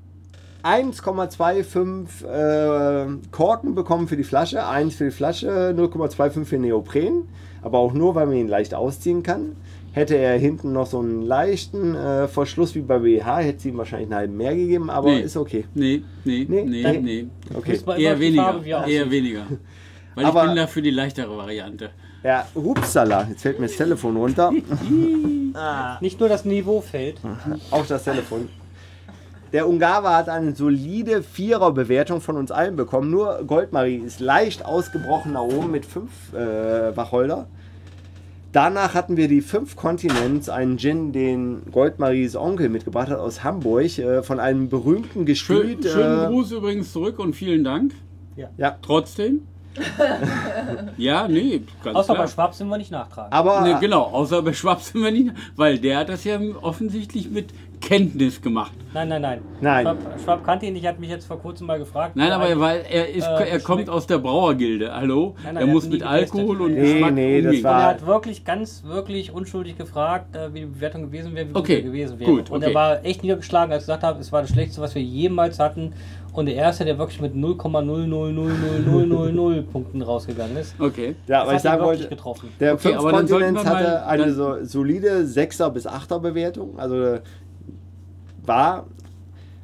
1,25 0.62 2.26
äh, 2.26 3.18
Korken 3.30 3.74
bekommen 3.74 4.08
für 4.08 4.16
die 4.16 4.24
Flasche, 4.24 4.66
1 4.66 4.94
für 4.94 5.04
die 5.04 5.10
Flasche, 5.10 5.74
0,25 5.76 6.44
für 6.44 6.58
Neopren, 6.58 7.28
aber 7.62 7.78
auch 7.78 7.92
nur, 7.94 8.14
weil 8.14 8.26
man 8.26 8.36
ihn 8.36 8.48
leicht 8.48 8.74
ausziehen 8.74 9.22
kann. 9.22 9.56
Hätte 9.92 10.16
er 10.16 10.38
hinten 10.38 10.72
noch 10.72 10.86
so 10.86 11.00
einen 11.00 11.22
leichten 11.22 11.96
äh, 11.96 12.28
Verschluss 12.28 12.74
wie 12.76 12.80
bei 12.80 12.98
BH, 13.00 13.38
hätte 13.38 13.58
es 13.58 13.64
ihm 13.64 13.76
wahrscheinlich 13.76 14.06
einen 14.08 14.14
halben 14.14 14.36
mehr 14.36 14.54
gegeben, 14.54 14.88
aber 14.88 15.10
Nee. 15.10 15.20
ist 15.22 15.36
okay. 15.36 15.64
Nee, 15.74 16.02
nee, 16.24 16.46
Nee? 16.48 16.64
nee, 16.64 16.98
nee. 17.00 17.26
Okay. 17.56 17.78
Eher 17.98 18.18
weniger. 18.20 18.60
Er 18.60 18.64
Eher 18.66 18.80
aussieht. 18.84 19.10
weniger. 19.10 19.46
Weil 20.14 20.24
Aber- 20.26 20.42
ich 20.42 20.46
bin 20.48 20.56
da 20.56 20.66
für 20.68 20.82
die 20.82 20.90
leichtere 20.90 21.36
Variante. 21.36 21.90
Ja, 22.22 22.46
Hupsala, 22.54 23.26
jetzt 23.30 23.42
fällt 23.42 23.58
mir 23.58 23.66
das 23.66 23.76
Telefon 23.76 24.14
runter. 24.16 24.52
Nicht 26.00 26.20
nur 26.20 26.28
das 26.28 26.44
Niveau 26.44 26.80
fällt. 26.80 27.16
Auch 27.70 27.86
das 27.86 28.04
Telefon. 28.04 28.48
Der 29.52 29.68
Ungawa 29.68 30.18
hat 30.18 30.28
eine 30.28 30.54
solide 30.54 31.22
Vierer-Bewertung 31.24 32.20
von 32.20 32.36
uns 32.36 32.52
allen 32.52 32.76
bekommen. 32.76 33.10
Nur 33.10 33.42
Goldmarie 33.46 33.96
ist 33.96 34.20
leicht 34.20 34.64
ausgebrochen 34.64 35.32
nach 35.32 35.40
oben 35.42 35.72
mit 35.72 35.84
5 35.84 36.32
äh, 36.34 36.96
Wacholder. 36.96 37.48
Danach 38.52 38.94
hatten 38.94 39.16
wir 39.16 39.28
die 39.28 39.42
fünf 39.42 39.76
Kontinents, 39.76 40.48
einen 40.48 40.76
Gin, 40.76 41.12
den 41.12 41.62
Goldmaries 41.70 42.34
Onkel 42.34 42.68
mitgebracht 42.68 43.08
hat 43.08 43.18
aus 43.18 43.44
Hamburg, 43.44 43.96
äh, 43.98 44.22
von 44.24 44.40
einem 44.40 44.68
berühmten 44.68 45.20
Schön, 45.20 45.26
Gestüt. 45.26 45.84
schönen 45.84 46.24
äh, 46.24 46.26
Gruß 46.26 46.52
übrigens 46.52 46.92
zurück 46.92 47.20
und 47.20 47.34
vielen 47.36 47.62
Dank. 47.62 47.94
ja, 48.56 48.76
Trotzdem. 48.82 49.42
ja, 50.96 51.28
nee, 51.28 51.62
ganz 51.82 51.96
Außer 51.96 52.08
bei 52.12 52.14
klar. 52.18 52.28
Schwab 52.28 52.54
sind 52.54 52.68
wir 52.68 52.78
nicht 52.78 52.90
nachtragen. 52.90 53.32
aber 53.32 53.60
Nee, 53.62 53.76
genau, 53.80 54.02
außer 54.02 54.42
bei 54.42 54.52
Schwab 54.52 54.80
sind 54.80 55.02
wir 55.02 55.10
nicht, 55.12 55.32
weil 55.56 55.78
der 55.78 55.98
hat 55.98 56.08
das 56.08 56.24
ja 56.24 56.38
offensichtlich 56.62 57.30
mit 57.30 57.50
Kenntnis 57.80 58.42
gemacht. 58.42 58.72
Nein, 58.92 59.08
nein, 59.08 59.22
nein. 59.22 59.40
Nein. 59.62 59.84
Schwab, 59.86 59.96
Schwab 60.22 60.44
kannte 60.44 60.66
ihn 60.66 60.74
nicht, 60.74 60.86
hat 60.86 60.98
mich 61.00 61.08
jetzt 61.08 61.24
vor 61.26 61.38
kurzem 61.40 61.66
mal 61.66 61.78
gefragt. 61.78 62.14
Nein, 62.14 62.30
aber 62.30 62.60
weil 62.60 62.84
er 62.90 63.08
ist, 63.08 63.24
äh, 63.26 63.48
er 63.48 63.60
kommt 63.60 63.88
aus 63.88 64.06
der 64.06 64.18
Brauergilde. 64.18 64.92
Hallo? 64.94 65.34
Nein, 65.42 65.54
nein, 65.54 65.56
er 65.56 65.60
er 65.62 65.72
muss 65.72 65.84
mit 65.84 65.92
nie 65.94 65.98
getestet. 66.00 66.38
Alkohol 66.40 66.60
und 66.62 66.74
Nee, 66.74 66.92
Geschmack 66.92 67.14
nee, 67.14 67.40
das 67.40 67.46
umgehen. 67.50 67.64
war- 67.64 67.72
Und 67.76 67.80
er 67.80 67.86
hat 67.88 68.06
wirklich 68.06 68.44
ganz, 68.44 68.82
wirklich 68.84 69.32
unschuldig 69.32 69.78
gefragt, 69.78 70.36
äh, 70.36 70.52
wie 70.52 70.60
die 70.60 70.66
Bewertung 70.66 71.02
gewesen 71.04 71.34
wäre, 71.34 71.48
wie 71.48 71.52
gut 71.52 71.62
Okay, 71.62 71.76
er 71.76 71.82
gewesen 71.82 72.18
wäre. 72.18 72.30
gut, 72.30 72.50
Und 72.50 72.58
okay. 72.58 72.70
er 72.70 72.74
war 72.74 73.04
echt 73.04 73.22
niedergeschlagen, 73.22 73.72
als 73.72 73.84
ich 73.84 73.86
gesagt 73.86 74.02
habe, 74.02 74.20
es 74.20 74.30
war 74.30 74.42
das 74.42 74.50
Schlechteste, 74.50 74.82
was 74.82 74.94
wir 74.94 75.02
jemals 75.02 75.58
hatten. 75.58 75.94
Und 76.32 76.46
der 76.46 76.54
erste, 76.54 76.84
der 76.84 76.96
wirklich 76.98 77.20
mit 77.20 77.34
0,0000000 77.34 79.62
Punkten 79.62 80.02
rausgegangen 80.02 80.56
ist. 80.56 80.74
Okay. 80.78 81.16
ja, 81.26 81.42
aber 81.42 81.54
ich 81.54 81.60
sagen 81.62 81.80
wirklich 81.82 82.00
wollte, 82.02 82.14
getroffen. 82.14 82.48
der 82.60 82.74
Okay, 82.74 82.82
fünf 82.88 82.98
aber 82.98 83.12
dann 83.12 83.26
sollten 83.26 83.54
Kontinents 83.56 83.64
wir 83.64 83.72
mal- 83.72 84.00
hatte 84.00 84.06
eine 84.06 84.32
so 84.32 84.56
solide 84.64 85.24
6er 85.24 85.70
bis 85.70 85.86
8er 85.86 86.20
Bewertung. 86.20 86.78
Also 86.78 87.18
war. 88.44 88.86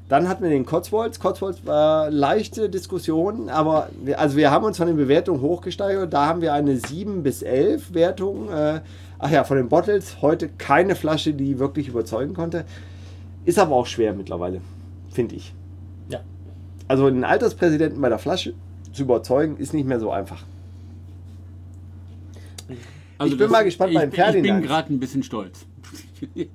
Dann 0.08 0.28
hatten 0.28 0.44
wir 0.44 0.50
den 0.50 0.64
Cotswolds. 0.64 1.18
Cotswolds 1.18 1.66
war 1.66 2.10
leichte 2.10 2.68
Diskussion, 2.70 3.48
aber 3.48 3.88
wir, 4.04 4.20
also 4.20 4.36
wir 4.36 4.52
haben 4.52 4.64
uns 4.64 4.76
von 4.76 4.86
den 4.86 4.96
Bewertungen 4.96 5.40
hochgesteigert. 5.40 6.12
Da 6.12 6.26
haben 6.26 6.40
wir 6.42 6.52
eine 6.52 6.76
7 6.76 7.24
bis 7.24 7.42
11 7.42 7.92
Wertung. 7.92 8.48
Äh, 8.48 8.82
ach 9.18 9.30
ja, 9.30 9.42
von 9.42 9.56
den 9.56 9.68
Bottles 9.68 10.22
heute 10.22 10.48
keine 10.48 10.94
Flasche, 10.94 11.32
die 11.32 11.58
wirklich 11.58 11.88
überzeugen 11.88 12.34
konnte. 12.34 12.64
Ist 13.44 13.58
aber 13.58 13.74
auch 13.74 13.86
schwer 13.86 14.12
mittlerweile, 14.12 14.60
finde 15.10 15.34
ich. 15.34 15.52
Also 16.88 17.10
den 17.10 17.24
Alterspräsidenten 17.24 18.00
bei 18.00 18.08
der 18.08 18.18
Flasche 18.18 18.54
zu 18.92 19.02
überzeugen, 19.02 19.56
ist 19.56 19.74
nicht 19.74 19.86
mehr 19.86 19.98
so 20.00 20.10
einfach. 20.10 20.42
Also 23.18 23.32
Ich 23.32 23.38
bin 23.38 23.50
mal 23.50 23.64
gespannt 23.64 23.92
ich, 23.92 23.98
beim 23.98 24.10
bin- 24.10 24.18
Ich 24.18 24.24
bin 24.24 24.32
Ferdinand. 24.34 24.66
gerade 24.66 24.92
ein 24.92 25.00
bisschen 25.00 25.22
stolz. 25.22 25.64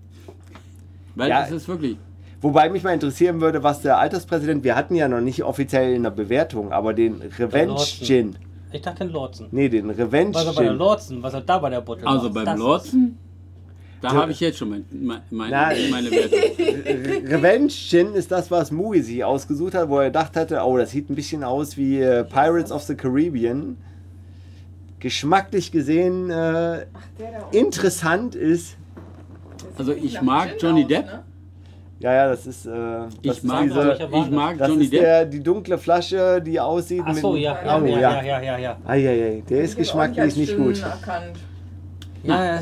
Weil 1.16 1.30
Ja. 1.30 1.44
es 1.46 1.52
ist 1.52 1.68
wirklich. 1.68 1.98
Wobei 2.40 2.70
mich 2.70 2.84
mal 2.84 2.94
interessieren 2.94 3.40
würde, 3.42 3.62
was 3.64 3.82
der 3.82 4.00
Alterspräsident, 4.00 4.64
wir 4.64 4.76
hatten 4.76 4.96
ja 4.96 5.08
noch 5.08 5.22
nicht 5.22 5.44
offiziell 5.44 5.94
in 5.94 6.04
der 6.04 6.10
Bewertung, 6.12 6.72
aber 6.72 6.94
den 6.94 7.22
Revenge. 7.38 7.76
Gin. 7.78 8.36
Ich 8.72 8.82
dachte 8.82 9.04
den 9.04 9.14
Lordsen. 9.14 9.48
Nee, 9.52 9.70
den 9.70 9.90
Revenge 9.90 10.34
Was 10.34 10.46
er 10.46 10.54
bei 10.54 10.62
der 10.64 10.72
Gin. 10.72 10.78
Lordsen, 10.80 11.24
was 11.24 11.34
er 11.34 11.42
da 11.42 11.60
bei 11.60 11.70
der 11.70 11.82
Bottle 11.82 12.08
Also 12.08 12.26
macht, 12.26 12.34
beim 12.36 12.46
das 12.46 12.58
Lordsen, 12.60 13.18
da 14.02 14.12
habe 14.14 14.32
ich 14.32 14.40
jetzt 14.40 14.58
schon 14.58 14.70
mein, 14.70 14.86
mein, 14.92 15.22
meine, 15.30 15.80
meine 15.92 16.12
Wertung. 16.12 16.40
Revenge 17.32 17.70
Gin 17.70 18.14
ist 18.14 18.32
das, 18.32 18.50
was 18.52 18.72
Mugi 18.72 19.02
sich 19.02 19.24
ausgesucht 19.24 19.76
hat, 19.76 19.90
wo 19.90 20.00
er 20.00 20.06
gedacht 20.06 20.36
hatte, 20.36 20.62
oh, 20.66 20.78
das 20.78 20.92
sieht 20.92 21.10
ein 21.10 21.16
bisschen 21.16 21.44
aus 21.44 21.78
wie 21.78 22.00
äh, 22.02 22.24
Pirates 22.24 22.72
of 22.72 22.84
the 22.84 22.96
Caribbean. 22.96 23.78
Geschmacklich 25.00 25.72
gesehen 25.72 26.30
äh, 26.30 26.86
oben. 27.20 27.58
interessant 27.58 28.36
ist. 28.36 28.76
Also 29.78 29.94
ich 29.94 30.22
mag 30.22 30.56
Johnny 30.60 30.84
aus, 30.84 30.88
Depp. 30.90 31.06
ne? 31.06 31.24
Ja, 32.00 32.14
ja, 32.14 32.28
das 32.30 32.48
ist, 32.48 32.66
äh, 32.66 32.70
das 32.72 33.14
Ich 33.22 33.32
ist 33.32 33.44
mag, 33.44 33.64
diese, 33.64 33.98
ich 34.12 34.30
mag 34.32 34.58
das 34.58 34.68
Johnny 34.70 34.84
ist 34.86 34.94
Depp. 34.94 35.02
der, 35.02 35.26
die 35.26 35.42
dunkle 35.42 35.78
Flasche, 35.78 36.42
die 36.42 36.60
aussieht 36.60 37.04
Ach 37.06 37.16
so, 37.16 37.34
mit 37.34 37.44
ja, 37.44 37.60
Oh, 37.80 37.86
ja, 37.86 38.00
ja, 38.00 38.00
ja. 38.00 38.22
ja, 38.22 38.22
ja, 38.24 38.42
ja, 38.42 38.58
ja. 38.58 38.78
Eieiei, 38.86 39.44
der 39.48 39.62
ist 39.62 39.78
geschmacklich 39.78 40.36
nicht 40.36 40.56
gut. 40.58 40.82
Erkannt. 40.82 41.38
Ja, 42.24 42.60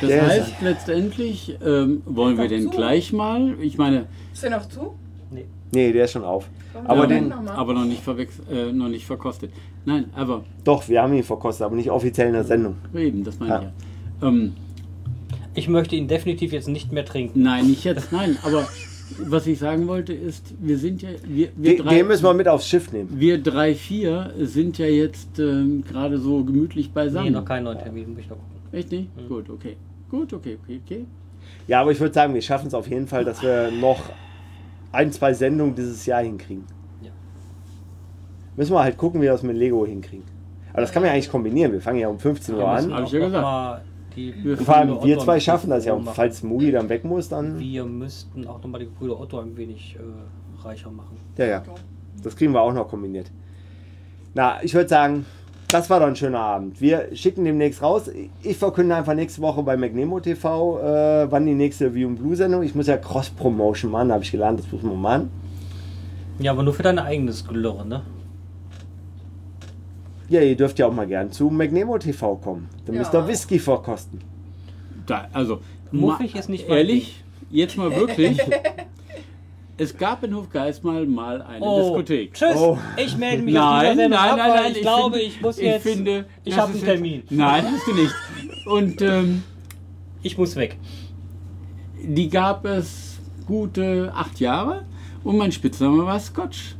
Das 0.00 0.10
ist- 0.10 0.20
heißt 0.20 0.52
letztendlich, 0.62 1.56
ähm, 1.64 2.02
wollen 2.06 2.36
wir 2.38 2.48
den 2.48 2.64
zu. 2.64 2.70
gleich 2.70 3.12
mal, 3.12 3.54
ich 3.60 3.78
meine, 3.78 4.06
Ist 4.32 4.42
der 4.42 4.50
noch 4.50 4.68
zu? 4.68 4.94
Nee, 5.72 5.92
der 5.92 6.04
ist 6.04 6.12
schon 6.12 6.24
auf. 6.24 6.48
Aber 6.84 7.06
den- 7.06 7.28
noch 7.28 7.46
aber 7.56 7.74
noch 7.74 7.84
nicht, 7.84 8.02
äh, 8.50 8.72
noch 8.72 8.88
nicht 8.88 9.06
verkostet. 9.06 9.50
Nein, 9.84 10.06
aber 10.14 10.44
Doch, 10.64 10.88
wir 10.88 11.02
haben 11.02 11.12
ihn 11.14 11.22
verkostet, 11.24 11.64
aber 11.66 11.76
nicht 11.76 11.90
offiziell 11.90 12.28
in 12.28 12.32
der 12.34 12.44
Sendung. 12.44 12.76
eben, 12.94 13.24
das 13.24 13.38
meine 13.38 13.52
Ja. 13.52 13.58
ich 13.60 14.22
ja. 14.22 14.28
Ähm, 14.28 14.52
ich 15.54 15.68
möchte 15.68 15.94
ihn 15.96 16.08
definitiv 16.08 16.52
jetzt 16.52 16.68
nicht 16.68 16.92
mehr 16.92 17.04
trinken. 17.04 17.42
nein, 17.42 17.66
nicht 17.66 17.84
jetzt, 17.84 18.12
nein, 18.12 18.36
aber 18.42 18.66
was 19.18 19.46
ich 19.46 19.58
sagen 19.58 19.86
wollte 19.86 20.12
ist, 20.12 20.54
wir 20.60 20.78
sind 20.78 21.02
ja, 21.02 21.10
wir, 21.26 21.48
wir 21.56 21.76
Den, 21.76 21.86
den 21.86 22.06
müssen 22.06 22.24
wir 22.24 22.34
mit 22.34 22.48
aufs 22.48 22.66
Schiff 22.68 22.90
nehmen. 22.92 23.08
Wir 23.12 23.38
drei, 23.42 23.74
vier 23.74 24.32
sind 24.40 24.78
ja 24.78 24.86
jetzt 24.86 25.38
ähm, 25.38 25.84
gerade 25.86 26.18
so 26.18 26.42
gemütlich 26.44 26.90
beisammen. 26.92 27.26
Nee, 27.26 27.30
noch 27.32 27.44
keinen 27.44 27.64
neuen 27.64 27.78
Termin, 27.78 28.10
muss 28.10 28.20
ich 28.20 28.28
noch 28.30 28.36
gucken. 28.36 28.53
Echt 28.74 28.90
nicht? 28.90 29.28
Gut, 29.28 29.48
okay. 29.50 29.76
Gut, 30.10 30.32
okay, 30.32 30.58
okay, 30.62 30.80
okay. 30.84 31.06
Ja, 31.66 31.80
aber 31.80 31.92
ich 31.92 32.00
würde 32.00 32.14
sagen, 32.14 32.34
wir 32.34 32.42
schaffen 32.42 32.68
es 32.68 32.74
auf 32.74 32.88
jeden 32.88 33.06
Fall, 33.06 33.24
dass 33.24 33.42
wir 33.42 33.70
noch 33.70 34.00
ein, 34.92 35.12
zwei 35.12 35.32
Sendungen 35.34 35.74
dieses 35.74 36.06
Jahr 36.06 36.22
hinkriegen. 36.22 36.64
Ja. 37.02 37.10
Müssen 38.56 38.72
wir 38.72 38.82
halt 38.82 38.96
gucken, 38.96 39.20
wie 39.20 39.24
wir 39.24 39.32
das 39.32 39.42
mit 39.42 39.56
Lego 39.56 39.86
hinkriegen. 39.86 40.24
Aber 40.72 40.80
das 40.80 40.92
kann 40.92 41.02
man 41.02 41.08
ja 41.08 41.14
eigentlich 41.14 41.30
kombinieren. 41.30 41.72
Wir 41.72 41.80
fangen 41.80 42.00
ja 42.00 42.08
um 42.08 42.18
15 42.18 42.54
Uhr 42.54 42.60
Wir 42.60 42.68
an. 42.68 42.92
hab 42.92 43.04
ich 43.04 43.12
ja 43.12 43.20
gesagt. 43.20 43.84
Wir 44.16 44.56
vor 44.56 44.76
allem 44.76 45.02
wir 45.02 45.18
zwei 45.18 45.40
schaffen 45.40 45.70
das 45.70 45.84
ja. 45.84 45.92
Und 45.92 46.08
falls 46.08 46.42
Mugi 46.42 46.70
dann 46.70 46.88
weg 46.88 47.04
muss, 47.04 47.28
dann. 47.28 47.58
Wir 47.58 47.84
müssten 47.84 48.46
auch 48.46 48.62
nochmal 48.62 48.80
die 48.80 48.86
Brüder 48.86 49.18
Otto 49.18 49.40
ein 49.40 49.56
wenig 49.56 49.96
äh, 49.96 50.64
reicher 50.66 50.90
machen. 50.90 51.16
Ja, 51.36 51.46
ja. 51.46 51.62
Das 52.22 52.36
kriegen 52.36 52.52
wir 52.52 52.60
auch 52.60 52.72
noch 52.72 52.88
kombiniert. 52.88 53.30
Na, 54.34 54.62
ich 54.62 54.74
würde 54.74 54.88
sagen, 54.88 55.26
das 55.74 55.90
war 55.90 55.98
doch 55.98 56.06
ein 56.06 56.14
schöner 56.14 56.38
Abend. 56.38 56.80
Wir 56.80 57.08
schicken 57.16 57.44
demnächst 57.44 57.82
raus. 57.82 58.08
Ich 58.44 58.56
verkünde 58.56 58.94
einfach 58.94 59.14
nächste 59.14 59.42
Woche 59.42 59.60
bei 59.64 59.76
McNemo 59.76 60.20
TV, 60.20 60.78
äh, 60.78 61.30
wann 61.32 61.46
die 61.46 61.54
nächste 61.54 61.92
View 61.92 62.10
Blue 62.14 62.36
Sendung. 62.36 62.62
Ich 62.62 62.76
muss 62.76 62.86
ja 62.86 62.96
Cross-Promotion 62.96 63.90
machen, 63.90 64.12
habe 64.12 64.22
ich 64.22 64.30
gelernt, 64.30 64.60
das 64.60 64.70
muss 64.70 64.82
man 64.82 65.00
machen. 65.00 65.30
Ja, 66.38 66.52
aber 66.52 66.62
nur 66.62 66.74
für 66.74 66.84
dein 66.84 67.00
eigenes 67.00 67.44
Gelirre, 67.46 67.84
ne? 67.84 68.02
Ja, 70.28 70.42
ihr 70.42 70.56
dürft 70.56 70.78
ja 70.78 70.86
auch 70.86 70.92
mal 70.92 71.08
gern 71.08 71.32
zu 71.32 71.50
McNemo 71.50 71.98
TV 71.98 72.36
kommen. 72.36 72.68
Dann 72.86 72.94
Ja. 72.94 73.00
müsst 73.00 73.12
ihr 73.12 73.26
Whisky 73.26 73.58
verkosten. 73.58 74.20
Da, 75.06 75.26
also, 75.32 75.58
Muffig 75.90 76.36
ist 76.36 76.48
nicht 76.48 76.68
Ehrlich, 76.68 77.24
jetzt 77.50 77.76
mal 77.76 77.94
wirklich. 77.96 78.38
es 79.76 79.96
gab 79.96 80.22
in 80.24 80.34
Hofgeismar 80.36 81.04
mal 81.04 81.42
eine 81.42 81.64
Oh, 81.64 81.80
Diskothek. 81.80 82.34
tschüss. 82.34 82.56
Oh. 82.56 82.78
Ich 82.96 83.16
melde 83.16 83.42
mich 83.42 83.54
Nein, 83.54 83.96
nein, 83.96 84.10
nein, 84.10 84.36
nein, 84.36 84.48
nein. 84.54 84.72
Ich, 84.72 84.80
glaube, 84.82 85.16
finde, 85.16 85.26
ich 85.26 85.40
muss 85.40 85.58
ich 85.58 85.64
jetzt. 85.64 85.82
Finde, 85.82 86.26
ich 86.44 86.56
habe 86.56 86.72
einen 86.72 86.82
Termin. 86.84 87.20
Jetzt, 87.22 87.30
nein, 87.32 87.64
hast 87.72 87.86
du 87.86 87.94
nicht. 87.94 88.14
Und 88.66 89.02
ähm, 89.02 89.42
Ich 90.22 90.38
muss 90.38 90.54
weg. 90.56 90.78
die 92.02 92.28
gab 92.28 92.64
es 92.64 93.18
gute 93.46 94.12
acht 94.14 94.40
Jahre 94.40 94.84
und 95.22 95.36
mein 95.38 95.52
Spitzname 95.52 96.04
war 96.06 96.18
Scotch. 96.20 96.76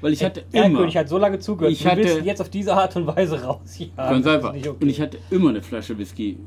Weil 0.00 0.12
ich 0.12 0.22
hatte 0.22 0.44
immer, 0.52 0.64
Erlkönig 0.64 0.96
hat 0.96 1.08
so 1.08 1.18
lange 1.18 1.40
zugehört. 1.40 1.72
Ich 1.72 1.82
du 1.82 1.84
willst 1.96 2.10
hatte- 2.10 2.18
ihn 2.20 2.24
jetzt 2.24 2.40
auf 2.40 2.48
diese 2.50 2.72
Art 2.74 2.94
und 2.94 3.06
Weise 3.08 3.42
rausjagen. 3.42 3.92
ganz 3.96 4.24
Das 4.24 4.34
ist 4.34 4.36
einfach, 4.44 4.50
okay. 4.50 4.68
und 4.80 4.88
ich 4.88 5.00
hatte 5.00 5.18
immer 5.30 5.50
eine 5.50 5.60
Flasche 5.60 5.98
Whisky 5.98 6.38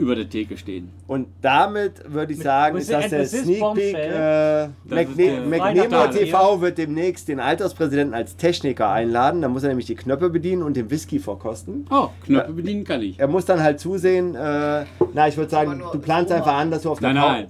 über 0.00 0.14
der 0.16 0.28
Theke 0.28 0.56
stehen. 0.56 0.90
Und 1.06 1.28
damit 1.42 2.02
würde 2.06 2.32
ich 2.32 2.38
sagen, 2.40 2.76
with 2.76 2.82
ist 2.82 2.88
the 2.88 2.94
das 2.94 3.10
der 3.10 3.26
Sneak 3.26 3.74
Peek. 3.74 3.94
Äh, 3.94 4.68
McNemo 4.88 5.58
Freitag. 5.58 6.12
TV 6.12 6.60
wird 6.60 6.78
demnächst 6.78 7.28
den 7.28 7.38
Alterspräsidenten 7.38 8.14
als 8.14 8.36
Techniker 8.36 8.90
einladen. 8.90 9.42
Da 9.42 9.48
muss 9.48 9.62
er 9.62 9.68
nämlich 9.68 9.86
die 9.86 9.96
Knöpfe 9.96 10.30
bedienen 10.30 10.62
und 10.62 10.76
den 10.76 10.90
Whisky 10.90 11.18
verkosten. 11.18 11.86
Oh, 11.90 12.08
Knöpfe 12.24 12.52
bedienen 12.52 12.84
kann 12.84 13.02
ich. 13.02 13.18
Er 13.18 13.28
muss 13.28 13.44
dann 13.44 13.62
halt 13.62 13.78
zusehen, 13.78 14.34
äh, 14.34 14.84
na, 15.12 15.28
ich 15.28 15.36
würde 15.36 15.50
sagen, 15.50 15.82
du 15.92 15.98
planst 15.98 16.32
einfach 16.32 16.54
an, 16.54 16.70
dass 16.70 16.82
du 16.82 16.90
auf 16.90 17.00
der, 17.00 17.12
Nein, 17.12 17.22
nein. 17.22 17.48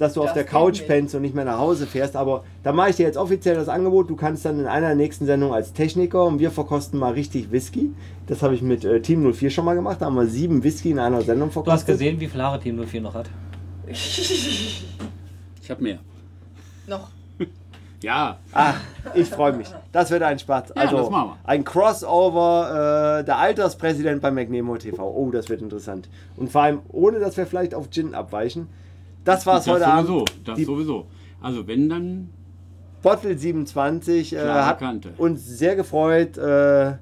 Dass 0.00 0.14
du 0.14 0.20
auf 0.22 0.26
Das 0.28 0.34
der 0.34 0.42
geht 0.44 0.52
Couch 0.52 0.82
pennst 0.86 1.14
und 1.14 1.22
nicht 1.22 1.34
mehr 1.34 1.44
nach 1.44 1.58
Hause 1.58 1.86
fährst. 1.86 2.16
Aber 2.16 2.42
da 2.64 2.72
mache 2.72 2.90
ich 2.90 2.96
dir 2.96 3.06
jetzt 3.06 3.16
offiziell 3.18 3.54
das 3.54 3.68
Angebot. 3.68 4.10
Du 4.10 4.16
kannst 4.16 4.44
dann 4.44 4.58
in 4.58 4.66
einer 4.66 4.88
der 4.88 4.96
nächsten 4.96 5.26
Sendungen 5.26 5.54
als 5.54 5.72
Techniker 5.74 6.24
und 6.24 6.38
wir 6.40 6.50
verkosten 6.50 6.98
mal 6.98 7.12
richtig 7.12 7.52
Whisky. 7.52 7.92
Das 8.26 8.42
habe 8.42 8.54
ich 8.54 8.62
mit 8.62 8.84
äh, 8.84 9.00
Team 9.00 9.30
04 9.32 9.50
schon 9.50 9.64
mal 9.64 9.74
gemacht. 9.74 10.00
Da 10.00 10.06
haben 10.06 10.16
wir 10.16 10.26
sieben 10.26 10.64
Whisky 10.64 10.90
in 10.90 10.98
einer 10.98 11.20
Sendung 11.22 11.48
Du 11.50 11.52
verkostet. 11.52 11.80
hast 11.80 11.86
gesehen, 11.86 12.18
wie 12.18 12.26
viel 12.26 12.42
Haare 12.42 12.58
Team 12.58 12.78
04 12.84 13.00
noch 13.02 13.14
hat. 13.14 13.28
Ich 13.86 15.70
habe 15.70 15.82
mehr. 15.82 15.98
Noch. 16.86 17.08
Ja, 18.02 18.38
Ah, 18.54 18.72
ich 19.14 19.28
freue 19.28 19.52
mich. 19.52 19.68
Das 19.92 20.10
wird 20.10 20.22
ein 20.22 20.38
Spaß. 20.38 20.70
Ja, 20.74 20.82
also 20.82 20.96
das 20.96 21.10
machen 21.10 21.32
wir. 21.32 21.36
ein 21.44 21.64
Crossover, 21.64 23.18
äh, 23.20 23.24
der 23.24 23.36
Alterspräsident 23.36 24.22
bei 24.22 24.30
McNemo 24.30 24.78
TV. 24.78 25.06
Oh, 25.06 25.30
das 25.30 25.50
wird 25.50 25.60
interessant. 25.60 26.08
Und 26.38 26.50
vor 26.50 26.62
allem, 26.62 26.78
ohne 26.88 27.18
dass 27.18 27.36
wir 27.36 27.44
vielleicht 27.46 27.74
auf 27.74 27.90
Gin 27.90 28.14
abweichen. 28.14 28.68
Das 29.24 29.46
war's 29.46 29.64
das 29.64 29.74
heute 29.74 29.84
sowieso. 29.84 30.16
Abend. 30.20 30.32
Das 30.44 30.56
Die 30.56 30.64
sowieso. 30.64 31.06
Also 31.40 31.66
wenn 31.66 31.88
dann 31.88 32.28
Bottle 33.02 33.36
27 33.36 34.34
äh, 34.34 34.38
hat 34.38 34.78
Kante. 34.78 35.10
uns 35.16 35.46
sehr 35.46 35.76
gefreut. 35.76 36.36
Äh, 36.38 36.94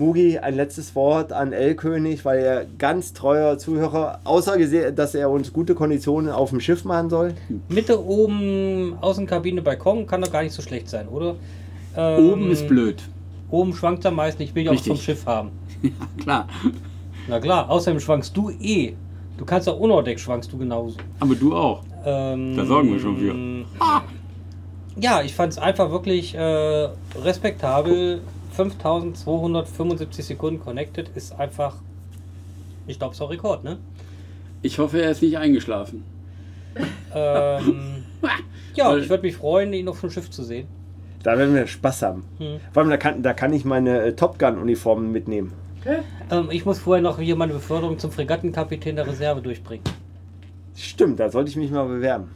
Mugi, 0.00 0.38
ein 0.38 0.54
letztes 0.54 0.94
Wort 0.94 1.32
an 1.32 1.52
L-König, 1.52 2.24
weil 2.24 2.38
er 2.38 2.66
ganz 2.78 3.14
treuer 3.14 3.58
Zuhörer, 3.58 4.20
außer 4.22 4.56
gesehen, 4.56 4.94
dass 4.94 5.12
er 5.16 5.28
uns 5.28 5.52
gute 5.52 5.74
Konditionen 5.74 6.30
auf 6.30 6.50
dem 6.50 6.60
Schiff 6.60 6.84
machen 6.84 7.10
soll. 7.10 7.34
Mitte 7.68 8.00
oben, 8.06 8.96
Außenkabine, 9.00 9.60
Balkon, 9.60 10.06
kann 10.06 10.22
doch 10.22 10.30
gar 10.30 10.44
nicht 10.44 10.52
so 10.52 10.62
schlecht 10.62 10.88
sein, 10.88 11.08
oder? 11.08 11.34
Ähm, 11.96 12.30
oben 12.30 12.50
ist 12.52 12.68
blöd. 12.68 13.02
Oben 13.50 13.74
schwankt 13.74 14.06
am 14.06 14.14
meisten, 14.14 14.40
ich 14.42 14.54
will 14.54 14.62
ja 14.62 14.70
auch 14.70 14.74
Richtig. 14.74 14.92
vom 14.92 14.98
Schiff 14.98 15.26
haben. 15.26 15.50
Klar. 16.22 16.46
Na 17.26 17.40
klar, 17.40 17.68
außerdem 17.68 17.98
schwankst 17.98 18.36
du 18.36 18.50
eh. 18.50 18.94
Du 19.38 19.44
kannst 19.46 19.68
auch 19.68 19.78
ohne 19.78 20.02
Deck 20.02 20.18
schwankst 20.20 20.52
du 20.52 20.58
genauso. 20.58 20.96
Aber 21.20 21.34
du 21.34 21.54
auch. 21.56 21.82
Ähm, 22.04 22.56
Da 22.56 22.64
sorgen 22.66 22.92
wir 22.92 22.98
schon 23.00 23.16
für. 23.16 23.64
Ja, 25.00 25.22
ich 25.22 25.32
fand 25.34 25.52
es 25.52 25.58
einfach 25.58 25.90
wirklich 25.90 26.34
äh, 26.34 26.88
respektabel. 27.22 28.20
5275 28.52 30.24
Sekunden 30.24 30.60
connected 30.60 31.10
ist 31.14 31.38
einfach, 31.38 31.76
ich 32.88 32.98
glaube, 32.98 33.12
es 33.12 33.18
ist 33.18 33.22
auch 33.22 33.30
Rekord, 33.30 33.62
ne? 33.62 33.78
Ich 34.62 34.78
hoffe, 34.80 35.00
er 35.00 35.12
ist 35.12 35.22
nicht 35.22 35.38
eingeschlafen. 35.38 36.02
Ähm, 37.14 38.04
ja, 38.74 38.88
Weil- 38.88 38.98
ich 39.00 39.08
würde 39.08 39.22
mich 39.22 39.36
freuen, 39.36 39.72
ihn 39.72 39.88
auf 39.88 40.00
dem 40.00 40.10
Schiff 40.10 40.28
zu 40.30 40.42
sehen. 40.42 40.66
Da 41.22 41.38
werden 41.38 41.54
wir 41.54 41.66
Spaß 41.66 42.02
haben. 42.02 42.24
Hm. 42.38 42.58
Vor 42.72 42.82
allem, 42.82 42.90
da 42.90 42.96
kann, 42.96 43.22
da 43.22 43.32
kann 43.34 43.52
ich 43.52 43.64
meine 43.64 44.00
äh, 44.02 44.12
Top 44.16 44.38
Gun-Uniformen 44.38 45.12
mitnehmen. 45.12 45.52
Ähm, 46.30 46.48
ich 46.50 46.64
muss 46.64 46.78
vorher 46.78 47.02
noch 47.02 47.18
hier 47.18 47.36
meine 47.36 47.52
Beförderung 47.54 47.98
zum 47.98 48.10
Fregattenkapitän 48.12 48.96
der 48.96 49.06
Reserve 49.06 49.40
durchbringen. 49.40 49.84
Stimmt, 50.76 51.18
da 51.20 51.28
sollte 51.30 51.50
ich 51.50 51.56
mich 51.56 51.70
mal 51.70 51.86
bewerben. 51.86 52.28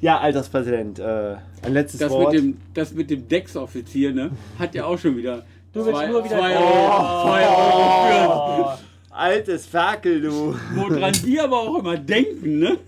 Ja, 0.00 0.18
Alterspräsident, 0.18 0.98
äh, 0.98 1.34
ein 1.62 1.72
letztes 1.74 2.00
Das 2.00 2.10
Wort. 2.10 2.32
mit, 2.32 2.42
dem, 2.42 2.56
das 2.74 2.92
mit 2.94 3.10
dem 3.10 3.28
Decksoffizier, 3.28 4.12
ne? 4.12 4.30
Hat 4.58 4.74
ja 4.74 4.84
auch 4.86 4.98
schon 4.98 5.16
wieder. 5.16 5.44
Du 5.72 5.84
willst 5.84 6.08
nur 6.08 6.24
wieder- 6.24 6.36
zwei, 6.38 6.56
Oh. 6.56 6.62
Euro, 6.62 7.26
zwei 7.26 7.48
Euro 7.48 8.62
Oh, 8.62 8.78
Altes 9.12 9.66
Ferkel, 9.66 10.20
du. 10.22 10.54
Woran 10.74 11.12
die 11.24 11.38
aber 11.38 11.58
auch 11.60 11.78
immer 11.80 11.96
denken, 11.98 12.58
ne? 12.60 12.78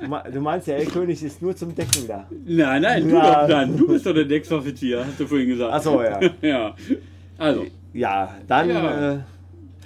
Du 0.00 0.08
me- 0.08 0.22
Du 0.32 0.40
meinst, 0.40 0.66
der 0.66 0.76
L-König 0.78 1.22
ist 1.22 1.40
nur 1.40 1.56
zum 1.56 1.74
Decken 1.74 2.06
da. 2.06 2.26
Nein, 2.44 2.82
nein, 2.82 3.08
du 3.08 3.14
Ja. 3.16 3.42
doch 3.42 3.48
dann. 3.48 3.76
Du 3.76 3.86
bist 3.88 4.04
doch 4.04 4.12
der 4.12 4.24
Decksoffizier, 4.24 5.04
hast 5.06 5.18
du 5.18 5.26
vorhin 5.26 5.48
gesagt. 5.48 5.70
Ach 5.72 5.82
so, 5.82 6.02
ja. 6.02 6.20
ja. 6.42 6.74
Also, 7.38 7.64
Ja, 7.96 8.34
dann 8.46 8.68
Ja. 8.70 9.12
Äh, 9.12 9.18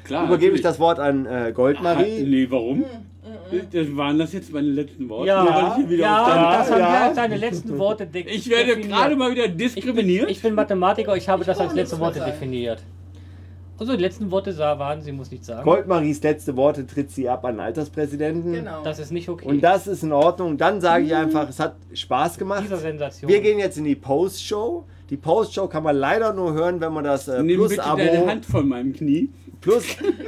klar. 0.04 0.24
übergebe 0.26 0.56
ich 0.56 0.62
natürlich. 0.62 0.62
das 0.62 0.78
Wort 0.80 0.98
an 0.98 1.26
äh, 1.26 1.52
Goldmarie. 1.54 2.22
Nee, 2.24 2.46
warum? 2.50 2.84
Das 3.72 3.96
waren 3.96 4.18
das 4.18 4.32
jetzt 4.32 4.52
meine 4.52 4.68
letzten 4.68 5.08
Worte? 5.08 5.28
Ja, 5.28 5.76
ich 5.78 5.98
ja, 5.98 6.24
deine- 6.28 6.56
das 6.56 6.70
haben 6.70 6.80
ja. 6.80 6.92
wir 6.92 7.00
als 7.02 7.16
deine 7.16 7.36
letzten 7.36 7.78
Worte 7.78 8.08
Ich 8.12 8.48
werde 8.48 8.66
definiert. 8.76 8.90
gerade 8.92 9.16
mal 9.16 9.30
wieder 9.32 9.44
Ich 9.44 9.50
bin, 9.50 9.58
diskriminiert. 9.58 10.30
ich 10.30 10.40
bin 10.42 10.54
Mathematiker, 10.54 11.16
ich 11.16 11.28
habe 11.28 11.42
Ich 11.42 11.46
das 11.46 11.58
als 11.60 11.74
letzte 11.74 11.98
Worte 11.98 12.20
sagen. 12.20 12.30
definiert. 12.32 12.82
Also 13.80 13.96
die 13.96 14.02
letzten 14.02 14.30
Worte 14.30 14.52
sah, 14.52 14.78
waren, 14.78 15.00
sie 15.00 15.10
muss 15.10 15.30
nichts 15.30 15.46
sagen. 15.46 15.64
Goldmaries 15.64 16.22
letzte 16.22 16.54
Worte 16.54 16.86
tritt 16.86 17.10
sie 17.10 17.30
ab 17.30 17.46
an 17.46 17.54
den 17.54 17.60
Alterspräsidenten. 17.60 18.52
Genau. 18.52 18.82
Das 18.84 18.98
ist 18.98 19.10
nicht 19.10 19.30
okay. 19.30 19.48
Und 19.48 19.62
das 19.62 19.86
ist 19.86 20.02
in 20.02 20.12
Ordnung. 20.12 20.58
Dann 20.58 20.82
sage 20.82 21.04
ich 21.04 21.14
einfach, 21.14 21.48
es 21.48 21.58
hat 21.58 21.76
Spaß 21.94 22.36
gemacht. 22.36 22.64
Dieser 22.64 22.76
Sensation. 22.76 23.30
Wir 23.30 23.40
gehen 23.40 23.58
jetzt 23.58 23.78
in 23.78 23.84
die 23.84 23.94
Post-Show. 23.96 24.84
Die 25.08 25.16
Post-Show 25.16 25.66
kann 25.68 25.82
man 25.82 25.96
leider 25.96 26.34
nur 26.34 26.52
hören, 26.52 26.82
wenn 26.82 26.92
man 26.92 27.04
das 27.04 27.26
äh, 27.26 27.42
Nimm 27.42 27.58
bitte 27.58 27.76
deine 27.76 27.94
Plus-Abo 27.96 28.26
Hand 28.28 28.44
von 28.44 28.68
meinem 28.68 28.92
Knie. 28.92 29.30
Plus 29.62 29.84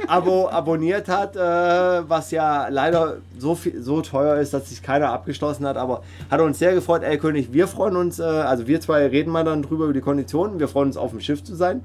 Abo 0.07 0.49
abonniert 0.49 1.07
hat, 1.07 1.35
äh, 1.35 1.39
was 1.39 2.31
ja 2.31 2.69
leider 2.69 3.17
so 3.37 3.53
viel, 3.53 3.83
so 3.83 4.01
teuer 4.01 4.37
ist, 4.37 4.55
dass 4.55 4.69
sich 4.69 4.81
keiner 4.81 5.11
abgeschlossen 5.11 5.67
hat. 5.67 5.77
Aber 5.77 6.01
hat 6.31 6.41
uns 6.41 6.57
sehr 6.57 6.73
gefreut, 6.73 7.03
ey 7.03 7.19
König. 7.19 7.53
Wir 7.53 7.67
freuen 7.67 7.97
uns, 7.97 8.17
äh, 8.17 8.23
also 8.23 8.65
wir 8.65 8.81
zwei 8.81 9.05
reden 9.05 9.31
mal 9.31 9.43
dann 9.43 9.61
drüber 9.61 9.83
über 9.83 9.93
die 9.93 10.01
Konditionen. 10.01 10.59
Wir 10.59 10.67
freuen 10.67 10.87
uns 10.87 10.97
auf 10.97 11.11
dem 11.11 11.19
Schiff 11.19 11.43
zu 11.43 11.53
sein. 11.53 11.83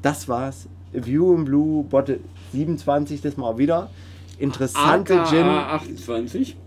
Das 0.00 0.26
war's. 0.26 0.66
View 0.92 1.34
in 1.34 1.44
Blue 1.44 1.84
Bottle 1.84 2.20
27, 2.52 3.20
das 3.22 3.36
mal 3.36 3.56
wieder. 3.58 3.90
Interessante 4.38 5.24
Gin. 5.28 5.44
AKA 5.46 5.74
28. 5.76 6.56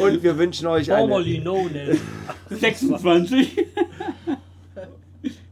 Und 0.00 0.22
wir 0.22 0.36
wünschen 0.38 0.66
euch 0.66 0.90
eine. 0.92 1.06
Formerly 1.06 1.40
known 1.40 1.70
as. 1.76 1.98
26. 2.58 3.56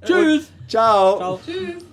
Tschüss. 0.04 0.50
Ciao. 0.66 1.16
Ciao. 1.18 1.40
Tschüss. 1.46 1.84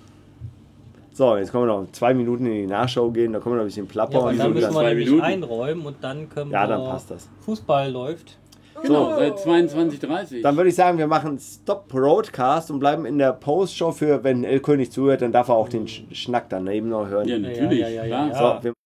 So, 1.13 1.35
jetzt 1.37 1.51
können 1.51 1.63
wir 1.67 1.81
noch 1.81 1.91
zwei 1.91 2.13
Minuten 2.13 2.45
in 2.45 2.53
die 2.53 2.65
Nachschau 2.65 3.11
gehen. 3.11 3.33
Da 3.33 3.39
können 3.39 3.55
wir 3.55 3.57
noch 3.57 3.63
ein 3.63 3.67
bisschen 3.67 3.85
Ja, 3.85 3.91
plappern. 3.91 4.23
und 4.29 4.37
dann 4.39 4.53
müssen 4.53 4.67
wir 4.67 4.71
zwei 4.71 4.89
nämlich 4.89 5.07
Minuten. 5.09 5.25
einräumen 5.25 5.85
und 5.85 5.97
dann 6.01 6.29
können 6.29 6.49
Ja, 6.51 6.63
wir. 6.63 6.67
dann 6.77 6.85
passt 6.85 7.11
das. 7.11 7.27
Fußball 7.41 7.91
läuft. 7.91 8.37
Genau, 8.83 9.15
seit 9.15 9.37
22.30 9.37 10.41
Dann 10.41 10.57
würde 10.57 10.69
ich 10.69 10.75
sagen, 10.75 10.97
wir 10.97 11.07
machen 11.07 11.39
Stop 11.39 11.87
Broadcast 11.87 12.71
und 12.71 12.79
bleiben 12.79 13.05
in 13.05 13.17
der 13.17 13.33
Post-Show 13.33 13.91
für, 13.91 14.23
wenn 14.23 14.43
El 14.43 14.59
König 14.59 14.91
zuhört, 14.91 15.21
dann 15.21 15.31
darf 15.31 15.49
er 15.49 15.55
auch 15.55 15.69
den 15.69 15.87
Sch 15.87 16.03
Schnack 16.11 16.49
daneben 16.49 16.89
noch 16.89 17.07
hören. 17.07 17.27
Ja, 17.27 17.37
natürlich. 17.37 17.79
Ja, 17.79 17.87
ja, 17.87 18.03
ja, 18.03 18.05
ja, 18.05 18.29
klar. 18.29 18.29
ja. 18.29 18.59
So, 18.59 18.63
wir 18.63 18.73